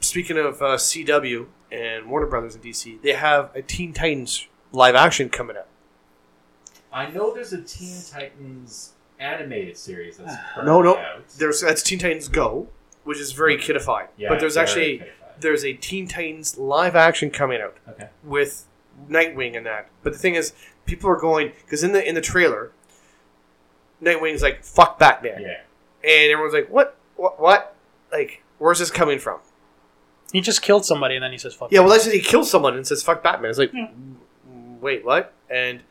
Speaking 0.00 0.36
of 0.36 0.60
uh, 0.60 0.76
CW 0.76 1.46
and 1.70 2.06
Warner 2.10 2.26
Brothers 2.26 2.54
and 2.54 2.64
DC, 2.64 3.00
they 3.02 3.12
have 3.12 3.50
a 3.54 3.62
Teen 3.62 3.92
Titans 3.92 4.46
live 4.76 4.94
action 4.94 5.28
coming 5.28 5.56
out. 5.56 5.66
I 6.92 7.10
know 7.10 7.34
there's 7.34 7.52
a 7.52 7.62
Teen 7.62 7.96
Titans 8.10 8.92
animated 9.18 9.76
series 9.76 10.18
that's 10.18 10.34
No, 10.58 10.82
no. 10.82 10.94
currently 10.94 11.02
out. 11.22 11.28
There's 11.38 11.60
that's 11.62 11.82
Teen 11.82 11.98
Titans 11.98 12.28
Go, 12.28 12.68
which 13.04 13.18
is 13.18 13.32
very 13.32 13.56
kidified. 13.56 14.08
Yeah, 14.16 14.28
but 14.28 14.38
there's 14.40 14.56
actually 14.56 14.98
kiddified. 14.98 15.40
there's 15.40 15.64
a 15.64 15.72
Teen 15.72 16.06
Titans 16.06 16.56
live 16.58 16.94
action 16.94 17.30
coming 17.30 17.60
out 17.60 17.76
okay. 17.88 18.08
with 18.22 18.66
Nightwing 19.10 19.56
and 19.56 19.66
that. 19.66 19.88
But 20.02 20.12
the 20.12 20.18
thing 20.18 20.34
is, 20.36 20.52
people 20.84 21.10
are 21.10 21.16
going 21.20 21.52
because 21.64 21.82
in 21.82 21.92
the 21.92 22.06
in 22.06 22.14
the 22.14 22.20
trailer, 22.20 22.72
Nightwing's 24.02 24.42
like 24.42 24.62
"fuck 24.64 24.98
Batman," 24.98 25.40
Yeah. 25.40 25.60
and 26.04 26.30
everyone's 26.32 26.54
like, 26.54 26.68
"What? 26.68 26.96
What? 27.16 27.40
What? 27.40 27.74
Like, 28.12 28.42
where's 28.58 28.78
this 28.78 28.90
coming 28.90 29.18
from?" 29.18 29.40
He 30.32 30.40
just 30.40 30.60
killed 30.60 30.84
somebody 30.84 31.14
and 31.14 31.22
then 31.24 31.32
he 31.32 31.38
says, 31.38 31.54
"Fuck." 31.54 31.72
Yeah, 31.72 31.78
you." 31.78 31.82
well, 31.84 31.92
that's 31.92 32.04
just 32.04 32.14
he 32.14 32.22
kills 32.22 32.50
someone 32.50 32.74
and 32.76 32.86
says 32.86 33.02
"fuck 33.02 33.22
Batman." 33.22 33.50
It's 33.50 33.58
like, 33.58 33.72
Yeah. 33.72 33.88
"Mm, 34.76 34.80
wait, 34.80 35.04
what? 35.04 35.32
And 35.50 35.82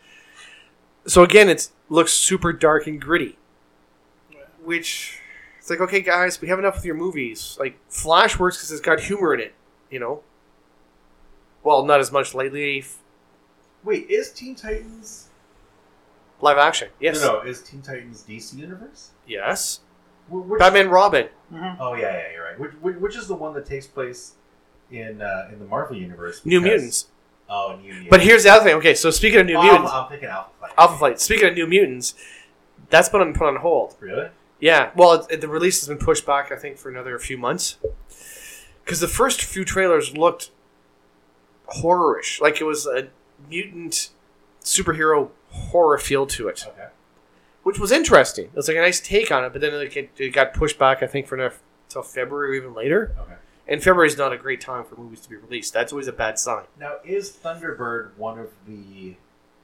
so 1.05 1.23
again, 1.23 1.49
it 1.49 1.69
looks 1.89 2.11
super 2.13 2.51
dark 2.53 2.87
and 2.87 2.99
gritty, 3.01 3.37
which 4.63 5.19
it's 5.59 5.69
like, 5.69 5.79
okay, 5.81 6.01
guys, 6.01 6.39
we 6.41 6.47
have 6.47 6.59
enough 6.59 6.75
with 6.75 6.85
your 6.85 6.95
movies. 6.95 7.57
Like 7.59 7.77
Flash 7.89 8.37
works 8.39 8.57
because 8.57 8.71
it's 8.71 8.81
got 8.81 8.99
humor 8.99 9.33
in 9.33 9.39
it, 9.39 9.53
you 9.89 9.99
know. 9.99 10.21
Well, 11.63 11.85
not 11.85 11.99
as 11.99 12.11
much 12.11 12.35
lately. 12.35 12.83
Wait, 13.83 14.09
is 14.09 14.31
Teen 14.31 14.55
Titans? 14.55 15.29
Live 16.41 16.57
action, 16.57 16.89
yes, 16.99 17.21
No, 17.21 17.33
no, 17.33 17.41
is 17.41 17.61
Teen 17.63 17.81
Titans 17.81 18.23
DC 18.27 18.55
universe? 18.57 19.11
yes. 19.25 19.79
Wh- 20.27 20.47
Which, 20.49 20.59
Batman, 20.59 20.89
Robin, 20.89 21.29
Mhm. 21.53 21.77
Oh 21.79 21.93
yeah, 21.93 22.01
yeah, 22.17 22.31
you're 22.33 22.43
right. 22.43 22.59
Which, 22.59 22.71
which, 22.81 22.95
which 22.97 23.15
is 23.15 23.27
the 23.27 23.35
one 23.35 23.53
that 23.53 23.65
takes 23.65 23.85
place 23.87 24.33
in 24.91 25.21
uh, 25.21 25.49
in 25.51 25.59
the 25.59 25.65
Marvel 25.65 25.95
universe? 25.95 26.43
New 26.45 26.59
Mutants. 26.61 27.07
Oh, 27.49 27.75
New 27.81 27.87
Mutants. 27.89 28.07
But 28.09 28.21
here's 28.21 28.43
the 28.43 28.49
other 28.51 28.63
thing. 28.63 28.75
Okay, 28.75 28.95
so 28.95 29.09
speaking 29.11 29.39
of 29.39 29.45
New 29.45 29.57
Oh, 29.57 29.61
Mutants, 29.63 29.91
I'm, 29.91 30.03
I'm 30.03 30.09
thinking 30.09 30.29
Alpha 30.29 30.49
Flight. 30.59 30.71
Alpha 30.77 30.97
Flight. 30.97 31.19
Speaking 31.21 31.47
of 31.49 31.53
New 31.53 31.67
Mutants, 31.67 32.15
that's 32.89 33.09
been 33.09 33.33
put 33.33 33.47
on 33.47 33.57
hold. 33.57 33.95
Really? 33.99 34.29
Yeah, 34.59 34.91
well, 34.95 35.13
it, 35.13 35.25
it- 35.29 35.41
the 35.41 35.47
release 35.47 35.79
has 35.81 35.87
been 35.89 35.97
pushed 35.97 36.25
back, 36.25 36.51
I 36.51 36.55
think, 36.55 36.77
for 36.77 36.89
another 36.89 37.17
few 37.19 37.37
months. 37.37 37.77
Because 38.83 38.99
the 38.99 39.07
first 39.07 39.41
few 39.43 39.65
trailers 39.65 40.15
looked 40.15 40.51
horrorish, 41.81 42.39
like 42.41 42.61
it 42.61 42.63
was 42.63 42.85
a 42.85 43.07
mutant 43.49 44.09
superhero 44.61 45.29
horror 45.51 45.97
feel 45.97 46.25
to 46.27 46.47
it, 46.47 46.65
Okay. 46.67 46.87
which 47.63 47.79
was 47.79 47.91
interesting. 47.91 48.45
It 48.45 48.55
was 48.55 48.67
like 48.67 48.77
a 48.77 48.81
nice 48.81 48.99
take 48.99 49.31
on 49.31 49.43
it, 49.43 49.51
but 49.51 49.61
then 49.61 49.73
like, 49.75 49.95
it, 49.97 50.11
it 50.17 50.29
got 50.29 50.53
pushed 50.53 50.77
back, 50.77 51.01
I 51.01 51.07
think, 51.07 51.27
for 51.27 51.35
another 51.35 51.55
till 51.89 52.03
February 52.03 52.51
or 52.51 52.53
even 52.61 52.73
later. 52.73 53.15
Okay. 53.19 53.33
And 53.67 53.81
February 53.81 54.07
is 54.07 54.17
not 54.17 54.31
a 54.31 54.37
great 54.37 54.61
time 54.61 54.83
for 54.83 54.95
movies 54.95 55.21
to 55.21 55.29
be 55.29 55.35
released. 55.35 55.73
That's 55.73 55.91
always 55.91 56.07
a 56.07 56.13
bad 56.13 56.37
sign. 56.37 56.65
Now, 56.79 56.97
is 57.03 57.31
Thunderbird 57.31 58.15
one 58.17 58.37
of 58.37 58.49
the 58.67 59.15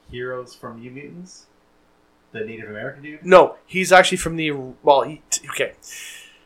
heroes 0.10 0.56
from 0.56 0.80
New 0.80 0.90
Mutants? 0.92 1.46
The 2.32 2.40
Native 2.42 2.70
American 2.70 3.04
dude? 3.04 3.26
No, 3.26 3.58
he's 3.66 3.92
actually 3.92 4.18
from 4.18 4.38
the 4.38 4.52
well. 4.52 5.02
He, 5.04 5.22
okay, 5.50 5.74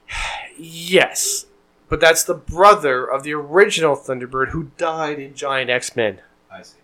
yes, 0.58 1.45
but 1.89 1.99
that's 1.99 2.24
the 2.24 2.34
brother 2.34 3.06
of 3.06 3.24
the 3.24 3.34
original 3.34 3.95
Thunderbird 3.95 4.49
who 4.49 4.72
died 4.78 5.20
in 5.20 5.36
Giant 5.36 5.70
X 5.70 5.95
Men. 5.95 6.22
I 6.51 6.64
see. 6.64 6.78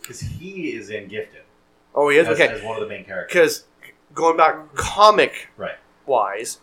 Because 0.00 0.20
he 0.20 0.72
is 0.72 0.90
in 0.90 1.08
Gifted. 1.08 1.42
Oh, 1.94 2.08
he 2.10 2.18
is 2.18 2.28
as, 2.28 2.38
okay. 2.40 2.52
as 2.52 2.62
one 2.62 2.76
of 2.76 2.82
the 2.82 2.88
main 2.88 3.04
characters. 3.04 3.32
Because 3.32 3.64
going 4.14 4.36
back 4.36 4.74
comic 4.74 5.48
Right. 5.56 5.76
wise, 6.06 6.60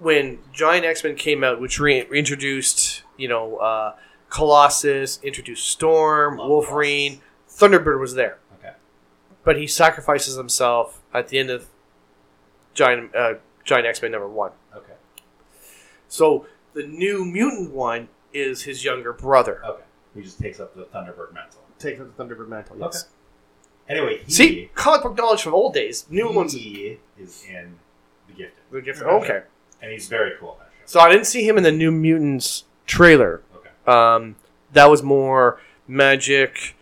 when 0.00 0.38
Giant 0.52 0.84
X 0.84 1.04
Men 1.04 1.14
came 1.14 1.44
out, 1.44 1.60
which 1.60 1.78
re- 1.78 2.06
reintroduced 2.08 3.02
you 3.16 3.28
know 3.28 3.56
uh, 3.56 3.94
Colossus, 4.28 5.20
introduced 5.22 5.68
Storm, 5.68 6.36
Love 6.38 6.48
Wolverine, 6.48 7.20
Thunderbird 7.48 8.00
was 8.00 8.14
there, 8.14 8.38
Okay. 8.58 8.74
but 9.44 9.56
he 9.58 9.66
sacrifices 9.66 10.36
himself 10.36 11.00
at 11.14 11.28
the 11.28 11.38
end 11.38 11.50
of 11.50 11.66
Giant 12.74 13.14
uh, 13.14 13.34
Giant 13.64 13.86
X 13.86 14.00
Men 14.02 14.12
number 14.12 14.28
one. 14.28 14.52
Okay. 14.74 14.94
So 16.08 16.46
the 16.72 16.86
new 16.86 17.24
mutant 17.24 17.72
one 17.72 18.08
is 18.32 18.62
his 18.62 18.84
younger 18.84 19.12
brother. 19.12 19.60
Okay. 19.64 19.82
He 20.14 20.22
just 20.22 20.40
takes 20.40 20.58
up 20.60 20.74
the 20.74 20.84
Thunderbird 20.84 21.32
mantle. 21.32 21.60
Take 21.78 22.00
up 22.00 22.16
the 22.16 22.22
Thunderbird 22.24 22.48
mantle. 22.48 22.76
yes. 22.78 23.08
Anyway, 23.88 24.22
he, 24.24 24.30
See, 24.32 24.70
comic 24.74 25.02
book 25.02 25.16
knowledge 25.16 25.42
from 25.42 25.52
old 25.54 25.74
days. 25.74 26.06
New 26.10 26.28
he 26.28 26.34
ones. 26.36 26.54
is 26.54 27.44
in 27.48 27.74
the 28.28 28.34
Gifted. 28.34 28.52
The 28.70 28.80
gift- 28.82 29.02
Okay. 29.02 29.42
And 29.82 29.90
he's 29.92 30.08
very 30.08 30.32
cool 30.38 30.56
that. 30.60 30.70
So 30.84 31.00
I 31.00 31.10
didn't 31.10 31.26
see 31.26 31.46
him 31.46 31.56
in 31.56 31.62
the 31.62 31.72
New 31.72 31.90
Mutants 31.90 32.64
trailer. 32.86 33.42
Okay. 33.56 33.70
Um, 33.86 34.36
that 34.72 34.90
was 34.90 35.02
more 35.02 35.60
magic. 35.88 36.74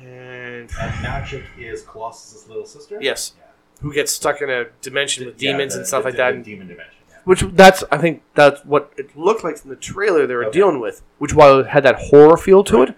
And 0.00 0.70
And 0.80 1.02
Magic 1.02 1.44
is 1.58 1.82
Colossus' 1.82 2.48
little 2.48 2.66
sister? 2.66 2.98
Yes. 3.00 3.32
Yeah. 3.38 3.44
who 3.80 3.92
gets 3.94 4.10
stuck 4.10 4.42
in 4.42 4.50
a 4.50 4.64
dimension 4.82 5.24
with 5.24 5.40
Yeah, 5.40 5.52
demons 5.52 5.72
the- 5.74 5.78
and 5.80 5.86
stuff 5.86 6.02
the- 6.02 6.08
like 6.08 6.16
that. 6.16 6.30
the 6.30 6.36
and- 6.36 6.44
demon 6.44 6.66
dimension. 6.66 6.94
Yeah. 7.08 7.16
which 7.24 7.42
that's 7.52 7.84
I 7.92 7.98
think 7.98 8.22
that's 8.34 8.64
what 8.64 8.92
it 8.96 9.16
looked 9.16 9.44
like 9.44 9.56
from 9.56 9.70
the 9.70 9.76
trailer 9.76 10.26
they 10.26 10.34
were 10.34 10.46
Okay. 10.46 10.58
dealing 10.58 10.80
with. 10.80 11.02
Which 11.18 11.32
while 11.32 11.60
it 11.60 11.68
had 11.68 11.84
that 11.84 11.94
horror 12.10 12.36
feel 12.36 12.64
to 12.64 12.82
it, 12.82 12.96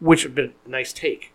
which 0.00 0.24
would 0.24 0.34
been 0.34 0.52
a 0.66 0.68
nice 0.68 0.92
take. 0.92 1.32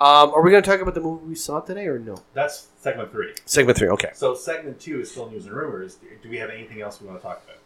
Um, 0.00 0.30
are 0.34 0.42
we 0.42 0.50
going 0.50 0.62
to 0.62 0.68
talk 0.68 0.80
about 0.80 0.94
the 0.94 1.00
movie 1.00 1.24
we 1.24 1.34
saw 1.36 1.60
today 1.60 1.86
or 1.86 1.98
no? 1.98 2.16
That's 2.32 2.68
segment 2.80 3.12
three. 3.12 3.32
Segment 3.46 3.78
three. 3.78 3.88
Okay. 3.88 4.10
So 4.14 4.34
segment 4.34 4.80
two 4.80 5.00
is 5.00 5.10
still 5.10 5.30
news 5.30 5.46
and 5.46 5.54
rumors. 5.54 5.94
Do, 5.94 6.06
do 6.22 6.28
we 6.28 6.36
have 6.38 6.50
anything 6.50 6.80
else 6.82 7.00
we 7.00 7.06
want 7.06 7.20
to 7.20 7.22
talk 7.22 7.42
about? 7.44 7.56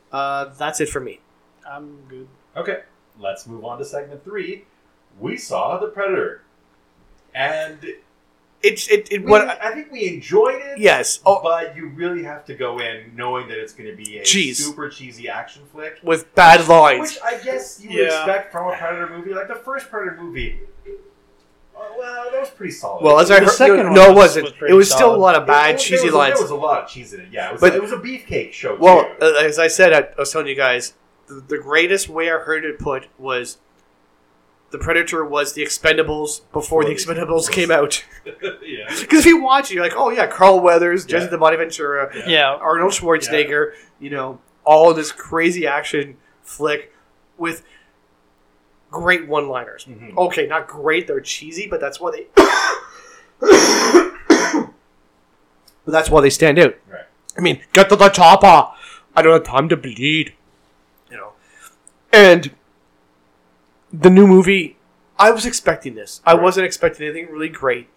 Uh, 0.51 0.55
that's 0.59 0.81
it 0.81 0.89
for 0.91 1.01
me. 1.01 1.21
I'm 1.69 1.97
good. 2.09 2.29
Okay, 2.57 2.81
let's 3.19 3.47
move 3.47 3.65
on 3.65 3.79
to 3.79 3.85
segment 3.85 4.25
three. 4.25 4.65
We 5.19 5.37
saw 5.37 5.79
the 5.79 5.89
Predator, 5.89 6.43
and 7.35 7.79
It's 8.63 8.89
it, 8.89 9.11
it 9.13 9.25
we, 9.25 9.31
what 9.31 9.49
I 9.49 9.73
think 9.75 9.91
we 9.91 10.07
enjoyed 10.09 10.61
it. 10.63 10.79
yes. 10.79 11.21
Oh, 11.27 11.41
but 11.43 11.77
you 11.77 11.89
really 11.89 12.23
have 12.25 12.45
to 12.47 12.55
go 12.55 12.79
in 12.79 13.13
knowing 13.17 13.49
that 13.49 13.59
it's 13.59 13.73
going 13.73 13.91
to 13.91 13.97
be 13.97 14.19
a 14.19 14.23
Cheese. 14.25 14.65
super 14.65 14.89
cheesy 14.89 15.29
action 15.29 15.63
flick, 15.73 15.99
with 16.03 16.35
bad 16.35 16.69
lines. 16.69 17.01
which 17.01 17.19
I 17.25 17.39
guess 17.43 17.81
you 17.83 17.89
would 17.91 17.99
Yeah. 17.99 18.19
expect 18.19 18.53
from 18.53 18.73
a 18.73 18.77
Predator 18.77 19.09
movie. 19.17 19.33
Like 19.35 19.49
the 19.49 19.55
first 19.57 19.89
Predator 19.91 20.23
movie, 20.23 20.61
well, 21.99 22.31
that 22.33 22.41
was 22.41 22.51
pretty 22.51 22.73
solid. 22.73 23.03
well, 23.05 23.19
as 23.21 23.29
The 23.29 23.35
I 23.37 23.41
heard, 23.41 23.49
second 23.51 23.77
no, 23.77 23.83
one 23.85 23.95
no, 23.95 24.03
it 24.05 24.09
was- 24.09 24.17
wasn't. 24.17 24.45
was 24.45 24.53
pretty 24.55 24.73
it 24.75 24.77
was 24.77 24.89
still 24.91 24.99
a 24.99 25.11
solid. 25.11 25.19
lot 25.19 25.35
of 25.37 25.47
bad, 25.47 25.67
There 25.67 25.73
was- 25.75 25.83
cheesy 25.85 25.97
there 25.97 26.07
was, 26.07 26.15
lines. 26.15 26.35
There 26.35 26.43
was 26.43 26.51
a 26.51 26.55
lot 26.57 26.83
of 26.85 26.89
cheese 26.91 27.13
in 27.13 27.21
it. 27.21 27.29
Yeah, 27.33 27.49
it 27.49 27.53
was, 27.53 27.61
But- 27.61 27.75
it 27.75 27.83
was 27.83 27.93
a 27.93 27.97
beefcake 27.99 28.53
show. 28.53 28.77
Well, 28.79 29.05
too. 29.05 29.25
uh, 29.27 29.33
as 29.45 29.59
I 29.59 29.69
said, 29.69 29.93
I, 29.93 29.99
I 30.01 30.21
was 30.21 30.31
telling 30.33 30.47
you 30.49 30.55
guys, 30.55 30.95
the, 31.27 31.35
the 31.47 31.59
greatest 31.59 32.09
way 32.09 32.31
I 32.31 32.39
heard 32.39 32.65
it 32.65 32.79
put 32.79 33.07
was 33.19 33.59
the 34.71 34.79
Predator 34.79 35.25
was 35.25 35.55
the 35.55 35.63
Expendables 35.63 36.43
before 36.53 36.85
the 36.85 36.91
Before 36.91 37.15
the 37.15 37.21
Expendables 37.21 37.49
Expendables. 37.49 37.51
came 37.53 37.71
out. 37.71 38.05
yeah. 38.63 38.87
Because 39.01 39.21
if 39.21 39.27
you 39.27 39.43
watch 39.43 39.71
it, 39.71 39.75
you're 39.75 39.83
like, 39.83 39.95
oh 39.97 40.11
yeah, 40.11 40.27
Carl 40.27 40.61
Weathers, 40.61 41.07
Jesse 41.07 41.25
Yeah. 41.25 41.31
the 41.31 41.39
Body 41.39 41.57
Ventura, 41.57 42.11
Yeah. 42.15 42.29
Yeah. 42.29 42.55
Arnold 42.55 42.93
Schwarzenegger, 42.93 43.73
you 43.99 44.11
know, 44.11 44.41
all 44.65 44.93
this 44.93 45.11
crazy 45.13 45.67
action 45.67 46.19
flick 46.43 46.93
with 47.39 47.63
great 48.91 49.27
one-liners. 49.29 49.85
Mhm. 49.87 50.17
Okay, 50.17 50.47
not 50.47 50.67
great; 50.69 51.07
they're 51.07 51.21
cheesy, 51.21 51.67
but 51.69 51.81
that's 51.81 52.01
why 52.01 52.11
they. 52.11 52.27
but 55.85 55.93
that's 55.93 56.11
why 56.11 56.21
they 56.21 56.31
stand 56.31 56.59
out. 56.59 56.75
Right. 56.91 57.05
I 57.37 57.41
mean, 57.41 57.61
get 57.73 57.89
to 57.91 57.97
the 57.97 58.09
chopper. 58.09 58.73
I 59.17 59.23
don't 59.23 59.33
have 59.33 59.45
time 59.45 59.69
to 59.71 59.77
bleed. 59.77 60.35
You 61.11 61.17
know, 61.17 61.33
and 62.13 62.51
the 63.93 64.11
new 64.11 64.27
movie. 64.27 64.77
I 65.21 65.33
was 65.33 65.45
expecting 65.47 65.97
this. 65.97 66.21
I 66.25 66.35
wasn't 66.35 66.65
expecting 66.67 67.09
anything 67.09 67.33
really 67.33 67.49
great. 67.49 67.89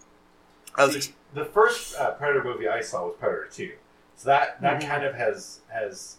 I 0.75 0.85
was. 0.85 0.93
See, 0.93 0.97
Ex- 0.99 1.11
the 1.35 1.45
first 1.45 1.95
uh, 1.99 2.11
Predator 2.11 2.43
movie 2.43 2.67
I 2.67 2.81
saw 2.81 3.05
was 3.07 3.15
Predator 3.19 3.47
Two, 3.51 3.71
so 4.15 4.29
that 4.29 4.59
that 4.61 4.81
Mhm. 4.81 4.87
kind 4.87 5.03
of 5.05 5.13
has 5.15 5.59
has 5.71 6.17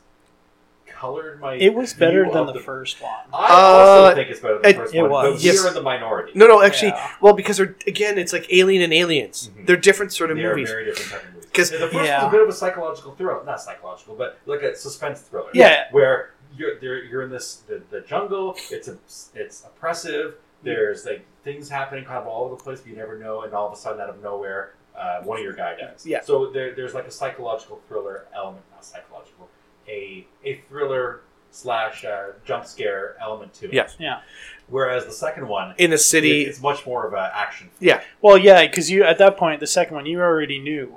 colored 0.93 1.41
my. 1.41 1.55
It 1.55 1.75
was 1.75 1.93
better 1.95 2.25
than 2.29 2.49
of 2.49 2.55
the 2.55 2.61
first 2.61 3.01
one. 3.03 3.13
I 3.33 3.37
also 3.49 4.05
Uh, 4.05 4.15
think 4.15 4.31
it's 4.31 4.41
better 4.41 4.55
than 4.55 4.63
the 4.63 4.69
it- 4.69 4.77
first 4.77 4.95
it 4.95 5.01
one. 5.03 5.11
was. 5.11 5.35
But 5.35 5.43
Yes. 5.45 5.63
we're 5.63 5.69
in 5.69 5.75
the 5.75 5.83
minority. 5.83 6.33
No, 6.35 6.47
no, 6.47 6.63
actually, 6.63 6.89
Yeah. 6.89 7.11
well, 7.21 7.33
because 7.35 7.57
they're 7.59 7.75
again, 7.87 8.19
it's 8.19 8.33
like 8.33 8.53
Alien 8.53 8.83
and 8.83 8.93
Aliens. 8.93 9.51
Mhm. 9.57 9.67
They're 9.67 9.77
different 9.77 10.13
sort 10.13 10.31
of 10.31 10.37
they 10.37 10.45
are 10.45 10.51
movies. 10.51 10.71
very 10.71 10.85
different 10.85 11.11
type 11.13 11.23
of 11.29 11.35
movies. 11.35 11.51
'Cause- 11.53 11.71
the 11.71 11.79
first 11.79 11.95
was 11.95 12.07
Yeah. 12.07 12.27
a 12.27 12.31
bit 12.31 12.41
of 12.41 12.49
a 12.49 12.53
psychological 12.53 13.13
thriller, 13.15 13.43
not 13.45 13.61
psychological, 13.61 14.15
but 14.15 14.39
like 14.47 14.63
a 14.63 14.75
suspense 14.77 15.21
thriller. 15.23 15.51
Yeah. 15.55 15.87
where 15.91 16.31
you're 16.57 16.79
you're 16.83 17.23
in 17.23 17.31
this 17.31 17.57
the, 17.69 17.83
the 17.91 18.01
jungle. 18.03 18.57
It's 18.71 18.87
a, 18.89 18.97
it's 19.35 19.65
oppressive. 19.65 20.35
There's 20.63 21.05
like 21.07 21.25
things 21.45 21.69
happening 21.69 22.05
kind 22.05 22.19
of 22.19 22.27
all 22.27 22.45
over 22.45 22.57
the 22.57 22.63
place, 22.63 22.81
but 22.81 22.91
you 22.91 22.97
never 22.97 23.19
know. 23.19 23.43
And 23.43 23.53
all 23.55 23.67
of 23.67 23.73
a 23.73 23.77
sudden, 23.77 24.01
out 24.01 24.09
of 24.11 24.23
nowhere, 24.23 24.75
uh, 24.97 25.23
one 25.23 25.39
of 25.39 25.45
your 25.45 25.55
guy 25.55 25.75
dies. 25.77 26.05
Yeah. 26.07 26.21
So 26.21 26.47
there, 26.51 26.73
there's 26.75 26.95
like 26.95 27.07
a 27.07 27.11
psychological 27.11 27.81
thriller 27.89 28.27
element, 28.35 28.65
not 28.71 28.85
psychological, 28.85 29.49
a 29.89 30.27
a 30.45 30.61
thriller 30.69 31.21
slash 31.51 32.05
uh, 32.05 32.29
jump 32.45 32.65
scare 32.67 33.17
element 33.21 33.53
to 33.55 33.67
it. 33.67 33.75
Yes. 33.75 33.97
Yeah. 33.99 34.21
Whereas 34.69 35.05
the 35.05 35.13
second 35.13 35.49
one, 35.49 35.75
In 35.77 35.93
a 35.93 35.99
city, 35.99 36.43
it's 36.43 36.63
much 36.63 36.87
more 36.87 37.07
of 37.07 37.13
an 37.13 37.31
action. 37.35 37.69
yeah, 37.79 38.01
Well, 38.23 38.39
yeah, 38.39 38.63
because 38.67 38.91
you 38.91 39.05
at 39.05 39.19
that 39.19 39.37
point, 39.37 39.61
the 39.61 39.67
second 39.67 39.95
one, 39.97 40.07
you 40.07 40.19
already 40.21 40.59
knew 40.59 40.97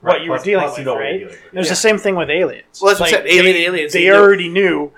what 0.00 0.14
Right, 0.14 0.22
you 0.22 0.30
were 0.32 0.38
dealing 0.38 0.64
plus 0.66 0.78
you 0.78 0.80
with, 0.80 0.86
know 0.86 0.98
right? 0.98 1.12
dealing 1.18 1.26
with. 1.26 1.40
There's 1.52 1.66
Yeah. 1.66 1.70
the 1.72 1.76
same 1.76 1.98
thing 1.98 2.16
with 2.16 2.30
aliens. 2.30 2.80
Well, 2.80 2.88
that's 2.90 3.00
what 3.00 3.08
I 3.08 3.12
said, 3.12 3.26
Alien 3.28 3.44
they, 3.56 3.64
Aliens, 3.66 3.92
They 3.92 4.00
they 4.00 4.04
knew- 4.10 4.14
already 4.16 4.48
knew 4.48 4.92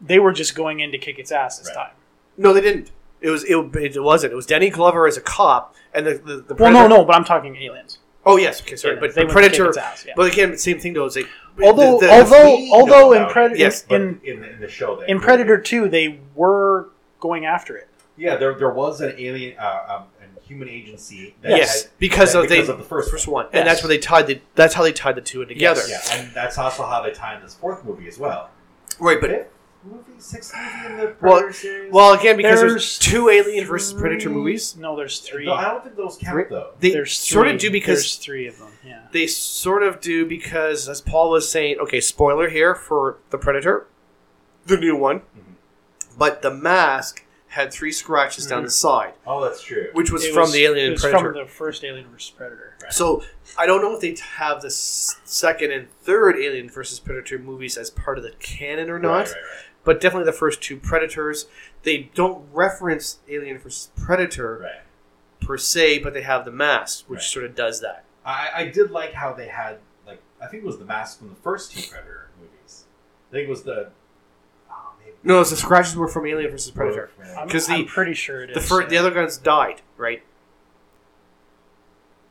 they 0.00 0.18
were 0.18 0.32
just 0.32 0.54
going 0.54 0.80
in 0.80 0.92
to 0.92 0.98
kick 0.98 1.18
its 1.18 1.32
ass 1.32 1.58
this 1.58 1.68
Right. 1.68 1.86
time. 1.86 1.92
no, 2.36 2.52
they 2.52 2.60
didn't. 2.60 2.90
It 3.22 3.30
was 3.30 3.44
it, 3.44 3.56
it 3.56 4.02
wasn't. 4.02 4.32
It 4.34 4.36
was 4.36 4.44
Danny 4.44 4.68
Glover 4.68 5.06
as 5.06 5.16
a 5.16 5.22
cop, 5.22 5.74
and 5.94 6.04
the 6.06 6.14
the, 6.14 6.18
the 6.18 6.54
Well, 6.54 6.56
Predator- 6.70 6.72
no, 6.72 6.86
no, 6.88 7.04
but 7.06 7.16
I'm 7.16 7.24
talking 7.24 7.56
aliens. 7.56 7.98
Oh 8.26 8.36
yes, 8.36 8.60
okay, 8.62 8.76
sorry, 8.76 8.96
Aliens. 8.96 9.14
but 9.14 9.14
They 9.14 9.26
the 9.28 9.34
went 9.34 9.44
to 9.44 9.50
kick 9.50 9.58
Predator. 9.74 9.90
its 9.92 10.06
yeah. 10.06 10.12
But 10.16 10.32
again, 10.32 10.56
same 10.58 10.78
thing 10.78 10.92
though. 10.94 11.04
It's 11.06 11.16
like 11.16 11.28
Although, 11.62 11.98
the- 12.00 12.06
the- 12.06 12.12
although, 12.12 12.56
we 12.56 12.70
although 12.72 13.12
in 13.12 13.26
Predator, 13.30 13.58
yes, 13.60 13.84
in, 13.90 14.20
in, 14.24 14.42
in 14.44 14.60
the 14.60 14.68
show, 14.68 14.96
they 15.00 15.06
in 15.08 15.20
Predator 15.20 15.58
Two, 15.58 15.88
they 15.88 16.20
were 16.34 16.88
going 17.20 17.44
after 17.46 17.76
it. 17.76 17.88
Yeah, 18.16 18.36
there, 18.36 18.54
there 18.54 18.70
was 18.70 19.00
an 19.00 19.14
alien, 19.18 19.58
uh, 19.58 19.86
um, 19.88 20.02
an 20.22 20.28
human 20.42 20.68
agency. 20.68 21.34
That 21.42 21.50
yes, 21.56 21.82
had- 21.84 21.90
because 21.98 22.32
that- 22.32 22.44
of 22.44 22.48
they 22.48 22.60
of 22.60 22.66
the 22.66 22.84
first, 22.84 23.10
first 23.10 23.26
one. 23.28 23.46
one, 23.46 23.54
and 23.54 23.66
that's 23.66 23.82
where 23.82 23.88
they 23.88 23.98
tied 23.98 24.26
the. 24.26 24.40
That's 24.54 24.74
how 24.74 24.82
they 24.82 24.92
tied 24.92 25.16
the 25.16 25.20
two 25.20 25.42
in 25.42 25.48
together. 25.48 25.82
Yes. 25.86 26.10
Yeah, 26.12 26.20
and 26.20 26.34
that's 26.34 26.58
also 26.58 26.84
how 26.86 27.02
they 27.02 27.10
tie 27.12 27.36
in 27.36 27.42
this 27.42 27.54
fourth 27.54 27.84
movie 27.84 28.08
as 28.08 28.18
well. 28.18 28.50
Right, 29.00 29.20
but 29.20 29.30
Fifth 29.30 29.48
movie, 29.84 30.12
sixth 30.18 30.54
movie 30.56 30.86
in 30.86 30.96
the 30.98 31.06
Predator 31.12 31.16
Well- 31.46 31.52
series. 31.52 31.92
well, 31.92 32.12
again, 32.14 32.36
because 32.36 32.60
there's, 32.60 32.72
There's 32.72 32.98
two 32.98 33.28
Alien 33.28 33.66
versus 33.66 33.92
Predator 33.98 34.30
movies, 34.30 34.76
No, 34.76 34.96
there's 34.96 35.20
three. 35.20 35.46
No, 35.46 35.52
I 35.54 35.64
don't 35.70 35.82
think 35.84 35.96
those 35.96 36.16
count 36.16 36.34
Three? 36.34 36.44
though. 36.48 36.70
they 36.80 36.90
there's 36.90 37.12
sort 37.16 37.48
of 37.48 37.58
do 37.58 37.70
because 37.70 37.98
there's 38.00 38.16
three 38.16 38.46
of 38.46 38.58
them. 38.58 38.68
Yeah. 38.84 39.02
they 39.12 39.26
sort 39.26 39.82
of 39.82 40.00
do 40.00 40.26
because, 40.26 40.88
as 40.88 41.00
Paul 41.00 41.30
was 41.30 41.48
saying, 41.50 41.78
okay, 41.80 42.00
spoiler 42.00 42.48
here 42.48 42.74
for 42.74 43.18
the 43.30 43.38
Predator, 43.38 43.86
the 44.66 44.76
new 44.76 44.96
one, 44.96 45.20
Mhm. 45.20 45.54
but 46.18 46.42
the 46.42 46.50
mask 46.50 47.22
had 47.48 47.72
three 47.72 47.92
scratches 47.92 48.46
down 48.48 48.62
Mhm. 48.62 48.66
the 48.66 48.70
side, 48.72 49.14
Oh, 49.26 49.40
that's 49.44 49.62
true. 49.62 49.88
which 49.92 50.10
was 50.10 50.24
It 50.24 50.34
from 50.34 50.50
the 50.50 50.64
Alien 50.64 50.88
it 50.88 50.92
was 50.94 51.02
Predator. 51.02 51.32
from 51.34 51.44
the 51.44 51.48
first 51.48 51.84
Alien 51.84 52.10
versus 52.10 52.30
Predator. 52.30 52.74
Right. 52.82 52.92
So 52.92 53.22
I 53.56 53.66
don't 53.66 53.80
know 53.80 53.94
if 53.94 54.00
they 54.00 54.16
have 54.38 54.60
the 54.60 54.70
second 54.70 55.70
and 55.70 55.88
third 56.02 56.36
Alien 56.36 56.68
versus 56.68 56.98
Predator 56.98 57.38
movies 57.38 57.76
as 57.78 57.90
part 57.90 58.18
of 58.18 58.24
the 58.24 58.32
canon 58.40 58.90
or 58.90 58.98
not, 58.98 59.26
Right, 59.26 59.26
right, 59.28 59.34
right. 59.36 59.64
But 59.84 60.00
definitely 60.00 60.26
the 60.26 60.32
first 60.36 60.62
two 60.62 60.76
Predators. 60.78 61.46
They 61.82 62.10
don't 62.14 62.44
reference 62.52 63.18
Alien 63.28 63.58
versus 63.58 63.90
Predator 64.02 64.58
Right. 64.62 65.46
per 65.46 65.56
se, 65.58 65.98
but 66.00 66.14
they 66.14 66.22
have 66.22 66.44
the 66.44 66.50
mask, 66.50 67.04
which 67.08 67.18
Right. 67.18 67.24
sort 67.24 67.44
of 67.44 67.54
does 67.54 67.80
that. 67.80 68.04
I, 68.24 68.48
I 68.54 68.68
did 68.68 68.90
like 68.90 69.12
how 69.12 69.32
they 69.34 69.48
had 69.48 69.78
like 70.06 70.20
I 70.40 70.46
think 70.46 70.62
it 70.62 70.66
was 70.66 70.78
the 70.78 70.84
mask 70.86 71.18
from 71.18 71.28
the 71.28 71.34
first 71.36 71.72
two 71.72 71.82
Predator 71.90 72.28
movies. 72.40 72.84
I 73.30 73.32
think 73.32 73.46
it 73.46 73.50
was 73.50 73.62
the. 73.64 73.90
Oh, 74.70 74.92
maybe. 74.98 75.16
No, 75.22 75.42
the 75.44 75.56
scratches 75.56 75.94
were 75.96 76.08
from 76.08 76.26
Alien 76.26 76.50
versus 76.50 76.70
Predator. 76.70 77.10
I'm, 77.36 77.48
'Cause 77.48 77.68
I'm 77.68 77.80
the- 77.80 77.84
pretty 77.84 78.14
sure 78.14 78.42
it 78.42 78.50
is. 78.50 78.54
The 78.54 78.60
first, 78.62 78.88
the 78.88 78.96
other 78.98 79.10
guns 79.10 79.36
died, 79.36 79.82
right? 79.98 80.22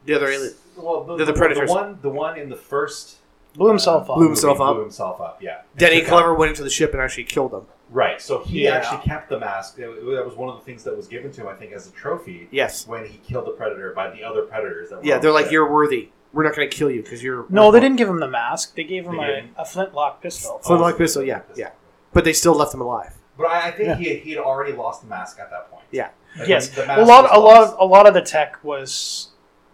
The 0.05 0.13
other 0.15 0.27
alien. 0.27 0.53
Well, 0.75 1.03
the, 1.03 1.15
They're 1.17 1.25
the 1.27 1.31
the, 1.31 1.37
Predators. 1.37 1.69
The 1.69 1.73
one, 1.75 1.99
the 2.01 2.09
one 2.09 2.37
in 2.37 2.49
the 2.49 2.55
first 2.55 3.17
blew 3.53 3.69
himself 3.69 4.09
up. 4.09 4.15
Blew 4.17 4.27
himself 4.27 4.59
up. 4.61 4.75
Blew 4.75 4.83
himself 4.83 5.21
up. 5.21 5.41
Yeah. 5.41 5.61
Danny 5.77 6.01
Took 6.01 6.11
out- 6.13 6.37
went 6.37 6.49
into 6.49 6.63
the 6.63 6.69
ship 6.69 6.93
and 6.93 7.01
actually 7.01 7.25
killed 7.25 7.51
them. 7.51 7.65
Right. 7.89 8.19
So 8.21 8.39
he 8.39 8.63
Yeah. 8.63 8.75
actually 8.75 9.01
kept 9.03 9.29
the 9.29 9.39
mask. 9.39 9.77
It- 9.77 9.83
it- 9.83 10.15
that 10.15 10.25
was 10.25 10.35
one 10.35 10.49
of 10.49 10.55
the 10.55 10.65
things 10.65 10.83
that 10.83 10.95
was 10.97 11.07
given 11.07 11.31
to 11.33 11.41
him, 11.41 11.47
I 11.47 11.53
think, 11.53 11.73
as 11.73 11.87
a 11.87 11.91
trophy 11.91 12.47
Yes. 12.51 12.87
when 12.87 13.05
he 13.05 13.17
killed 13.19 13.45
the 13.45 13.51
predator 13.51 13.93
by 13.95 14.09
the 14.09 14.23
other 14.23 14.41
predators. 14.43 14.89
That 14.89 14.97
were 14.99 15.05
Yeah, 15.05 15.15
on 15.15 15.21
they're 15.21 15.29
the 15.29 15.35
like, 15.35 15.45
ship. 15.45 15.51
you're 15.53 15.71
worthy. 15.71 16.09
We're 16.33 16.43
not 16.43 16.55
going 16.55 16.67
to 16.67 16.75
kill 16.75 16.89
you 16.89 17.03
because 17.03 17.21
you're. 17.21 17.45
No, 17.49 17.69
they 17.71 17.79
didn't 17.79 17.97
give 17.97 18.09
him 18.09 18.19
the 18.19 18.27
mask. 18.27 18.75
They 18.75 18.83
gave 18.83 19.05
him 19.05 19.17
They 19.17 19.23
a, 19.23 19.27
didn't? 19.27 19.51
a 19.55 19.65
flintlock 19.65 20.21
pistol. 20.21 20.59
Flintlock 20.63 20.95
oh, 20.95 20.97
pistol, 20.97 21.23
yeah, 21.23 21.41
yeah. 21.55 21.69
But 22.11 22.23
they 22.23 22.33
still 22.33 22.55
left 22.55 22.73
him 22.73 22.81
alive. 22.81 23.13
But 23.37 23.47
I, 23.47 23.67
I 23.67 23.71
think 23.71 23.89
Yeah. 23.89 23.95
he 23.95 24.05
had, 24.09 24.17
he 24.19 24.31
had 24.31 24.39
already 24.39 24.73
lost 24.73 25.01
the 25.03 25.07
mask 25.07 25.39
at 25.39 25.51
that 25.51 25.69
point. 25.69 25.83
Yeah. 25.91 26.09
Like, 26.39 26.47
Yes, 26.47 26.69
the 26.69 26.85
a 26.85 27.05
lot, 27.05 27.23
was 27.25 27.31
a 27.31 27.39
lot, 27.39 27.43
lost, 27.61 27.75
a 27.79 27.85
lot 27.85 28.07
of 28.07 28.15
the 28.15 28.21
tech 28.21 28.57
was 28.63 29.29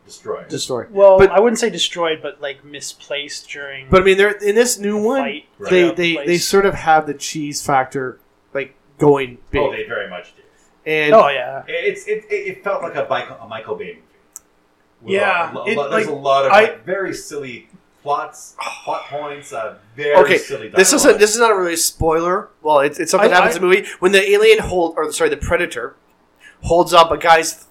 destroyed. 0.09 0.49
The 0.49 0.59
story. 0.59 0.87
well, 0.91 1.17
But- 1.19 1.31
I 1.31 1.39
wouldn't 1.39 1.59
say 1.59 1.69
destroyed, 1.69 2.19
but 2.21 2.41
like 2.41 2.63
misplaced 2.65 3.49
during. 3.49 3.87
But 3.89 4.01
I 4.01 4.05
mean, 4.05 4.17
they're 4.17 4.31
in 4.31 4.55
this 4.55 4.77
new 4.77 4.99
the 5.01 5.07
one. 5.07 5.21
fight 5.21 5.45
Right. 5.57 5.69
They 5.71 5.91
they, 5.91 6.13
place. 6.15 6.27
they 6.27 6.37
sort 6.37 6.65
of 6.65 6.73
have 6.75 7.07
the 7.07 7.13
cheese 7.13 7.61
factor 7.65 8.19
like 8.53 8.75
going 8.97 9.37
big, 9.51 9.61
oh, 9.61 9.71
they 9.71 9.85
very 9.85 10.09
much 10.09 10.35
did. 10.35 10.45
and 10.85 11.13
Oh 11.13 11.29
yeah, 11.29 11.63
it's 11.67 12.07
it, 12.07 12.25
it, 12.29 12.33
it 12.57 12.63
felt 12.63 12.81
like 12.81 12.95
a 12.95 13.07
Michael, 13.09 13.37
a 13.41 13.47
Michael 13.47 13.75
Bay 13.75 13.99
movie. 15.01 15.13
Yeah, 15.13 15.53
a, 15.55 15.63
it, 15.65 15.77
lo- 15.77 15.89
there's 15.89 16.07
like, 16.07 16.13
a 16.13 16.17
lot 16.19 16.45
of 16.45 16.51
I- 16.51 16.61
like, 16.63 16.85
very 16.85 17.13
silly 17.13 17.69
plots, 18.03 18.55
plot 18.83 19.03
points. 19.09 19.53
Uh, 19.53 19.77
very 19.95 20.15
okay, 20.15 20.37
silly. 20.37 20.67
this 20.69 20.91
isn't 20.93 21.19
this 21.19 21.33
is 21.33 21.39
not 21.39 21.55
really 21.55 21.73
a 21.73 21.77
spoiler. 21.77 22.49
Well, 22.61 22.79
it's, 22.79 22.99
it's 22.99 23.11
something 23.11 23.27
I- 23.29 23.33
that 23.33 23.43
happens 23.43 23.55
I- 23.55 23.57
in 23.59 23.61
the 23.69 23.75
movie 23.75 23.87
when 23.99 24.11
the 24.11 24.29
alien 24.31 24.59
hold 24.59 24.95
or 24.97 25.11
sorry 25.11 25.29
the 25.29 25.37
predator 25.37 25.95
holds 26.63 26.93
up 26.93 27.11
a 27.11 27.17
guy's 27.17 27.65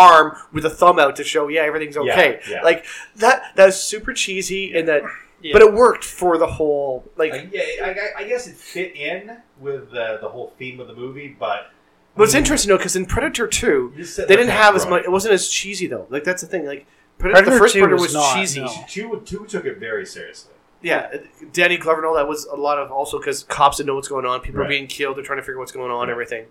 arm 0.00 0.36
with 0.52 0.64
a 0.64 0.70
thumb 0.70 0.98
out 0.98 1.14
to 1.16 1.24
show 1.24 1.48
yeah 1.48 1.62
everything's 1.62 1.96
okay. 1.96 2.40
yeah. 2.48 2.62
Like 2.62 2.84
that 3.16 3.52
that's 3.54 3.76
super 3.76 4.12
cheesy 4.12 4.76
and 4.76 4.88
that, 4.88 5.02
yeah. 5.42 5.52
but 5.52 5.62
it 5.62 5.72
worked 5.74 6.04
for 6.04 6.38
the 6.38 6.46
whole 6.46 7.04
like. 7.16 7.32
Uh, 7.32 7.42
yeah, 7.52 7.62
I, 7.84 7.90
I- 7.90 8.22
I 8.22 8.28
guess 8.28 8.46
it 8.46 8.56
fit 8.56 8.96
in 8.96 9.36
with 9.58 9.90
the, 9.90 10.18
the 10.20 10.28
whole 10.28 10.52
theme 10.58 10.80
of 10.80 10.86
the 10.88 10.94
movie, 10.94 11.36
but 11.38 11.70
But 12.16 12.24
it's 12.24 12.34
interesting 12.34 12.68
though 12.70 12.78
because 12.78 12.96
in 12.96 13.06
Predator 13.06 13.46
Two 13.46 13.92
You 13.94 14.02
just 14.02 14.16
said 14.16 14.28
they 14.28 14.36
didn't 14.36 14.52
have 14.52 14.74
as 14.74 14.86
much. 14.86 15.04
It 15.04 15.10
wasn't 15.10 15.34
as 15.34 15.48
cheesy 15.48 15.86
though. 15.86 16.06
Like 16.10 16.24
that's 16.24 16.42
the 16.42 16.48
thing. 16.48 16.64
Like 16.66 16.86
Predator, 17.18 17.42
Predator 17.42 17.50
the 17.54 17.58
first 17.58 17.74
2 17.74 17.80
Predator 17.80 17.94
was 17.96 18.02
was 18.02 18.14
not, 18.14 18.34
cheesy. 18.34 18.60
no. 18.62 18.72
two 18.88 19.22
two 19.26 19.44
took 19.46 19.64
it 19.66 19.78
very 19.78 20.06
seriously. 20.06 20.54
Yeah, 20.82 21.14
Danny 21.52 21.76
Glover 21.76 21.98
and 22.00 22.06
all 22.06 22.14
that 22.14 22.26
was 22.26 22.46
a 22.46 22.56
lot 22.56 22.78
of 22.78 22.90
also 22.90 23.18
because 23.18 23.42
cops 23.44 23.76
didn't 23.76 23.88
know 23.88 23.94
what's 23.96 24.08
going 24.08 24.24
on. 24.24 24.40
People 24.40 24.62
are 24.62 24.68
being 24.68 24.86
killed. 24.86 25.16
They're 25.18 25.24
trying 25.24 25.36
to 25.36 25.42
figure 25.42 25.56
out 25.56 25.60
what's 25.60 25.72
going 25.72 25.90
on. 25.90 26.08
Right. 26.08 26.10
Everything. 26.10 26.46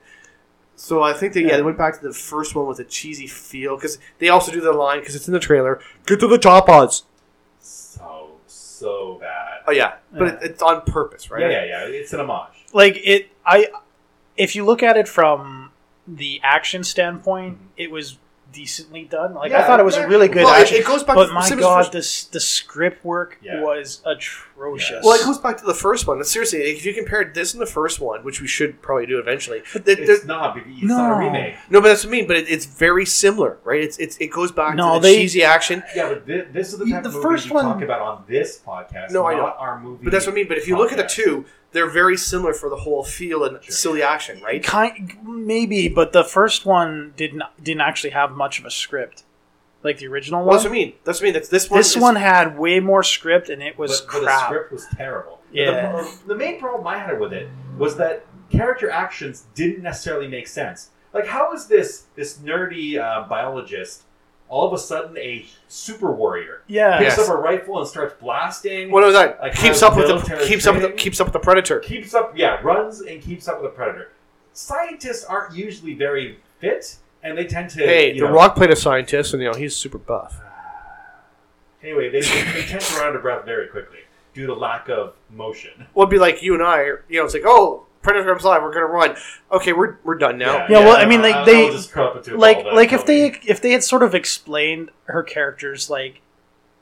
So 0.80 1.04
I 1.04 1.12
think 1.12 1.34
that 1.34 1.42
yeah, 1.42 1.58
they 1.58 1.62
went 1.62 1.78
back 1.78 2.00
to 2.00 2.08
the 2.08 2.14
first 2.14 2.56
one 2.56 2.66
with 2.66 2.80
a 2.80 2.86
cheesy 2.86 3.28
feel 3.28 3.76
because 3.76 4.00
they 4.20 4.30
also 4.30 4.50
do 4.50 4.62
the 4.62 4.72
line 4.72 5.02
because 5.02 5.14
it's 5.14 5.28
in 5.28 5.34
the 5.34 5.40
trailer. 5.40 5.82
Get 6.06 6.22
to 6.22 6.28
the 6.28 6.38
top 6.38 6.70
odds. 6.70 7.04
So 7.60 8.38
so 8.48 9.18
bad. 9.20 9.60
Oh 9.68 9.72
yeah, 9.72 9.96
but 10.14 10.24
Yeah. 10.24 10.34
It, 10.36 10.52
it's 10.52 10.64
on 10.64 10.82
purpose, 10.84 11.30
right? 11.30 11.42
Yeah, 11.42 11.66
yeah, 11.66 11.66
yeah. 11.66 11.86
It's 11.88 12.14
an 12.14 12.22
homage. 12.22 12.66
like 12.72 12.98
it. 13.04 13.30
I 13.46 13.68
if 14.38 14.56
you 14.56 14.64
look 14.64 14.82
at 14.82 14.96
it 14.96 15.10
from 15.10 15.74
the 16.08 16.40
action 16.44 16.86
standpoint, 16.86 17.56
mm-hmm. 17.56 17.68
it 17.76 17.92
was 17.92 18.18
decently 18.52 19.04
done. 19.06 19.34
Like 19.34 19.52
I 19.52 19.66
thought 19.66 19.80
it 19.80 19.86
was 19.86 19.96
a 19.98 20.08
really 20.08 20.28
good 20.28 20.44
Well, 20.46 20.54
action. 20.54 20.78
it 20.78 20.86
goes 20.86 21.04
back. 21.04 21.16
but 21.16 21.28
to 21.28 21.34
my 21.34 21.42
Simmons' 21.48 21.66
god, 21.66 21.78
first- 21.84 21.92
this 21.92 22.24
the 22.26 22.40
script 22.40 23.04
work 23.06 23.38
Yeah. 23.42 23.62
was 23.62 24.02
atrocious. 24.06 25.04
well, 25.04 25.14
it 25.20 25.24
goes 25.26 25.38
back 25.38 25.58
to 25.58 25.66
the 25.66 25.74
first 25.74 26.08
one. 26.08 26.24
Seriously, 26.24 26.60
if 26.60 26.86
you 26.86 26.94
compare 26.94 27.32
this 27.34 27.54
and 27.54 27.62
the 27.62 27.66
first 27.66 28.00
one, 28.00 28.24
which 28.24 28.42
we 28.42 28.48
should 28.48 28.82
probably 28.82 29.06
do 29.06 29.20
eventually, 29.20 29.62
th- 29.72 29.86
th- 29.86 30.00
It's 30.00 30.26
not. 30.26 30.56
because 30.56 30.72
It's 30.74 30.84
not 30.84 31.12
a 31.12 31.16
No. 31.16 31.20
remake. 31.28 31.56
no, 31.70 31.82
but 31.82 31.90
that's 31.90 32.04
what 32.06 32.10
I 32.10 32.12
mean. 32.12 32.28
But 32.28 32.38
it, 32.38 32.50
it's 32.50 32.66
very 32.66 33.06
similar, 33.06 33.58
right? 33.64 33.82
It's, 33.82 33.98
it's 33.98 34.18
it 34.18 34.28
goes 34.32 34.52
back 34.52 34.76
No, 34.76 34.96
to 34.96 35.00
the 35.00 35.08
they- 35.10 35.16
cheesy 35.18 35.44
action. 35.44 35.84
Yeah, 35.96 36.10
but 36.10 36.26
this, 36.26 36.46
this 36.52 36.74
is 36.74 36.80
the 36.80 36.86
type 36.86 37.04
The 37.04 37.10
of 37.10 37.16
movie 37.16 37.24
first 37.28 37.46
we 37.50 37.52
one- 37.56 37.66
talk 37.66 37.82
about 37.82 38.02
on 38.02 38.24
this 38.28 38.60
podcast. 38.66 39.12
No, 39.12 39.26
I 39.26 39.34
not 39.36 39.40
know. 39.42 39.54
our 39.60 39.80
movie. 39.80 40.04
But 40.04 40.12
that's 40.12 40.26
what 40.26 40.34
I 40.34 40.36
mean. 40.36 40.48
But 40.48 40.58
if 40.58 40.68
you 40.68 40.78
look 40.78 40.92
at 40.92 40.98
the 40.98 41.04
two, 41.08 41.46
they're 41.72 41.90
very 41.90 42.18
similar 42.18 42.54
for 42.54 42.70
the 42.70 42.76
whole 42.78 43.04
feel 43.04 43.44
and 43.44 43.64
Sure. 43.64 43.72
silly 43.72 44.04
action, 44.04 44.42
right? 44.42 44.64
kind 44.64 45.18
maybe, 45.24 45.88
but 45.88 46.14
the 46.14 46.24
first 46.24 46.66
one 46.66 47.14
didn't 47.16 47.44
didn't 47.62 47.82
actually 47.82 48.10
have 48.12 48.32
much 48.32 48.60
of 48.60 48.66
a 48.66 48.72
script, 48.72 49.24
like 49.84 49.98
the 50.00 50.08
original 50.08 50.40
Well, 50.42 50.48
one. 50.48 50.56
that's 50.58 50.64
what 50.66 50.72
I 50.72 50.74
mean. 50.74 50.94
That's 51.04 51.20
what 51.20 51.26
I 51.26 51.28
mean. 51.28 51.34
That's 51.34 51.50
this 51.50 51.70
one. 51.70 51.80
this 51.80 51.96
is- 51.96 52.02
one 52.02 52.16
had 52.16 52.58
way 52.58 52.80
more 52.80 53.04
script, 53.04 53.50
and 53.50 53.62
it 53.62 53.78
was 53.78 54.02
but, 54.02 54.12
but 54.14 54.20
the 54.22 54.26
crap. 54.26 54.46
script 54.48 54.72
was 54.72 54.88
terrible. 54.96 55.40
Yeah. 55.52 55.92
The, 56.02 56.18
the 56.28 56.36
main 56.36 56.60
problem 56.60 56.86
I 56.88 56.98
had 57.00 57.20
with 57.20 57.34
it 57.34 57.50
was 57.78 57.96
that 57.98 58.26
character 58.52 58.90
actions 58.90 59.46
didn't 59.56 59.82
necessarily 59.84 60.28
make 60.28 60.48
sense. 60.48 60.90
Like, 61.14 61.26
how 61.28 61.54
is 61.54 61.66
this 61.68 62.04
this 62.16 62.38
nerdy 62.38 63.00
uh, 63.00 63.28
biologist 63.28 64.04
all 64.50 64.68
of 64.68 64.74
a 64.74 64.78
sudden 64.78 65.16
a 65.18 65.46
super 65.68 66.12
warrior? 66.12 66.64
yeah, 66.68 66.98
Picks 66.98 67.18
Yes. 67.18 67.30
up 67.30 67.36
a 67.36 67.38
rifle 67.38 67.80
and 67.80 67.88
starts 67.88 68.16
blasting. 68.20 68.92
What 68.92 69.04
was 69.06 69.14
that? 69.14 69.40
Like, 69.40 69.54
keeps 69.54 69.64
has 69.80 69.84
up 69.84 69.96
with 69.96 70.08
the 70.08 70.14
military 70.16 70.46
keeps 70.48 70.66
up 70.68 70.74
with 70.74 70.82
the, 70.82 70.88
training? 70.90 71.04
keeps 71.04 71.20
up 71.22 71.28
with 71.28 71.34
the 71.34 71.40
predator. 71.40 71.80
keeps 71.80 72.14
up, 72.14 72.34
yeah, 72.38 72.60
runs 72.62 73.02
and 73.02 73.22
keeps 73.22 73.48
up 73.48 73.62
with 73.62 73.72
the 73.72 73.76
predator. 73.76 74.10
Scientists 74.54 75.24
aren't 75.24 75.56
usually 75.56 75.94
very 75.94 76.40
fit, 76.60 76.98
and 77.24 77.38
they 77.38 77.46
tend 77.46 77.70
to. 77.72 77.80
Hey, 77.80 78.14
you 78.14 78.22
the 78.22 78.28
know, 78.28 78.34
Rock 78.34 78.56
played 78.56 78.72
a 78.72 78.76
scientist, 78.76 79.34
and 79.34 79.42
you 79.42 79.50
know 79.52 79.58
he's 79.58 79.76
super 79.76 79.98
buff. 79.98 80.42
Anyway, 81.82 82.10
they, 82.10 82.20
they, 82.20 82.44
they 82.52 82.62
tend 82.64 82.82
to 82.82 82.96
run 82.98 83.08
out 83.08 83.16
of 83.16 83.22
breath 83.22 83.46
very 83.46 83.68
quickly. 83.68 84.00
due 84.34 84.46
to 84.46 84.54
lack 84.54 84.90
of 84.90 85.14
motion. 85.30 85.72
it 85.80 85.88
would 85.96 86.10
be 86.10 86.20
like 86.20 86.42
you 86.44 86.54
and 86.54 86.62
I. 86.62 86.82
You 87.08 87.20
know, 87.20 87.24
it's 87.26 87.34
like, 87.34 87.44
oh, 87.46 87.86
Predator 88.02 88.30
comes 88.32 88.44
live. 88.46 88.62
We're 88.64 88.74
gonna 88.74 88.86
run. 88.86 89.16
Okay, 89.52 89.74
we're 89.74 89.98
we're 90.04 90.16
done 90.18 90.38
now. 90.38 90.66
Yeah, 90.70 90.80
well, 90.80 90.96
I 90.96 91.06
mean, 91.06 91.22
like, 91.22 91.36
I'll- 91.36 91.46
they- 91.46 91.66
I'll 91.68 91.72
just 91.74 91.92
curl 91.92 92.08
up 92.08 92.16
into 92.18 92.36
a 92.36 92.38
like 92.38 92.58
ball 92.58 92.64
then, 92.66 92.76
like 92.76 92.94
if 92.94 93.06
they 93.06 93.30
probably. 93.32 93.50
if 93.50 93.62
they 93.62 93.72
had 93.72 93.84
sort 93.84 94.04
of 94.04 94.16
explained 94.16 94.92
her 95.06 95.22
character's 95.24 95.90
like 95.90 96.22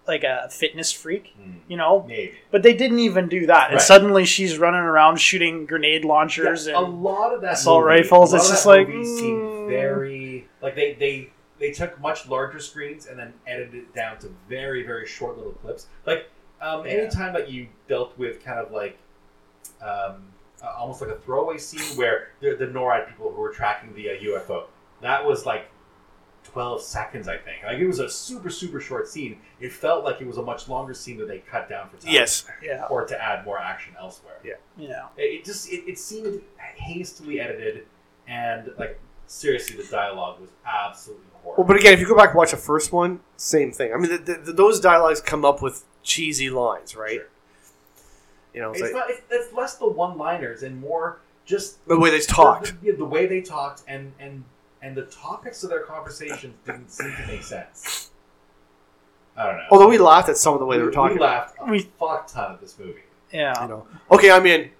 like 0.07 0.23
a 0.23 0.47
fitness 0.49 0.91
freak, 0.93 1.33
Hmm, 1.35 1.57
you 1.67 1.75
know, 1.75 2.05
maybe. 2.07 2.35
but 2.49 2.63
they 2.63 2.73
didn't 2.73 2.99
even 2.99 3.27
do 3.27 3.45
that, 3.47 3.67
and 3.71 3.73
Right. 3.77 3.81
suddenly 3.81 4.23
she's 4.25 4.57
running 4.57 4.79
around 4.79 5.19
shooting 5.19 5.65
grenade 5.65 6.05
launchers 6.05 6.65
Yeah, 6.67 6.75
a 6.79 6.83
and 6.85 7.03
lot 7.03 7.33
of 7.33 7.41
that 7.41 7.53
assault 7.53 7.83
movie- 7.83 7.95
rifles, 7.97 8.31
a 8.31 8.35
lot 8.37 8.39
it's 8.41 8.49
of 8.49 8.53
just 8.53 8.63
that 8.63 8.69
like, 8.69 8.87
movie 8.87 9.03
seemed 9.05 9.41
mm. 9.41 9.67
very 9.69 10.47
like 10.61 10.75
they 10.75 10.93
they 10.93 11.31
they 11.59 11.71
took 11.71 11.99
much 11.99 12.27
larger 12.29 12.59
screens 12.59 13.07
and 13.07 13.17
then 13.19 13.33
edited 13.47 13.73
it 13.75 13.93
down 13.95 14.17
to 14.19 14.29
very 14.47 14.83
very 14.83 15.05
short 15.07 15.35
little 15.37 15.53
clips. 15.53 15.87
Like 16.05 16.29
um, 16.61 16.85
Yeah. 16.85 16.91
anytime 16.93 17.33
that 17.33 17.49
you 17.49 17.67
dealt 17.89 18.17
with 18.17 18.41
kind 18.45 18.59
of 18.59 18.71
like 18.71 18.97
um, 19.81 20.23
uh, 20.63 20.73
almost 20.77 21.01
like 21.01 21.09
a 21.09 21.17
throwaway 21.17 21.57
scene 21.57 21.97
where 21.97 22.29
the, 22.41 22.55
the 22.55 22.65
NORAD 22.67 23.07
people 23.07 23.31
who 23.31 23.41
were 23.41 23.51
tracking 23.51 23.93
the 23.93 24.09
uh, 24.09 24.13
UFO 24.13 24.65
that 25.01 25.25
was 25.25 25.45
like. 25.45 25.69
12 26.43 26.81
seconds, 26.81 27.27
I 27.27 27.35
think. 27.37 27.63
Like, 27.65 27.77
it 27.77 27.85
was 27.85 27.99
a 27.99 28.09
super, 28.09 28.49
super 28.49 28.79
short 28.79 29.07
scene. 29.09 29.37
It 29.59 29.73
felt 29.73 30.05
like 30.05 30.21
it 30.21 30.27
was 30.27 30.37
a 30.37 30.41
much 30.41 30.69
longer 30.69 30.93
scene 30.93 31.17
that 31.17 31.27
they 31.27 31.39
cut 31.39 31.67
down 31.67 31.89
for 31.89 31.97
time. 31.97 32.13
Yes. 32.13 32.45
yeah, 32.63 32.85
Or 32.89 33.05
to 33.05 33.21
add 33.21 33.43
more 33.43 33.59
action 33.59 33.93
elsewhere. 33.99 34.37
Yeah. 34.45 34.53
yeah. 34.77 35.07
It, 35.17 35.23
it 35.23 35.45
just 35.45 35.69
it, 35.69 35.83
it 35.87 35.99
seemed 35.99 36.41
hastily 36.75 37.41
edited, 37.41 37.85
and 38.29 38.71
like 38.79 38.97
seriously, 39.27 39.75
the 39.75 39.87
dialogue 39.91 40.39
was 40.39 40.49
absolutely 40.65 41.27
horrible. 41.33 41.63
Well, 41.63 41.67
but 41.67 41.77
again, 41.77 41.93
if 41.93 41.99
you 41.99 42.07
go 42.07 42.15
back 42.15 42.29
and 42.29 42.37
watch 42.37 42.51
the 42.51 42.57
first 42.57 42.91
one, 42.93 43.19
same 43.35 43.71
thing. 43.73 43.93
I 43.93 43.97
mean, 43.97 44.09
the, 44.11 44.41
the, 44.45 44.53
those 44.53 44.79
dialogues 44.79 45.19
come 45.21 45.43
up 45.45 45.61
with 45.61 45.83
cheesy 46.01 46.49
lines, 46.49 46.95
right? 46.95 47.15
Sure. 47.19 47.27
You 48.57 48.63
know, 48.63 48.71
it's, 48.71 48.81
it's 48.81 48.91
like 48.93 49.01
not. 49.07 49.09
It's, 49.11 49.21
it's 49.29 49.53
less 49.53 49.75
the 49.75 49.87
one-liners 49.87 50.63
and 50.63 50.79
more 50.81 51.19
just 51.45 51.87
the 51.87 51.97
way 51.99 52.09
they 52.09 52.19
talked. 52.21 52.73
The, 52.81 52.91
the, 52.91 52.97
the 52.97 53.05
way 53.05 53.27
they 53.27 53.41
talked 53.41 53.83
and 53.87 54.11
and 54.19 54.43
and 54.81 54.97
the 54.97 55.03
topics 55.05 55.63
of 55.63 55.69
their 55.69 55.81
conversations 55.81 56.55
didn't 56.65 56.89
seem 56.89 57.13
to 57.15 57.27
make 57.27 57.43
sense. 57.43 58.09
I 59.37 59.45
don't 59.45 59.57
know. 59.57 59.63
Although 59.69 59.89
we 59.89 59.99
laughed 59.99 60.27
at 60.29 60.37
some 60.37 60.55
of 60.55 60.59
the 60.59 60.65
way 60.65 60.77
we, 60.77 60.81
they 60.81 60.85
were 60.87 60.91
talking. 60.91 61.17
we 61.17 61.23
laughed 61.23 61.55
a 61.59 61.69
We- 61.69 61.87
fuck 61.99 62.25
ton 62.27 62.53
at 62.53 62.59
this 62.61 62.79
movie. 62.79 63.01
Yeah. 63.31 63.61
You 63.61 63.67
know, 63.69 63.87
okay, 64.09 64.31
I'm 64.31 64.45
in. 64.47 64.71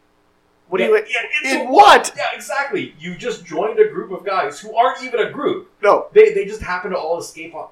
What 0.69 0.81
yeah, 0.81 0.87
do 0.87 0.93
you? 0.93 0.97
Yeah, 0.97 1.19
it's 1.43 1.53
in 1.53 1.67
a- 1.67 1.71
what? 1.71 2.11
Yeah, 2.17 2.29
exactly. 2.33 2.95
You 2.97 3.15
just 3.15 3.45
joined 3.45 3.77
a 3.79 3.87
group 3.89 4.11
of 4.11 4.25
guys 4.25 4.59
who 4.59 4.75
aren't 4.75 5.03
even 5.03 5.19
a 5.19 5.29
group. 5.29 5.71
No. 5.83 6.07
They, 6.13 6.33
they 6.33 6.45
just 6.45 6.63
happen 6.63 6.89
to 6.91 6.97
all 6.97 7.19
escape 7.19 7.53
on. 7.53 7.67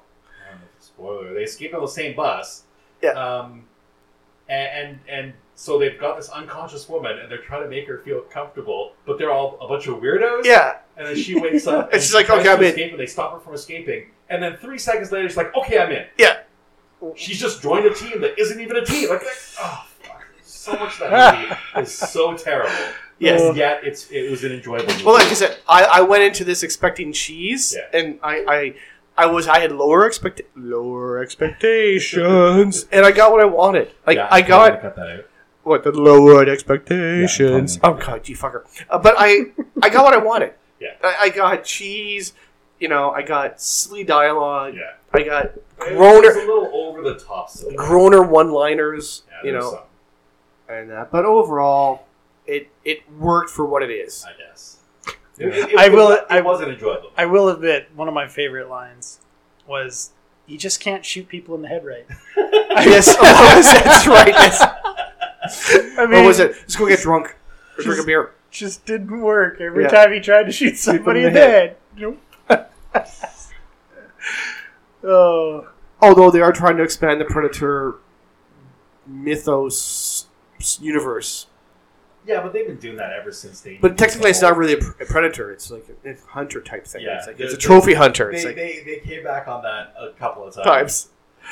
I 0.46 0.50
don't 0.52 0.60
know 0.60 0.66
if 0.70 0.76
it's 0.76 0.86
a 0.86 0.88
spoiler. 0.88 1.34
They 1.34 1.42
escape 1.42 1.74
on 1.74 1.80
the 1.80 1.88
same 1.88 2.14
bus. 2.14 2.62
Yeah. 3.02 3.10
Um, 3.10 3.64
and, 4.48 4.68
and 4.68 4.98
and 5.08 5.32
so 5.56 5.78
they've 5.78 5.98
got 5.98 6.16
this 6.16 6.28
unconscious 6.28 6.88
woman, 6.88 7.18
and 7.18 7.28
they're 7.30 7.38
trying 7.42 7.62
to 7.64 7.68
make 7.68 7.88
her 7.88 7.98
feel 7.98 8.20
comfortable, 8.20 8.92
but 9.06 9.18
they're 9.18 9.32
all 9.32 9.58
a 9.60 9.66
bunch 9.66 9.88
of 9.88 9.96
weirdos. 9.96 10.44
Yeah. 10.44 10.76
And 10.96 11.06
then 11.08 11.16
she 11.16 11.38
wakes 11.40 11.66
up, 11.66 11.90
And 11.92 12.00
she's 12.00 12.14
like, 12.14 12.30
"Okay, 12.30 12.48
I'm 12.48 12.58
in." 12.60 12.66
escape, 12.66 12.90
and 12.92 13.00
they 13.00 13.06
stop 13.06 13.32
her 13.34 13.40
from 13.40 13.54
escaping. 13.54 14.10
And 14.28 14.42
then 14.42 14.56
three 14.58 14.78
seconds 14.78 15.10
later, 15.10 15.28
she's 15.28 15.36
like, 15.36 15.54
"Okay, 15.56 15.78
I'm 15.78 15.90
in." 15.90 16.04
Yeah. 16.18 16.38
She's 17.16 17.38
just 17.40 17.62
joined 17.62 17.84
a 17.86 17.92
team 17.94 18.20
that 18.22 18.38
isn't 18.38 18.60
even 18.60 18.76
a 18.76 18.84
team. 18.84 19.08
Like, 19.10 19.22
oh, 19.60 19.86
fuck. 20.00 20.24
So 20.42 20.72
much 20.72 20.94
of 21.00 21.10
that 21.10 21.38
movie 21.74 21.82
is 21.86 21.92
so 21.92 22.34
terrible. 22.36 22.70
Yes. 23.18 23.40
And 23.42 23.56
yet 23.56 23.80
it's 23.82 24.10
it 24.10 24.30
was 24.30 24.44
an 24.44 24.52
enjoyable. 24.52 24.86
Movie. 24.92 25.04
Well, 25.04 25.14
like 25.14 25.26
I 25.26 25.34
said, 25.34 25.58
I, 25.68 25.84
I 25.84 26.00
went 26.02 26.22
into 26.22 26.44
this 26.44 26.62
expecting 26.62 27.12
cheese, 27.12 27.74
Yeah. 27.76 27.98
and 27.98 28.18
I, 28.22 28.44
I 29.16 29.24
I 29.24 29.26
was 29.26 29.48
I 29.48 29.60
had 29.60 29.72
lower 29.72 30.06
expect 30.06 30.42
lower 30.54 31.18
expectations, 31.18 32.86
and 32.92 33.04
I 33.06 33.12
got 33.12 33.32
what 33.32 33.40
I 33.40 33.46
wanted. 33.46 33.92
Like 34.06 34.16
Yeah, 34.16 34.28
I 34.30 34.42
got 34.42 34.80
cut 34.80 34.96
that 34.96 35.08
out. 35.08 35.24
What 35.66 35.82
the 35.84 35.92
lowered 35.92 36.48
expectations. 36.48 37.76
Yeah, 37.76 37.90
oh 37.90 37.94
god, 37.94 38.28
you 38.28 38.36
fucker! 38.36 38.62
Uh, 38.88 38.98
but 38.98 39.14
I 39.18 39.46
I 39.82 39.88
got 39.90 40.04
what 40.04 40.14
I 40.14 40.18
wanted. 40.18 40.54
Yeah. 40.80 40.90
I, 41.02 41.16
I 41.22 41.28
got 41.30 41.64
cheese. 41.64 42.32
You 42.78 42.88
know, 42.88 43.10
I 43.10 43.22
got 43.22 43.60
silly 43.60 44.04
dialogue. 44.04 44.74
Yeah. 44.74 44.92
I 45.12 45.22
got 45.22 45.52
groaner. 45.78 46.28
was 46.28 46.36
a 46.36 46.40
little 46.40 46.70
over 46.74 47.02
the 47.02 47.18
top. 47.18 47.50
So 47.50 47.70
groaner 47.74 48.22
one 48.22 48.50
liners. 48.50 49.22
yeah, 49.28 49.46
you 49.46 49.52
know, 49.58 49.70
some, 49.70 49.80
and 50.76 50.90
that. 50.90 51.10
But 51.10 51.24
overall, 51.24 52.06
it 52.46 52.68
it 52.84 53.00
worked 53.18 53.50
for 53.50 53.64
what 53.64 53.82
it 53.82 53.90
is. 53.90 54.24
I 54.24 54.32
guess. 54.38 54.78
It, 55.38 55.46
it, 55.48 55.70
it, 55.72 55.78
I 55.78 55.88
will- 55.88 56.12
It, 56.12 56.24
I- 56.30 56.40
wasn't 56.42 56.70
enjoyable. 56.72 57.10
I 57.16 57.26
will 57.26 57.48
admit, 57.48 57.88
one 57.94 58.08
of 58.08 58.14
my 58.14 58.28
favorite 58.28 58.68
lines 58.68 59.20
was, 59.66 60.10
"You 60.46 60.58
just 60.58 60.78
can't 60.80 61.04
shoot 61.04 61.28
people 61.28 61.54
in 61.54 61.62
the 61.62 61.68
head 61.68 61.84
right." 61.84 62.06
yes, 62.36 63.16
oh, 63.18 63.62
that's 63.84 64.06
right. 64.06 64.28
Yes. 64.28 64.62
I 65.98 66.06
mean, 66.06 66.10
What 66.22 66.24
was 66.26 66.38
it? 66.40 66.52
Let's 66.52 66.76
go 66.76 66.86
get 66.88 67.00
drunk. 67.00 67.36
Or 67.78 67.82
drink 67.82 67.88
a 67.88 67.96
Just- 67.96 68.06
beer. 68.06 68.30
Just 68.50 68.86
didn't 68.86 69.20
work 69.20 69.60
every 69.60 69.82
Yeah. 69.84 69.88
time 69.90 70.12
he 70.12 70.20
tried 70.20 70.44
to 70.44 70.52
shoot 70.52 70.78
somebody 70.78 71.20
in 71.20 71.26
in 71.28 71.32
the 71.34 71.40
the 71.40 71.46
head. 71.46 71.76
Nope. 71.96 72.18
oh, 75.04 75.68
Although 76.00 76.30
they 76.30 76.40
are 76.40 76.52
trying 76.52 76.76
to 76.76 76.82
expand 76.82 77.20
the 77.20 77.24
Predator 77.24 77.96
mythos 79.06 80.26
universe. 80.80 81.46
yeah, 82.26 82.42
but 82.42 82.52
they've 82.52 82.66
been 82.66 82.76
doing 82.78 82.96
that 82.96 83.12
ever 83.12 83.30
since 83.32 83.60
they. 83.60 83.76
But 83.76 83.96
technically, 83.98 84.30
it's 84.30 84.42
not 84.42 84.56
really 84.56 84.74
a, 84.74 84.78
a 85.02 85.06
Predator. 85.06 85.50
It's 85.52 85.70
like 85.70 85.86
a, 86.04 86.10
a 86.10 86.16
hunter 86.28 86.60
type 86.60 86.86
thing. 86.86 87.02
Yeah, 87.02 87.18
it's, 87.18 87.26
like, 87.26 87.38
it's 87.40 87.52
a 87.52 87.56
the- 87.56 87.60
trophy 87.62 87.94
hunter. 87.94 88.32
They, 88.32 88.44
like 88.44 88.56
they, 88.56 88.82
they 88.84 89.00
came 89.04 89.22
back 89.24 89.48
on 89.48 89.62
that 89.62 89.94
a 89.98 90.10
couple 90.18 90.46
of 90.46 90.54
times. 90.54 90.66
times. 90.66 91.08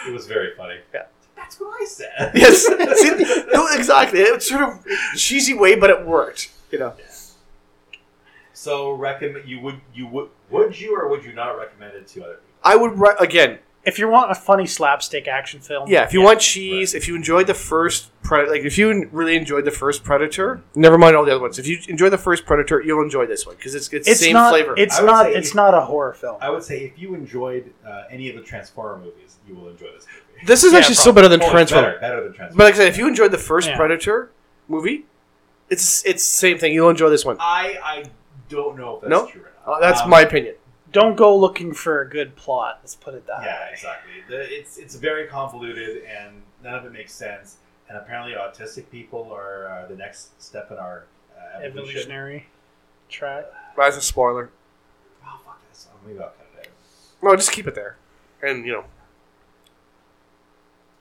It 0.09 0.12
was 0.12 0.26
very 0.26 0.55
funny. 0.57 0.76
Yeah. 0.92 1.03
That's 1.45 1.61
what 1.61 1.80
I 1.80 1.84
said. 1.84 2.32
Yes, 2.34 2.64
See, 2.66 3.45
no, 3.53 3.66
exactly. 3.72 4.20
It's 4.20 4.49
sort 4.49 4.62
of 4.62 4.84
cheesy 5.16 5.53
way, 5.55 5.74
but 5.76 5.90
it 5.90 6.07
worked. 6.07 6.51
You 6.70 6.78
know. 6.78 6.95
So 8.53 8.92
recommend 8.92 9.47
you 9.49 9.61
would 9.61 9.80
you 9.95 10.07
would 10.07 10.28
would 10.51 10.80
you 10.80 10.97
or 10.97 11.09
would 11.09 11.24
you 11.24 11.32
not 11.32 11.51
recommend 11.59 11.95
it 11.95 12.07
to 12.09 12.24
other 12.24 12.34
people? 12.34 12.49
I 12.62 12.76
would 12.76 12.99
re- 12.99 13.14
again. 13.20 13.59
if 13.84 13.99
you 13.99 14.09
want 14.09 14.30
a 14.30 14.34
funny 14.34 14.66
slapstick 14.66 15.28
action 15.28 15.61
film, 15.61 15.88
Yeah, 15.90 16.05
if 16.05 16.14
you 16.14 16.22
want 16.22 16.40
cheese, 16.40 16.95
if 16.95 17.07
you 17.07 17.14
enjoyed 17.14 17.47
the 17.47 17.53
first 17.55 18.11
Predator, 18.22 18.53
like 18.53 18.62
if 18.62 18.78
you 18.78 19.07
really 19.12 19.36
enjoyed 19.36 19.66
the 19.66 19.70
first 19.70 20.03
Predator, 20.03 20.62
never 20.74 20.97
mind 20.97 21.14
all 21.14 21.24
the 21.26 21.32
other 21.32 21.42
ones. 21.42 21.59
If 21.59 21.66
you 21.66 21.78
enjoy 21.88 22.09
the 22.09 22.16
first 22.16 22.47
Predator, 22.47 22.80
you'll 22.80 23.03
enjoy 23.03 23.26
this 23.26 23.45
one 23.47 23.57
because 23.57 23.74
it's 23.74 23.92
it's, 23.92 24.09
it's 24.09 24.20
same 24.20 24.32
not. 24.32 24.51
flavor. 24.51 24.74
It's 24.78 24.99
not. 25.03 25.30
It's 25.30 25.51
if- 25.51 25.55
not 25.55 25.74
a 25.74 25.82
horror 25.82 26.14
film. 26.14 26.38
I 26.40 26.49
would 26.49 26.62
say 26.62 26.78
if 26.84 26.99
you 26.99 27.14
enjoyed 27.14 27.70
uh, 27.86 28.05
any 28.11 28.30
of 28.30 28.36
the 28.36 28.42
Transformer 28.42 28.99
movies, 29.05 29.36
you 29.47 29.55
will 29.57 29.68
enjoy 29.68 29.90
this 29.92 30.07
movie. 30.07 30.24
This 30.47 30.64
is 30.64 30.72
Yeah, 30.72 30.78
actually 30.80 30.95
still 30.97 31.12
better 31.12 31.28
than 31.28 31.40
Oh, 31.42 31.45
it's 31.45 31.53
Transformers. 31.53 31.86
better, 31.95 32.01
better 32.01 32.22
than 32.24 32.32
Transformers. 32.34 32.57
But 32.57 32.64
like 32.64 32.74
I 32.74 32.76
said, 32.78 32.88
if 32.88 32.99
you 32.99 33.07
enjoyed 33.09 33.30
the 33.32 33.38
first 33.38 33.68
Yeah. 33.68 33.76
Predator 33.76 34.30
movie, 34.68 35.07
it's 35.70 36.05
it's 36.05 36.22
same 36.24 36.59
thing. 36.59 36.72
You'll 36.72 36.90
enjoy 36.90 37.09
this 37.11 37.24
one. 37.24 37.36
I 37.40 37.78
I 37.82 38.05
don't 38.49 38.76
know 38.76 38.97
if 38.97 39.01
that's 39.03 39.11
No? 39.11 39.26
true 39.26 39.42
or 39.42 39.51
not. 39.66 39.76
Uh, 39.76 39.80
that's 39.80 40.03
Um, 40.03 40.11
my 40.11 40.20
opinion. 40.22 40.55
Don't 40.92 41.16
go 41.16 41.36
looking 41.36 41.72
for 41.74 42.01
a 42.03 42.09
good 42.09 42.36
plot. 42.36 42.78
Let's 42.82 42.95
put 42.95 43.14
it 43.14 43.26
that 43.26 43.42
Yeah, 43.42 43.61
way. 43.64 43.70
exactly. 43.72 44.12
The, 44.28 44.40
it's 44.59 44.78
it's 44.78 44.95
very 44.95 45.26
convoluted 45.26 46.05
and 46.05 46.42
none 46.62 46.74
of 46.74 46.84
it 46.84 46.92
makes 46.92 47.12
sense. 47.12 47.57
And 47.88 47.99
apparently, 47.99 48.32
autistic 48.34 48.88
people 48.90 49.30
are 49.32 49.68
uh, 49.68 49.86
the 49.88 49.97
next 49.97 50.40
step 50.42 50.70
in 50.70 50.78
our 50.78 51.05
uh. 51.36 51.61
Evolutionary 51.62 52.47
track. 53.09 53.47
That's 53.76 53.97
a 53.97 54.01
spoiler. 54.01 54.51
Oh 55.26 55.38
fuck 55.45 55.61
this! 55.70 55.88
Maybe 56.07 56.18
I'll 56.18 56.26
cut 56.26 56.47
it 56.62 56.68
out. 56.68 57.22
No, 57.22 57.36
just 57.36 57.53
keep 57.53 57.66
it 57.66 57.74
there. 57.74 57.97
And 58.42 58.64
you 58.64 58.72
know, 58.72 58.84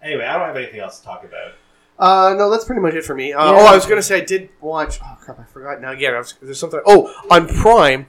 Anyway, 0.03 0.25
I 0.25 0.37
don't 0.37 0.47
have 0.47 0.57
anything 0.57 0.79
else 0.79 0.99
to 0.99 1.05
talk 1.05 1.23
about. 1.23 1.53
uh, 1.99 2.35
no, 2.37 2.49
that's 2.49 2.65
pretty 2.65 2.81
much 2.81 2.93
it 2.93 3.03
for 3.05 3.15
me. 3.15 3.31
Uh, 3.33 3.43
Yeah. 3.53 3.59
Oh, 3.59 3.65
I 3.65 3.75
was 3.75 3.85
gonna 3.85 4.01
say 4.01 4.17
I 4.17 4.25
did 4.25 4.49
watch. 4.61 4.99
Oh 5.03 5.17
crap, 5.21 5.39
I 5.39 5.43
forgot 5.45 5.79
now. 5.81 5.91
Again, 5.91 6.13
I 6.15 6.17
was, 6.19 6.33
there's 6.41 6.59
something. 6.59 6.81
Oh, 6.85 7.13
on 7.31 7.47
Prime, 7.47 8.07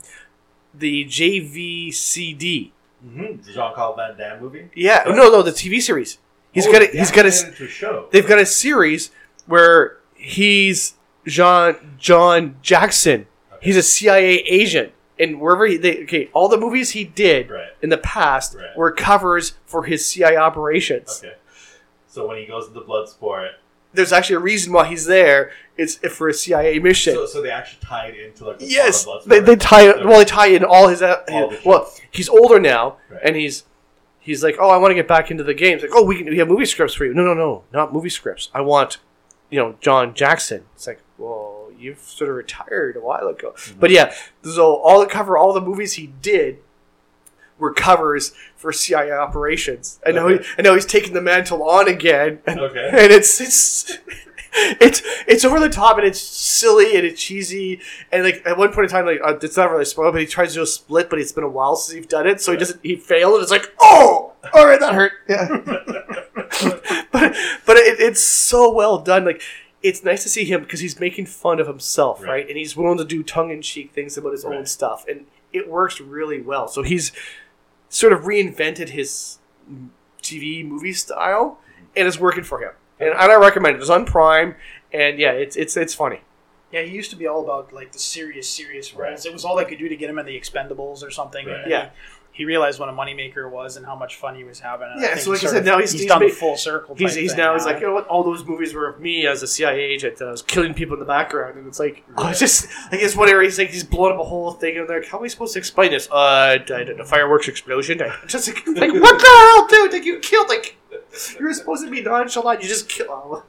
the 0.75 1.05
JVCD. 1.05 2.71
Mm-hmm. 3.07 3.43
The 3.43 3.53
Jean 3.53 3.75
Claude 3.75 3.97
Van 3.97 4.17
Damme 4.17 4.41
movie. 4.41 4.71
Yeah, 4.75 5.05
no, 5.07 5.15
no, 5.29 5.43
the 5.43 5.51
TV 5.51 5.81
series. 5.81 6.19
He's 6.53 6.67
Oh, 6.67 6.73
got 6.73 6.83
a, 6.83 6.87
yeah, 6.87 7.01
he's 7.01 7.11
got 7.11 7.27
a, 7.27 7.31
they 7.31 7.37
made 7.37 7.43
it 7.49 7.49
into 7.53 7.65
a 7.65 7.69
show. 7.69 8.09
they've 8.13 8.27
got 8.27 8.39
a 8.39 8.47
series 8.47 9.11
where 9.47 9.99
he's 10.15 10.95
John 11.27 11.97
John 11.99 12.57
Jackson. 12.63 13.27
He's 13.61 13.77
a 13.77 13.83
CIA 13.83 14.37
agent, 14.41 14.93
and 15.19 15.41
wherever 15.41 15.67
he 15.67 15.77
they, 15.77 16.03
okay, 16.05 16.31
all 16.33 16.49
the 16.49 16.57
movies 16.59 16.91
he 16.91 17.05
did 17.05 17.51
Right. 17.51 17.69
in 17.83 17.91
the 17.91 17.99
past 17.99 18.55
Right. 18.57 18.77
were 18.77 18.93
covers 18.93 19.55
for 19.67 19.85
his 19.85 20.05
CIA 20.07 20.37
operations. 20.37 21.21
Okay. 21.25 21.35
So 22.15 22.29
when 22.29 22.37
he 22.39 22.47
goes 22.47 22.69
to 22.69 22.73
into 22.73 22.81
Bloodsport, 22.87 23.51
There's 23.93 24.13
actually 24.13 24.37
a 24.37 24.41
reason 24.41 24.73
why 24.73 24.87
he's 24.87 25.07
there. 25.07 25.51
It's 25.77 25.97
for 26.17 26.29
a 26.29 26.35
CIA 26.35 26.79
mission. 26.79 27.15
so, 27.15 27.27
so 27.27 27.43
they 27.43 27.51
actually 27.51 27.81
tie 27.85 28.07
it 28.07 28.17
into 28.27 28.45
like 28.47 28.59
the 28.61 28.67
yes, 28.67 29.05
they, 29.27 29.41
they 29.41 29.57
tie 29.57 29.89
it. 29.89 30.05
Well, 30.05 30.19
they 30.19 30.25
tie 30.25 30.47
in 30.49 30.63
all 30.65 30.87
his. 30.89 31.03
Uh, 31.03 31.23
All 31.29 31.51
his- 31.51 31.65
well, 31.65 31.93
he's 32.13 32.29
older 32.29 32.61
now, 32.61 32.99
Right. 33.11 33.21
and 33.25 33.35
he's 33.37 33.65
he's 34.21 34.45
like, 34.45 34.57
oh, 34.61 34.71
I 34.71 34.77
want 34.77 34.93
to 34.93 34.95
get 34.95 35.09
back 35.09 35.31
into 35.33 35.43
the 35.43 35.55
games. 35.55 35.83
Like, 35.83 35.91
oh, 35.93 36.05
we 36.05 36.19
can, 36.19 36.27
we 36.27 36.39
have 36.39 36.47
movie 36.49 36.67
scripts 36.67 36.95
for 36.95 37.05
you. 37.05 37.13
No, 37.15 37.25
no, 37.25 37.35
no, 37.35 37.65
not 37.73 37.93
movie 37.93 38.09
scripts. 38.11 38.49
I 38.55 38.61
want, 38.61 38.99
you 39.51 39.59
know, 39.59 39.75
John 39.81 40.15
Jackson. 40.15 40.65
It's 40.77 40.87
like, 40.87 41.01
well, 41.19 41.71
you've 41.77 41.99
sort 41.99 42.31
of 42.31 42.37
retired 42.37 42.97
a 42.97 43.01
while 43.01 43.27
ago. 43.27 43.53
Mm-hmm. 43.57 43.81
But 43.81 43.91
yeah, 43.91 44.15
so 44.45 44.77
all 44.77 45.01
the 45.01 45.07
cover 45.07 45.37
all 45.37 45.53
the 45.53 45.61
movies 45.61 45.95
he 45.95 46.07
did 46.23 46.59
were 47.59 47.73
covers 47.73 48.33
for 48.57 48.73
CIA 48.73 49.13
operations. 49.13 50.01
And 50.05 50.17
now, 50.17 50.29
he, 50.29 50.35
Okay. 50.37 50.47
and 50.59 50.65
now 50.65 50.75
he's 50.75 50.87
taking 50.87 51.13
the 51.15 51.23
mantle 51.23 51.63
on 51.63 51.89
again. 51.89 52.41
And, 52.47 52.61
Okay. 52.61 52.89
and 52.93 53.13
it's 53.13 53.41
it's 53.41 53.99
it's 54.81 55.03
it's 55.27 55.45
over 55.45 55.59
the 55.59 55.69
top 55.69 55.99
and 55.99 56.07
it's 56.07 56.21
silly 56.21 56.97
and 56.97 57.05
it's 57.05 57.21
cheesy 57.21 57.81
and 58.13 58.23
like 58.23 58.41
at 58.47 58.57
one 58.57 58.69
point 58.73 58.85
in 58.85 58.89
time 58.89 59.05
like 59.05 59.21
uh, 59.25 59.37
it's 59.43 59.57
not 59.57 59.69
really 59.69 59.85
spoiled 59.85 60.13
but 60.15 60.21
he 60.21 60.27
tries 60.29 60.51
to 60.51 60.55
do 60.55 60.63
a 60.63 60.67
split 60.67 61.11
but 61.11 61.19
it's 61.19 61.33
been 61.33 61.43
a 61.43 61.49
while 61.49 61.75
since 61.75 61.97
he's 61.97 62.07
done 62.07 62.25
it 62.25 62.41
so 62.41 62.53
he 62.53 62.59
doesn't 62.59 62.79
he 62.85 62.95
failed 62.95 63.35
and 63.35 63.43
it's 63.43 63.51
like 63.51 63.75
oh 63.83 64.33
all 64.53 64.65
right 64.65 64.79
that 64.79 64.95
hurt 64.95 65.11
yeah 65.29 65.49
but 67.13 67.35
but 67.67 67.77
it, 67.77 68.01
it's 68.01 68.23
so 68.23 68.73
well 68.73 68.99
done 68.99 69.25
like 69.25 69.43
it's 69.83 70.05
nice 70.05 70.23
to 70.23 70.29
see 70.29 70.45
him 70.45 70.63
because 70.63 70.79
he's 70.81 71.01
making 71.01 71.27
fun 71.27 71.59
of 71.61 71.67
himself 71.67 72.23
right, 72.23 72.29
Right. 72.29 72.49
and 72.49 72.57
he's 72.57 72.77
willing 72.77 72.99
to 72.99 73.05
do 73.05 73.25
tongue-in-cheek 73.25 73.93
things 73.93 74.17
about 74.17 74.33
his 74.33 74.45
own 74.45 74.67
stuff 74.67 75.05
and 75.09 75.27
it 75.53 75.69
works 75.69 76.01
really 76.01 76.41
well 76.41 76.69
so 76.69 76.83
he's 76.83 77.11
sort 77.95 78.13
of 78.13 78.23
reinvented 78.25 78.89
his 78.91 79.39
TV 80.23 80.67
movie 80.67 80.93
style 80.93 81.59
and 81.97 82.09
it's 82.09 82.19
working 82.19 82.45
for 82.45 82.59
him 82.61 82.73
and, 82.99 83.11
and 83.11 83.19
I 83.33 83.37
recommend 83.37 83.77
it. 83.77 83.81
It's 83.81 83.91
on 83.91 84.05
Prime, 84.05 84.55
and 84.93 85.19
yeah, 85.19 85.33
it's 85.33 85.57
it's 85.57 85.77
it's 85.77 85.95
funny. 85.95 86.21
Yeah, 86.73 86.83
he 86.83 86.93
used 86.95 87.11
to 87.11 87.17
be 87.17 87.27
all 87.27 87.43
about 87.43 87.73
like 87.73 87.93
the 87.93 87.99
serious, 87.99 88.49
serious 88.49 88.95
Right. 88.95 89.11
roles. 89.11 89.27
It 89.27 89.33
was 89.33 89.45
all 89.45 89.57
they 89.57 89.65
could 89.65 89.79
do 89.79 89.89
to 89.89 89.97
get 89.97 90.09
him 90.11 90.19
in 90.19 90.27
the 90.27 90.39
Expendables 90.39 91.03
or 91.05 91.11
something. 91.11 91.47
Right. 91.47 91.63
And 91.63 91.71
Yeah. 91.71 91.91
He, 92.35 92.45
realized 92.45 92.81
what 92.81 92.89
a 92.89 92.93
moneymaker 92.93 93.49
was 93.51 93.77
and 93.77 93.87
how 93.87 93.95
much 93.95 94.17
fun 94.17 94.35
he 94.35 94.43
was 94.45 94.59
having. 94.61 94.89
And 94.93 95.01
Yeah, 95.01 95.15
so 95.17 95.31
like 95.31 95.45
I 95.45 95.47
said, 95.47 95.59
of- 95.59 95.65
now 95.65 95.79
he's- 95.79 95.93
he's, 95.93 96.01
he's 96.03 96.09
done 96.11 96.21
made- 96.21 96.33
full 96.33 96.57
circle. 96.57 96.97
He's, 96.97 97.15
he's 97.15 97.35
now 97.37 97.55
he's 97.55 97.65
like, 97.65 97.81
you 97.81 97.87
know 97.87 97.95
what? 97.95 98.07
All 98.09 98.25
those 98.25 98.45
movies 98.45 98.75
were 98.75 98.89
of 98.89 99.01
me 99.01 99.27
as 99.27 99.43
a 99.43 99.47
CIA 99.47 99.81
agent. 99.81 100.21
I 100.21 100.31
was 100.33 100.43
killing 100.43 100.75
people 100.75 100.95
in 100.95 101.01
the 101.01 101.07
background, 101.07 101.57
and 101.59 101.67
it's 101.69 101.79
like, 101.79 102.03
oh, 102.19 102.29
it's 102.29 102.41
just 102.41 102.69
like 102.91 103.01
it's 103.01 103.15
whatever. 103.17 103.41
He's 103.43 103.59
like, 103.59 103.71
he's 103.71 103.85
blowing 103.85 104.15
up 104.15 104.21
a 104.21 104.25
whole 104.25 104.51
thing, 104.53 104.77
and 104.77 104.89
they're 104.89 105.01
like, 105.01 105.09
how 105.09 105.19
are 105.19 105.23
we 105.23 105.29
supposed 105.29 105.53
to 105.53 105.59
explain 105.61 105.93
this? 105.93 106.09
Uh, 106.11 106.15
I 106.15 106.59
don't 106.59 106.97
know, 106.99 107.05
fireworks 107.05 107.47
explosion. 107.49 108.03
I, 108.03 108.13
just 108.27 108.49
like, 108.49 108.67
like, 108.67 108.93
what 108.93 109.19
the 109.21 109.27
hell, 109.27 109.67
dude? 109.69 109.93
Like 109.93 110.05
you 110.05 110.19
killed 110.19 110.49
like 110.49 110.77
you 111.39 111.45
were 111.47 111.53
supposed 111.55 111.85
to 111.85 111.91
be 111.91 112.03
nonchalant. 112.03 112.63
You 112.63 112.69
just 112.69 112.89
kill. 112.89 113.45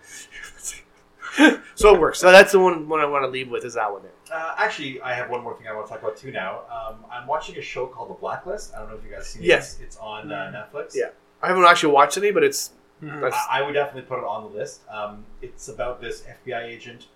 So 1.76 1.94
it 1.94 2.00
works. 2.00 2.20
So 2.20 2.32
that's 2.32 2.52
the 2.54 2.60
one 2.60 2.88
one 2.88 3.02
I 3.02 3.06
want 3.06 3.24
to 3.24 3.28
leave 3.30 3.50
with 3.50 3.66
is 3.66 3.74
that 3.74 3.92
one 3.92 4.04
there. 4.04 4.12
Uh, 4.34 4.56
actually, 4.58 5.00
I 5.02 5.14
have 5.14 5.30
one 5.30 5.44
more 5.44 5.56
thing 5.58 5.68
I 5.68 5.74
want 5.74 5.88
to 5.88 5.94
talk 5.94 6.02
about 6.02 6.18
too. 6.18 6.32
Now, 6.32 6.62
um, 6.72 7.06
I'm 7.12 7.28
watching 7.28 7.58
a 7.58 7.62
show 7.62 7.86
called 7.88 8.10
The 8.10 8.14
Blacklist. 8.16 8.74
I 8.76 8.80
don't 8.80 8.90
know 8.90 8.96
if 8.96 9.04
you 9.04 9.12
guys 9.12 9.28
seen 9.28 9.44
Yes. 9.44 9.80
it. 9.80 9.84
It's 9.84 9.98
on 9.98 10.32
uh, 10.32 10.68
Netflix. 10.74 10.94
Yeah. 10.96 11.10
I 11.42 11.48
haven't 11.48 11.64
actually 11.66 11.94
watched 11.94 12.18
any, 12.18 12.32
but 12.32 12.44
it's 12.44 12.72
Mhm. 13.04 13.22
that's, 13.22 13.36
I, 13.52 13.60
I 13.60 13.62
would 13.62 13.74
definitely 13.74 14.04
put 14.04 14.20
it 14.20 14.24
on 14.26 14.44
the 14.52 14.58
list. 14.58 14.82
Um, 14.90 15.26
it's 15.42 15.68
about 15.68 16.00
this 16.02 16.24
FBI 16.46 16.64
agent 16.64 17.08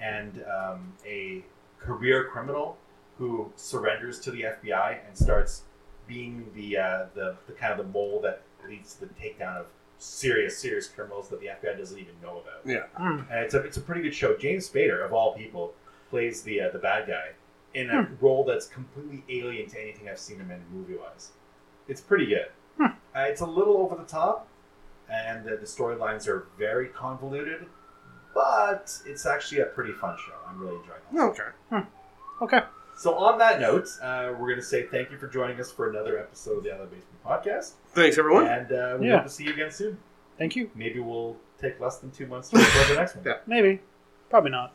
and 0.00 0.44
um, 0.44 0.92
a 1.06 1.44
career 1.78 2.24
criminal 2.24 2.76
who 3.16 3.50
surrenders 3.56 4.18
to 4.20 4.30
the 4.30 4.42
FBI 4.42 4.98
and 5.06 5.16
starts 5.16 5.62
being 6.08 6.50
the, 6.54 6.76
uh, 6.76 7.06
the 7.14 7.36
the 7.46 7.52
kind 7.52 7.70
of 7.72 7.78
the 7.78 7.92
mole 7.92 8.20
that 8.22 8.42
leads 8.68 8.94
to 8.96 9.06
the 9.06 9.14
takedown 9.14 9.56
of 9.56 9.66
serious, 9.98 10.58
serious 10.58 10.88
criminals 10.88 11.28
that 11.28 11.40
the 11.40 11.46
FBI 11.46 11.78
doesn't 11.78 11.98
even 11.98 12.14
know 12.20 12.38
about. 12.40 12.60
yeah. 12.66 12.86
Mm. 12.98 13.30
And 13.30 13.44
it's 13.44 13.54
a 13.54 13.60
it's 13.60 13.76
a 13.76 13.80
pretty 13.80 14.02
good 14.02 14.14
show. 14.14 14.36
James 14.36 14.68
Spader, 14.68 15.04
of 15.04 15.12
all 15.12 15.34
people, 15.36 15.74
plays 16.10 16.42
the 16.42 16.60
uh, 16.60 16.70
the 16.70 16.78
bad 16.78 17.06
guy 17.08 17.28
in 17.72 17.88
a 17.88 18.08
role 18.20 18.44
that's 18.44 18.66
completely 18.66 19.22
alien 19.28 19.68
to 19.70 19.80
anything 19.80 20.08
I've 20.08 20.18
seen 20.18 20.38
him 20.40 20.50
in 20.50 20.60
movie 20.76 20.96
wise. 20.96 21.30
It's 21.88 22.00
pretty 22.00 22.26
good. 22.26 22.46
Hmm. 22.76 22.86
Uh, 23.16 23.20
it's 23.20 23.40
a 23.42 23.46
little 23.46 23.76
over 23.76 23.94
the 23.94 24.04
top, 24.04 24.48
and 25.08 25.44
the, 25.44 25.50
the 25.56 25.66
storylines 25.66 26.26
are 26.26 26.46
very 26.58 26.88
convoluted, 26.88 27.66
but 28.34 28.92
it's 29.06 29.24
actually 29.26 29.60
a 29.60 29.66
pretty 29.66 29.92
fun 29.92 30.16
show. 30.26 30.34
I'm 30.48 30.58
really 30.58 30.76
enjoying 30.76 31.00
it. 31.12 31.20
Okay. 31.72 31.86
Okay. 32.42 32.60
So 32.96 33.14
on 33.14 33.38
that 33.38 33.60
note, 33.60 33.86
uh, 34.02 34.32
we're 34.32 34.48
going 34.48 34.56
to 34.56 34.62
say 34.62 34.82
thank 34.86 35.10
you 35.10 35.16
for 35.18 35.26
joining 35.28 35.58
us 35.60 35.70
for 35.72 35.88
another 35.90 36.18
episode 36.18 36.58
of 36.58 36.64
the 36.64 36.74
Other 36.74 36.84
Basement 36.86 37.24
Podcast, 37.24 37.72
Thanks, 37.92 38.18
everyone. 38.18 38.46
and 38.46 38.72
uh, 38.72 38.96
we 39.00 39.08
Yeah. 39.08 39.16
hope 39.16 39.24
to 39.24 39.30
see 39.30 39.44
you 39.44 39.52
again 39.52 39.70
soon. 39.70 39.96
Thank 40.38 40.54
you. 40.56 40.70
Maybe 40.74 41.00
we'll 41.00 41.36
take 41.60 41.80
less 41.80 41.98
than 41.98 42.10
two 42.10 42.26
months 42.26 42.50
to 42.50 42.58
record 42.58 42.88
the 42.88 42.94
next 42.94 43.14
one. 43.16 43.24
Yeah. 43.26 43.32
Maybe. 43.46 43.80
Probably 44.28 44.50
not. 44.50 44.74